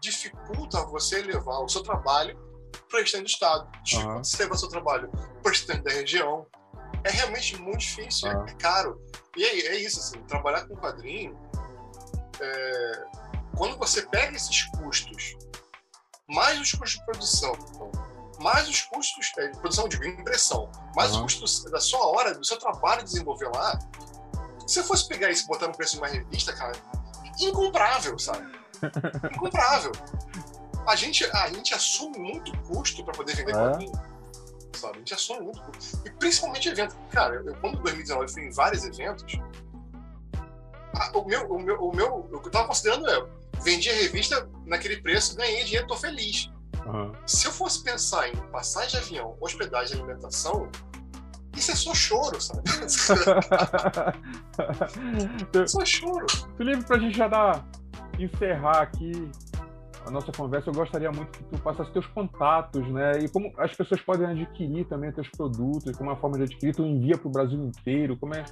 dificulta 0.05 0.85
você 0.85 1.21
levar 1.21 1.59
o 1.59 1.69
seu 1.69 1.83
trabalho 1.83 2.37
para 2.89 3.01
o 3.01 3.03
do 3.21 3.27
estado, 3.27 3.69
dificulta 3.83 4.15
uhum. 4.17 4.23
você 4.23 4.43
levar 4.43 4.55
o 4.55 4.57
seu 4.57 4.69
trabalho 4.69 5.09
para 5.41 5.51
o 5.51 5.83
da 5.83 5.91
região. 5.91 6.45
É 7.03 7.11
realmente 7.11 7.59
muito 7.61 7.79
difícil, 7.79 8.29
uhum. 8.29 8.45
é, 8.45 8.53
caro. 8.55 9.01
E 9.35 9.43
é, 9.43 9.67
é, 9.67 9.75
isso, 9.77 9.99
assim, 9.99 10.21
trabalhar 10.23 10.67
com 10.67 10.75
quadrinho, 10.75 11.37
é, 12.39 13.05
quando 13.57 13.77
você 13.77 14.01
pega 14.03 14.35
esses 14.35 14.63
custos, 14.71 15.35
mais 16.27 16.59
os 16.59 16.71
custos 16.71 16.99
de 16.99 17.05
produção, 17.05 17.53
mais 18.39 18.67
os 18.67 18.81
custos 18.81 19.31
é, 19.37 19.47
de 19.47 19.59
produção, 19.59 19.87
de 19.87 19.97
impressão, 20.07 20.71
mais 20.95 21.15
uhum. 21.15 21.25
os 21.25 21.35
custos 21.35 21.71
da 21.71 21.79
sua 21.79 22.07
hora, 22.07 22.33
do 22.33 22.45
seu 22.45 22.57
trabalho 22.57 23.03
de 23.03 23.11
desenvolver 23.11 23.49
lá, 23.49 23.77
se 24.67 24.75
você 24.75 24.83
fosse 24.83 25.07
pegar 25.07 25.29
isso 25.29 25.43
e 25.43 25.47
botar 25.47 25.67
no 25.67 25.75
preço 25.75 25.93
de 25.93 25.99
uma 25.99 26.07
revista, 26.07 26.51
cara, 26.53 26.73
incomprável, 27.39 28.17
sabe? 28.17 28.54
Incomprável. 29.33 29.91
A 30.87 30.95
gente, 30.95 31.25
a 31.25 31.49
gente 31.49 31.73
assume 31.73 32.17
muito 32.17 32.57
custo 32.59 33.03
para 33.03 33.13
poder 33.13 33.35
vender 33.35 33.51
é. 33.51 33.53
quadrinho. 33.53 33.91
Sabe? 34.73 34.95
A 34.95 34.99
gente 34.99 35.13
assume 35.13 35.41
muito 35.41 35.61
custo. 35.61 36.01
E 36.05 36.09
principalmente 36.11 36.69
evento. 36.69 36.95
Cara, 37.11 37.35
eu, 37.35 37.55
quando 37.55 37.79
em 37.79 37.81
2019 37.81 38.31
fui 38.31 38.43
em 38.43 38.51
vários 38.51 38.83
eventos, 38.83 39.39
a, 40.93 41.17
o, 41.17 41.25
meu, 41.25 41.51
o, 41.51 41.59
meu, 41.59 41.81
o 41.81 41.95
meu. 41.95 42.29
O 42.31 42.39
que 42.39 42.47
eu 42.47 42.51
tava 42.51 42.67
considerando 42.67 43.09
é. 43.09 43.25
Vendi 43.63 43.89
a 43.89 43.93
revista 43.93 44.47
naquele 44.65 44.97
preço, 44.97 45.35
ganhei 45.35 45.63
dinheiro, 45.63 45.87
tô 45.87 45.95
feliz. 45.95 46.51
Uhum. 46.85 47.13
Se 47.25 47.47
eu 47.47 47.51
fosse 47.51 47.83
pensar 47.83 48.29
em 48.29 48.35
passagem 48.51 48.91
de 48.91 48.97
avião, 48.97 49.35
hospedagem 49.39 49.95
e 49.95 49.99
alimentação, 49.99 50.69
isso 51.55 51.71
é 51.71 51.75
só 51.75 51.95
choro, 51.95 52.39
sabe? 52.39 52.61
só 55.67 55.85
choro. 55.85 56.27
Felipe, 56.57 56.85
pra 56.85 56.99
gente 56.99 57.17
já 57.17 57.27
dar 57.27 57.65
encerrar 58.19 58.81
aqui 58.81 59.11
a 60.05 60.11
nossa 60.11 60.31
conversa, 60.31 60.69
eu 60.69 60.73
gostaria 60.73 61.11
muito 61.11 61.31
que 61.31 61.43
tu 61.45 61.57
passasse 61.59 61.91
teus 61.91 62.05
contatos, 62.07 62.87
né? 62.89 63.19
E 63.19 63.29
como 63.29 63.51
as 63.57 63.73
pessoas 63.75 64.01
podem 64.01 64.27
adquirir 64.27 64.85
também 64.85 65.11
teus 65.11 65.27
produtos, 65.29 65.97
como 65.97 66.11
é 66.11 66.13
a 66.13 66.15
forma 66.15 66.37
de 66.37 66.43
adquirir, 66.43 66.75
tu 66.75 66.83
envia 66.83 67.17
para 67.17 67.27
o 67.27 67.31
Brasil 67.31 67.59
inteiro, 67.59 68.15
como 68.17 68.35
é 68.35 68.43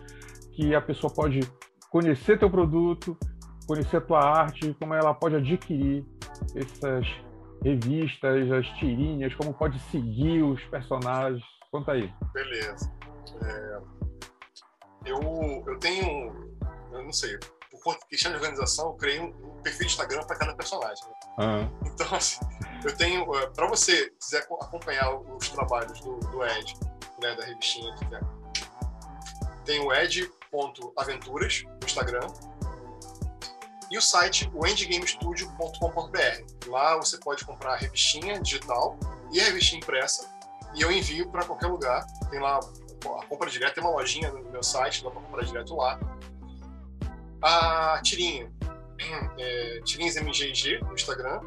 que 0.54 0.74
a 0.74 0.82
pessoa 0.82 1.14
pode 1.14 1.42
conhecer 1.92 2.40
teu 2.40 2.50
produto, 2.50 3.16
conhecer 3.68 3.98
a 3.98 4.02
tua 4.02 4.20
arte, 4.20 4.76
como 4.80 4.96
ela 4.96 5.14
pode 5.14 5.36
adquirir 5.36 6.04
essas 6.56 7.08
revistas, 7.64 8.52
as 8.52 8.68
tirinhas, 8.80 9.34
como 9.36 9.54
pode 9.54 9.80
seguir 9.80 10.42
os 10.42 10.62
personagens. 10.66 11.44
Conta 11.72 11.92
aí. 11.92 12.12
Beleza. 12.34 12.92
É... 13.44 13.82
Eu, 15.06 15.20
eu 15.68 15.80
tenho, 15.80 16.34
eu 16.94 17.04
não 17.04 17.12
sei, 17.12 17.38
por 17.84 17.98
questão 18.08 18.32
de 18.32 18.38
organização, 18.38 18.88
eu 18.88 18.94
criei 18.94 19.20
um, 19.20 19.32
perfil 19.62 19.88
de 19.88 19.94
Instagram 19.94 20.24
para 20.24 20.36
cada 20.36 20.56
personagem. 20.56 21.04
Né? 21.06 21.46
Uhum. 21.46 21.80
Então, 21.86 22.16
assim, 22.16 22.40
eu 22.84 22.96
tenho. 22.96 23.36
Eh, 23.36 23.48
para 23.48 23.68
você 23.68 24.10
quiser 24.20 24.46
acompanhar 24.62 25.16
os 25.16 25.50
trabalhos 25.50 26.00
do, 26.02 26.18
do 26.18 26.46
Ed, 26.46 26.74
né, 27.22 27.36
da 27.36 27.46
revistinha, 27.46 27.96
né, 28.10 28.20
tem 29.66 29.80
o 29.80 29.94
ed.aventuras 29.94 31.64
no 31.64 31.86
Instagram 31.86 32.28
e 33.90 33.98
o 33.98 34.02
site 34.02 34.50
o 34.54 34.66
endgamestudio.com.br. 34.66 36.68
Lá 36.68 36.98
você 36.98 37.18
pode 37.18 37.46
comprar 37.46 37.74
a 37.74 37.78
revistinha 37.78 38.42
digital 38.42 38.98
e 39.32 39.40
a 39.40 39.46
revistinha 39.46 39.80
impressa 39.80 40.30
e 40.76 40.82
eu 40.82 40.92
envio 40.92 41.30
para 41.30 41.46
qualquer 41.46 41.68
lugar. 41.68 42.06
Tem 42.30 42.40
lá 42.40 42.60
a 42.60 43.26
compra 43.28 43.50
direta, 43.50 43.76
tem 43.76 43.84
uma 43.84 43.94
lojinha 43.94 44.32
no 44.32 44.50
meu 44.50 44.64
site, 44.64 45.04
dá 45.04 45.12
para 45.12 45.22
comprar 45.22 45.46
direto 45.46 45.76
lá. 45.76 46.00
A 47.44 48.00
tirinha, 48.02 48.50
é, 49.38 49.82
Tirinhas 49.84 50.16
MGG 50.16 50.80
no 50.80 50.94
Instagram. 50.94 51.42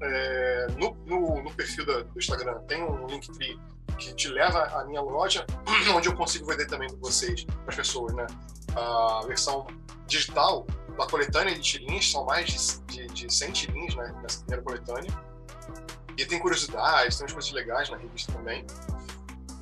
É, 0.00 0.66
no, 0.78 0.94
no, 1.04 1.42
no, 1.42 1.54
perfil 1.54 1.84
da, 1.84 2.02
do 2.02 2.18
Instagram 2.18 2.58
tem 2.60 2.82
um 2.82 3.06
Linktree 3.06 3.60
que 3.98 4.14
te 4.14 4.28
leva 4.28 4.62
à 4.68 4.84
minha 4.84 5.02
loja, 5.02 5.44
onde 5.94 6.08
eu 6.08 6.16
consigo 6.16 6.46
vender 6.46 6.66
também 6.66 6.88
para 6.88 6.98
vocês, 6.98 7.44
para 7.44 7.68
as 7.68 7.76
pessoas, 7.76 8.14
né? 8.14 8.26
A 8.74 9.26
versão 9.26 9.66
digital 10.06 10.66
da 10.96 11.06
coletânea 11.06 11.54
de 11.54 11.60
tirinhas, 11.60 12.10
são 12.10 12.24
mais 12.24 12.46
de, 12.46 13.06
de, 13.06 13.06
de 13.08 13.34
100 13.34 13.52
tirinhas 13.52 13.94
né, 13.94 14.14
nessa 14.22 14.38
primeira 14.40 14.62
coletânea. 14.62 15.10
E 16.16 16.24
tem 16.24 16.38
curiosidades, 16.38 17.16
tem 17.16 17.24
umas 17.24 17.32
coisas 17.32 17.52
legais 17.52 17.90
na 17.90 17.96
revista 17.96 18.32
também. 18.32 18.64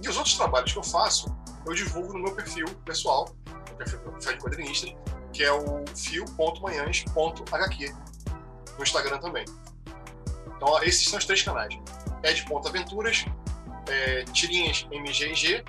E 0.02 0.08
os 0.08 0.16
outros 0.16 0.36
trabalhos 0.36 0.72
que 0.72 0.78
eu 0.78 0.82
faço, 0.82 1.34
eu 1.66 1.74
divulgo 1.74 2.12
no 2.12 2.24
meu 2.24 2.34
perfil 2.34 2.66
pessoal, 2.84 3.34
perfil 3.78 4.00
de 4.18 4.38
quadrinistas, 4.38 4.94
que 5.32 5.42
é 5.42 5.52
o 5.52 5.84
fio.manhãs.hq 5.94 7.94
no 8.76 8.82
Instagram 8.82 9.18
também. 9.18 9.44
Então, 10.56 10.82
esses 10.82 11.08
são 11.08 11.18
os 11.18 11.24
três 11.24 11.42
canais. 11.42 11.74
Ed.aventuras, 12.22 13.24
é, 13.88 14.24
tirinhas 14.24 14.86
MGG 14.90 15.64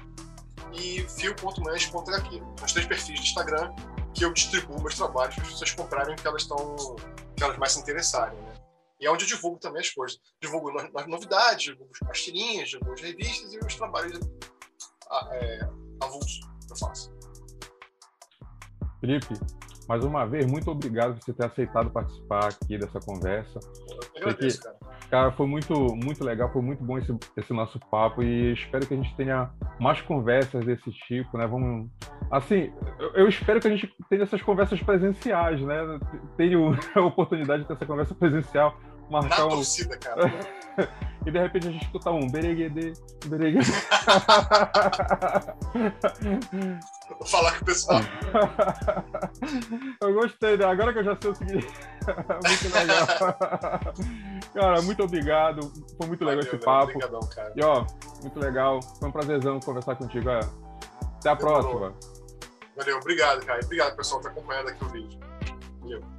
e 0.73 1.05
fio.manhãs.hq. 1.09 1.93
São 1.93 2.65
os 2.65 2.73
três 2.73 2.87
perfis 2.87 3.19
do 3.19 3.25
Instagram 3.25 3.73
que 4.13 4.25
eu 4.25 4.33
distribuo 4.33 4.81
meus 4.81 4.95
trabalhos 4.95 5.35
para 5.35 5.43
as 5.43 5.51
pessoas 5.51 5.71
comprarem 5.71 6.13
o 6.13 6.17
que 6.17 6.27
elas 6.27 6.41
estão 6.41 6.95
que 7.35 7.43
elas 7.43 7.57
mais 7.57 7.71
se 7.71 7.79
interessarem, 7.79 8.37
né? 8.37 8.53
E 8.99 9.05
é 9.05 9.11
onde 9.11 9.23
eu 9.23 9.29
divulgo 9.29 9.57
também 9.59 9.79
as 9.79 9.89
coisas. 9.89 10.19
Divulgo 10.41 10.77
as 10.77 11.07
novidades, 11.07 11.63
divulgo 11.63 11.91
as 12.09 12.21
tirinhas, 12.21 12.69
divulgo 12.69 12.93
as 12.93 13.01
revistas 13.01 13.53
e 13.53 13.59
os 13.59 13.75
trabalhos 13.75 14.19
é, 15.31 15.59
avulsos 16.01 16.41
que 16.67 16.73
eu 16.73 16.77
faço. 16.77 17.18
Felipe, 18.99 19.33
mais 19.87 20.03
uma 20.03 20.25
vez, 20.25 20.45
muito 20.45 20.69
obrigado 20.69 21.15
por 21.15 21.23
você 21.23 21.33
ter 21.33 21.45
aceitado 21.45 21.89
participar 21.89 22.49
aqui 22.49 22.77
dessa 22.77 22.99
conversa. 22.99 23.59
Eu 24.15 24.29
agradeço, 24.29 24.61
cara. 24.61 24.75
Cara, 25.09 25.31
foi 25.31 25.47
muito, 25.47 25.73
muito 25.95 26.23
legal, 26.23 26.51
foi 26.53 26.61
muito 26.61 26.83
bom 26.83 26.99
esse, 26.99 27.11
esse 27.35 27.51
nosso 27.51 27.79
papo 27.79 28.21
e 28.21 28.53
espero 28.53 28.85
que 28.85 28.93
a 28.93 28.97
gente 28.97 29.15
tenha 29.15 29.49
mais 29.79 29.99
conversas 30.01 30.63
desse 30.63 30.91
tipo, 30.91 31.35
né? 31.37 31.47
Vamos, 31.47 31.89
assim, 32.29 32.71
eu, 32.99 33.13
eu 33.13 33.27
espero 33.27 33.59
que 33.59 33.67
a 33.67 33.71
gente 33.71 33.91
tenha 34.07 34.21
essas 34.21 34.41
conversas 34.43 34.79
presenciais, 34.83 35.59
né? 35.61 35.99
Tenho 36.37 36.77
a 36.93 37.01
oportunidade 37.01 37.63
de 37.63 37.67
ter 37.67 37.73
essa 37.73 37.85
conversa 37.87 38.13
presencial 38.13 38.77
marcar 39.09 39.39
Na 39.39 39.45
um... 39.45 39.49
torcida, 39.49 39.97
cara. 39.97 40.31
e 41.25 41.31
de 41.31 41.39
repente 41.39 41.67
a 41.67 41.71
gente 41.71 41.85
escuta 41.85 42.11
um 42.11 42.29
bereguedê, 42.29 42.93
bereguedê. 43.25 43.65
Vou 47.09 47.27
falar 47.27 47.55
com 47.57 47.61
o 47.61 47.65
pessoal. 47.65 47.99
eu 50.01 50.13
gostei, 50.13 50.57
né? 50.57 50.65
Agora 50.65 50.93
que 50.93 50.99
eu 50.99 51.03
já 51.03 51.17
sei 51.21 51.31
o 51.31 51.35
seguinte. 51.35 51.67
muito 52.47 52.73
legal. 52.73 53.07
cara, 54.53 54.81
muito 54.81 55.03
obrigado. 55.03 55.71
Foi 55.97 56.07
muito 56.07 56.23
legal 56.23 56.43
esse 56.43 56.57
papo. 56.57 56.91
Obrigadão, 56.91 57.19
cara. 57.29 57.53
E 57.55 57.63
ó, 57.63 57.85
muito 58.21 58.39
legal. 58.39 58.79
Foi 58.99 59.09
um 59.09 59.11
prazerzão 59.11 59.59
conversar 59.59 59.95
contigo. 59.95 60.29
Até 60.29 61.29
a 61.29 61.35
Demorou. 61.35 61.79
próxima. 61.79 61.93
Valeu, 62.75 62.97
obrigado, 62.97 63.45
cara. 63.45 63.59
Obrigado, 63.63 63.95
pessoal, 63.95 64.21
por 64.21 64.29
estar 64.29 64.39
acompanhando 64.39 64.69
aqui 64.69 64.85
o 64.85 64.89
vídeo. 64.89 65.19
Valeu. 65.81 66.18